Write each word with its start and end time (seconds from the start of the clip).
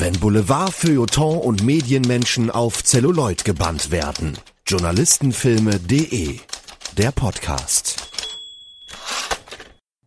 Wenn 0.00 0.18
Boulevard, 0.18 0.72
Feuilleton 0.72 1.36
und 1.36 1.62
Medienmenschen 1.62 2.50
auf 2.50 2.82
Zelluloid 2.82 3.44
gebannt 3.44 3.90
werden. 3.90 4.38
Journalistenfilme.de 4.66 6.40
Der 6.96 7.12
Podcast. 7.12 8.10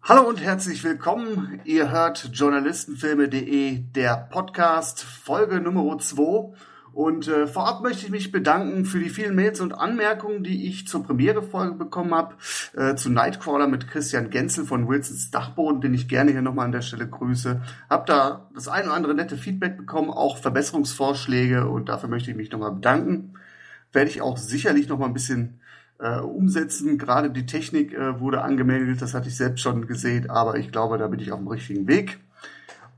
Hallo 0.01 0.23
und 0.23 0.41
herzlich 0.41 0.83
willkommen. 0.83 1.61
Ihr 1.63 1.91
hört 1.91 2.31
Journalistenfilme.de 2.33 3.83
Der 3.93 4.17
Podcast, 4.31 5.03
Folge 5.03 5.61
Nummer 5.61 5.99
2. 5.99 6.57
Und 6.93 7.27
äh, 7.27 7.47
vorab 7.47 7.81
möchte 7.81 8.05
ich 8.05 8.11
mich 8.11 8.31
bedanken 8.31 8.85
für 8.85 8.99
die 8.99 9.09
vielen 9.09 9.33
Mails 9.33 9.59
und 9.61 9.73
Anmerkungen, 9.73 10.43
die 10.43 10.67
ich 10.67 10.87
zur 10.87 11.03
Premiere-Folge 11.03 11.73
bekommen 11.73 12.13
habe, 12.13 12.35
äh, 12.75 12.93
zu 12.95 13.09
Nightcrawler 13.09 13.67
mit 13.67 13.87
Christian 13.87 14.29
Genzel 14.29 14.65
von 14.65 14.87
Wilsons 14.87 15.31
Dachboden, 15.31 15.81
den 15.81 15.95
ich 15.95 16.07
gerne 16.07 16.31
hier 16.31 16.43
nochmal 16.43 16.65
an 16.65 16.71
der 16.71 16.81
Stelle 16.81 17.07
grüße. 17.07 17.61
Hab 17.89 18.05
da 18.05 18.47
das 18.53 18.67
ein 18.67 18.85
oder 18.85 18.93
andere 18.93 19.15
nette 19.15 19.37
Feedback 19.37 19.75
bekommen, 19.75 20.11
auch 20.11 20.37
Verbesserungsvorschläge 20.37 21.67
und 21.67 21.89
dafür 21.89 22.09
möchte 22.09 22.29
ich 22.29 22.37
mich 22.37 22.51
nochmal 22.51 22.73
bedanken. 22.73 23.33
Werde 23.91 24.11
ich 24.11 24.21
auch 24.21 24.37
sicherlich 24.37 24.87
nochmal 24.87 25.07
ein 25.07 25.13
bisschen 25.13 25.59
äh, 25.99 26.19
umsetzen. 26.19 26.99
Gerade 26.99 27.31
die 27.31 27.47
Technik 27.47 27.93
äh, 27.93 28.19
wurde 28.19 28.43
angemeldet, 28.43 29.01
das 29.01 29.15
hatte 29.15 29.29
ich 29.29 29.35
selbst 29.35 29.61
schon 29.61 29.87
gesehen, 29.87 30.29
aber 30.29 30.57
ich 30.57 30.71
glaube, 30.71 30.99
da 30.99 31.07
bin 31.07 31.19
ich 31.19 31.31
auf 31.31 31.39
dem 31.39 31.47
richtigen 31.47 31.87
Weg. 31.87 32.19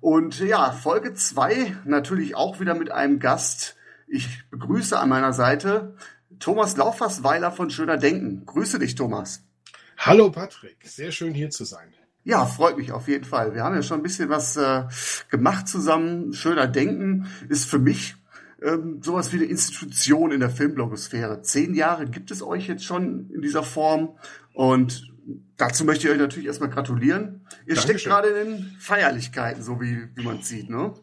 Und 0.02 0.40
ja, 0.40 0.72
Folge 0.72 1.14
zwei 1.14 1.76
natürlich 1.86 2.36
auch 2.36 2.60
wieder 2.60 2.76
mit 2.76 2.92
einem 2.92 3.20
Gast, 3.20 3.78
ich 4.08 4.50
begrüße 4.50 4.98
an 4.98 5.10
meiner 5.10 5.34
Seite 5.34 5.96
Thomas 6.40 6.78
Lauffassweiler 6.78 7.52
von 7.52 7.70
Schöner 7.70 7.98
Denken. 7.98 8.46
Grüße 8.46 8.80
dich, 8.80 8.96
Thomas. 8.96 9.44
Hallo, 9.98 10.30
Patrick. 10.30 10.78
Sehr 10.84 11.12
schön 11.12 11.34
hier 11.34 11.50
zu 11.50 11.66
sein. 11.66 11.94
Ja, 12.24 12.46
freut 12.46 12.78
mich 12.78 12.92
auf 12.92 13.08
jeden 13.08 13.24
Fall. 13.24 13.54
Wir 13.54 13.64
haben 13.64 13.76
ja 13.76 13.84
schon 13.84 14.00
ein 14.00 14.04
bisschen 14.04 14.30
was 14.30 14.58
äh, 14.58 14.84
gemacht 15.30 15.68
zusammen. 15.68 16.34
Schöner 16.34 16.68
Denken 16.68 17.28
ist 17.50 17.70
für 17.70 17.80
mich 17.80 18.16
ähm, 18.62 19.02
sowas 19.04 19.32
wie 19.32 19.38
eine 19.38 19.46
Institution 19.46 20.32
in 20.32 20.40
der 20.40 20.50
Filmblogosphäre. 20.50 21.42
Zehn 21.44 21.76
Jahre 21.76 22.08
gibt 22.08 22.32
es 22.32 22.42
euch 22.42 22.68
jetzt 22.68 22.84
schon 22.84 23.30
in 23.30 23.42
dieser 23.42 23.64
Form 23.64 24.18
und 24.54 25.12
dazu 25.58 25.86
möchte 25.86 26.08
ich 26.08 26.14
euch 26.14 26.20
natürlich 26.20 26.48
erstmal 26.48 26.70
gratulieren. 26.70 27.46
Ihr 27.68 27.76
Dankeschön. 27.76 27.82
steckt 27.82 28.06
gerade 28.06 28.30
in 28.30 28.36
den 28.36 28.76
Feierlichkeiten, 28.80 29.62
so 29.62 29.80
wie, 29.80 30.10
wie 30.16 30.24
man 30.24 30.42
sieht, 30.42 30.70
ne? 30.70 30.94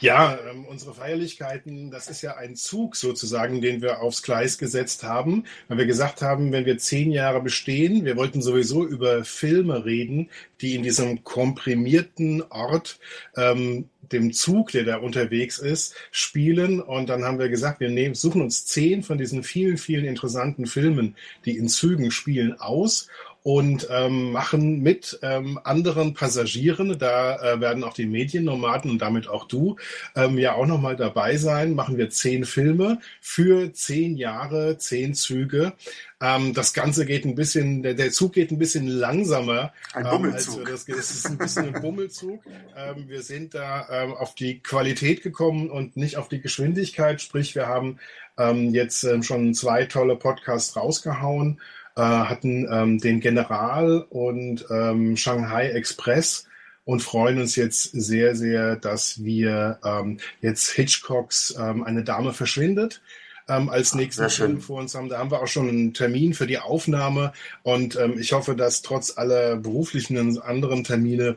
Ja, 0.00 0.38
ähm, 0.50 0.64
unsere 0.64 0.94
Feierlichkeiten, 0.94 1.90
das 1.90 2.08
ist 2.08 2.22
ja 2.22 2.36
ein 2.36 2.56
Zug 2.56 2.96
sozusagen, 2.96 3.60
den 3.60 3.82
wir 3.82 4.00
aufs 4.00 4.22
Gleis 4.22 4.56
gesetzt 4.56 5.02
haben, 5.02 5.44
weil 5.68 5.76
wir 5.76 5.86
gesagt 5.86 6.22
haben, 6.22 6.52
wenn 6.52 6.64
wir 6.64 6.78
zehn 6.78 7.12
Jahre 7.12 7.42
bestehen, 7.42 8.06
wir 8.06 8.16
wollten 8.16 8.40
sowieso 8.40 8.86
über 8.86 9.24
Filme 9.24 9.84
reden, 9.84 10.30
die 10.62 10.74
in 10.74 10.82
diesem 10.82 11.22
komprimierten 11.22 12.42
Ort, 12.50 12.98
ähm, 13.36 13.90
dem 14.10 14.32
Zug, 14.32 14.72
der 14.72 14.84
da 14.84 14.96
unterwegs 14.96 15.58
ist, 15.58 15.94
spielen. 16.10 16.80
Und 16.80 17.08
dann 17.08 17.24
haben 17.24 17.38
wir 17.38 17.48
gesagt, 17.48 17.80
wir 17.80 17.90
nehmen, 17.90 18.14
suchen 18.14 18.42
uns 18.42 18.66
zehn 18.66 19.02
von 19.02 19.18
diesen 19.18 19.42
vielen, 19.42 19.76
vielen 19.76 20.04
interessanten 20.04 20.66
Filmen, 20.66 21.14
die 21.44 21.56
in 21.56 21.68
Zügen 21.68 22.10
spielen, 22.10 22.58
aus 22.58 23.08
und 23.42 23.88
ähm, 23.90 24.32
machen 24.32 24.82
mit 24.82 25.18
ähm, 25.22 25.58
anderen 25.64 26.12
Passagieren, 26.14 26.98
da 26.98 27.54
äh, 27.54 27.60
werden 27.60 27.84
auch 27.84 27.94
die 27.94 28.06
Mediennomaden 28.06 28.90
und 28.90 28.98
damit 28.98 29.28
auch 29.28 29.48
du 29.48 29.76
ähm, 30.14 30.36
ja 30.38 30.54
auch 30.54 30.66
nochmal 30.66 30.96
dabei 30.96 31.36
sein, 31.36 31.74
machen 31.74 31.96
wir 31.96 32.10
zehn 32.10 32.44
Filme 32.44 33.00
für 33.20 33.72
zehn 33.72 34.16
Jahre, 34.16 34.76
zehn 34.76 35.14
Züge. 35.14 35.72
Ähm, 36.20 36.52
das 36.52 36.74
Ganze 36.74 37.06
geht 37.06 37.24
ein 37.24 37.34
bisschen, 37.34 37.82
der, 37.82 37.94
der 37.94 38.10
Zug 38.10 38.34
geht 38.34 38.50
ein 38.50 38.58
bisschen 38.58 38.86
langsamer. 38.86 39.72
Ein 39.94 40.04
Bummelzug. 40.04 40.58
Ähm, 40.58 40.66
das, 40.70 40.84
das 40.84 41.10
ist 41.10 41.26
ein 41.26 41.38
bisschen 41.38 41.74
ein 41.74 41.80
Bummelzug. 41.80 42.42
ähm, 42.76 43.08
wir 43.08 43.22
sind 43.22 43.54
da 43.54 43.86
ähm, 43.90 44.12
auf 44.12 44.34
die 44.34 44.60
Qualität 44.60 45.22
gekommen 45.22 45.70
und 45.70 45.96
nicht 45.96 46.18
auf 46.18 46.28
die 46.28 46.42
Geschwindigkeit. 46.42 47.22
Sprich, 47.22 47.54
wir 47.54 47.68
haben 47.68 47.98
ähm, 48.36 48.74
jetzt 48.74 49.02
ähm, 49.04 49.22
schon 49.22 49.54
zwei 49.54 49.86
tolle 49.86 50.16
Podcasts 50.16 50.76
rausgehauen 50.76 51.58
äh, 52.00 52.02
hatten 52.02 52.66
ähm, 52.70 52.98
den 52.98 53.20
General 53.20 54.06
und 54.08 54.64
ähm, 54.70 55.18
Shanghai 55.18 55.68
Express 55.68 56.46
und 56.84 57.02
freuen 57.02 57.38
uns 57.38 57.56
jetzt 57.56 57.92
sehr, 57.92 58.34
sehr, 58.34 58.76
dass 58.76 59.22
wir 59.22 59.78
ähm, 59.84 60.18
jetzt 60.40 60.70
Hitchcocks 60.70 61.54
ähm, 61.58 61.84
Eine 61.84 62.02
Dame 62.02 62.32
verschwindet 62.32 63.02
ähm, 63.48 63.68
als 63.68 63.94
nächsten 63.94 64.30
Film 64.30 64.62
vor 64.62 64.80
uns 64.80 64.94
haben. 64.94 65.10
Da 65.10 65.18
haben 65.18 65.30
wir 65.30 65.42
auch 65.42 65.46
schon 65.46 65.68
einen 65.68 65.92
Termin 65.92 66.32
für 66.32 66.46
die 66.46 66.58
Aufnahme 66.58 67.34
und 67.64 67.96
ähm, 67.96 68.18
ich 68.18 68.32
hoffe, 68.32 68.56
dass 68.56 68.80
trotz 68.80 69.18
aller 69.18 69.56
beruflichen 69.56 70.16
und 70.16 70.38
anderen 70.38 70.84
Termine 70.84 71.36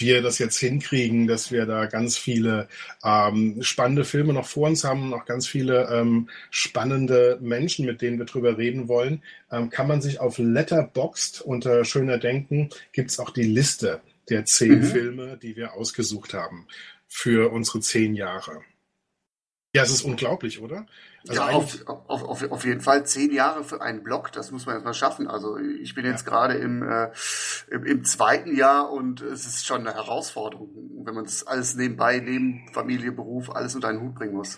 wir 0.00 0.22
das 0.22 0.38
jetzt 0.38 0.58
hinkriegen, 0.58 1.26
dass 1.26 1.52
wir 1.52 1.66
da 1.66 1.86
ganz 1.86 2.16
viele 2.16 2.68
ähm, 3.04 3.62
spannende 3.62 4.04
Filme 4.04 4.32
noch 4.32 4.46
vor 4.46 4.68
uns 4.68 4.84
haben, 4.84 5.10
noch 5.10 5.24
ganz 5.24 5.46
viele 5.46 5.88
ähm, 5.90 6.28
spannende 6.50 7.38
Menschen, 7.40 7.86
mit 7.86 8.02
denen 8.02 8.18
wir 8.18 8.26
drüber 8.26 8.58
reden 8.58 8.88
wollen, 8.88 9.22
ähm, 9.50 9.70
kann 9.70 9.88
man 9.88 10.00
sich 10.00 10.20
auf 10.20 10.38
Letterboxd 10.38 11.40
unter 11.42 11.84
Schöner 11.84 12.18
Denken 12.18 12.70
gibt's 12.92 13.18
auch 13.18 13.30
die 13.30 13.42
Liste 13.42 14.00
der 14.28 14.44
zehn 14.44 14.80
mhm. 14.80 14.84
Filme, 14.84 15.38
die 15.40 15.56
wir 15.56 15.74
ausgesucht 15.74 16.34
haben 16.34 16.66
für 17.06 17.50
unsere 17.52 17.80
zehn 17.80 18.14
Jahre. 18.14 18.62
Ja, 19.74 19.82
es 19.82 19.90
ist 19.90 20.02
unglaublich, 20.02 20.60
oder? 20.60 20.86
Also 21.28 21.42
ja, 21.42 21.48
auf, 21.48 21.86
auf, 21.86 22.22
auf, 22.24 22.50
auf 22.50 22.64
jeden 22.64 22.80
Fall 22.80 23.04
zehn 23.04 23.32
Jahre 23.34 23.64
für 23.64 23.82
einen 23.82 24.02
Blog, 24.02 24.32
das 24.32 24.50
muss 24.50 24.64
man 24.64 24.76
erstmal 24.76 24.94
schaffen. 24.94 25.28
Also 25.28 25.58
ich 25.58 25.94
bin 25.94 26.06
jetzt 26.06 26.24
ja. 26.24 26.30
gerade 26.30 26.54
im, 26.54 26.82
äh, 26.82 27.10
im, 27.70 27.84
im, 27.84 28.04
zweiten 28.04 28.56
Jahr 28.56 28.90
und 28.90 29.20
es 29.20 29.46
ist 29.46 29.66
schon 29.66 29.86
eine 29.86 29.94
Herausforderung, 29.94 30.70
wenn 31.04 31.14
man 31.14 31.24
das 31.24 31.46
alles 31.46 31.74
nebenbei, 31.74 32.18
neben 32.20 32.66
Familie, 32.72 33.12
Beruf, 33.12 33.50
alles 33.50 33.74
unter 33.74 33.88
einen 33.88 34.00
Hut 34.00 34.14
bringen 34.14 34.34
muss. 34.34 34.56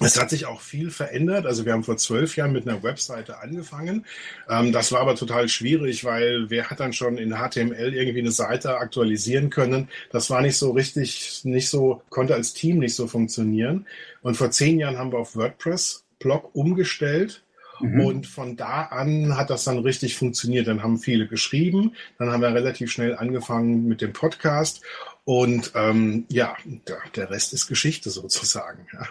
Es 0.00 0.20
hat 0.20 0.30
sich 0.30 0.46
auch 0.46 0.60
viel 0.60 0.90
verändert. 0.90 1.46
Also 1.46 1.64
wir 1.64 1.72
haben 1.72 1.84
vor 1.84 1.96
zwölf 1.96 2.36
Jahren 2.36 2.52
mit 2.52 2.66
einer 2.66 2.82
Webseite 2.82 3.38
angefangen. 3.38 4.04
Ähm, 4.48 4.72
das 4.72 4.90
war 4.90 5.00
aber 5.00 5.14
total 5.14 5.48
schwierig, 5.48 6.04
weil 6.04 6.50
wer 6.50 6.68
hat 6.68 6.80
dann 6.80 6.92
schon 6.92 7.16
in 7.16 7.36
HTML 7.36 7.94
irgendwie 7.94 8.18
eine 8.18 8.32
Seite 8.32 8.78
aktualisieren 8.78 9.50
können? 9.50 9.88
Das 10.10 10.30
war 10.30 10.40
nicht 10.40 10.56
so 10.56 10.72
richtig, 10.72 11.42
nicht 11.44 11.70
so, 11.70 12.02
konnte 12.10 12.34
als 12.34 12.54
Team 12.54 12.78
nicht 12.78 12.96
so 12.96 13.06
funktionieren. 13.06 13.86
Und 14.22 14.36
vor 14.36 14.50
zehn 14.50 14.80
Jahren 14.80 14.98
haben 14.98 15.12
wir 15.12 15.18
auf 15.18 15.36
WordPress 15.36 16.02
Blog 16.18 16.50
umgestellt. 16.54 17.44
Mhm. 17.78 18.00
Und 18.00 18.26
von 18.26 18.56
da 18.56 18.82
an 18.84 19.36
hat 19.36 19.50
das 19.50 19.62
dann 19.62 19.78
richtig 19.78 20.16
funktioniert. 20.16 20.66
Dann 20.66 20.82
haben 20.82 20.98
viele 20.98 21.28
geschrieben, 21.28 21.94
dann 22.18 22.30
haben 22.30 22.40
wir 22.40 22.52
relativ 22.52 22.90
schnell 22.90 23.16
angefangen 23.16 23.86
mit 23.86 24.00
dem 24.00 24.12
Podcast. 24.12 24.82
Und 25.24 25.72
ähm, 25.76 26.26
ja, 26.28 26.56
der, 26.64 26.98
der 27.14 27.30
Rest 27.30 27.52
ist 27.52 27.68
Geschichte 27.68 28.10
sozusagen. 28.10 28.86
Ja. 28.92 29.08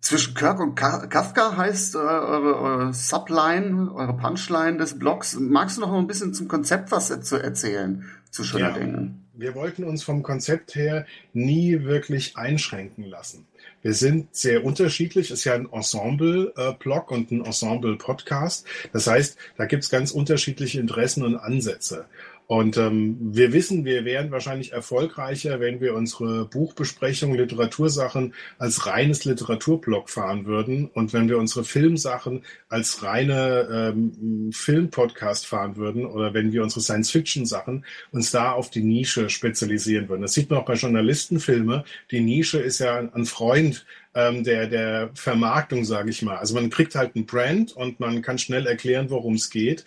Zwischen 0.00 0.34
Kirk 0.34 0.60
und 0.60 0.76
Kafka 0.76 1.56
heißt 1.56 1.96
äh, 1.96 1.98
eure, 1.98 2.60
eure 2.60 2.94
Subline, 2.94 3.92
eure 3.92 4.16
Punchline 4.16 4.78
des 4.78 4.98
Blogs. 4.98 5.36
Magst 5.40 5.78
du 5.78 5.80
noch 5.80 5.92
ein 5.92 6.06
bisschen 6.06 6.32
zum 6.32 6.46
Konzept 6.46 6.92
was 6.92 7.08
zu 7.22 7.36
erzählen, 7.36 8.04
zu 8.30 8.44
Schöner 8.44 8.68
ja, 8.68 8.74
Denken? 8.74 9.24
Wir 9.34 9.56
wollten 9.56 9.82
uns 9.82 10.04
vom 10.04 10.22
Konzept 10.22 10.76
her 10.76 11.06
nie 11.32 11.82
wirklich 11.82 12.36
einschränken 12.36 13.04
lassen. 13.04 13.46
Wir 13.82 13.94
sind 13.94 14.34
sehr 14.34 14.64
unterschiedlich, 14.64 15.30
ist 15.30 15.44
ja 15.44 15.54
ein 15.54 15.68
Ensemble-Blog 15.70 17.10
und 17.10 17.30
ein 17.30 17.44
Ensemble-Podcast. 17.44 18.64
Das 18.92 19.06
heißt, 19.08 19.36
da 19.56 19.66
gibt 19.66 19.84
es 19.84 19.90
ganz 19.90 20.12
unterschiedliche 20.12 20.80
Interessen 20.80 21.24
und 21.24 21.36
Ansätze. 21.36 22.06
Und 22.46 22.76
ähm, 22.76 23.16
wir 23.20 23.52
wissen, 23.52 23.84
wir 23.84 24.04
wären 24.04 24.30
wahrscheinlich 24.30 24.72
erfolgreicher, 24.72 25.58
wenn 25.58 25.80
wir 25.80 25.94
unsere 25.94 26.44
Buchbesprechungen, 26.44 27.36
Literatursachen 27.36 28.34
als 28.58 28.86
reines 28.86 29.24
Literaturblog 29.24 30.08
fahren 30.08 30.46
würden 30.46 30.86
und 30.86 31.12
wenn 31.12 31.28
wir 31.28 31.38
unsere 31.38 31.64
Filmsachen 31.64 32.44
als 32.68 33.02
reine 33.02 33.94
ähm, 33.94 34.50
Filmpodcast 34.52 35.46
fahren 35.46 35.76
würden 35.76 36.06
oder 36.06 36.34
wenn 36.34 36.52
wir 36.52 36.62
unsere 36.62 36.82
Science-Fiction-Sachen 36.82 37.84
uns 38.12 38.30
da 38.30 38.52
auf 38.52 38.70
die 38.70 38.82
Nische 38.82 39.28
spezialisieren 39.28 40.08
würden. 40.08 40.22
Das 40.22 40.34
sieht 40.34 40.48
man 40.48 40.60
auch 40.60 40.66
bei 40.66 40.74
Journalistenfilme. 40.74 41.84
Die 42.12 42.20
Nische 42.20 42.58
ist 42.58 42.78
ja 42.78 42.98
ein 42.98 43.26
Freund 43.26 43.84
ähm, 44.16 44.44
der, 44.44 44.66
der 44.66 45.10
Vermarktung, 45.14 45.84
sage 45.84 46.10
ich 46.10 46.22
mal. 46.22 46.36
Also 46.36 46.54
man 46.54 46.70
kriegt 46.70 46.94
halt 46.94 47.14
ein 47.14 47.26
Brand 47.26 47.76
und 47.76 48.00
man 48.00 48.22
kann 48.22 48.38
schnell 48.38 48.66
erklären, 48.66 49.10
worum 49.10 49.34
es 49.34 49.50
geht. 49.50 49.84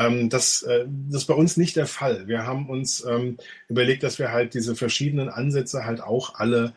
Ähm, 0.00 0.30
das, 0.30 0.62
äh, 0.62 0.86
das 1.08 1.22
ist 1.22 1.26
bei 1.26 1.34
uns 1.34 1.56
nicht 1.56 1.76
der 1.76 1.86
Fall. 1.86 2.26
Wir 2.26 2.46
haben 2.46 2.68
uns 2.68 3.04
ähm, 3.04 3.36
überlegt, 3.68 4.02
dass 4.02 4.18
wir 4.18 4.32
halt 4.32 4.54
diese 4.54 4.74
verschiedenen 4.74 5.28
Ansätze 5.28 5.84
halt 5.84 6.00
auch 6.00 6.34
alle 6.36 6.72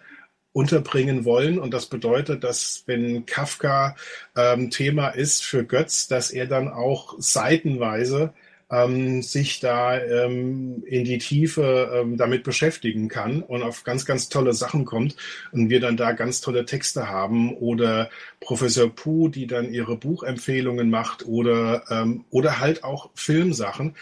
unterbringen 0.51 1.25
wollen. 1.25 1.57
Und 1.57 1.73
das 1.73 1.87
bedeutet, 1.87 2.43
dass 2.43 2.83
wenn 2.85 3.25
Kafka 3.25 3.95
ähm, 4.35 4.69
Thema 4.69 5.09
ist 5.09 5.43
für 5.43 5.63
Götz, 5.63 6.07
dass 6.07 6.31
er 6.31 6.47
dann 6.47 6.67
auch 6.67 7.15
seitenweise 7.17 8.33
ähm, 8.73 9.21
sich 9.21 9.59
da 9.59 9.99
ähm, 9.99 10.83
in 10.85 11.03
die 11.03 11.19
Tiefe 11.19 11.91
ähm, 11.93 12.17
damit 12.17 12.43
beschäftigen 12.43 13.07
kann 13.07 13.43
und 13.43 13.61
auf 13.61 13.83
ganz, 13.83 14.05
ganz 14.05 14.29
tolle 14.29 14.53
Sachen 14.53 14.85
kommt 14.85 15.15
und 15.51 15.69
wir 15.69 15.79
dann 15.79 15.97
da 15.97 16.13
ganz 16.13 16.41
tolle 16.41 16.65
Texte 16.65 17.09
haben 17.09 17.53
oder 17.55 18.09
Professor 18.39 18.89
Puh, 18.89 19.29
die 19.29 19.47
dann 19.47 19.71
ihre 19.71 19.95
Buchempfehlungen 19.95 20.89
macht 20.89 21.25
oder, 21.25 21.83
ähm, 21.89 22.25
oder 22.31 22.59
halt 22.59 22.83
auch 22.83 23.11
Filmsachen. 23.13 23.95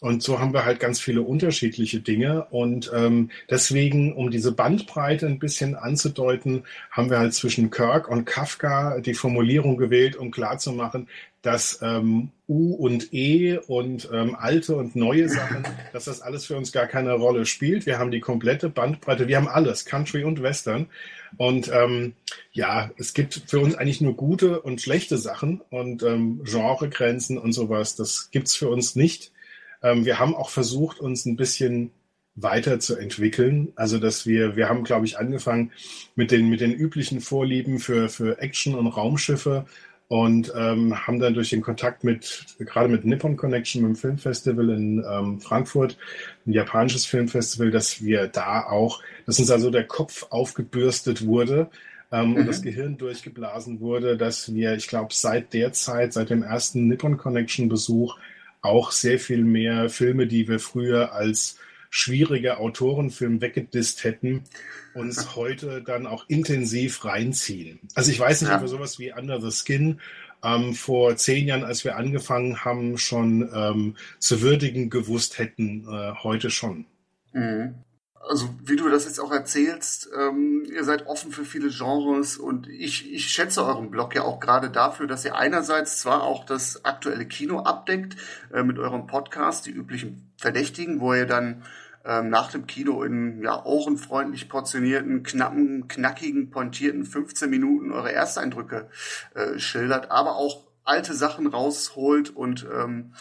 Und 0.00 0.22
so 0.22 0.38
haben 0.38 0.52
wir 0.52 0.64
halt 0.64 0.78
ganz 0.78 1.00
viele 1.00 1.22
unterschiedliche 1.22 2.00
Dinge. 2.00 2.44
Und 2.50 2.90
ähm, 2.94 3.30
deswegen, 3.50 4.12
um 4.12 4.30
diese 4.30 4.52
Bandbreite 4.52 5.26
ein 5.26 5.40
bisschen 5.40 5.74
anzudeuten, 5.74 6.62
haben 6.92 7.10
wir 7.10 7.18
halt 7.18 7.34
zwischen 7.34 7.70
Kirk 7.70 8.08
und 8.08 8.24
Kafka 8.24 9.00
die 9.00 9.14
Formulierung 9.14 9.76
gewählt, 9.76 10.14
um 10.14 10.30
klarzumachen, 10.30 11.08
dass 11.42 11.80
ähm, 11.82 12.30
U 12.48 12.74
und 12.74 13.12
E 13.12 13.58
und 13.58 14.08
ähm, 14.12 14.36
alte 14.36 14.76
und 14.76 14.94
neue 14.94 15.28
Sachen, 15.28 15.64
dass 15.92 16.04
das 16.04 16.20
alles 16.20 16.46
für 16.46 16.56
uns 16.56 16.70
gar 16.70 16.86
keine 16.86 17.14
Rolle 17.14 17.44
spielt. 17.44 17.84
Wir 17.86 17.98
haben 17.98 18.10
die 18.10 18.20
komplette 18.20 18.68
Bandbreite, 18.68 19.26
wir 19.26 19.36
haben 19.36 19.48
alles, 19.48 19.84
Country 19.84 20.22
und 20.22 20.42
Western. 20.42 20.86
Und 21.36 21.70
ähm, 21.72 22.14
ja, 22.52 22.90
es 22.98 23.14
gibt 23.14 23.42
für 23.46 23.60
uns 23.60 23.74
eigentlich 23.74 24.00
nur 24.00 24.14
gute 24.14 24.60
und 24.60 24.80
schlechte 24.80 25.18
Sachen 25.18 25.60
und 25.70 26.02
ähm, 26.02 26.42
Genregrenzen 26.44 27.36
und 27.36 27.52
sowas, 27.52 27.96
das 27.96 28.30
gibt's 28.30 28.54
für 28.54 28.68
uns 28.68 28.96
nicht. 28.96 29.32
Ähm, 29.82 30.04
wir 30.04 30.18
haben 30.18 30.34
auch 30.34 30.50
versucht, 30.50 31.00
uns 31.00 31.26
ein 31.26 31.36
bisschen 31.36 31.90
weiterzuentwickeln. 32.42 33.72
Also 33.76 33.98
dass 33.98 34.26
wir, 34.26 34.56
wir 34.56 34.68
haben, 34.68 34.84
glaube 34.84 35.06
ich, 35.06 35.18
angefangen 35.18 35.72
mit 36.14 36.30
den, 36.30 36.48
mit 36.48 36.60
den 36.60 36.72
üblichen 36.72 37.20
Vorlieben 37.20 37.78
für, 37.78 38.08
für 38.08 38.38
Action 38.40 38.74
und 38.74 38.86
Raumschiffe 38.86 39.66
und 40.08 40.52
ähm, 40.56 41.06
haben 41.06 41.20
dann 41.20 41.34
durch 41.34 41.50
den 41.50 41.60
Kontakt 41.60 42.02
mit, 42.02 42.46
gerade 42.58 42.88
mit 42.88 43.04
Nippon 43.04 43.36
Connection, 43.36 43.82
mit 43.82 43.90
dem 43.90 43.96
Filmfestival 43.96 44.70
in 44.70 45.04
ähm, 45.06 45.40
Frankfurt, 45.40 45.98
ein 46.46 46.52
japanisches 46.52 47.04
Filmfestival, 47.04 47.70
dass 47.70 48.02
wir 48.02 48.26
da 48.26 48.64
auch, 48.64 49.02
dass 49.26 49.38
uns 49.38 49.50
also 49.50 49.70
der 49.70 49.86
Kopf 49.86 50.26
aufgebürstet 50.30 51.26
wurde 51.26 51.68
ähm, 52.10 52.30
mhm. 52.30 52.36
und 52.36 52.46
das 52.46 52.62
Gehirn 52.62 52.96
durchgeblasen 52.96 53.80
wurde, 53.80 54.16
dass 54.16 54.54
wir, 54.54 54.74
ich 54.74 54.88
glaube, 54.88 55.12
seit 55.12 55.52
der 55.52 55.74
Zeit, 55.74 56.14
seit 56.14 56.30
dem 56.30 56.42
ersten 56.42 56.88
Nippon 56.88 57.18
Connection 57.18 57.68
Besuch, 57.68 58.16
auch 58.60 58.92
sehr 58.92 59.18
viel 59.18 59.44
mehr 59.44 59.88
Filme, 59.88 60.26
die 60.26 60.48
wir 60.48 60.60
früher 60.60 61.12
als 61.12 61.58
schwierige 61.90 62.58
Autorenfilm 62.58 63.40
weggedisst 63.40 64.04
hätten, 64.04 64.44
uns 64.94 65.34
heute 65.36 65.82
dann 65.82 66.06
auch 66.06 66.24
intensiv 66.28 67.04
reinziehen. 67.04 67.80
Also 67.94 68.10
ich 68.10 68.20
weiß 68.20 68.42
nicht, 68.42 68.50
ja. 68.50 68.56
ob 68.56 68.62
wir 68.62 68.68
sowas 68.68 68.98
wie 68.98 69.12
Under 69.12 69.40
the 69.40 69.50
Skin 69.50 70.00
ähm, 70.42 70.74
vor 70.74 71.16
zehn 71.16 71.46
Jahren, 71.46 71.64
als 71.64 71.84
wir 71.84 71.96
angefangen 71.96 72.64
haben, 72.64 72.98
schon 72.98 73.48
ähm, 73.54 73.96
zu 74.18 74.42
würdigen 74.42 74.90
gewusst 74.90 75.38
hätten, 75.38 75.86
äh, 75.88 76.12
heute 76.22 76.50
schon. 76.50 76.86
Mhm 77.32 77.74
also 78.20 78.48
wie 78.62 78.76
du 78.76 78.88
das 78.88 79.04
jetzt 79.04 79.20
auch 79.20 79.32
erzählst, 79.32 80.10
ähm, 80.18 80.64
ihr 80.70 80.84
seid 80.84 81.06
offen 81.06 81.32
für 81.32 81.44
viele 81.44 81.70
Genres 81.70 82.36
und 82.36 82.68
ich, 82.68 83.12
ich 83.12 83.28
schätze 83.28 83.64
euren 83.64 83.90
Blog 83.90 84.14
ja 84.14 84.22
auch 84.22 84.40
gerade 84.40 84.70
dafür, 84.70 85.06
dass 85.06 85.24
ihr 85.24 85.36
einerseits 85.36 85.98
zwar 85.98 86.22
auch 86.22 86.44
das 86.44 86.84
aktuelle 86.84 87.26
Kino 87.26 87.60
abdeckt 87.60 88.16
äh, 88.52 88.62
mit 88.62 88.78
eurem 88.78 89.06
Podcast, 89.06 89.66
die 89.66 89.70
üblichen 89.70 90.32
Verdächtigen, 90.36 91.00
wo 91.00 91.14
ihr 91.14 91.26
dann 91.26 91.62
ähm, 92.04 92.28
nach 92.28 92.50
dem 92.50 92.66
Kino 92.66 93.02
in 93.02 93.42
ja 93.42 93.64
ohrenfreundlich 93.64 94.48
portionierten, 94.48 95.22
knappen, 95.22 95.88
knackigen, 95.88 96.50
pointierten 96.50 97.04
15 97.04 97.48
Minuten 97.48 97.92
eure 97.92 98.12
Ersteindrücke 98.12 98.88
äh, 99.34 99.58
schildert, 99.58 100.10
aber 100.10 100.36
auch 100.36 100.64
alte 100.84 101.14
Sachen 101.14 101.46
rausholt 101.46 102.30
und 102.30 102.66
ähm, 102.72 103.12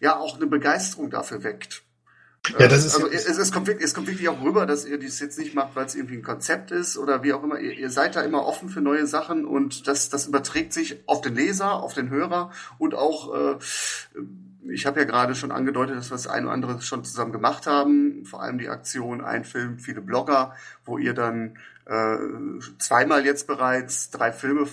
ja 0.00 0.16
auch 0.16 0.36
eine 0.36 0.46
Begeisterung 0.46 1.10
dafür 1.10 1.44
weckt. 1.44 1.82
Ja, 2.58 2.66
das 2.66 2.84
ist 2.84 2.96
also 2.96 3.08
es, 3.08 3.26
es, 3.26 3.52
kommt 3.52 3.68
wirklich, 3.68 3.84
es 3.84 3.94
kommt 3.94 4.08
wirklich 4.08 4.28
auch 4.28 4.42
rüber, 4.42 4.66
dass 4.66 4.84
ihr 4.84 4.98
dies 4.98 5.20
jetzt 5.20 5.38
nicht 5.38 5.54
macht, 5.54 5.76
weil 5.76 5.86
es 5.86 5.94
irgendwie 5.94 6.16
ein 6.16 6.24
Konzept 6.24 6.72
ist 6.72 6.98
oder 6.98 7.22
wie 7.22 7.32
auch 7.32 7.44
immer. 7.44 7.60
Ihr, 7.60 7.72
ihr 7.72 7.90
seid 7.90 8.16
da 8.16 8.22
immer 8.22 8.44
offen 8.44 8.68
für 8.68 8.80
neue 8.80 9.06
Sachen 9.06 9.44
und 9.44 9.86
das, 9.86 10.08
das 10.08 10.26
überträgt 10.26 10.72
sich 10.72 10.98
auf 11.06 11.20
den 11.20 11.36
Leser, 11.36 11.74
auf 11.74 11.94
den 11.94 12.10
Hörer 12.10 12.50
und 12.78 12.96
auch, 12.96 13.32
äh, 13.32 13.58
ich 14.72 14.86
habe 14.86 15.00
ja 15.00 15.06
gerade 15.06 15.36
schon 15.36 15.52
angedeutet, 15.52 15.96
dass 15.96 16.10
wir 16.10 16.16
das 16.16 16.26
ein 16.26 16.44
oder 16.44 16.52
andere 16.52 16.82
schon 16.82 17.04
zusammen 17.04 17.32
gemacht 17.32 17.66
haben. 17.66 18.24
Vor 18.24 18.42
allem 18.42 18.58
die 18.58 18.68
Aktion 18.68 19.20
Ein 19.20 19.44
Film, 19.44 19.78
viele 19.78 20.00
Blogger, 20.00 20.56
wo 20.84 20.98
ihr 20.98 21.14
dann 21.14 21.58
äh, 21.86 22.16
zweimal 22.78 23.24
jetzt 23.24 23.46
bereits 23.46 24.10
drei 24.10 24.32
Filme 24.32 24.66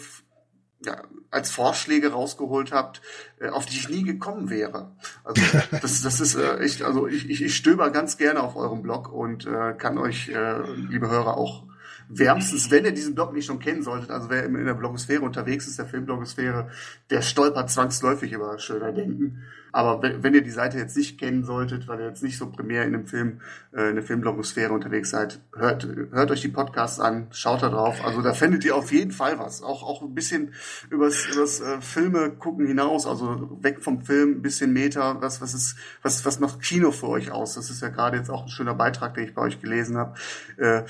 ja, 0.85 1.03
als 1.31 1.51
Vorschläge 1.51 2.11
rausgeholt 2.11 2.71
habt, 2.71 3.01
äh, 3.39 3.49
auf 3.49 3.65
die 3.65 3.77
ich 3.77 3.89
nie 3.89 4.03
gekommen 4.03 4.49
wäre. 4.49 4.95
Also 5.23 5.41
das, 5.81 6.01
das 6.01 6.19
ist 6.19 6.35
äh, 6.35 6.57
echt, 6.59 6.81
also 6.83 7.07
ich, 7.07 7.29
ich, 7.29 7.43
ich 7.43 7.55
stöber 7.55 7.89
ganz 7.91 8.17
gerne 8.17 8.41
auf 8.41 8.55
eurem 8.55 8.81
Blog 8.81 9.11
und 9.11 9.45
äh, 9.45 9.73
kann 9.73 9.97
euch, 9.97 10.29
äh, 10.29 10.61
liebe 10.89 11.09
Hörer, 11.09 11.37
auch 11.37 11.63
wärmstens, 12.09 12.71
wenn 12.71 12.85
ihr 12.85 12.91
diesen 12.91 13.15
Blog 13.15 13.33
nicht 13.33 13.45
schon 13.45 13.59
kennen 13.59 13.83
solltet, 13.83 14.09
also 14.09 14.29
wer 14.29 14.45
in 14.45 14.65
der 14.65 14.73
Blogosphäre 14.73 15.21
unterwegs 15.21 15.67
ist, 15.67 15.77
der 15.77 15.85
Filmblogosphäre, 15.85 16.69
der 17.09 17.21
stolpert 17.21 17.69
zwangsläufig 17.69 18.31
über 18.31 18.57
schöner 18.57 18.91
Denken. 18.91 19.43
Aber 19.71 20.01
wenn, 20.01 20.33
ihr 20.33 20.41
die 20.41 20.49
Seite 20.49 20.79
jetzt 20.79 20.97
nicht 20.97 21.19
kennen 21.19 21.43
solltet, 21.43 21.87
weil 21.87 21.99
ihr 21.99 22.07
jetzt 22.07 22.23
nicht 22.23 22.39
so 22.39 22.47
primär 22.47 22.85
in 22.85 22.95
einem 22.95 23.05
Film, 23.05 23.41
äh, 23.71 23.89
in 23.89 23.95
der 23.95 24.03
Filmblogosphäre 24.03 24.73
unterwegs 24.73 25.11
seid, 25.11 25.39
hört, 25.55 25.87
hört 26.11 26.31
euch 26.31 26.41
die 26.41 26.47
Podcasts 26.47 26.99
an, 26.99 27.27
schaut 27.31 27.61
da 27.61 27.69
drauf. 27.69 28.03
Also 28.03 28.23
da 28.23 28.33
findet 28.33 28.65
ihr 28.65 28.75
auf 28.75 28.91
jeden 28.91 29.11
Fall 29.11 29.37
was. 29.37 29.61
Auch, 29.61 29.83
auch 29.83 30.01
ein 30.01 30.15
bisschen 30.15 30.53
übers, 30.89 31.27
übers 31.27 31.61
äh, 31.61 31.81
Filme 31.81 32.31
gucken 32.31 32.65
hinaus, 32.65 33.05
also 33.05 33.59
weg 33.61 33.83
vom 33.83 34.01
Film, 34.01 34.37
ein 34.37 34.41
bisschen 34.41 34.73
Meter. 34.73 35.21
Was, 35.21 35.39
was 35.39 35.53
ist, 35.53 35.75
was, 36.01 36.25
was 36.25 36.39
macht 36.39 36.61
Kino 36.61 36.89
für 36.91 37.07
euch 37.07 37.31
aus? 37.31 37.53
Das 37.53 37.69
ist 37.69 37.81
ja 37.81 37.89
gerade 37.89 38.17
jetzt 38.17 38.31
auch 38.31 38.43
ein 38.43 38.49
schöner 38.49 38.73
Beitrag, 38.73 39.13
den 39.13 39.25
ich 39.25 39.35
bei 39.35 39.43
euch 39.43 39.61
gelesen 39.61 39.97
habe. 39.97 40.15
Äh, 40.57 40.83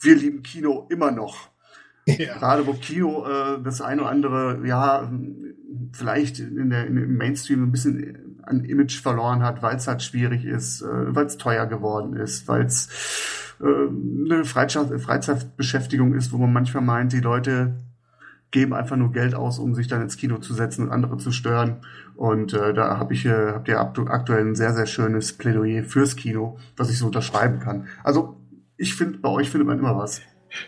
wir 0.00 0.16
lieben 0.16 0.42
Kino 0.42 0.86
immer 0.90 1.10
noch. 1.10 1.50
Ja. 2.06 2.38
Gerade 2.38 2.66
wo 2.66 2.72
Kino 2.72 3.26
äh, 3.26 3.62
das 3.62 3.80
eine 3.80 4.02
oder 4.02 4.10
andere, 4.10 4.66
ja, 4.66 5.10
vielleicht 5.92 6.38
in 6.38 6.70
der, 6.70 6.86
im 6.86 7.16
Mainstream 7.16 7.64
ein 7.64 7.72
bisschen 7.72 8.38
an 8.42 8.64
Image 8.64 9.02
verloren 9.02 9.42
hat, 9.42 9.62
weil 9.62 9.76
es 9.76 9.86
halt 9.86 10.02
schwierig 10.02 10.44
ist, 10.44 10.80
äh, 10.80 11.14
weil 11.14 11.26
es 11.26 11.36
teuer 11.36 11.66
geworden 11.66 12.14
ist, 12.16 12.48
weil 12.48 12.62
es 12.62 12.88
äh, 13.60 13.64
eine 13.64 14.44
Freizeit, 14.44 15.00
Freizeitbeschäftigung 15.00 16.14
ist, 16.14 16.32
wo 16.32 16.38
man 16.38 16.52
manchmal 16.52 16.82
meint, 16.82 17.12
die 17.12 17.20
Leute 17.20 17.76
geben 18.50 18.72
einfach 18.72 18.96
nur 18.96 19.12
Geld 19.12 19.34
aus, 19.34 19.58
um 19.58 19.74
sich 19.74 19.88
dann 19.88 20.00
ins 20.00 20.16
Kino 20.16 20.38
zu 20.38 20.54
setzen 20.54 20.86
und 20.86 20.92
andere 20.92 21.18
zu 21.18 21.32
stören. 21.32 21.82
Und 22.16 22.54
äh, 22.54 22.72
da 22.72 22.96
habe 22.96 23.12
ich, 23.12 23.26
äh, 23.26 23.52
habt 23.52 23.68
ihr 23.68 23.78
aktuell 23.78 24.46
ein 24.46 24.54
sehr, 24.54 24.72
sehr 24.72 24.86
schönes 24.86 25.34
Plädoyer 25.34 25.84
fürs 25.84 26.16
Kino, 26.16 26.58
was 26.76 26.90
ich 26.90 26.98
so 26.98 27.06
unterschreiben 27.06 27.60
kann. 27.60 27.88
Also 28.02 28.37
ich 28.78 28.94
finde, 28.94 29.18
bei 29.18 29.28
euch 29.28 29.50
findet 29.50 29.66
man 29.66 29.78
immer 29.78 29.96
was. 29.96 30.22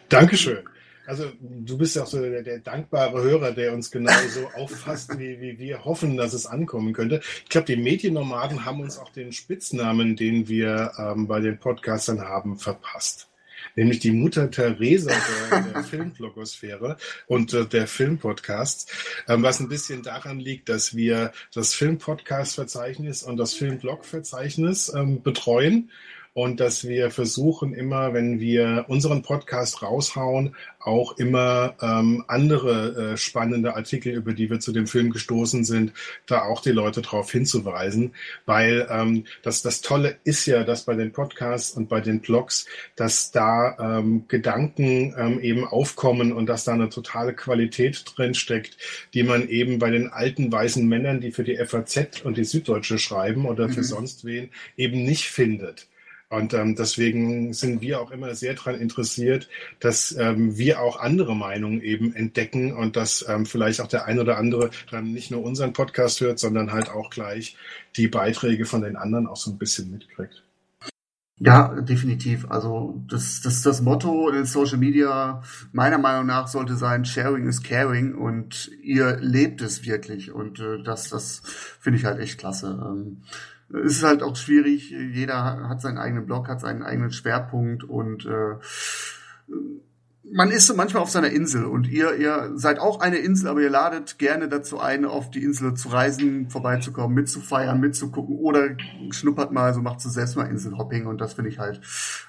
Dankeschön. 0.08 0.58
Also 1.06 1.24
du 1.40 1.76
bist 1.78 1.96
ja 1.96 2.02
auch 2.02 2.06
so 2.06 2.20
der, 2.20 2.42
der, 2.42 2.58
dankbare 2.58 3.22
Hörer, 3.22 3.52
der 3.52 3.72
uns 3.72 3.90
genauso 3.90 4.48
auffasst, 4.54 5.18
wie, 5.18 5.40
wie 5.40 5.58
wir 5.58 5.84
hoffen, 5.84 6.16
dass 6.16 6.34
es 6.34 6.46
ankommen 6.46 6.92
könnte. 6.92 7.20
Ich 7.42 7.48
glaube, 7.48 7.66
die 7.66 7.76
Mediennomaden 7.76 8.64
haben 8.64 8.80
uns 8.80 8.98
auch 8.98 9.10
den 9.10 9.32
Spitznamen, 9.32 10.16
den 10.16 10.48
wir 10.48 10.92
ähm, 10.98 11.26
bei 11.26 11.40
den 11.40 11.58
Podcastern 11.58 12.20
haben, 12.20 12.58
verpasst. 12.58 13.28
Nämlich 13.76 13.98
die 13.98 14.12
Mutter 14.12 14.50
Teresa 14.50 15.12
der, 15.50 15.62
der 15.62 15.84
Filmblogosphäre 15.84 16.96
und 17.26 17.54
äh, 17.54 17.66
der 17.66 17.86
Filmpodcasts, 17.86 18.86
ähm, 19.28 19.42
was 19.42 19.60
ein 19.60 19.68
bisschen 19.68 20.02
daran 20.02 20.40
liegt, 20.40 20.68
dass 20.68 20.94
wir 20.94 21.32
das 21.54 21.74
Filmpodcast-Verzeichnis 21.74 23.22
und 23.22 23.36
das 23.36 23.54
Filmblog-Verzeichnis 23.54 24.92
ähm, 24.94 25.22
betreuen 25.22 25.90
und 26.32 26.60
dass 26.60 26.86
wir 26.86 27.10
versuchen 27.10 27.74
immer, 27.74 28.14
wenn 28.14 28.38
wir 28.38 28.84
unseren 28.88 29.22
Podcast 29.22 29.82
raushauen, 29.82 30.54
auch 30.78 31.18
immer 31.18 31.74
ähm, 31.82 32.24
andere 32.28 33.12
äh, 33.12 33.16
spannende 33.16 33.74
Artikel, 33.74 34.14
über 34.14 34.32
die 34.32 34.48
wir 34.48 34.60
zu 34.60 34.72
dem 34.72 34.86
Film 34.86 35.10
gestoßen 35.10 35.64
sind, 35.64 35.92
da 36.26 36.42
auch 36.42 36.62
die 36.62 36.70
Leute 36.70 37.02
darauf 37.02 37.30
hinzuweisen, 37.30 38.14
weil 38.46 38.86
ähm, 38.90 39.24
das, 39.42 39.62
das 39.62 39.80
Tolle 39.80 40.16
ist 40.24 40.46
ja, 40.46 40.62
dass 40.62 40.84
bei 40.84 40.94
den 40.94 41.12
Podcasts 41.12 41.76
und 41.76 41.88
bei 41.88 42.00
den 42.00 42.20
Blogs, 42.20 42.66
dass 42.94 43.32
da 43.32 43.98
ähm, 43.98 44.24
Gedanken 44.28 45.14
ähm, 45.18 45.40
eben 45.40 45.66
aufkommen 45.66 46.32
und 46.32 46.46
dass 46.46 46.64
da 46.64 46.72
eine 46.72 46.88
totale 46.88 47.34
Qualität 47.34 48.04
drin 48.16 48.34
steckt, 48.34 48.78
die 49.14 49.24
man 49.24 49.48
eben 49.48 49.80
bei 49.80 49.90
den 49.90 50.08
alten 50.08 50.50
weißen 50.50 50.86
Männern, 50.86 51.20
die 51.20 51.32
für 51.32 51.44
die 51.44 51.56
FAZ 51.56 52.22
und 52.22 52.38
die 52.38 52.44
Süddeutsche 52.44 52.98
schreiben 52.98 53.46
oder 53.46 53.68
für 53.68 53.80
mhm. 53.80 53.84
sonst 53.84 54.24
wen, 54.24 54.50
eben 54.76 55.02
nicht 55.02 55.26
findet. 55.26 55.89
Und 56.30 56.54
ähm, 56.54 56.76
deswegen 56.76 57.52
sind 57.52 57.80
wir 57.80 58.00
auch 58.00 58.12
immer 58.12 58.36
sehr 58.36 58.54
daran 58.54 58.76
interessiert, 58.76 59.48
dass 59.80 60.16
ähm, 60.16 60.56
wir 60.56 60.80
auch 60.80 61.00
andere 61.00 61.34
Meinungen 61.34 61.82
eben 61.82 62.14
entdecken 62.14 62.72
und 62.72 62.94
dass 62.94 63.26
ähm, 63.28 63.46
vielleicht 63.46 63.80
auch 63.80 63.88
der 63.88 64.04
ein 64.04 64.20
oder 64.20 64.38
andere 64.38 64.70
dann 64.92 65.12
nicht 65.12 65.32
nur 65.32 65.42
unseren 65.42 65.72
Podcast 65.72 66.20
hört, 66.20 66.38
sondern 66.38 66.70
halt 66.70 66.88
auch 66.88 67.10
gleich 67.10 67.56
die 67.96 68.06
Beiträge 68.06 68.64
von 68.64 68.82
den 68.82 68.94
anderen 68.94 69.26
auch 69.26 69.36
so 69.36 69.50
ein 69.50 69.58
bisschen 69.58 69.90
mitkriegt. 69.90 70.44
Ja, 71.42 71.80
definitiv. 71.80 72.48
Also 72.48 73.02
das, 73.08 73.40
das, 73.40 73.62
das 73.62 73.80
Motto 73.80 74.28
in 74.28 74.44
Social 74.44 74.78
Media 74.78 75.42
meiner 75.72 75.98
Meinung 75.98 76.26
nach 76.26 76.46
sollte 76.46 76.76
sein, 76.76 77.06
Sharing 77.06 77.48
is 77.48 77.62
Caring 77.62 78.14
und 78.14 78.70
ihr 78.82 79.16
lebt 79.16 79.62
es 79.62 79.84
wirklich 79.84 80.30
und 80.30 80.60
äh, 80.60 80.82
das, 80.84 81.08
das 81.08 81.42
finde 81.80 81.98
ich 81.98 82.04
halt 82.04 82.20
echt 82.20 82.38
klasse. 82.38 82.78
Ähm, 82.86 83.22
es 83.72 83.98
ist 83.98 84.02
halt 84.02 84.22
auch 84.22 84.36
schwierig. 84.36 84.90
Jeder 84.90 85.68
hat 85.68 85.80
seinen 85.80 85.98
eigenen 85.98 86.26
Blog, 86.26 86.48
hat 86.48 86.60
seinen 86.60 86.82
eigenen 86.82 87.12
Schwerpunkt 87.12 87.84
und 87.84 88.26
äh, 88.26 88.56
man 90.22 90.50
ist 90.50 90.66
so 90.66 90.74
manchmal 90.74 91.02
auf 91.02 91.10
seiner 91.10 91.30
Insel 91.30 91.64
und 91.64 91.88
ihr, 91.88 92.14
ihr 92.16 92.52
seid 92.54 92.78
auch 92.78 93.00
eine 93.00 93.16
Insel, 93.16 93.48
aber 93.48 93.60
ihr 93.60 93.70
ladet 93.70 94.18
gerne 94.18 94.48
dazu 94.48 94.78
ein, 94.78 95.06
auf 95.06 95.30
die 95.30 95.42
Insel 95.42 95.74
zu 95.74 95.88
reisen, 95.88 96.50
vorbeizukommen, 96.50 97.14
mitzufeiern, 97.14 97.80
mitzugucken 97.80 98.36
oder 98.36 98.76
schnuppert 99.10 99.50
mal, 99.50 99.72
so 99.72 99.80
macht 99.80 100.00
so 100.00 100.10
selbst 100.10 100.36
mal 100.36 100.44
Inselhopping 100.44 101.06
und 101.06 101.22
das 101.22 101.32
finde 101.32 101.50
ich 101.50 101.58
halt 101.58 101.80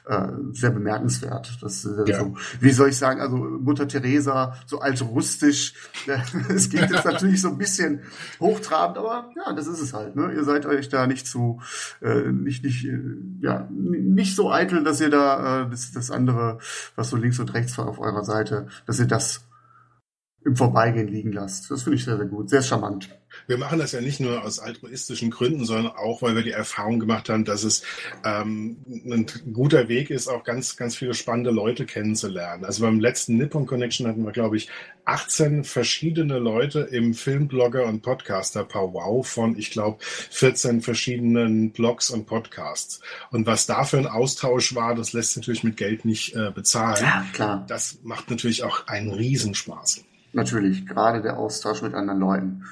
äh, 0.06 0.28
sehr 0.52 0.72
bemerkenswert. 0.72 1.58
Das, 1.62 1.86
äh, 1.86 2.10
ja. 2.10 2.20
so, 2.20 2.38
wie 2.62 2.72
soll 2.72 2.90
ich 2.90 2.98
sagen, 2.98 3.20
also 3.20 3.36
Mutter 3.36 3.88
Teresa, 3.88 4.56
so 4.66 4.80
altrustisch, 4.80 5.74
es 6.50 6.70
geht 6.70 6.90
jetzt 6.90 7.06
natürlich 7.06 7.42
so 7.42 7.50
ein 7.50 7.58
bisschen 7.58 8.02
hochtrabend, 8.40 8.98
aber 8.98 9.30
ja, 9.36 9.52
das 9.54 9.68
ist 9.68 9.82
es 9.82 9.94
halt. 9.94 10.16
Ne? 10.16 10.32
Ihr 10.34 10.46
seid 10.46 10.66
euch 10.66 10.88
da 10.88 11.08
nicht 11.08 11.28
zu, 11.28 11.60
äh, 12.02 12.32
nicht, 12.32 12.64
nicht, 12.64 12.86
äh, 12.86 13.00
ja, 13.42 13.68
nicht 13.70 14.36
so 14.36 14.50
eitel, 14.50 14.84
dass 14.86 15.02
ihr 15.02 15.10
da 15.10 15.64
äh, 15.64 15.70
das, 15.70 15.92
das 15.92 16.10
andere, 16.10 16.60
was 16.96 17.10
so 17.10 17.18
links 17.18 17.38
und 17.40 17.54
rechts 17.54 17.82
auf 17.92 18.00
eurer 18.00 18.24
Seite, 18.24 18.68
dass 18.88 19.00
ihr 19.00 19.08
das 19.08 19.44
im 20.44 20.56
Vorbeigehen 20.56 21.08
liegen 21.08 21.32
lasst. 21.32 21.70
Das 21.70 21.84
finde 21.84 21.98
ich 21.98 22.06
sehr, 22.06 22.18
sehr 22.18 22.26
gut, 22.26 22.50
sehr 22.50 22.64
charmant. 22.64 23.10
Wir 23.48 23.58
machen 23.58 23.80
das 23.80 23.92
ja 23.92 24.02
nicht 24.02 24.20
nur 24.20 24.44
aus 24.44 24.60
altruistischen 24.60 25.32
Gründen, 25.32 25.66
sondern 25.66 25.94
auch, 25.94 26.22
weil 26.22 26.36
wir 26.36 26.44
die 26.44 26.52
Erfahrung 26.52 27.00
gemacht 27.00 27.30
haben, 27.30 27.46
dass 27.46 27.64
es 27.64 27.84
ähm, 28.26 28.78
ein 28.88 29.26
guter 29.54 29.88
Weg 29.88 30.10
ist, 30.10 30.28
auch 30.28 30.44
ganz, 30.44 30.76
ganz 30.78 30.96
viele 30.96 31.14
spannende 31.14 31.52
Leute 31.52 31.86
kennenzulernen. 31.86 32.66
Also 32.66 32.84
beim 32.84 33.00
letzten 33.00 33.38
Nippon 33.38 33.66
Connection 33.66 34.08
hatten 34.08 34.26
wir, 34.26 34.32
glaube 34.32 34.58
ich, 34.58 34.70
18 35.06 35.64
verschiedene 35.64 36.40
Leute 36.40 36.82
im 36.82 37.14
Filmblogger 37.14 37.86
und 37.86 38.02
Podcaster 38.02 38.64
Powwow 38.64 39.26
von, 39.26 39.58
ich 39.58 39.72
glaube, 39.72 39.98
14 40.02 40.82
verschiedenen 40.82 41.72
Blogs 41.72 42.10
und 42.10 42.26
Podcasts. 42.26 43.02
Und 43.32 43.46
was 43.48 43.66
da 43.66 43.84
für 43.84 43.98
ein 43.98 44.08
Austausch 44.08 44.76
war, 44.76 44.96
das 44.96 45.14
lässt 45.14 45.30
sich 45.30 45.38
natürlich 45.38 45.64
mit 45.64 45.78
Geld 45.78 46.04
nicht 46.06 46.36
äh, 46.36 46.52
bezahlen. 46.52 47.04
Ja, 47.04 47.26
klar. 47.34 47.66
Das 47.68 48.00
macht 48.04 48.30
natürlich 48.30 48.64
auch 48.64 48.88
einen 48.88 49.12
Riesenspaß. 49.12 50.04
Natürlich, 50.34 50.86
gerade 50.86 51.22
der 51.22 51.38
Austausch 51.38 51.82
mit 51.82 51.94
anderen 51.94 52.20
Leuten. 52.20 52.66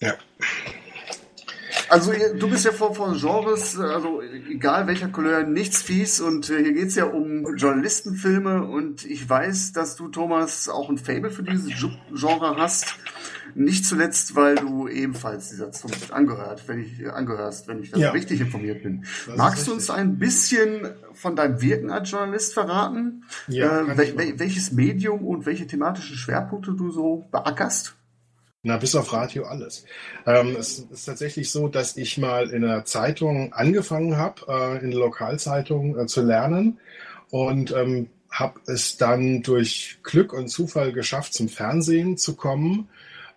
Ja. 0.00 0.14
Also 1.88 2.12
du 2.12 2.48
bist 2.48 2.64
ja 2.64 2.70
von, 2.70 2.94
von 2.94 3.18
Genres, 3.18 3.78
also 3.78 4.22
egal 4.22 4.86
welcher 4.86 5.08
Couleur, 5.08 5.42
nichts 5.42 5.82
fies 5.82 6.20
und 6.20 6.48
äh, 6.48 6.62
hier 6.62 6.72
geht's 6.72 6.94
ja 6.94 7.04
um 7.04 7.56
Journalistenfilme 7.56 8.62
und 8.62 9.04
ich 9.04 9.28
weiß, 9.28 9.72
dass 9.72 9.96
du, 9.96 10.06
Thomas, 10.06 10.68
auch 10.68 10.88
ein 10.88 10.98
Fable 10.98 11.30
für 11.30 11.42
dieses 11.42 11.68
Genre 12.12 12.56
hast. 12.56 12.94
Nicht 13.54 13.84
zuletzt, 13.84 14.36
weil 14.36 14.56
du 14.56 14.88
ebenfalls 14.88 15.50
dieser 15.50 15.72
Zunft 15.72 16.12
angehört, 16.12 16.66
wenn 16.66 16.80
ich 16.80 17.10
angehörst, 17.10 17.68
wenn 17.68 17.82
ich 17.82 17.90
da 17.90 17.98
ja. 17.98 18.10
richtig 18.10 18.40
informiert 18.40 18.82
bin. 18.82 19.04
Das 19.26 19.36
Magst 19.36 19.66
du 19.66 19.72
uns 19.72 19.90
ein 19.90 20.18
bisschen 20.18 20.88
von 21.12 21.36
deinem 21.36 21.60
Wirken 21.60 21.90
als 21.90 22.10
Journalist 22.10 22.54
verraten? 22.54 23.24
Ja, 23.48 23.82
äh, 23.82 24.16
wel 24.16 24.38
welches 24.38 24.72
Medium 24.72 25.26
und 25.26 25.46
welche 25.46 25.66
thematischen 25.66 26.16
Schwerpunkte 26.16 26.72
du 26.72 26.90
so 26.90 27.26
beackerst? 27.30 27.94
Na, 28.62 28.76
bis 28.76 28.94
auf 28.94 29.12
Radio 29.14 29.44
alles. 29.44 29.86
Ähm, 30.26 30.54
es 30.58 30.80
ist 30.80 31.06
tatsächlich 31.06 31.50
so, 31.50 31.68
dass 31.68 31.96
ich 31.96 32.18
mal 32.18 32.50
in 32.50 32.62
einer 32.62 32.84
Zeitung 32.84 33.54
angefangen 33.54 34.18
habe, 34.18 34.42
äh, 34.48 34.84
in 34.84 34.90
der 34.90 35.00
Lokalzeitung 35.00 35.98
äh, 35.98 36.06
zu 36.06 36.22
lernen 36.22 36.78
und 37.30 37.72
ähm, 37.72 38.10
habe 38.30 38.60
es 38.66 38.98
dann 38.98 39.42
durch 39.42 39.98
Glück 40.02 40.34
und 40.34 40.48
Zufall 40.48 40.92
geschafft, 40.92 41.32
zum 41.32 41.48
Fernsehen 41.48 42.18
zu 42.18 42.36
kommen 42.36 42.88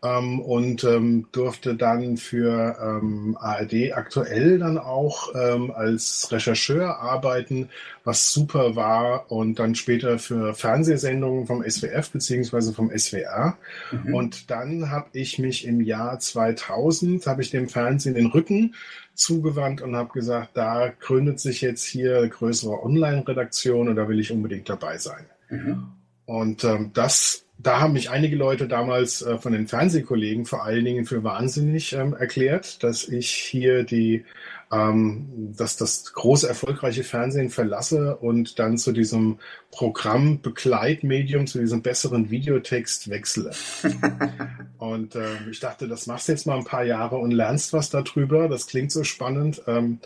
ähm, 0.03 0.39
und 0.41 0.83
ähm, 0.83 1.27
durfte 1.31 1.75
dann 1.75 2.17
für 2.17 2.77
ähm, 2.81 3.37
ARD 3.39 3.93
aktuell 3.93 4.59
dann 4.59 4.77
auch 4.77 5.33
ähm, 5.33 5.71
als 5.71 6.29
Rechercheur 6.31 6.99
arbeiten, 6.99 7.69
was 8.03 8.33
super 8.33 8.75
war 8.75 9.31
und 9.31 9.59
dann 9.59 9.75
später 9.75 10.19
für 10.19 10.53
Fernsehsendungen 10.53 11.47
vom 11.47 11.63
SWF 11.67 12.11
beziehungsweise 12.11 12.73
vom 12.73 12.91
SWR. 12.95 13.57
Mhm. 13.91 14.13
Und 14.13 14.51
dann 14.51 14.91
habe 14.91 15.07
ich 15.13 15.39
mich 15.39 15.65
im 15.65 15.79
Jahr 15.79 16.19
2000, 16.19 17.25
habe 17.25 17.41
ich 17.41 17.51
dem 17.51 17.69
Fernsehen 17.69 18.15
den 18.15 18.27
Rücken 18.27 18.75
zugewandt 19.13 19.81
und 19.81 19.95
habe 19.95 20.11
gesagt, 20.11 20.51
da 20.55 20.91
gründet 20.99 21.39
sich 21.39 21.61
jetzt 21.61 21.85
hier 21.85 22.27
größere 22.27 22.83
Online-Redaktion 22.83 23.87
und 23.87 23.95
da 23.95 24.09
will 24.09 24.19
ich 24.19 24.31
unbedingt 24.31 24.67
dabei 24.69 24.97
sein. 24.97 25.25
Mhm. 25.49 25.85
Und 26.25 26.63
ähm, 26.63 26.91
das 26.93 27.45
da 27.63 27.79
haben 27.79 27.93
mich 27.93 28.09
einige 28.09 28.35
Leute 28.35 28.67
damals 28.67 29.21
äh, 29.21 29.37
von 29.37 29.53
den 29.53 29.67
Fernsehkollegen 29.67 30.45
vor 30.45 30.63
allen 30.63 30.83
Dingen 30.83 31.05
für 31.05 31.23
wahnsinnig 31.23 31.93
ähm, 31.93 32.13
erklärt, 32.13 32.83
dass 32.83 33.07
ich 33.07 33.31
hier 33.31 33.83
die 33.83 34.25
ähm, 34.73 35.53
dass 35.55 35.77
das 35.77 36.13
große 36.13 36.47
erfolgreiche 36.47 37.03
Fernsehen 37.03 37.49
verlasse 37.49 38.15
und 38.17 38.57
dann 38.57 38.77
zu 38.77 38.91
diesem 38.91 39.37
Programm 39.71 40.41
Begleitmedium, 40.41 41.47
zu 41.47 41.59
diesem 41.59 41.81
besseren 41.81 42.31
Videotext 42.31 43.09
wechsle. 43.09 43.51
und 44.79 45.15
äh, 45.15 45.49
ich 45.51 45.59
dachte, 45.59 45.87
das 45.87 46.07
machst 46.07 46.27
du 46.27 46.31
jetzt 46.31 46.47
mal 46.47 46.57
ein 46.57 46.63
paar 46.63 46.83
Jahre 46.83 47.17
und 47.17 47.31
lernst 47.31 47.73
was 47.73 47.89
darüber. 47.89 48.49
Das 48.49 48.67
klingt 48.67 48.91
so 48.91 49.03
spannend. 49.03 49.61
Ähm, 49.67 49.99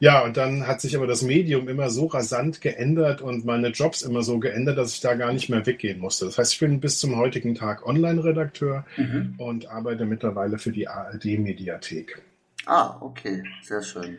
ja, 0.00 0.22
und 0.24 0.36
dann 0.36 0.66
hat 0.66 0.80
sich 0.80 0.96
aber 0.96 1.06
das 1.06 1.22
Medium 1.22 1.68
immer 1.68 1.88
so 1.88 2.06
rasant 2.06 2.60
geändert 2.60 3.22
und 3.22 3.44
meine 3.44 3.68
Jobs 3.68 4.02
immer 4.02 4.22
so 4.22 4.38
geändert, 4.38 4.76
dass 4.76 4.94
ich 4.94 5.00
da 5.00 5.14
gar 5.14 5.32
nicht 5.32 5.48
mehr 5.48 5.64
weggehen 5.64 5.98
musste. 5.98 6.26
Das 6.26 6.36
heißt, 6.36 6.52
ich 6.52 6.60
bin 6.60 6.80
bis 6.80 6.98
zum 6.98 7.16
heutigen 7.16 7.54
Tag 7.54 7.86
Online-Redakteur 7.86 8.84
mhm. 8.96 9.34
und 9.38 9.70
arbeite 9.70 10.04
mittlerweile 10.04 10.58
für 10.58 10.72
die 10.72 10.88
ARD-Mediathek. 10.88 12.22
Ah, 12.66 12.96
okay, 13.00 13.42
sehr 13.62 13.82
schön. 13.82 14.18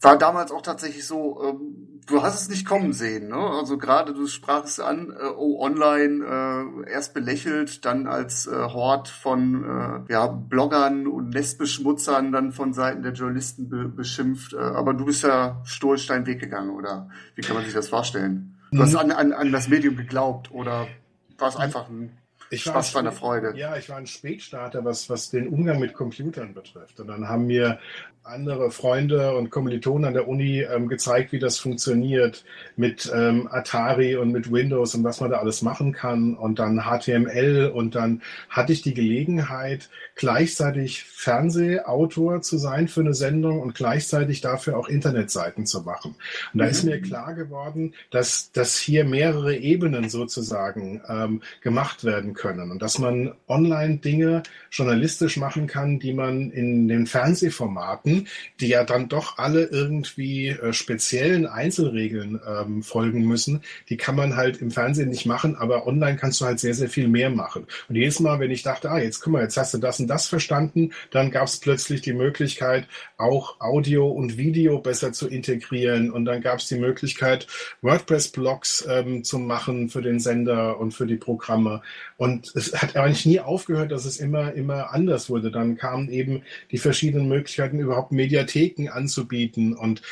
War 0.00 0.18
damals 0.18 0.50
auch 0.50 0.62
tatsächlich 0.62 1.06
so, 1.06 1.40
ähm, 1.44 2.00
du 2.06 2.22
hast 2.22 2.40
es 2.40 2.48
nicht 2.48 2.66
kommen 2.66 2.92
sehen, 2.92 3.28
ne? 3.28 3.36
Also 3.36 3.78
gerade 3.78 4.12
du 4.12 4.26
sprachst 4.26 4.80
an, 4.80 5.10
äh, 5.10 5.26
oh, 5.36 5.60
online, 5.60 6.24
äh, 6.86 6.90
erst 6.90 7.14
belächelt, 7.14 7.84
dann 7.84 8.08
als 8.08 8.48
äh, 8.48 8.50
Hort 8.50 9.08
von 9.08 9.62
äh, 10.08 10.12
ja, 10.12 10.26
Bloggern 10.26 11.06
und 11.06 11.30
Nestbeschmutzern 11.30 12.32
dann 12.32 12.50
von 12.50 12.72
Seiten 12.72 13.02
der 13.02 13.12
Journalisten 13.12 13.68
be 13.68 13.88
beschimpft. 13.88 14.54
Äh, 14.54 14.58
aber 14.58 14.92
du 14.94 15.04
bist 15.04 15.22
ja 15.22 15.60
stoisch 15.64 16.08
deinen 16.08 16.26
Weg 16.26 16.40
gegangen, 16.40 16.70
oder 16.70 17.08
wie 17.36 17.42
kann 17.42 17.54
man 17.54 17.64
sich 17.64 17.74
das 17.74 17.88
vorstellen? 17.88 18.58
Du 18.72 18.78
mhm. 18.78 18.82
hast 18.82 18.96
an, 18.96 19.12
an, 19.12 19.32
an 19.32 19.52
das 19.52 19.68
Medium 19.68 19.96
geglaubt 19.96 20.50
oder 20.50 20.88
war 21.38 21.48
es 21.48 21.56
einfach 21.56 21.88
ein 21.88 22.18
ich 22.52 22.62
Spaß 22.62 22.94
war 22.94 23.00
eine 23.00 23.12
Freude. 23.12 23.54
Ja, 23.56 23.76
ich 23.76 23.88
war 23.88 23.96
ein 23.96 24.06
Spätstarter, 24.06 24.84
was, 24.84 25.08
was 25.08 25.30
den 25.30 25.48
Umgang 25.48 25.80
mit 25.80 25.94
Computern 25.94 26.52
betrifft. 26.52 27.00
Und 27.00 27.08
dann 27.08 27.28
haben 27.28 27.46
mir 27.46 27.78
andere 28.24 28.70
Freunde 28.70 29.34
und 29.34 29.50
Kommilitonen 29.50 30.04
an 30.04 30.14
der 30.14 30.28
Uni 30.28 30.60
ähm, 30.60 30.86
gezeigt, 30.86 31.32
wie 31.32 31.40
das 31.40 31.58
funktioniert 31.58 32.44
mit 32.76 33.10
ähm, 33.12 33.48
Atari 33.50 34.16
und 34.16 34.30
mit 34.30 34.52
Windows 34.52 34.94
und 34.94 35.02
was 35.02 35.20
man 35.20 35.30
da 35.30 35.38
alles 35.38 35.62
machen 35.62 35.92
kann 35.92 36.34
und 36.34 36.60
dann 36.60 36.84
HTML 36.84 37.72
und 37.74 37.96
dann 37.96 38.22
hatte 38.48 38.72
ich 38.72 38.82
die 38.82 38.94
Gelegenheit, 38.94 39.90
gleichzeitig 40.14 41.02
Fernsehautor 41.02 42.42
zu 42.42 42.58
sein 42.58 42.86
für 42.86 43.00
eine 43.00 43.14
Sendung 43.14 43.60
und 43.60 43.74
gleichzeitig 43.74 44.40
dafür 44.40 44.78
auch 44.78 44.88
Internetseiten 44.88 45.66
zu 45.66 45.82
machen. 45.82 46.14
Und 46.52 46.58
da 46.58 46.66
mhm. 46.66 46.70
ist 46.70 46.84
mir 46.84 47.00
klar 47.00 47.34
geworden, 47.34 47.94
dass, 48.12 48.52
dass 48.52 48.78
hier 48.78 49.04
mehrere 49.04 49.56
Ebenen 49.56 50.08
sozusagen 50.08 51.02
ähm, 51.08 51.42
gemacht 51.60 52.04
werden 52.04 52.34
können 52.34 52.41
und 52.70 52.80
dass 52.80 52.98
man 52.98 53.32
online 53.48 53.98
Dinge 53.98 54.42
journalistisch 54.70 55.36
machen 55.36 55.66
kann, 55.66 55.98
die 55.98 56.12
man 56.12 56.50
in 56.50 56.88
den 56.88 57.06
Fernsehformaten 57.06 58.26
die 58.60 58.68
ja 58.68 58.84
dann 58.84 59.08
doch 59.08 59.38
alle 59.38 59.64
irgendwie 59.64 60.48
äh, 60.48 60.72
speziellen 60.72 61.46
Einzelregeln 61.46 62.40
ähm, 62.46 62.82
folgen 62.82 63.26
müssen, 63.26 63.62
die 63.88 63.96
kann 63.96 64.16
man 64.16 64.36
halt 64.36 64.58
im 64.58 64.70
Fernsehen 64.70 65.08
nicht 65.08 65.26
machen, 65.26 65.56
aber 65.56 65.86
online 65.86 66.16
kannst 66.16 66.40
du 66.40 66.44
halt 66.44 66.60
sehr, 66.60 66.74
sehr 66.74 66.88
viel 66.88 67.08
mehr 67.08 67.30
machen. 67.30 67.66
Und 67.88 67.96
jedes 67.96 68.20
Mal, 68.20 68.40
wenn 68.40 68.50
ich 68.50 68.62
dachte, 68.62 68.90
ah, 68.90 68.98
jetzt 68.98 69.20
guck 69.20 69.32
mal, 69.32 69.42
jetzt 69.42 69.56
hast 69.56 69.74
du 69.74 69.78
das 69.78 70.00
und 70.00 70.08
das 70.08 70.28
verstanden, 70.28 70.92
dann 71.10 71.30
gab 71.30 71.46
es 71.46 71.58
plötzlich 71.58 72.00
die 72.00 72.12
Möglichkeit, 72.12 72.86
auch 73.16 73.60
Audio 73.60 74.08
und 74.08 74.36
Video 74.36 74.78
besser 74.78 75.12
zu 75.12 75.28
integrieren. 75.28 76.10
Und 76.10 76.24
dann 76.24 76.40
gab 76.40 76.58
es 76.58 76.68
die 76.68 76.78
Möglichkeit, 76.78 77.46
WordPress-Blogs 77.82 78.86
ähm, 78.88 79.24
zu 79.24 79.38
machen 79.38 79.88
für 79.88 80.02
den 80.02 80.20
Sender 80.20 80.78
und 80.78 80.92
für 80.92 81.06
die 81.06 81.16
Programme. 81.16 81.82
Und 82.16 82.31
es 82.54 82.74
hat 82.74 82.96
eigentlich 82.96 83.26
nie 83.26 83.40
aufgehört, 83.40 83.92
dass 83.92 84.04
es 84.04 84.18
immer, 84.18 84.52
immer 84.54 84.92
anders 84.92 85.28
wurde. 85.30 85.50
Dann 85.50 85.76
kamen 85.76 86.10
eben 86.10 86.42
die 86.70 86.78
verschiedenen 86.78 87.28
Möglichkeiten, 87.28 87.78
überhaupt 87.78 88.12
Mediatheken 88.12 88.88
anzubieten 88.90 89.74
und 89.74 90.02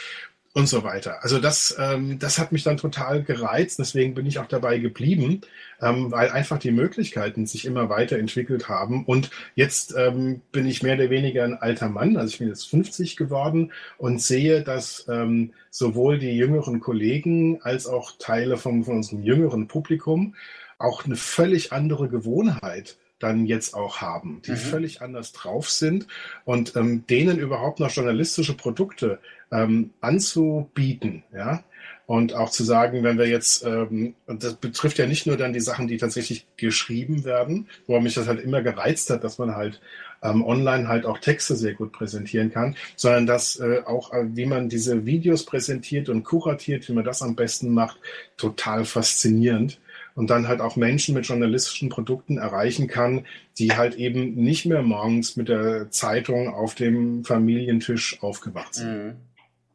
und 0.52 0.68
so 0.68 0.82
weiter. 0.82 1.22
Also 1.22 1.38
das, 1.38 1.76
ähm, 1.78 2.18
das 2.18 2.38
hat 2.38 2.50
mich 2.50 2.64
dann 2.64 2.76
total 2.76 3.22
gereizt. 3.22 3.78
Deswegen 3.78 4.14
bin 4.14 4.26
ich 4.26 4.40
auch 4.40 4.48
dabei 4.48 4.78
geblieben, 4.78 5.42
ähm, 5.80 6.10
weil 6.10 6.30
einfach 6.30 6.58
die 6.58 6.72
Möglichkeiten 6.72 7.46
sich 7.46 7.64
immer 7.64 7.88
weiterentwickelt 7.88 8.68
haben. 8.68 9.04
Und 9.04 9.30
jetzt 9.54 9.94
ähm, 9.96 10.42
bin 10.50 10.66
ich 10.66 10.82
mehr 10.82 10.96
oder 10.96 11.08
weniger 11.08 11.44
ein 11.44 11.54
alter 11.54 11.88
Mann. 11.88 12.16
Also 12.16 12.32
ich 12.32 12.38
bin 12.40 12.48
jetzt 12.48 12.68
50 12.68 13.16
geworden 13.16 13.72
und 13.96 14.20
sehe, 14.20 14.62
dass 14.62 15.06
ähm, 15.08 15.52
sowohl 15.70 16.18
die 16.18 16.36
jüngeren 16.36 16.80
Kollegen 16.80 17.62
als 17.62 17.86
auch 17.86 18.14
Teile 18.18 18.56
vom, 18.56 18.84
von 18.84 18.96
unserem 18.96 19.22
jüngeren 19.22 19.68
Publikum 19.68 20.34
auch 20.80 21.04
eine 21.04 21.16
völlig 21.16 21.72
andere 21.72 22.08
Gewohnheit 22.08 22.96
dann 23.18 23.44
jetzt 23.44 23.74
auch 23.74 24.00
haben, 24.00 24.40
die 24.46 24.52
Mhm. 24.52 24.56
völlig 24.56 25.02
anders 25.02 25.32
drauf 25.32 25.68
sind 25.70 26.06
und 26.46 26.74
ähm, 26.74 27.04
denen 27.08 27.38
überhaupt 27.38 27.78
noch 27.78 27.90
journalistische 27.90 28.54
Produkte 28.56 29.18
ähm, 29.52 29.90
anzubieten, 30.00 31.22
ja. 31.34 31.62
Und 32.06 32.34
auch 32.34 32.50
zu 32.50 32.64
sagen, 32.64 33.04
wenn 33.04 33.18
wir 33.18 33.28
jetzt, 33.28 33.64
ähm, 33.64 34.14
und 34.26 34.42
das 34.42 34.54
betrifft 34.54 34.98
ja 34.98 35.06
nicht 35.06 35.26
nur 35.26 35.36
dann 35.36 35.52
die 35.52 35.60
Sachen, 35.60 35.86
die 35.86 35.96
tatsächlich 35.96 36.44
geschrieben 36.56 37.24
werden, 37.24 37.68
wo 37.86 38.00
mich 38.00 38.14
das 38.14 38.26
halt 38.26 38.40
immer 38.40 38.62
gereizt 38.62 39.10
hat, 39.10 39.22
dass 39.22 39.38
man 39.38 39.54
halt 39.54 39.80
ähm, 40.22 40.44
online 40.44 40.88
halt 40.88 41.06
auch 41.06 41.18
Texte 41.18 41.54
sehr 41.54 41.74
gut 41.74 41.92
präsentieren 41.92 42.50
kann, 42.50 42.74
sondern 42.96 43.26
dass 43.26 43.60
äh, 43.60 43.82
auch, 43.86 44.12
äh, 44.12 44.24
wie 44.34 44.46
man 44.46 44.68
diese 44.68 45.06
Videos 45.06 45.44
präsentiert 45.44 46.08
und 46.08 46.24
kuratiert, 46.24 46.88
wie 46.88 46.94
man 46.94 47.04
das 47.04 47.22
am 47.22 47.36
besten 47.36 47.72
macht, 47.72 47.98
total 48.36 48.84
faszinierend. 48.84 49.78
Und 50.14 50.30
dann 50.30 50.48
halt 50.48 50.60
auch 50.60 50.76
Menschen 50.76 51.14
mit 51.14 51.26
journalistischen 51.26 51.88
Produkten 51.88 52.38
erreichen 52.38 52.88
kann, 52.88 53.26
die 53.58 53.72
halt 53.76 53.94
eben 53.94 54.34
nicht 54.34 54.66
mehr 54.66 54.82
morgens 54.82 55.36
mit 55.36 55.48
der 55.48 55.90
Zeitung 55.90 56.48
auf 56.48 56.74
dem 56.74 57.24
Familientisch 57.24 58.22
aufgewacht 58.22 58.74
sind. 58.74 59.04
Mhm. 59.04 59.16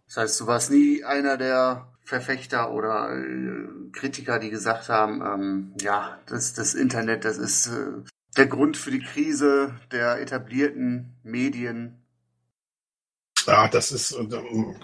Das 0.08 0.18
heißt, 0.18 0.42
du 0.42 0.48
warst 0.48 0.72
nie 0.72 1.04
einer 1.04 1.38
der 1.38 1.88
Verfechter 2.04 2.72
oder 2.72 3.10
äh, 3.18 3.68
Kritiker, 3.92 4.40
die 4.40 4.50
gesagt 4.50 4.90
haben, 4.90 5.22
ähm, 5.22 5.74
ja, 5.82 6.20
das, 6.28 6.54
das 6.54 6.76
Internet, 6.76 7.26
das 7.26 7.38
ist 7.38 7.68
äh, 7.68 8.04
der 8.38 8.46
Grund 8.46 8.78
für 8.78 8.92
die 8.92 9.02
Krise 9.02 9.74
der 9.92 10.22
etablierten 10.22 11.16
Medien. 11.24 12.05
Ja, 13.46 13.68
das 13.68 13.92
ist, 13.92 14.12
äh, 14.12 14.26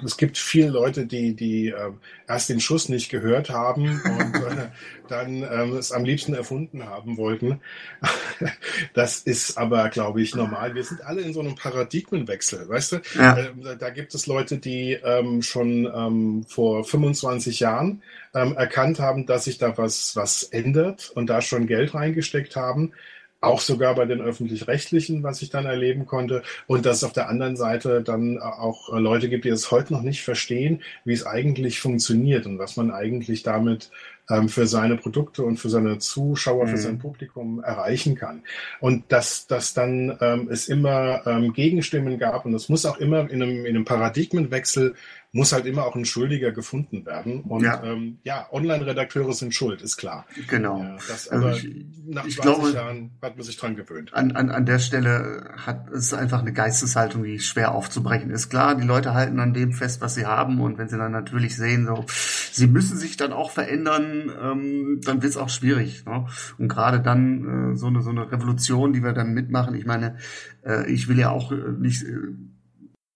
es 0.06 0.18
gibt 0.18 0.38
viele 0.38 0.70
Leute, 0.70 1.06
die, 1.06 1.36
die 1.36 1.70
äh, 1.70 1.92
erst 2.28 2.50
den 2.50 2.60
Schuss 2.60 2.90
nicht 2.90 3.10
gehört 3.10 3.50
haben 3.50 4.02
und 4.04 4.36
äh, 4.36 4.70
dann 5.08 5.44
ähm, 5.44 5.76
es 5.78 5.92
am 5.92 6.06
liebsten 6.06 6.34
erfunden 6.34 6.86
haben 6.86 7.18
wollten. 7.18 7.60
Das 8.94 9.20
ist 9.20 9.58
aber, 9.58 9.90
glaube 9.90 10.22
ich, 10.22 10.36
normal. 10.36 10.74
Wir 10.74 10.84
sind 10.84 11.04
alle 11.06 11.22
in 11.22 11.34
so 11.34 11.40
einem 11.40 11.54
Paradigmenwechsel, 11.56 12.68
weißt 12.68 12.92
du? 12.94 13.02
Ja. 13.16 13.38
Ähm, 13.38 13.64
da 13.78 13.90
gibt 13.92 14.16
es 14.16 14.26
Leute, 14.26 14.58
die 14.58 14.94
ähm, 14.94 15.44
schon 15.44 15.86
ähm, 15.86 16.46
vor 16.48 16.84
25 16.84 17.60
Jahren 17.60 18.02
ähm, 18.34 18.56
erkannt 18.56 19.00
haben, 19.00 19.28
dass 19.28 19.46
sich 19.46 19.60
da 19.60 19.78
was, 19.78 20.16
was 20.16 20.44
ändert 20.44 21.12
und 21.14 21.30
da 21.30 21.42
schon 21.42 21.68
Geld 21.68 21.94
reingesteckt 21.94 22.56
haben. 22.56 22.94
Auch 23.42 23.60
sogar 23.60 23.96
bei 23.96 24.06
den 24.06 24.22
öffentlich-rechtlichen, 24.22 25.24
was 25.24 25.42
ich 25.42 25.50
dann 25.50 25.66
erleben 25.66 26.06
konnte. 26.06 26.44
Und 26.68 26.86
dass 26.86 26.98
es 26.98 27.04
auf 27.04 27.14
der 27.14 27.28
anderen 27.28 27.58
Seite 27.58 28.02
dann 28.02 28.38
auch 28.40 28.90
Leute 28.98 29.30
gibt, 29.30 29.46
die 29.46 29.50
es 29.50 29.72
heute 29.72 29.94
noch 29.94 30.04
nicht 30.04 30.22
verstehen, 30.24 30.82
wie 31.06 31.14
es 31.14 31.26
eigentlich 31.26 31.80
funktioniert 31.80 32.46
und 32.46 32.60
was 32.60 32.78
man 32.78 32.92
eigentlich 32.92 33.44
damit 33.44 33.90
ähm, 34.30 34.48
für 34.48 34.68
seine 34.68 34.96
Produkte 34.96 35.44
und 35.44 35.58
für 35.58 35.70
seine 35.70 35.98
Zuschauer, 35.98 36.68
für 36.68 36.76
Mhm. 36.76 36.82
sein 36.82 37.00
Publikum 37.00 37.64
erreichen 37.64 38.16
kann. 38.16 38.44
Und 38.80 39.12
dass, 39.12 39.48
dass 39.48 39.74
dann 39.74 40.18
ähm, 40.22 40.48
es 40.52 40.68
immer 40.70 41.26
ähm, 41.26 41.54
Gegenstimmen 41.54 42.20
gab 42.20 42.46
und 42.46 42.54
es 42.54 42.70
muss 42.70 42.86
auch 42.86 42.98
immer 42.98 43.30
in 43.30 43.42
einem, 43.42 43.66
in 43.66 43.76
einem 43.76 43.86
Paradigmenwechsel 43.86 44.96
muss 45.34 45.54
halt 45.54 45.66
immer 45.66 45.86
auch 45.86 45.96
ein 45.96 46.04
Schuldiger 46.04 46.52
gefunden 46.52 47.06
werden. 47.06 47.42
Und 47.42 47.64
Ja. 47.64 47.82
ähm, 47.84 48.20
ja 48.24 48.48
Online-Redakteure 48.52 49.32
sind 49.34 49.54
schuld, 49.54 49.82
ist 49.82 49.96
klar. 49.96 50.26
Genau. 50.50 50.80
Ja, 50.84 50.98
das, 51.08 51.30
Also 51.30 51.48
aber 51.48 51.56
ich- 51.56 51.86
nach 52.06 52.26
ich 52.26 52.36
20 52.36 52.42
glaube- 52.64 52.72
Jahren 52.76 53.12
hat 53.22 53.38
man 53.38 53.46
sich 53.46 53.56
dran 53.56 53.78
gewöhnt. 53.78 54.14
An, 54.14 54.34
an, 54.34 54.50
an 54.50 54.66
der 54.66 54.80
Stelle 54.80 55.54
hat 55.56 55.90
es 55.92 56.14
einfach 56.14 56.42
eine 56.42 56.52
Geisteshaltung, 56.52 57.24
die 57.24 57.40
schwer 57.40 57.72
aufzubrechen 57.74 58.30
ist. 58.30 58.50
Klar, 58.50 58.76
die 58.76 58.86
Leute 58.86 59.14
halten 59.14 59.40
an 59.40 59.54
dem 59.54 59.72
fest, 59.72 60.02
was 60.02 60.16
sie 60.16 60.26
haben, 60.26 60.60
und 60.60 60.78
wenn 60.78 60.90
sie 60.90 60.98
dann 60.98 61.14
natürlich 61.14 61.56
sehen, 61.56 61.86
so 61.86 62.04
sie 62.52 62.68
müssen 62.68 62.98
sich 62.98 63.16
dann 63.16 63.32
auch 63.32 63.52
verändern, 63.52 64.30
ähm, 64.42 65.00
dann 65.06 65.22
wird 65.22 65.32
es 65.32 65.38
auch 65.38 65.50
schwierig. 65.50 66.06
Ne? 66.06 66.28
Und 66.58 66.68
gerade 66.68 67.00
dann 67.00 67.72
äh, 67.74 67.78
so 67.78 67.88
eine 67.88 68.02
so 68.02 68.10
eine 68.10 68.30
Revolution, 68.30 68.92
die 68.92 69.02
wir 69.02 69.14
dann 69.14 69.34
mitmachen. 69.34 69.76
Ich 69.76 69.86
meine, 69.86 70.18
äh, 70.66 70.92
ich 70.92 71.08
will 71.08 71.18
ja 71.18 71.30
auch 71.30 71.54
äh, 71.54 71.56
nicht 71.80 72.04
äh, 72.04 72.18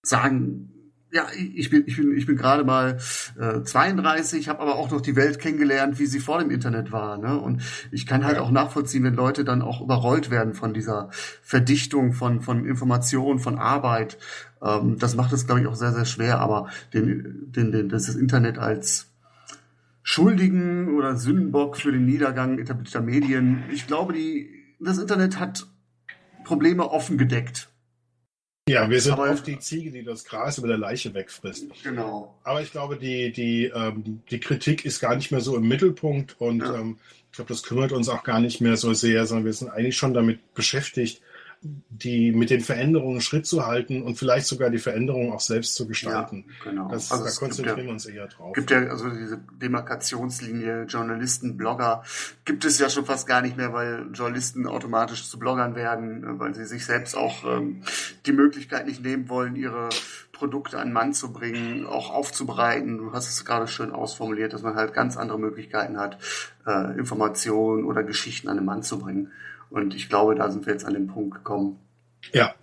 sagen. 0.02 0.72
Ja, 1.16 1.28
ich 1.34 1.70
bin, 1.70 1.84
ich 1.86 1.96
bin, 1.96 2.14
ich 2.14 2.26
bin 2.26 2.36
gerade 2.36 2.62
mal 2.62 2.98
äh, 3.40 3.62
32, 3.62 4.50
habe 4.50 4.60
aber 4.60 4.74
auch 4.74 4.90
noch 4.90 5.00
die 5.00 5.16
Welt 5.16 5.38
kennengelernt, 5.38 5.98
wie 5.98 6.04
sie 6.04 6.20
vor 6.20 6.40
dem 6.40 6.50
Internet 6.50 6.92
war. 6.92 7.16
Ne? 7.16 7.40
Und 7.40 7.62
ich 7.90 8.04
kann 8.04 8.22
halt 8.22 8.36
Ja. 8.36 8.42
auch 8.42 8.50
nachvollziehen, 8.50 9.02
wenn 9.02 9.14
Leute 9.14 9.42
dann 9.42 9.62
auch 9.62 9.80
überrollt 9.80 10.30
werden 10.30 10.52
von 10.52 10.74
dieser 10.74 11.08
Verdichtung 11.42 12.12
von, 12.12 12.42
von 12.42 12.66
Informationen, 12.66 13.38
von 13.38 13.58
Arbeit. 13.58 14.18
Ähm, 14.62 14.98
das 14.98 15.16
macht 15.16 15.32
es, 15.32 15.46
glaube 15.46 15.62
ich, 15.62 15.66
auch 15.68 15.74
sehr, 15.74 15.94
sehr 15.94 16.04
schwer. 16.04 16.40
Aber 16.40 16.68
den, 16.92 17.50
den, 17.50 17.72
den, 17.72 17.88
das 17.88 18.10
Internet 18.14 18.58
als 18.58 19.06
Schuldigen 20.02 20.94
oder 20.94 21.16
Sündenbock 21.16 21.78
für 21.78 21.92
den 21.92 22.04
Niedergang 22.04 22.58
etablierter 22.58 23.00
Medien. 23.00 23.64
Ich 23.72 23.86
glaube, 23.86 24.12
die, 24.12 24.50
das 24.80 24.98
Internet 24.98 25.40
hat 25.40 25.66
Probleme 26.44 26.90
offen 26.90 27.16
gedeckt. 27.16 27.70
Ja, 28.68 28.90
wir 28.90 29.00
sind 29.00 29.12
Aber- 29.12 29.30
oft 29.30 29.46
die 29.46 29.60
Ziege, 29.60 29.92
die 29.92 30.02
das 30.02 30.24
Gras 30.24 30.58
über 30.58 30.66
der 30.66 30.76
Leiche 30.78 31.14
wegfrisst. 31.14 31.66
Genau. 31.84 32.34
Aber 32.42 32.62
ich 32.62 32.72
glaube, 32.72 32.96
die, 32.96 33.30
die, 33.30 33.66
ähm, 33.66 34.22
die 34.28 34.40
Kritik 34.40 34.84
ist 34.84 34.98
gar 34.98 35.14
nicht 35.14 35.30
mehr 35.30 35.40
so 35.40 35.56
im 35.56 35.68
Mittelpunkt 35.68 36.34
und 36.40 36.60
Ja. 36.60 36.74
ähm, 36.74 36.98
ich 37.30 37.36
glaube, 37.36 37.48
das 37.48 37.62
kümmert 37.62 37.92
uns 37.92 38.08
auch 38.08 38.24
gar 38.24 38.40
nicht 38.40 38.60
mehr 38.60 38.76
so 38.76 38.92
sehr, 38.92 39.24
sondern 39.26 39.44
wir 39.44 39.52
sind 39.52 39.68
eigentlich 39.70 39.96
schon 39.96 40.14
damit 40.14 40.54
beschäftigt, 40.54 41.20
die 41.62 42.30
mit 42.32 42.50
den 42.50 42.60
Veränderungen 42.60 43.20
Schritt 43.20 43.46
zu 43.46 43.66
halten 43.66 44.02
und 44.02 44.16
vielleicht 44.16 44.46
sogar 44.46 44.70
die 44.70 44.78
Veränderungen 44.78 45.32
auch 45.32 45.40
selbst 45.40 45.74
zu 45.74 45.88
gestalten. 45.88 46.44
Ja, 46.64 46.70
genau. 46.70 46.88
Das, 46.90 47.10
Also 47.10 47.24
da 47.24 47.30
es 47.30 47.38
konzentrieren 47.40 47.78
ja- 47.78 47.84
wir 47.86 47.90
uns 47.92 48.06
eher 48.06 48.26
drauf. 48.28 48.52
gibt 48.54 48.70
ja 48.70 48.78
also 48.86 49.08
diese 49.10 49.40
Demarkationslinie 49.60 50.84
Journalisten, 50.84 51.56
Blogger 51.56 52.02
gibt 52.44 52.64
es 52.64 52.78
ja 52.78 52.88
schon 52.90 53.04
fast 53.06 53.26
gar 53.26 53.40
nicht 53.42 53.56
mehr, 53.56 53.72
weil 53.72 54.06
Journalisten 54.12 54.66
automatisch 54.66 55.28
zu 55.28 55.38
Bloggern 55.38 55.74
werden, 55.74 56.38
weil 56.38 56.54
sie 56.54 56.64
sich 56.66 56.84
selbst 56.84 57.16
auch 57.16 57.44
ähm, 57.44 57.82
die 58.26 58.32
Möglichkeit 58.32 58.86
nicht 58.86 59.02
nehmen 59.02 59.28
wollen, 59.28 59.56
ihre 59.56 59.88
Produkte 60.32 60.78
an 60.78 60.88
den 60.88 60.92
Mann 60.92 61.14
zu 61.14 61.32
bringen, 61.32 61.86
auch 61.86 62.10
aufzubereiten. 62.10 62.98
Du 62.98 63.12
hast 63.12 63.28
es 63.30 63.44
gerade 63.44 63.66
schön 63.68 63.90
ausformuliert, 63.92 64.52
dass 64.52 64.62
man 64.62 64.74
halt 64.74 64.92
ganz 64.92 65.16
andere 65.16 65.38
Möglichkeiten 65.38 65.98
hat, 65.98 66.18
äh, 66.66 66.98
Informationen 66.98 67.84
oder 67.84 68.02
Geschichten 68.02 68.48
an 68.48 68.56
den 68.56 68.66
Mann 68.66 68.82
zu 68.82 68.98
bringen. 68.98 69.32
Und 69.70 69.94
ich 69.94 70.08
glaube, 70.08 70.34
da 70.34 70.50
sind 70.50 70.66
wir 70.66 70.72
jetzt 70.72 70.84
an 70.84 70.94
den 70.94 71.06
Punkt 71.06 71.34
gekommen, 71.34 71.78
Ja, 72.32 72.54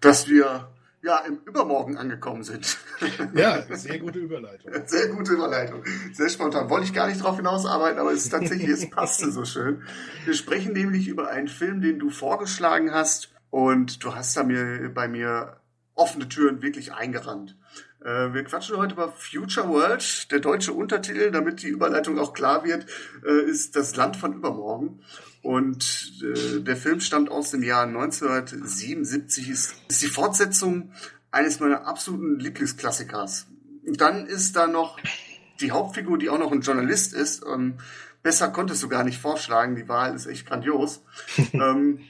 dass 0.00 0.28
wir 0.28 0.68
ja 1.02 1.18
im 1.26 1.38
Übermorgen 1.46 1.96
angekommen 1.96 2.42
sind. 2.42 2.76
ja, 3.34 3.62
sehr 3.74 3.98
gute 3.98 4.18
Überleitung. 4.18 4.70
Sehr 4.86 5.08
gute 5.08 5.32
Überleitung. 5.32 5.82
Sehr 6.12 6.28
spontan. 6.28 6.68
Wollte 6.68 6.84
ich 6.86 6.92
gar 6.92 7.06
nicht 7.08 7.22
drauf 7.22 7.36
hinausarbeiten, 7.36 7.98
aber 7.98 8.12
es 8.12 8.24
ist 8.24 8.30
tatsächlich, 8.30 8.68
es 8.68 8.90
passte 8.90 9.30
so 9.30 9.44
schön. 9.46 9.82
Wir 10.26 10.34
sprechen 10.34 10.74
nämlich 10.74 11.08
über 11.08 11.28
einen 11.30 11.48
Film, 11.48 11.80
den 11.80 11.98
du 11.98 12.10
vorgeschlagen 12.10 12.92
hast 12.92 13.30
und 13.48 14.04
du 14.04 14.14
hast 14.14 14.36
da 14.36 14.42
mir, 14.42 14.90
bei 14.92 15.08
mir 15.08 15.56
offene 15.94 16.28
Türen 16.28 16.60
wirklich 16.60 16.92
eingerannt. 16.92 17.56
Äh, 18.04 18.32
wir 18.34 18.44
quatschen 18.44 18.76
heute 18.76 18.94
über 18.94 19.08
Future 19.12 19.68
World. 19.68 20.30
Der 20.30 20.40
deutsche 20.40 20.72
Untertitel, 20.74 21.30
damit 21.30 21.62
die 21.62 21.68
Überleitung 21.68 22.18
auch 22.18 22.32
klar 22.34 22.64
wird, 22.64 22.86
äh, 23.26 23.42
ist 23.42 23.74
Das 23.76 23.96
Land 23.96 24.16
von 24.16 24.34
Übermorgen. 24.34 25.00
Und 25.42 26.20
äh, 26.22 26.60
der 26.60 26.76
Film 26.76 27.00
stammt 27.00 27.30
aus 27.30 27.50
dem 27.50 27.62
Jahr 27.62 27.86
1977, 27.86 29.48
ist, 29.48 29.74
ist 29.88 30.02
die 30.02 30.08
Fortsetzung 30.08 30.92
eines 31.30 31.60
meiner 31.60 31.86
absoluten 31.86 32.38
Lieblingsklassikers. 32.38 33.46
Und 33.86 34.00
dann 34.00 34.26
ist 34.26 34.56
da 34.56 34.66
noch 34.66 34.98
die 35.60 35.72
Hauptfigur, 35.72 36.18
die 36.18 36.28
auch 36.28 36.38
noch 36.38 36.52
ein 36.52 36.60
Journalist 36.60 37.14
ist. 37.14 37.44
Ähm, 37.46 37.78
besser 38.22 38.48
konntest 38.48 38.82
du 38.82 38.88
gar 38.88 39.04
nicht 39.04 39.18
vorschlagen. 39.18 39.76
Die 39.76 39.88
Wahl 39.88 40.14
ist 40.14 40.26
echt 40.26 40.46
grandios. 40.46 41.02
ähm, 41.52 42.00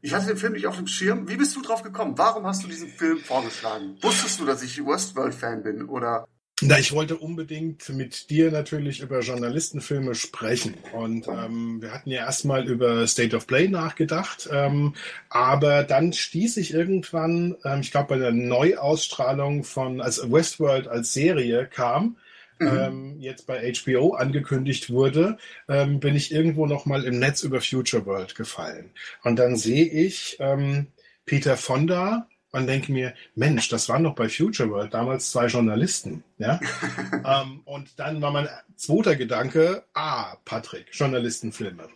ich 0.00 0.14
hatte 0.14 0.26
den 0.26 0.36
Film 0.36 0.52
nicht 0.52 0.66
auf 0.68 0.76
dem 0.76 0.86
Schirm. 0.86 1.28
Wie 1.28 1.36
bist 1.36 1.56
du 1.56 1.62
drauf 1.62 1.82
gekommen? 1.82 2.16
Warum 2.16 2.46
hast 2.46 2.62
du 2.62 2.68
diesen 2.68 2.88
Film 2.88 3.18
vorgeschlagen? 3.18 3.98
Wusstest 4.02 4.38
du, 4.38 4.44
dass 4.44 4.62
ich 4.62 4.84
Westworld-Fan 4.84 5.64
bin? 5.64 5.88
Oder 5.88 6.28
Na, 6.62 6.78
ich 6.78 6.92
wollte 6.92 7.18
unbedingt 7.18 7.86
mit 7.90 8.30
dir 8.30 8.50
natürlich 8.50 9.00
über 9.00 9.20
Journalistenfilme 9.20 10.14
sprechen. 10.14 10.74
Und 10.94 11.28
ähm, 11.28 11.82
wir 11.82 11.92
hatten 11.92 12.08
ja 12.08 12.20
erstmal 12.20 12.66
über 12.66 13.06
State 13.06 13.36
of 13.36 13.46
Play 13.46 13.68
nachgedacht. 13.68 14.48
Ähm, 14.50 14.94
aber 15.28 15.84
dann 15.84 16.14
stieß 16.14 16.56
ich 16.56 16.72
irgendwann, 16.72 17.56
ähm, 17.62 17.80
ich 17.80 17.90
glaube 17.90 18.08
bei 18.08 18.18
der 18.18 18.32
Neuausstrahlung 18.32 19.64
von, 19.64 20.00
als 20.00 20.32
Westworld 20.32 20.88
als 20.88 21.12
Serie 21.12 21.66
kam, 21.66 22.16
ähm, 22.58 23.16
jetzt 23.20 23.46
bei 23.46 23.72
HBO 23.72 24.14
angekündigt 24.14 24.88
wurde, 24.88 25.36
ähm, 25.68 26.00
bin 26.00 26.16
ich 26.16 26.32
irgendwo 26.32 26.66
nochmal 26.66 27.04
im 27.04 27.18
Netz 27.18 27.42
über 27.42 27.60
Future 27.60 28.06
World 28.06 28.34
gefallen. 28.34 28.92
Und 29.22 29.38
dann 29.38 29.56
sehe 29.56 29.84
ich 29.84 30.38
ähm, 30.40 30.86
Peter 31.26 31.58
Fonda 31.58 32.28
und 32.56 32.66
denke 32.66 32.92
mir, 32.92 33.14
Mensch, 33.34 33.68
das 33.68 33.88
waren 33.88 34.04
doch 34.04 34.14
bei 34.14 34.28
Future 34.28 34.70
World 34.70 34.94
damals 34.94 35.30
zwei 35.30 35.46
Journalisten. 35.46 36.24
Ja? 36.38 36.60
ähm, 37.12 37.60
und 37.64 37.98
dann 37.98 38.20
war 38.22 38.30
mein 38.30 38.48
zweiter 38.76 39.16
Gedanke, 39.16 39.84
ah, 39.94 40.36
Patrick, 40.44 40.86
Journalistenfilme. 40.92 41.88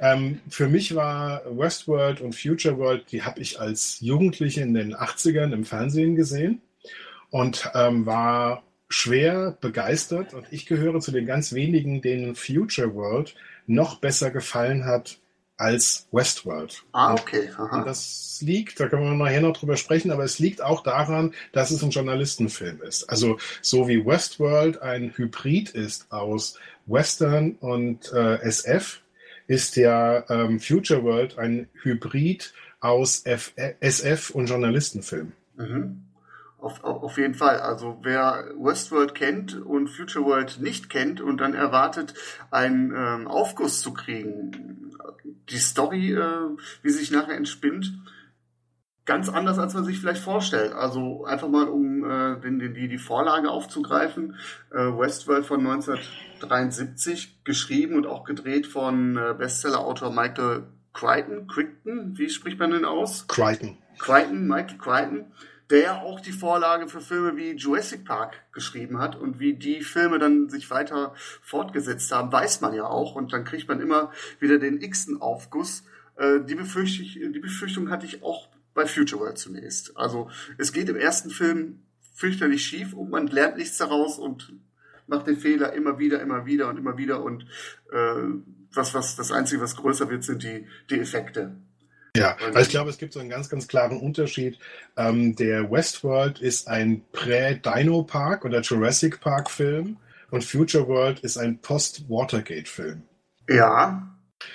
Ähm, 0.00 0.40
für 0.48 0.68
mich 0.68 0.94
war 0.94 1.42
Westworld 1.46 2.20
und 2.20 2.34
Future 2.34 2.78
World, 2.78 3.10
die 3.12 3.22
habe 3.22 3.40
ich 3.40 3.60
als 3.60 4.00
Jugendliche 4.00 4.62
in 4.62 4.74
den 4.74 4.94
80ern 4.94 5.52
im 5.52 5.64
Fernsehen 5.64 6.16
gesehen 6.16 6.60
und 7.30 7.70
ähm, 7.74 8.06
war 8.06 8.62
schwer 8.88 9.56
begeistert. 9.60 10.34
Und 10.34 10.46
ich 10.50 10.66
gehöre 10.66 11.00
zu 11.00 11.10
den 11.10 11.26
ganz 11.26 11.52
wenigen, 11.52 12.00
denen 12.02 12.34
Future 12.34 12.94
World 12.94 13.34
noch 13.66 13.96
besser 13.98 14.30
gefallen 14.30 14.84
hat 14.84 15.18
als 15.56 16.06
Westworld. 16.12 16.84
Ah, 16.92 17.14
okay. 17.14 17.50
Aha. 17.56 17.78
Und 17.78 17.86
das 17.86 18.38
liegt, 18.40 18.78
da 18.78 18.88
können 18.88 19.04
wir 19.04 19.14
nachher 19.14 19.40
noch 19.40 19.56
drüber 19.56 19.76
sprechen, 19.76 20.10
aber 20.10 20.24
es 20.24 20.38
liegt 20.38 20.62
auch 20.62 20.82
daran, 20.82 21.32
dass 21.52 21.70
es 21.70 21.82
ein 21.82 21.90
Journalistenfilm 21.90 22.82
ist. 22.82 23.04
Also 23.04 23.38
so 23.62 23.88
wie 23.88 24.04
Westworld 24.04 24.82
ein 24.82 25.12
Hybrid 25.16 25.70
ist 25.70 26.12
aus 26.12 26.58
Western 26.86 27.52
und 27.52 28.12
äh, 28.12 28.40
SF, 28.42 29.00
ist 29.46 29.76
ja 29.76 30.28
ähm, 30.28 30.60
Future 30.60 31.02
World 31.04 31.38
ein 31.38 31.68
Hybrid 31.82 32.52
aus 32.80 33.24
F 33.24 33.52
SF 33.80 34.30
und 34.30 34.46
Journalistenfilm. 34.46 35.32
Mhm. 35.56 36.05
Auf, 36.58 36.82
auf 36.82 37.18
jeden 37.18 37.34
Fall. 37.34 37.60
Also 37.60 37.98
wer 38.02 38.50
Westworld 38.56 39.14
kennt 39.14 39.54
und 39.54 39.88
Future 39.88 40.24
World 40.24 40.58
nicht 40.60 40.88
kennt 40.88 41.20
und 41.20 41.40
dann 41.40 41.54
erwartet, 41.54 42.14
einen 42.50 42.94
ähm, 42.96 43.28
Aufguss 43.28 43.82
zu 43.82 43.92
kriegen, 43.92 44.92
die 45.50 45.58
Story, 45.58 46.12
äh, 46.12 46.56
wie 46.82 46.90
sie 46.90 46.98
sich 46.98 47.10
nachher 47.10 47.36
entspinnt, 47.36 47.92
ganz 49.04 49.28
anders, 49.28 49.58
als 49.58 49.74
man 49.74 49.84
sich 49.84 50.00
vielleicht 50.00 50.22
vorstellt. 50.22 50.72
Also 50.72 51.24
einfach 51.24 51.48
mal, 51.48 51.68
um 51.68 52.04
äh, 52.04 52.40
den, 52.40 52.58
den, 52.58 52.74
die, 52.74 52.88
die 52.88 52.98
Vorlage 52.98 53.50
aufzugreifen. 53.50 54.36
Äh, 54.72 54.78
Westworld 54.78 55.46
von 55.46 55.60
1973, 55.60 57.44
geschrieben 57.44 57.96
und 57.96 58.06
auch 58.06 58.24
gedreht 58.24 58.66
von 58.66 59.16
äh, 59.16 59.34
Bestseller-Autor 59.38 60.10
Michael 60.10 60.64
Crichton. 60.92 61.46
Crichton, 61.46 62.18
wie 62.18 62.28
spricht 62.28 62.58
man 62.58 62.72
denn 62.72 62.84
aus? 62.84 63.28
Crichton. 63.28 63.78
Crichton, 63.98 64.46
Michael 64.48 64.78
Crichton 64.78 65.24
der 65.70 66.02
auch 66.02 66.20
die 66.20 66.32
Vorlage 66.32 66.88
für 66.88 67.00
Filme 67.00 67.36
wie 67.36 67.52
Jurassic 67.52 68.04
Park 68.04 68.44
geschrieben 68.52 68.98
hat 68.98 69.16
und 69.16 69.40
wie 69.40 69.54
die 69.54 69.82
Filme 69.82 70.18
dann 70.18 70.48
sich 70.48 70.70
weiter 70.70 71.14
fortgesetzt 71.42 72.12
haben, 72.12 72.30
weiß 72.30 72.60
man 72.60 72.74
ja 72.74 72.84
auch 72.84 73.14
und 73.14 73.32
dann 73.32 73.44
kriegt 73.44 73.68
man 73.68 73.80
immer 73.80 74.12
wieder 74.38 74.58
den 74.58 74.80
x-ten 74.80 75.20
Aufguss. 75.20 75.84
Äh, 76.16 76.40
die, 76.44 76.54
Befürchtung, 76.54 77.32
die 77.32 77.40
Befürchtung 77.40 77.90
hatte 77.90 78.06
ich 78.06 78.22
auch 78.22 78.48
bei 78.74 78.86
Future 78.86 79.20
World 79.22 79.38
zunächst. 79.38 79.96
Also 79.96 80.30
es 80.58 80.72
geht 80.72 80.88
im 80.88 80.96
ersten 80.96 81.30
Film 81.30 81.82
fürchterlich 82.14 82.64
schief 82.64 82.94
und 82.94 83.10
man 83.10 83.26
lernt 83.26 83.56
nichts 83.56 83.78
daraus 83.78 84.18
und 84.18 84.52
macht 85.06 85.26
den 85.26 85.36
Fehler 85.36 85.72
immer 85.72 85.98
wieder, 85.98 86.20
immer 86.20 86.46
wieder 86.46 86.68
und 86.68 86.78
immer 86.78 86.96
wieder 86.96 87.22
und 87.22 87.46
äh, 87.92 88.22
was, 88.72 88.94
was, 88.94 89.16
das 89.16 89.32
Einzige, 89.32 89.62
was 89.62 89.76
größer 89.76 90.10
wird, 90.10 90.24
sind 90.24 90.42
die, 90.42 90.66
die 90.90 91.00
Effekte. 91.00 91.56
Ja, 92.16 92.36
also 92.46 92.58
ich 92.60 92.68
glaube, 92.68 92.90
es 92.90 92.98
gibt 92.98 93.12
so 93.12 93.20
einen 93.20 93.30
ganz, 93.30 93.48
ganz 93.48 93.68
klaren 93.68 93.98
Unterschied. 93.98 94.58
Ähm, 94.96 95.36
der 95.36 95.70
Westworld 95.70 96.40
ist 96.40 96.68
ein 96.68 97.02
Prä-Dino-Park 97.12 98.44
oder 98.44 98.60
Jurassic 98.60 99.20
Park-Film 99.20 99.96
und 100.30 100.44
Future 100.44 100.86
World 100.88 101.20
ist 101.20 101.36
ein 101.36 101.58
Post-Watergate-Film. 101.60 103.02
Ja. 103.48 104.12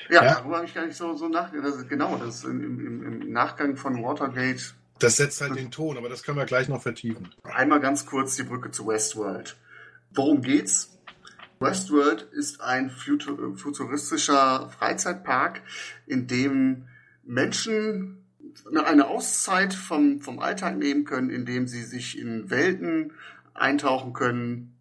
Ja, 0.09 0.23
ja, 0.23 0.35
darüber 0.35 0.57
habe 0.57 0.65
ich 0.67 0.73
gar 0.73 0.85
nicht 0.85 0.95
so, 0.95 1.15
so 1.15 1.27
nachgedacht. 1.27 1.89
Genau, 1.89 2.15
das 2.17 2.43
im, 2.43 2.61
im, 2.61 3.21
im 3.21 3.31
Nachgang 3.31 3.75
von 3.75 4.03
Watergate. 4.03 4.75
Das 4.99 5.17
setzt 5.17 5.41
halt 5.41 5.55
den 5.55 5.71
Ton, 5.71 5.97
aber 5.97 6.09
das 6.09 6.21
können 6.21 6.37
wir 6.37 6.45
gleich 6.45 6.67
noch 6.69 6.81
vertiefen. 6.81 7.29
Einmal 7.43 7.79
ganz 7.79 8.05
kurz 8.05 8.35
die 8.35 8.43
Brücke 8.43 8.69
zu 8.69 8.87
Westworld. 8.87 9.57
Worum 10.11 10.41
geht's? 10.41 10.99
Westworld 11.59 12.23
ist 12.31 12.61
ein 12.61 12.89
futuristischer 12.89 14.69
Freizeitpark, 14.77 15.61
in 16.05 16.27
dem 16.27 16.87
Menschen 17.31 18.25
eine 18.75 19.07
Auszeit 19.07 19.73
vom, 19.73 20.19
vom 20.19 20.39
Alltag 20.39 20.77
nehmen 20.77 21.05
können, 21.05 21.29
indem 21.29 21.65
sie 21.65 21.83
sich 21.83 22.19
in 22.19 22.49
Welten 22.49 23.13
eintauchen 23.53 24.11
können, 24.11 24.77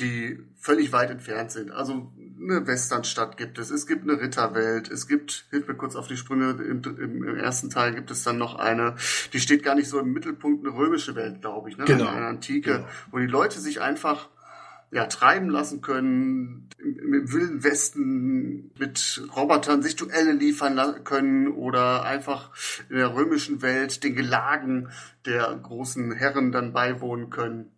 die 0.00 0.38
völlig 0.56 0.92
weit 0.92 1.10
entfernt 1.10 1.52
sind. 1.52 1.70
Also 1.70 2.12
eine 2.42 2.66
Westernstadt 2.66 3.36
gibt 3.36 3.58
es, 3.58 3.70
es 3.70 3.86
gibt 3.86 4.02
eine 4.02 4.20
Ritterwelt, 4.20 4.90
es 4.90 5.06
gibt, 5.06 5.46
hilf 5.50 5.68
mir 5.68 5.74
kurz 5.74 5.94
auf 5.94 6.08
die 6.08 6.16
Sprünge, 6.16 6.50
im, 6.50 6.82
im, 6.98 7.36
ersten 7.36 7.70
Teil 7.70 7.94
gibt 7.94 8.10
es 8.10 8.24
dann 8.24 8.36
noch 8.36 8.56
eine, 8.56 8.96
die 9.32 9.40
steht 9.40 9.62
gar 9.62 9.76
nicht 9.76 9.88
so 9.88 10.00
im 10.00 10.12
Mittelpunkt, 10.12 10.66
eine 10.66 10.76
römische 10.76 11.14
Welt, 11.14 11.40
glaube 11.40 11.70
ich, 11.70 11.78
ne? 11.78 11.84
genau. 11.84 12.08
eine, 12.08 12.26
Antike, 12.26 12.72
genau. 12.72 12.88
wo 13.12 13.18
die 13.18 13.26
Leute 13.26 13.60
sich 13.60 13.80
einfach 13.80 14.28
ja, 14.90 15.06
treiben 15.06 15.50
lassen 15.50 15.80
können, 15.80 16.68
im, 16.78 17.14
im 17.14 17.32
Wilden 17.32 17.64
Westen 17.64 18.70
mit 18.78 19.22
Robotern 19.36 19.82
sich 19.82 19.96
Duelle 19.96 20.32
liefern 20.32 21.04
können 21.04 21.48
oder 21.48 22.04
einfach 22.04 22.50
in 22.88 22.96
der 22.96 23.14
römischen 23.14 23.62
Welt 23.62 24.02
den 24.04 24.14
Gelagen 24.14 24.88
der 25.24 25.54
großen 25.62 26.12
Herren 26.12 26.52
dann 26.52 26.72
beiwohnen 26.72 27.30
können. 27.30 27.75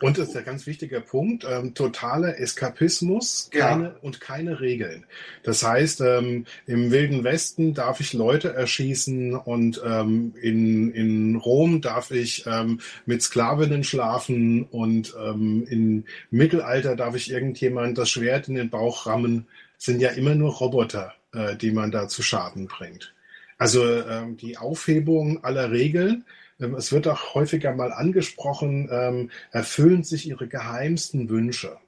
Und 0.00 0.18
das 0.18 0.28
ist 0.28 0.36
ein 0.36 0.44
ganz 0.44 0.66
wichtiger 0.66 1.00
Punkt, 1.00 1.46
ähm, 1.48 1.74
totaler 1.74 2.38
Eskapismus 2.38 3.50
keine, 3.52 3.84
ja. 3.84 3.96
und 4.02 4.20
keine 4.20 4.60
Regeln. 4.60 5.04
Das 5.42 5.62
heißt, 5.62 6.00
ähm, 6.00 6.46
im 6.66 6.90
Wilden 6.90 7.24
Westen 7.24 7.74
darf 7.74 8.00
ich 8.00 8.12
Leute 8.12 8.52
erschießen 8.52 9.34
und 9.34 9.80
ähm, 9.84 10.34
in, 10.40 10.92
in 10.92 11.36
Rom 11.36 11.80
darf 11.80 12.10
ich 12.10 12.44
ähm, 12.46 12.80
mit 13.06 13.22
Sklavinnen 13.22 13.84
schlafen 13.84 14.64
und 14.64 15.14
ähm, 15.18 15.66
im 15.68 16.04
Mittelalter 16.30 16.96
darf 16.96 17.14
ich 17.14 17.30
irgendjemand 17.30 17.98
das 17.98 18.10
Schwert 18.10 18.48
in 18.48 18.54
den 18.54 18.70
Bauch 18.70 19.06
rammen. 19.06 19.46
Das 19.76 19.86
sind 19.86 20.00
ja 20.00 20.10
immer 20.10 20.34
nur 20.34 20.52
Roboter, 20.52 21.14
äh, 21.32 21.56
die 21.56 21.72
man 21.72 21.90
da 21.90 22.08
zu 22.08 22.22
Schaden 22.22 22.66
bringt. 22.66 23.14
Also 23.58 23.84
ähm, 23.84 24.38
die 24.38 24.56
Aufhebung 24.56 25.44
aller 25.44 25.70
Regeln 25.70 26.10
ähm, 26.14 26.24
es 26.60 26.92
wird 26.92 27.08
auch 27.08 27.34
häufiger 27.34 27.74
mal 27.74 27.92
angesprochen, 27.92 28.88
ähm, 28.90 29.30
erfüllen 29.50 30.04
sich 30.04 30.28
ihre 30.28 30.46
geheimsten 30.46 31.28
Wünsche. 31.28 31.78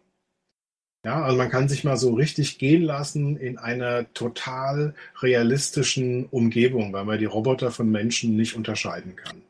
Ja, 1.05 1.23
also 1.23 1.37
man 1.37 1.51
kann 1.51 1.69
sich 1.69 1.83
mal 1.83 1.97
so 1.97 2.15
richtig 2.15 2.59
gehen 2.59 2.83
lassen 2.83 3.37
in 3.37 3.59
einer 3.59 4.13
total 4.15 4.95
realistischen 5.21 6.27
Umgebung, 6.27 6.93
weil 6.93 7.05
man 7.05 7.19
die 7.19 7.25
Roboter 7.25 7.73
von 7.73 7.91
Menschen 7.91 8.37
nicht 8.37 8.55
unterscheiden 8.55 9.17
kann. 9.17 9.43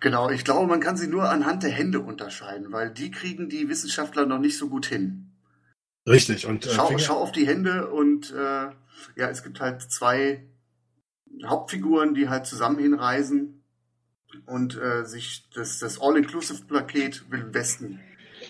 Genau, 0.00 0.28
ich 0.28 0.44
glaube, 0.44 0.66
man 0.66 0.80
kann 0.80 0.96
sie 0.96 1.06
nur 1.06 1.30
anhand 1.30 1.62
der 1.62 1.70
Hände 1.70 2.00
unterscheiden, 2.00 2.72
weil 2.72 2.90
die 2.90 3.10
kriegen 3.10 3.48
die 3.48 3.68
Wissenschaftler 3.68 4.26
noch 4.26 4.40
nicht 4.40 4.58
so 4.58 4.68
gut 4.68 4.86
hin. 4.86 5.30
Richtig. 6.06 6.46
Und 6.46 6.66
äh, 6.66 6.70
schau, 6.70 6.98
schau 6.98 7.14
auf 7.14 7.32
die 7.32 7.46
Hände 7.46 7.88
und 7.88 8.32
äh, 8.32 8.66
ja, 9.16 9.30
es 9.30 9.44
gibt 9.44 9.60
halt 9.60 9.82
zwei 9.82 10.44
Hauptfiguren, 11.44 12.14
die 12.14 12.28
halt 12.28 12.46
zusammen 12.46 12.78
hinreisen 12.78 13.55
und 14.46 14.76
äh, 14.76 15.04
sich 15.04 15.48
das, 15.54 15.78
das 15.78 16.00
All-Inclusive-Paket 16.00 17.30
Wilden 17.30 17.54
Westen 17.54 18.00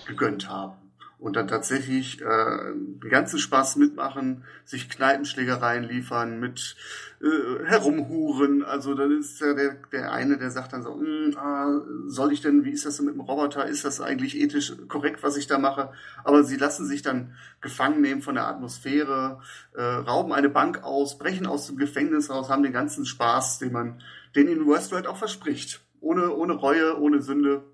gegönnt 0.07 0.49
haben. 0.49 0.86
Und 1.18 1.35
dann 1.35 1.48
tatsächlich 1.48 2.20
äh, 2.20 2.72
den 2.74 3.11
ganzen 3.11 3.38
Spaß 3.38 3.76
mitmachen, 3.76 4.44
sich 4.66 4.90
Kneipenschlägereien 4.90 5.85
liefern, 5.85 6.38
mit 6.40 6.76
äh, 7.22 7.64
herumhuren. 7.64 8.62
Also 8.62 8.94
dann 8.94 9.18
ist 9.18 9.40
ja 9.40 9.55
der, 9.55 9.76
der 9.92 10.12
eine, 10.12 10.37
der 10.37 10.50
sagt 10.50 10.74
dann 10.74 10.83
so, 10.83 10.94
hm, 10.94 11.35
ah, 11.38 11.81
soll 12.07 12.33
ich 12.33 12.42
denn, 12.42 12.64
wie 12.64 12.70
ist 12.70 12.85
das 12.85 12.98
denn 12.98 13.07
mit 13.07 13.14
dem 13.14 13.22
Roboter? 13.22 13.66
Ist 13.66 13.87
das 13.87 14.02
eigentlich 14.02 14.37
ethisch 14.37 14.74
korrekt, 14.88 15.22
was 15.22 15.38
ich 15.38 15.46
da 15.46 15.59
mache? 15.59 15.90
Aber 16.22 16.44
sie 16.44 16.57
lassen 16.57 16.85
sich 16.85 17.00
dann 17.00 17.35
gefangen 17.62 18.02
nehmen 18.02 18.20
von 18.20 18.35
der 18.35 18.46
Atmosphäre, 18.46 19.40
äh, 19.72 19.83
rauben 19.83 20.35
eine 20.35 20.50
Bank 20.50 20.85
aus, 20.85 21.16
brechen 21.16 21.46
aus 21.46 21.66
dem 21.66 21.79
Gefängnis 21.79 22.29
raus, 22.29 22.50
haben 22.50 22.62
den 22.62 22.74
ganzen 22.74 23.07
Spaß, 23.07 23.59
den 23.59 23.72
man 23.72 24.02
den 24.35 24.48
in 24.48 24.68
Westworld 24.68 25.07
auch 25.07 25.16
verspricht. 25.16 25.81
Ohne, 26.00 26.31
ohne 26.35 26.52
Reue, 26.52 27.00
ohne 27.00 27.22
Sünde. 27.22 27.64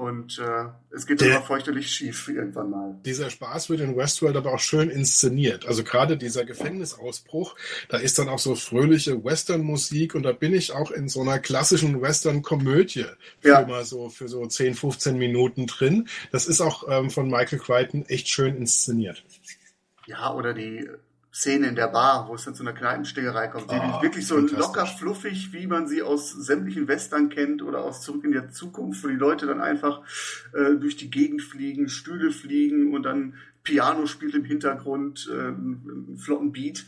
Und 0.00 0.38
äh, 0.38 0.64
es 0.96 1.04
geht 1.04 1.20
immer 1.20 1.42
feuchterlich 1.42 1.92
schief 1.92 2.26
irgendwann 2.26 2.70
mal. 2.70 2.96
Dieser 3.04 3.28
Spaß 3.28 3.68
wird 3.68 3.80
in 3.80 3.98
Westworld 3.98 4.34
aber 4.34 4.54
auch 4.54 4.58
schön 4.58 4.88
inszeniert. 4.88 5.66
Also 5.66 5.84
gerade 5.84 6.16
dieser 6.16 6.46
Gefängnisausbruch, 6.46 7.54
da 7.90 7.98
ist 7.98 8.18
dann 8.18 8.30
auch 8.30 8.38
so 8.38 8.54
fröhliche 8.54 9.22
Western-Musik 9.22 10.14
und 10.14 10.22
da 10.22 10.32
bin 10.32 10.54
ich 10.54 10.72
auch 10.72 10.90
in 10.90 11.10
so 11.10 11.20
einer 11.20 11.38
klassischen 11.38 12.00
Western-Komödie 12.00 13.04
für 13.40 13.48
ja. 13.48 13.66
mal 13.66 13.84
so 13.84 14.08
für 14.08 14.26
so 14.28 14.46
10, 14.46 14.72
15 14.72 15.18
Minuten 15.18 15.66
drin. 15.66 16.08
Das 16.32 16.46
ist 16.46 16.62
auch 16.62 16.88
ähm, 16.88 17.10
von 17.10 17.28
Michael 17.28 17.58
Crichton 17.58 18.06
echt 18.06 18.30
schön 18.30 18.56
inszeniert. 18.56 19.22
Ja, 20.06 20.32
oder 20.32 20.54
die 20.54 20.88
Szene 21.32 21.68
in 21.68 21.76
der 21.76 21.86
Bar, 21.86 22.28
wo 22.28 22.34
es 22.34 22.44
dann 22.44 22.54
zu 22.54 22.62
einer 22.62 22.72
Kneipenstegerei 22.72 23.48
kommt. 23.48 23.70
Die 23.70 23.76
oh, 23.76 24.02
wirklich 24.02 24.26
so 24.26 24.36
locker 24.36 24.86
fluffig, 24.86 25.52
wie 25.52 25.66
man 25.66 25.86
sie 25.86 26.02
aus 26.02 26.32
sämtlichen 26.32 26.88
Western 26.88 27.28
kennt 27.28 27.62
oder 27.62 27.84
aus 27.84 28.02
Zurück 28.02 28.24
in 28.24 28.32
der 28.32 28.50
Zukunft, 28.50 29.04
wo 29.04 29.08
die 29.08 29.14
Leute 29.14 29.46
dann 29.46 29.60
einfach 29.60 30.02
äh, 30.52 30.74
durch 30.74 30.96
die 30.96 31.10
Gegend 31.10 31.42
fliegen, 31.42 31.88
Stühle 31.88 32.32
fliegen 32.32 32.92
und 32.94 33.04
dann 33.04 33.34
Piano 33.62 34.06
spielt 34.06 34.34
im 34.34 34.44
Hintergrund, 34.44 35.28
äh, 35.30 35.48
einen 35.48 36.16
flotten 36.18 36.50
Beat. 36.50 36.84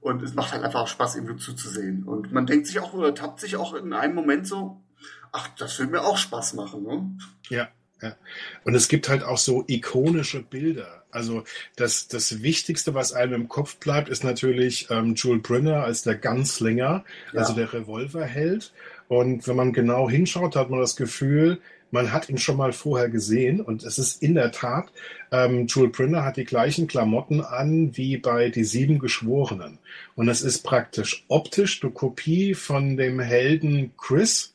Und 0.00 0.22
es 0.22 0.34
macht 0.34 0.52
halt 0.52 0.64
einfach 0.64 0.80
auch 0.80 0.88
Spaß, 0.88 1.16
ihm 1.16 1.38
zuzusehen. 1.38 2.02
Und 2.02 2.32
man 2.32 2.44
denkt 2.44 2.66
sich 2.66 2.80
auch 2.80 2.92
oder 2.92 3.14
tappt 3.14 3.40
sich 3.40 3.56
auch 3.56 3.72
in 3.72 3.92
einem 3.92 4.16
Moment 4.16 4.46
so, 4.46 4.82
ach, 5.30 5.48
das 5.56 5.78
will 5.78 5.86
mir 5.86 6.02
auch 6.02 6.18
Spaß 6.18 6.54
machen. 6.54 6.82
Ne? 6.82 7.16
Ja, 7.48 7.68
ja. 8.02 8.16
Und 8.64 8.74
es 8.74 8.88
gibt 8.88 9.08
halt 9.08 9.22
auch 9.22 9.38
so 9.38 9.64
ikonische 9.68 10.42
Bilder 10.42 11.02
also 11.12 11.44
das, 11.76 12.08
das 12.08 12.42
Wichtigste, 12.42 12.94
was 12.94 13.12
einem 13.12 13.34
im 13.34 13.48
Kopf 13.48 13.76
bleibt, 13.76 14.08
ist 14.08 14.24
natürlich 14.24 14.88
ähm, 14.90 15.14
Jules 15.14 15.42
Brynner 15.42 15.84
als 15.84 16.02
der 16.02 16.16
Gunslinger, 16.16 17.04
ja. 17.32 17.38
also 17.38 17.52
der 17.52 17.72
Revolverheld. 17.72 18.72
Und 19.08 19.46
wenn 19.46 19.56
man 19.56 19.74
genau 19.74 20.08
hinschaut, 20.08 20.56
hat 20.56 20.70
man 20.70 20.80
das 20.80 20.96
Gefühl, 20.96 21.60
man 21.90 22.12
hat 22.12 22.30
ihn 22.30 22.38
schon 22.38 22.56
mal 22.56 22.72
vorher 22.72 23.10
gesehen 23.10 23.60
und 23.60 23.82
es 23.82 23.98
ist 23.98 24.22
in 24.22 24.34
der 24.34 24.50
Tat, 24.50 24.90
ähm, 25.30 25.66
Jules 25.66 25.92
Brynner 25.92 26.24
hat 26.24 26.38
die 26.38 26.46
gleichen 26.46 26.86
Klamotten 26.86 27.42
an 27.42 27.94
wie 27.94 28.16
bei 28.16 28.48
Die 28.48 28.64
Sieben 28.64 28.98
Geschworenen. 28.98 29.78
Und 30.14 30.28
es 30.28 30.40
ist 30.40 30.62
praktisch 30.62 31.26
optisch 31.28 31.82
eine 31.82 31.92
Kopie 31.92 32.54
von 32.54 32.96
dem 32.96 33.20
Helden 33.20 33.92
Chris, 33.98 34.51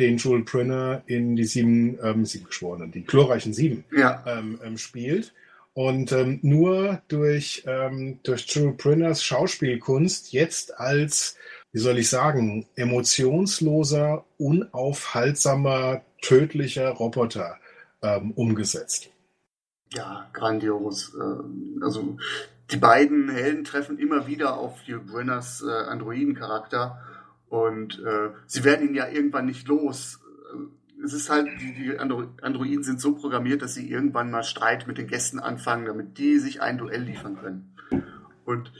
den 0.00 0.16
Jules 0.16 0.44
Brynner 0.44 1.02
in 1.06 1.36
Die 1.36 1.44
Sieben, 1.44 1.98
ähm, 2.02 2.24
Sieben 2.24 2.46
Geschworenen, 2.46 2.90
die 2.90 3.04
glorreichen 3.04 3.52
Sieben 3.52 3.84
Ja. 3.92 4.24
ähm, 4.26 4.58
ähm, 4.64 4.78
spielt. 4.78 5.32
Und 5.72 6.10
ähm, 6.10 6.40
nur 6.42 7.00
durch, 7.06 7.62
ähm, 7.66 8.18
durch 8.24 8.46
Jules 8.46 8.76
Brynners 8.76 9.22
Schauspielkunst 9.22 10.32
jetzt 10.32 10.76
als, 10.80 11.36
wie 11.72 11.78
soll 11.78 11.98
ich 11.98 12.08
sagen, 12.08 12.66
emotionsloser, 12.74 14.24
unaufhaltsamer, 14.38 16.02
tödlicher 16.22 16.88
Roboter 16.88 17.56
ähm, 18.02 18.32
umgesetzt. 18.32 19.10
Ja, 19.92 20.28
grandios. 20.32 21.16
Also 21.82 22.16
die 22.70 22.76
beiden 22.76 23.28
Helden 23.28 23.64
treffen 23.64 23.98
immer 23.98 24.26
wieder 24.26 24.56
auf 24.56 24.80
Hugh 24.86 25.00
Brenners 25.04 25.62
äh, 25.66 25.70
Androidencharakter 25.70 27.00
und 27.50 27.98
äh, 27.98 28.30
sie 28.46 28.64
werden 28.64 28.88
ihn 28.88 28.94
ja 28.94 29.08
irgendwann 29.08 29.44
nicht 29.44 29.68
los. 29.68 30.20
Es 31.04 31.12
ist 31.12 31.28
halt, 31.28 31.48
die, 31.60 31.74
die 31.74 31.98
Andro 31.98 32.24
Androiden 32.40 32.82
sind 32.82 33.00
so 33.00 33.14
programmiert, 33.14 33.60
dass 33.60 33.74
sie 33.74 33.90
irgendwann 33.90 34.30
mal 34.30 34.42
Streit 34.42 34.86
mit 34.86 34.96
den 34.96 35.06
Gästen 35.06 35.38
anfangen, 35.38 35.84
damit 35.84 36.16
die 36.16 36.38
sich 36.38 36.62
ein 36.62 36.78
Duell 36.78 37.02
liefern 37.02 37.38
können. 37.38 37.76
Und 38.44 38.72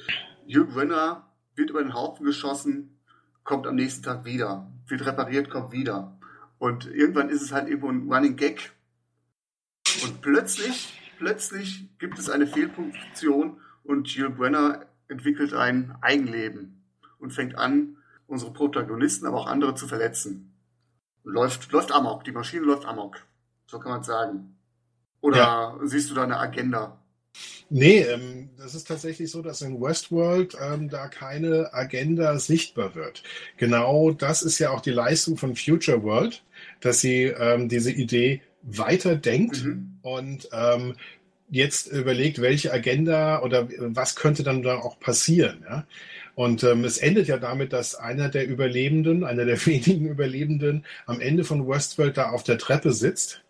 Hugh 0.46 0.72
Brenner 0.72 1.28
wird 1.54 1.70
über 1.70 1.82
den 1.82 1.94
Haufen 1.94 2.24
geschossen, 2.24 2.96
kommt 3.44 3.66
am 3.66 3.74
nächsten 3.74 4.02
Tag 4.02 4.24
wieder, 4.24 4.70
wird 4.86 5.04
repariert, 5.04 5.50
kommt 5.50 5.72
wieder. 5.72 6.16
Und 6.58 6.86
irgendwann 6.86 7.28
ist 7.28 7.42
es 7.42 7.52
halt 7.52 7.68
irgendwo 7.68 7.90
ein 7.90 8.10
Running 8.10 8.36
Gag, 8.36 8.72
und 10.02 10.22
plötzlich, 10.22 10.98
plötzlich 11.18 11.88
gibt 11.98 12.18
es 12.18 12.30
eine 12.30 12.46
Fehlfunktion 12.46 13.60
und 13.82 14.14
Jill 14.14 14.30
Brenner 14.30 14.86
entwickelt 15.08 15.52
ein 15.52 15.94
Eigenleben 16.00 16.82
und 17.18 17.32
fängt 17.32 17.56
an, 17.56 17.96
unsere 18.30 18.52
Protagonisten, 18.52 19.26
aber 19.26 19.38
auch 19.38 19.46
andere 19.46 19.74
zu 19.74 19.88
verletzen. 19.88 20.52
Läuft, 21.24 21.72
läuft 21.72 21.92
amok, 21.92 22.24
die 22.24 22.32
Maschine 22.32 22.64
läuft 22.66 22.86
amok. 22.86 23.18
So 23.66 23.78
kann 23.78 23.92
man 23.92 24.00
es 24.02 24.06
sagen. 24.08 24.56
Oder 25.20 25.38
Ja. 25.38 25.80
siehst 25.84 26.10
du 26.10 26.14
da 26.14 26.24
eine 26.24 26.38
Agenda? 26.38 26.98
Nee, 27.68 28.00
ähm, 28.00 28.50
das 28.58 28.74
ist 28.74 28.88
tatsächlich 28.88 29.30
so, 29.30 29.42
dass 29.42 29.62
in 29.62 29.80
Westworld 29.80 30.56
ähm, 30.60 30.88
da 30.88 31.08
keine 31.08 31.72
Agenda 31.72 32.38
sichtbar 32.38 32.94
wird. 32.94 33.22
Genau 33.56 34.10
das 34.10 34.42
ist 34.42 34.58
ja 34.58 34.70
auch 34.70 34.80
die 34.80 34.90
Leistung 34.90 35.36
von 35.36 35.54
Future 35.56 36.02
World, 36.02 36.42
dass 36.80 37.00
sie 37.00 37.24
ähm, 37.26 37.68
diese 37.68 37.92
Idee 37.92 38.42
weiterdenkt 38.62 39.64
Mhm. 39.64 39.98
und 40.02 40.48
ähm, 40.52 40.96
jetzt 41.50 41.86
überlegt, 41.88 42.40
welche 42.40 42.72
Agenda 42.72 43.42
oder 43.42 43.68
was 43.78 44.16
könnte 44.16 44.42
dann 44.42 44.62
da 44.62 44.76
auch 44.78 44.98
passieren. 45.00 45.64
Ja? 45.68 45.86
Und 46.34 46.62
ähm, 46.64 46.84
es 46.84 46.98
endet 46.98 47.28
ja 47.28 47.36
damit, 47.38 47.72
dass 47.72 47.94
einer 47.94 48.28
der 48.28 48.46
Überlebenden, 48.46 49.24
einer 49.24 49.44
der 49.44 49.64
wenigen 49.66 50.08
Überlebenden 50.08 50.84
am 51.06 51.20
Ende 51.20 51.44
von 51.44 51.68
Westworld 51.68 52.16
da 52.16 52.30
auf 52.30 52.42
der 52.44 52.58
Treppe 52.58 52.92
sitzt. 52.92 53.42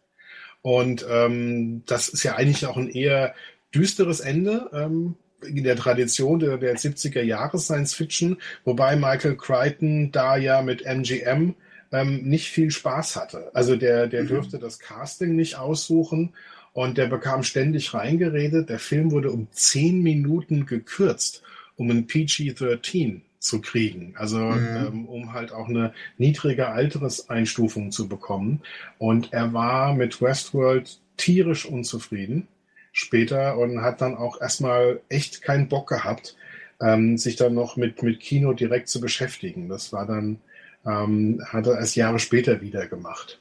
Und 0.62 1.06
ähm, 1.08 1.82
das 1.86 2.08
ist 2.08 2.22
ja 2.22 2.36
eigentlich 2.36 2.66
auch 2.66 2.76
ein 2.76 2.90
eher 2.90 3.34
düsteres 3.74 4.20
Ende 4.20 4.68
ähm, 4.72 5.14
in 5.42 5.64
der 5.64 5.76
Tradition 5.76 6.38
der, 6.38 6.58
der 6.58 6.76
70er 6.76 7.22
Jahre 7.22 7.58
Science 7.58 7.94
Fiction, 7.94 8.36
wobei 8.64 8.96
Michael 8.96 9.36
Crichton 9.36 10.12
da 10.12 10.36
ja 10.36 10.60
mit 10.60 10.82
MGM 10.82 11.54
ähm, 11.92 12.22
nicht 12.22 12.50
viel 12.50 12.70
Spaß 12.70 13.16
hatte. 13.16 13.50
Also 13.54 13.76
der, 13.76 14.06
der 14.06 14.24
Mhm. 14.24 14.28
durfte 14.28 14.58
das 14.58 14.78
Casting 14.78 15.34
nicht 15.34 15.56
aussuchen 15.56 16.34
und 16.72 16.98
der 16.98 17.06
bekam 17.06 17.42
ständig 17.42 17.94
reingeredet. 17.94 18.68
Der 18.68 18.78
Film 18.78 19.10
wurde 19.10 19.30
um 19.30 19.48
zehn 19.52 20.02
Minuten 20.02 20.66
gekürzt, 20.66 21.42
um 21.80 21.90
ein 21.90 22.06
PG-13 22.06 23.22
zu 23.38 23.62
kriegen. 23.62 24.12
Also 24.18 24.38
Mhm. 24.38 24.76
ähm, 24.76 25.06
um 25.06 25.32
halt 25.32 25.50
auch 25.50 25.66
eine 25.68 25.94
niedrige 26.18 26.68
Alterseinstufung 26.68 27.90
zu 27.90 28.06
bekommen. 28.06 28.60
Und 28.98 29.32
er 29.32 29.54
war 29.54 29.94
mit 29.94 30.20
Westworld 30.20 30.98
tierisch 31.16 31.64
unzufrieden 31.64 32.48
später 32.92 33.56
und 33.56 33.80
hat 33.80 34.02
dann 34.02 34.14
auch 34.14 34.38
erstmal 34.42 35.00
echt 35.08 35.40
keinen 35.40 35.68
Bock 35.68 35.88
gehabt, 35.88 36.36
ähm, 36.82 37.16
sich 37.16 37.36
dann 37.36 37.54
noch 37.54 37.76
mit, 37.76 38.02
mit 38.02 38.20
Kino 38.20 38.52
direkt 38.52 38.88
zu 38.90 39.00
beschäftigen. 39.00 39.70
Das 39.70 39.90
war 39.90 40.06
dann, 40.06 40.38
ähm, 40.84 41.40
hat 41.46 41.66
er 41.66 41.78
erst 41.78 41.96
Jahre 41.96 42.18
später 42.18 42.60
wieder 42.60 42.86
gemacht. 42.88 43.40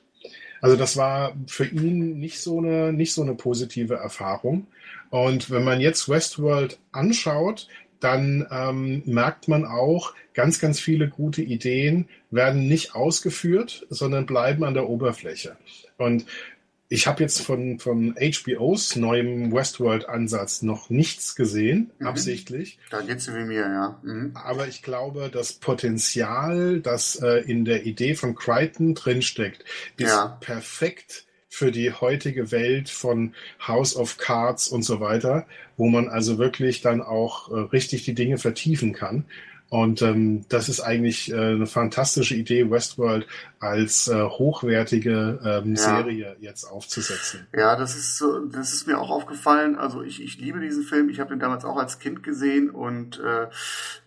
Also 0.61 0.77
das 0.77 0.95
war 0.95 1.33
für 1.47 1.65
ihn 1.65 2.19
nicht 2.19 2.39
so 2.39 2.59
eine, 2.59 2.93
nicht 2.93 3.13
so 3.13 3.21
eine 3.21 3.35
positive 3.35 3.95
Erfahrung. 3.95 4.67
Und 5.09 5.49
wenn 5.49 5.63
man 5.65 5.81
jetzt 5.81 6.07
Westworld 6.07 6.79
anschaut, 6.93 7.67
dann 7.99 8.47
ähm, 8.51 9.03
merkt 9.05 9.47
man 9.47 9.65
auch, 9.65 10.13
ganz, 10.33 10.59
ganz 10.59 10.79
viele 10.79 11.09
gute 11.09 11.41
Ideen 11.41 12.07
werden 12.31 12.67
nicht 12.67 12.95
ausgeführt, 12.95 13.85
sondern 13.89 14.25
bleiben 14.25 14.63
an 14.63 14.73
der 14.73 14.89
Oberfläche. 14.89 15.57
Und 15.97 16.25
ich 16.91 17.05
habe 17.05 17.21
jetzt 17.21 17.41
von, 17.41 17.77
von 17.77 18.15
HBOs 18.15 18.95
neuem 18.95 19.51
Westworld-Ansatz 19.51 20.63
noch 20.63 20.89
nichts 20.89 21.35
gesehen, 21.35 21.91
Mhm. 21.99 22.07
absichtlich. 22.07 22.79
Da 22.89 23.01
geht's 23.01 23.27
wie 23.27 23.43
mir, 23.43 23.61
ja. 23.61 23.99
Mhm. 24.01 24.31
Aber 24.33 24.67
ich 24.67 24.81
glaube, 24.81 25.29
das 25.31 25.53
Potenzial, 25.53 26.79
das 26.79 27.17
äh, 27.17 27.43
in 27.45 27.65
der 27.65 27.85
Idee 27.85 28.15
von 28.15 28.33
Crichton 28.33 28.95
drinsteckt, 28.95 29.65
ist 29.97 30.07
Ja. 30.09 30.37
perfekt 30.39 31.25
für 31.49 31.71
die 31.71 31.91
heutige 31.91 32.51
Welt 32.51 32.89
von 32.89 33.33
House 33.65 33.95
of 33.95 34.17
Cards 34.17 34.67
und 34.67 34.83
so 34.83 34.99
weiter, 34.99 35.47
wo 35.77 35.89
man 35.89 36.07
also 36.07 36.37
wirklich 36.37 36.81
dann 36.81 37.01
auch 37.01 37.49
äh, 37.51 37.59
richtig 37.71 38.05
die 38.05 38.13
Dinge 38.13 38.37
vertiefen 38.37 38.93
kann. 38.93 39.25
Und 39.69 40.01
ähm, 40.01 40.45
das 40.49 40.67
ist 40.67 40.79
eigentlich 40.79 41.31
äh, 41.31 41.35
eine 41.35 41.67
fantastische 41.67 42.33
Idee, 42.33 42.71
Westworld 42.71 43.27
als 43.59 44.07
äh, 44.07 44.23
hochwertige 44.23 45.39
ähm, 45.43 45.75
Ja. 45.75 45.75
Serie 45.75 46.35
jetzt 46.39 46.63
aufzusetzen. 46.63 47.45
Ja, 47.55 47.75
das 47.75 47.95
ist 47.95 48.17
so, 48.17 48.39
das 48.47 48.73
ist 48.73 48.87
mir 48.87 48.97
auch 48.97 49.11
aufgefallen. 49.11 49.75
Also 49.75 50.01
ich, 50.01 50.23
ich 50.23 50.39
liebe 50.39 50.59
diesen 50.59 50.83
Film. 50.83 51.09
Ich 51.09 51.19
habe 51.19 51.29
den 51.29 51.39
damals 51.39 51.65
auch 51.65 51.77
als 51.77 51.99
Kind 51.99 52.23
gesehen 52.23 52.71
und 52.71 53.19
äh, 53.19 53.43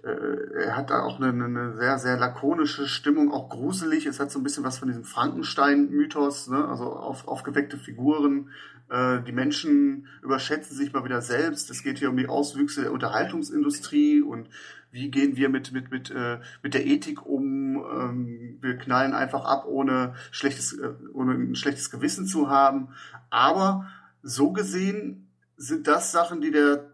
äh, 0.02 0.64
er 0.64 0.76
hat 0.76 0.90
da 0.90 1.02
auch 1.02 1.20
eine, 1.20 1.44
eine 1.44 1.76
sehr, 1.76 1.98
sehr 1.98 2.16
lakonische 2.16 2.88
Stimmung, 2.88 3.30
auch 3.30 3.48
gruselig. 3.48 4.06
Es 4.06 4.18
hat 4.18 4.32
so 4.32 4.40
ein 4.40 4.42
bisschen 4.42 4.64
was 4.64 4.78
von 4.78 4.88
diesem 4.88 5.04
Frankenstein-Mythos, 5.04 6.48
ne? 6.48 6.66
also 6.66 6.86
auf, 6.86 7.28
aufgeweckte 7.28 7.76
Figuren. 7.76 8.50
Äh, 8.90 9.22
die 9.22 9.32
Menschen 9.32 10.08
überschätzen 10.22 10.76
sich 10.76 10.92
mal 10.92 11.04
wieder 11.04 11.22
selbst. 11.22 11.70
Es 11.70 11.84
geht 11.84 11.98
hier 11.98 12.10
um 12.10 12.16
die 12.16 12.28
Auswüchse 12.28 12.82
der 12.82 12.92
Unterhaltungsindustrie 12.92 14.22
und 14.22 14.48
wie 14.92 15.10
gehen 15.10 15.36
wir 15.36 15.48
mit, 15.48 15.72
mit, 15.72 15.90
mit, 15.90 16.10
äh, 16.10 16.38
mit 16.62 16.74
der 16.74 16.86
Ethik 16.86 17.24
um? 17.26 17.76
Ähm, 17.76 18.58
wir 18.60 18.76
knallen 18.76 19.14
einfach 19.14 19.44
ab, 19.44 19.64
ohne, 19.66 20.14
schlechtes, 20.30 20.74
äh, 20.74 20.92
ohne 21.14 21.32
ein 21.32 21.56
schlechtes 21.56 21.90
Gewissen 21.90 22.26
zu 22.26 22.50
haben. 22.50 22.88
Aber 23.30 23.88
so 24.22 24.52
gesehen 24.52 25.30
sind 25.56 25.86
das 25.88 26.12
Sachen, 26.12 26.40
die 26.42 26.50
der 26.50 26.90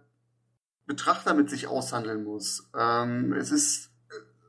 Betrachter 0.87 1.35
mit 1.35 1.51
sich 1.51 1.67
aushandeln 1.67 2.25
muss. 2.25 2.71
Ähm, 2.77 3.33
es 3.33 3.51
ist 3.51 3.91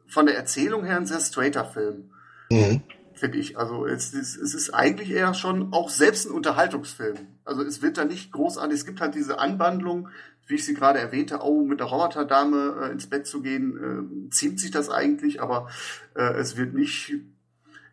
von 0.07 0.25
der 0.25 0.37
Erzählung 0.37 0.85
her 0.85 0.97
ein 0.97 1.05
sehr 1.05 1.19
straighter 1.19 1.65
Film, 1.65 2.11
Mhm. 2.51 2.81
finde 3.13 3.37
ich. 3.39 3.57
Also 3.57 3.85
es 3.85 4.13
ist, 4.13 4.37
es 4.37 4.53
ist 4.53 4.73
eigentlich 4.73 5.11
eher 5.11 5.33
schon 5.33 5.73
auch 5.73 5.89
selbst 5.89 6.27
ein 6.27 6.33
Unterhaltungsfilm. 6.33 7.17
Also 7.45 7.63
es 7.63 7.81
wird 7.81 7.97
da 7.97 8.05
nicht 8.05 8.31
großartig, 8.31 8.79
es 8.79 8.85
gibt 8.85 9.01
halt 9.01 9.15
diese 9.15 9.39
Anwandlung, 9.39 10.09
wie 10.49 10.55
ich 10.55 10.65
sie 10.65 10.73
gerade 10.73 10.99
erwähnte, 10.99 11.39
oh, 11.43 11.63
mit 11.63 11.79
der 11.79 11.87
Roboterdame 11.87 12.87
äh, 12.87 12.91
ins 12.91 13.07
Bett 13.07 13.27
zu 13.27 13.41
gehen, 13.41 14.27
äh, 14.27 14.29
ziemt 14.31 14.59
sich 14.59 14.71
das 14.71 14.89
eigentlich, 14.89 15.41
aber 15.41 15.69
äh, 16.15 16.33
es 16.33 16.57
wird 16.57 16.73
nicht 16.73 17.13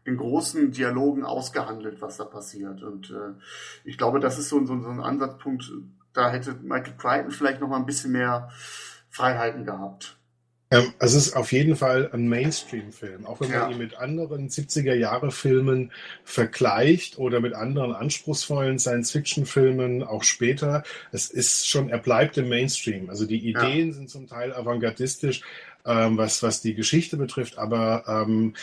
in 0.05 0.16
großen 0.16 0.71
Dialogen 0.71 1.25
ausgehandelt, 1.25 2.01
was 2.01 2.16
da 2.16 2.25
passiert. 2.25 2.83
Und 2.83 3.11
äh, 3.11 3.35
ich 3.85 3.99
glaube, 3.99 4.21
das 4.21 4.38
ist 4.38 4.49
so, 4.49 4.64
so, 4.64 4.81
so 4.81 4.88
ein 4.88 5.01
Ansatzpunkt, 5.01 5.71
da 6.14 6.31
hätte 6.31 6.55
Michael 6.62 6.95
Crichton 6.97 7.31
vielleicht 7.31 7.61
noch 7.61 7.69
mal 7.69 7.77
ein 7.77 7.87
bisschen 7.87 8.12
mehr 8.12 8.49
Freiheiten 9.11 9.64
gehabt. 9.64 10.16
Ähm, 10.71 10.93
also 10.99 11.17
es 11.17 11.29
ist 11.29 11.37
auf 11.37 11.53
jeden 11.53 11.77
Fall 11.77 12.11
ein 12.13 12.29
Mainstream-Film, 12.29 13.25
auch 13.25 13.41
wenn 13.41 13.51
Ja. 13.51 13.63
man 13.63 13.73
ihn 13.73 13.79
mit 13.79 13.97
anderen 13.97 14.49
70er-Jahre-Filmen 14.49 15.93
vergleicht 16.25 17.19
oder 17.19 17.41
mit 17.41 17.55
anderen 17.55 17.95
anspruchsvollen 17.95 18.79
Science-Fiction-Filmen 18.81 20.03
auch 20.03 20.25
später. 20.25 20.83
Es 21.13 21.31
ist 21.31 21.69
schon, 21.69 21.89
er 21.89 21.99
bleibt 21.99 22.37
im 22.39 22.49
Mainstream. 22.49 23.09
Also 23.11 23.27
die 23.27 23.51
Ja. 23.53 23.63
Ideen 23.63 23.93
sind 23.93 24.11
zum 24.11 24.27
Teil 24.27 24.53
avantgardistisch, 24.53 25.43
ähm, 25.85 26.19
was, 26.19 26.43
was 26.43 26.63
die 26.63 26.75
Geschichte 26.75 27.17
betrifft, 27.17 27.59
aber 27.59 28.05
ähm, 28.09 28.55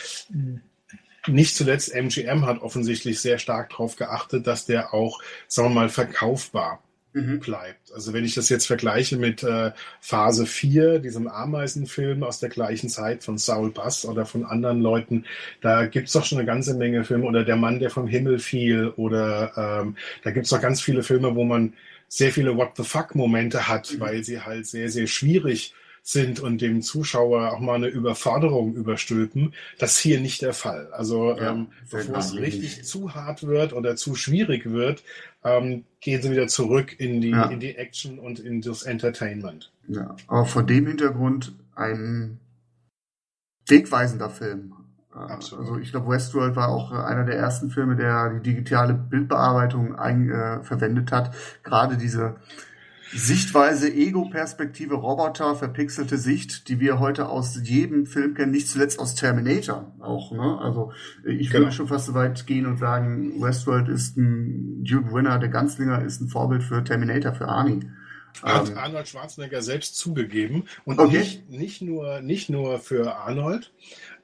nicht 1.26 1.56
zuletzt 1.56 1.90
MGM 1.94 2.44
hat 2.44 2.60
offensichtlich 2.60 3.18
sehr 3.18 3.38
stark 3.38 3.70
darauf 3.70 3.96
geachtet, 3.96 4.46
dass 4.46 4.66
der 4.66 4.92
auch, 4.92 5.22
sagen 5.48 5.70
wir 5.70 5.74
mal, 5.74 5.88
verkaufbar 5.88 6.83
mhm. 7.14 7.40
bleibt. 7.40 7.92
Also 7.94 8.12
wenn 8.12 8.24
ich 8.24 8.34
das 8.34 8.48
jetzt 8.48 8.66
vergleiche 8.66 9.16
mit 9.16 9.42
äh, 9.42 9.72
Phase 10.00 10.46
4, 10.46 10.98
diesem 10.98 11.28
Ameisenfilm 11.28 12.22
aus 12.22 12.40
der 12.40 12.50
gleichen 12.50 12.88
Zeit 12.88 13.24
von 13.24 13.38
Saul 13.38 13.70
Bass 13.70 14.04
oder 14.04 14.26
von 14.26 14.44
anderen 14.44 14.82
Leuten, 14.82 15.24
da 15.60 15.86
gibt's 15.86 16.12
doch 16.12 16.24
schon 16.24 16.38
eine 16.38 16.46
ganze 16.46 16.74
Menge 16.74 17.04
Filme 17.04 17.24
oder 17.24 17.44
Der 17.44 17.56
Mann, 17.56 17.78
der 17.78 17.90
vom 17.90 18.06
Himmel 18.06 18.38
fiel 18.38 18.88
oder 18.96 19.80
ähm, 19.82 19.96
da 20.22 20.30
gibt's 20.32 20.50
doch 20.50 20.60
ganz 20.60 20.82
viele 20.82 21.02
Filme, 21.02 21.34
wo 21.34 21.44
man 21.44 21.72
sehr 22.08 22.32
viele 22.32 22.56
What 22.56 22.76
the 22.76 22.84
fuck 22.84 23.14
Momente 23.14 23.68
hat, 23.68 23.92
mhm. 23.92 24.00
weil 24.00 24.24
sie 24.24 24.40
halt 24.40 24.66
sehr, 24.66 24.90
sehr 24.90 25.06
schwierig 25.06 25.74
sind 26.06 26.38
und 26.38 26.60
dem 26.60 26.82
Zuschauer 26.82 27.52
auch 27.52 27.60
mal 27.60 27.76
eine 27.76 27.86
Überforderung 27.86 28.74
überstülpen. 28.74 29.54
Das 29.78 29.92
ist 29.92 30.00
hier 30.00 30.20
nicht 30.20 30.42
der 30.42 30.52
Fall. 30.52 30.88
Also 30.92 31.34
ja, 31.34 31.52
ähm, 31.52 31.68
bevor 31.90 32.18
es 32.18 32.34
richtig 32.34 32.84
zu 32.84 33.14
hart 33.14 33.46
wird 33.46 33.72
oder 33.72 33.96
zu 33.96 34.14
schwierig 34.14 34.70
wird, 34.70 35.02
ähm, 35.44 35.84
gehen 36.00 36.22
sie 36.22 36.30
wieder 36.30 36.48
zurück 36.48 36.98
in 36.98 37.20
die, 37.20 37.30
ja. 37.30 37.44
in 37.44 37.60
die 37.60 37.76
Action 37.76 38.18
und 38.18 38.38
in 38.38 38.60
das 38.60 38.82
Entertainment. 38.82 39.72
Ja, 39.86 40.16
aber 40.26 40.46
vor 40.46 40.62
dem 40.62 40.86
Hintergrund 40.86 41.54
ein 41.74 42.40
wegweisender 43.66 44.30
Film. 44.30 44.74
Absolut. 45.12 45.64
Also 45.64 45.78
ich 45.78 45.90
glaube, 45.92 46.08
Westworld 46.08 46.56
war 46.56 46.70
auch 46.70 46.90
einer 46.90 47.24
der 47.24 47.36
ersten 47.36 47.70
Filme, 47.70 47.94
der 47.94 48.30
die 48.30 48.40
digitale 48.40 48.94
Bildbearbeitung 48.94 49.94
ein, 49.94 50.28
äh, 50.28 50.62
verwendet 50.64 51.12
hat. 51.12 51.34
Gerade 51.62 51.96
diese 51.96 52.36
Sichtweise, 53.14 53.92
Ego-Perspektive, 53.92 54.96
Roboter, 54.96 55.54
verpixelte 55.54 56.18
Sicht, 56.18 56.68
die 56.68 56.80
wir 56.80 56.98
heute 56.98 57.28
aus 57.28 57.58
jedem 57.62 58.06
Film 58.06 58.34
kennen, 58.34 58.52
nicht 58.52 58.68
zuletzt 58.68 58.98
aus 58.98 59.14
Terminator 59.14 59.92
auch. 60.00 60.32
Ne? 60.32 60.58
Also 60.60 60.92
ich 61.24 61.50
genau. 61.50 61.64
würde 61.64 61.72
schon 61.72 61.88
fast 61.88 62.06
so 62.06 62.14
weit 62.14 62.46
gehen 62.46 62.66
und 62.66 62.78
sagen, 62.78 63.40
Westworld 63.40 63.88
ist 63.88 64.16
ein 64.16 64.84
Duke 64.84 65.12
Winner, 65.12 65.38
der 65.38 65.48
Ganzlinger 65.48 66.02
ist 66.02 66.20
ein 66.20 66.28
Vorbild 66.28 66.62
für 66.62 66.82
Terminator, 66.82 67.32
für 67.32 67.48
Arnie. 67.48 67.80
Hat 68.42 68.70
ähm, 68.70 68.78
Arnold 68.78 69.08
Schwarzenegger 69.08 69.62
selbst 69.62 69.96
zugegeben. 69.96 70.64
Und 70.84 70.98
okay. 70.98 71.18
nicht, 71.18 71.50
nicht, 71.50 71.82
nur, 71.82 72.20
nicht 72.20 72.50
nur 72.50 72.80
für 72.80 73.16
Arnold, 73.16 73.72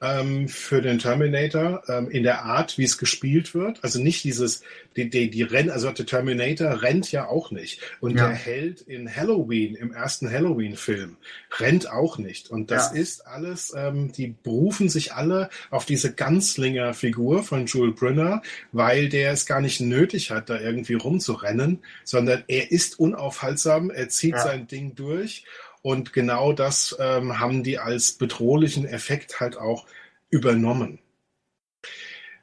ähm, 0.01 0.47
für 0.47 0.81
den 0.81 0.97
Terminator 0.97 1.83
ähm, 1.87 2.09
in 2.09 2.23
der 2.23 2.43
Art, 2.43 2.77
wie 2.77 2.83
es 2.83 2.97
gespielt 2.97 3.53
wird. 3.53 3.83
Also 3.83 4.01
nicht 4.01 4.23
dieses, 4.23 4.63
die, 4.97 5.09
die, 5.09 5.29
die 5.29 5.43
Renn, 5.43 5.69
also 5.69 5.91
der 5.91 6.07
Terminator 6.07 6.81
rennt 6.81 7.11
ja 7.11 7.27
auch 7.27 7.51
nicht. 7.51 7.79
Und 7.99 8.17
ja. 8.17 8.27
der 8.27 8.35
Held 8.35 8.81
in 8.81 9.15
Halloween, 9.15 9.75
im 9.75 9.93
ersten 9.93 10.29
Halloween-Film, 10.29 11.17
rennt 11.59 11.89
auch 11.89 12.17
nicht. 12.17 12.49
Und 12.49 12.71
das 12.71 12.91
ja. 12.93 12.99
ist 12.99 13.27
alles, 13.27 13.73
ähm, 13.75 14.11
die 14.11 14.35
berufen 14.43 14.89
sich 14.89 15.13
alle 15.13 15.49
auf 15.69 15.85
diese 15.85 16.13
Ganzlinger-Figur 16.13 17.43
von 17.43 17.67
Jules 17.67 17.95
Brynner, 17.95 18.41
weil 18.71 19.07
der 19.07 19.31
es 19.31 19.45
gar 19.45 19.61
nicht 19.61 19.81
nötig 19.81 20.31
hat, 20.31 20.49
da 20.49 20.59
irgendwie 20.59 20.95
rumzurennen, 20.95 21.79
sondern 22.03 22.43
er 22.47 22.71
ist 22.71 22.99
unaufhaltsam, 22.99 23.91
er 23.91 24.09
zieht 24.09 24.33
ja. 24.33 24.43
sein 24.43 24.65
Ding 24.65 24.95
durch 24.95 25.45
und 25.81 26.13
genau 26.13 26.53
das 26.53 26.95
ähm, 26.99 27.39
haben 27.39 27.63
die 27.63 27.79
als 27.79 28.13
bedrohlichen 28.13 28.85
Effekt 28.85 29.39
halt 29.39 29.57
auch 29.57 29.85
übernommen. 30.29 30.99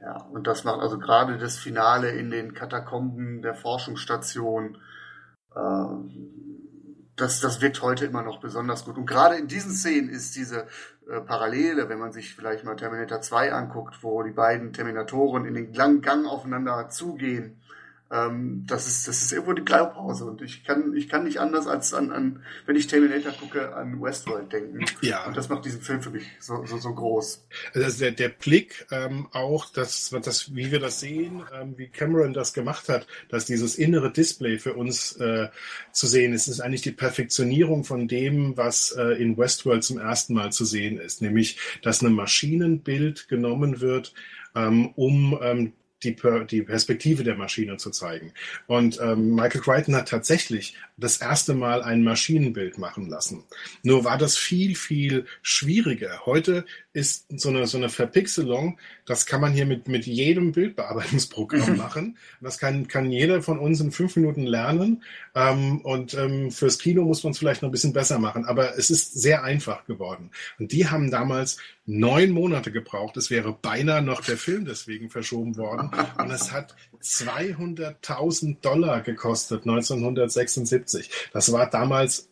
Ja, 0.00 0.16
und 0.32 0.46
das 0.46 0.64
macht 0.64 0.80
also 0.80 0.98
gerade 0.98 1.38
das 1.38 1.56
Finale 1.56 2.10
in 2.10 2.30
den 2.30 2.54
Katakomben 2.54 3.42
der 3.42 3.54
Forschungsstation, 3.54 4.78
äh, 5.54 5.84
das, 7.16 7.40
das 7.40 7.60
wirkt 7.60 7.82
heute 7.82 8.06
immer 8.06 8.22
noch 8.22 8.40
besonders 8.40 8.84
gut. 8.84 8.96
Und 8.96 9.06
gerade 9.06 9.36
in 9.36 9.48
diesen 9.48 9.72
Szenen 9.72 10.08
ist 10.08 10.36
diese 10.36 10.66
äh, 11.10 11.20
Parallele, 11.20 11.88
wenn 11.88 11.98
man 11.98 12.12
sich 12.12 12.34
vielleicht 12.34 12.64
mal 12.64 12.76
Terminator 12.76 13.20
2 13.20 13.52
anguckt, 13.52 14.02
wo 14.02 14.22
die 14.22 14.30
beiden 14.30 14.72
Terminatoren 14.72 15.44
in 15.44 15.54
den 15.54 15.74
langen 15.74 16.00
Gang 16.00 16.28
aufeinander 16.28 16.88
zugehen 16.90 17.60
ähm, 18.10 18.64
das 18.66 18.86
ist, 18.86 19.06
das 19.06 19.20
ist 19.20 19.32
irgendwo 19.32 19.52
die 19.52 19.62
Blaupause 19.62 20.24
und 20.24 20.40
ich 20.40 20.64
kann, 20.64 20.94
ich 20.96 21.08
kann 21.08 21.24
nicht 21.24 21.40
anders 21.40 21.66
als 21.66 21.92
an, 21.92 22.10
an, 22.10 22.42
wenn 22.64 22.76
ich 22.76 22.86
Terminator 22.86 23.32
gucke, 23.32 23.74
an 23.74 24.00
Westworld 24.00 24.50
denken. 24.50 24.86
Ja. 25.02 25.26
Und 25.26 25.36
das 25.36 25.48
macht 25.48 25.66
diesen 25.66 25.82
Film 25.82 26.00
für 26.00 26.10
mich 26.10 26.24
so, 26.40 26.64
so, 26.64 26.78
so 26.78 26.94
groß. 26.94 27.46
Also 27.74 27.98
der, 27.98 28.12
der 28.12 28.30
Blick 28.30 28.86
ähm, 28.90 29.28
auch, 29.32 29.70
das, 29.70 30.14
das, 30.22 30.54
wie 30.54 30.72
wir 30.72 30.80
das 30.80 31.00
sehen, 31.00 31.42
ähm, 31.52 31.74
wie 31.76 31.88
Cameron 31.88 32.32
das 32.32 32.54
gemacht 32.54 32.88
hat, 32.88 33.06
dass 33.28 33.44
dieses 33.44 33.76
innere 33.76 34.10
Display 34.10 34.58
für 34.58 34.72
uns 34.74 35.16
äh, 35.16 35.48
zu 35.92 36.06
sehen 36.06 36.32
ist, 36.32 36.48
ist 36.48 36.60
eigentlich 36.60 36.82
die 36.82 36.92
Perfektionierung 36.92 37.84
von 37.84 38.08
dem, 38.08 38.56
was 38.56 38.92
äh, 38.92 39.22
in 39.22 39.36
Westworld 39.36 39.84
zum 39.84 39.98
ersten 39.98 40.32
Mal 40.32 40.50
zu 40.50 40.64
sehen 40.64 40.98
ist, 40.98 41.20
nämlich, 41.20 41.58
dass 41.82 42.02
ein 42.02 42.12
Maschinenbild 42.12 43.28
genommen 43.28 43.80
wird, 43.80 44.14
ähm, 44.54 44.92
um 44.96 45.38
die, 46.02 46.16
die 46.50 46.62
Perspektive 46.62 47.24
der 47.24 47.34
Maschine 47.34 47.76
zu 47.76 47.90
zeigen. 47.90 48.32
Und 48.66 49.00
ähm, 49.00 49.34
Michael 49.34 49.60
Crichton 49.60 49.96
hat 49.96 50.08
tatsächlich 50.08 50.76
das 50.96 51.18
erste 51.18 51.54
Mal 51.54 51.82
ein 51.82 52.02
Maschinenbild 52.02 52.78
machen 52.78 53.08
lassen. 53.08 53.44
Nur 53.82 54.04
war 54.04 54.18
das 54.18 54.36
viel, 54.36 54.74
viel 54.74 55.26
schwieriger. 55.42 56.26
Heute 56.26 56.64
ist 56.98 57.26
so 57.40 57.48
eine, 57.48 57.66
so 57.66 57.78
eine 57.78 57.88
Verpixelung, 57.88 58.78
das 59.06 59.24
kann 59.24 59.40
man 59.40 59.52
hier 59.52 59.66
mit, 59.66 59.86
mit 59.86 60.06
jedem 60.06 60.52
Bildbearbeitungsprogramm 60.52 61.76
machen. 61.76 62.18
Das 62.40 62.58
kann, 62.58 62.88
kann 62.88 63.10
jeder 63.12 63.40
von 63.42 63.58
uns 63.58 63.80
in 63.80 63.92
fünf 63.92 64.16
Minuten 64.16 64.42
lernen. 64.42 65.04
Ähm, 65.34 65.80
und 65.82 66.14
ähm, 66.14 66.50
fürs 66.50 66.78
Kino 66.78 67.04
muss 67.04 67.22
man 67.22 67.30
es 67.30 67.38
vielleicht 67.38 67.62
noch 67.62 67.68
ein 67.68 67.72
bisschen 67.72 67.92
besser 67.92 68.18
machen. 68.18 68.44
Aber 68.44 68.76
es 68.76 68.90
ist 68.90 69.14
sehr 69.14 69.44
einfach 69.44 69.84
geworden. 69.84 70.30
Und 70.58 70.72
die 70.72 70.88
haben 70.88 71.10
damals 71.10 71.58
neun 71.86 72.30
Monate 72.30 72.72
gebraucht. 72.72 73.16
Es 73.16 73.30
wäre 73.30 73.52
beinahe 73.52 74.02
noch 74.02 74.20
der 74.20 74.36
Film 74.36 74.64
deswegen 74.64 75.08
verschoben 75.08 75.56
worden. 75.56 75.90
Und 76.18 76.30
es 76.30 76.52
hat 76.52 76.74
200.000 77.00 78.60
Dollar 78.60 79.00
gekostet, 79.02 79.62
1976. 79.62 81.10
Das 81.32 81.52
war 81.52 81.70
damals 81.70 82.28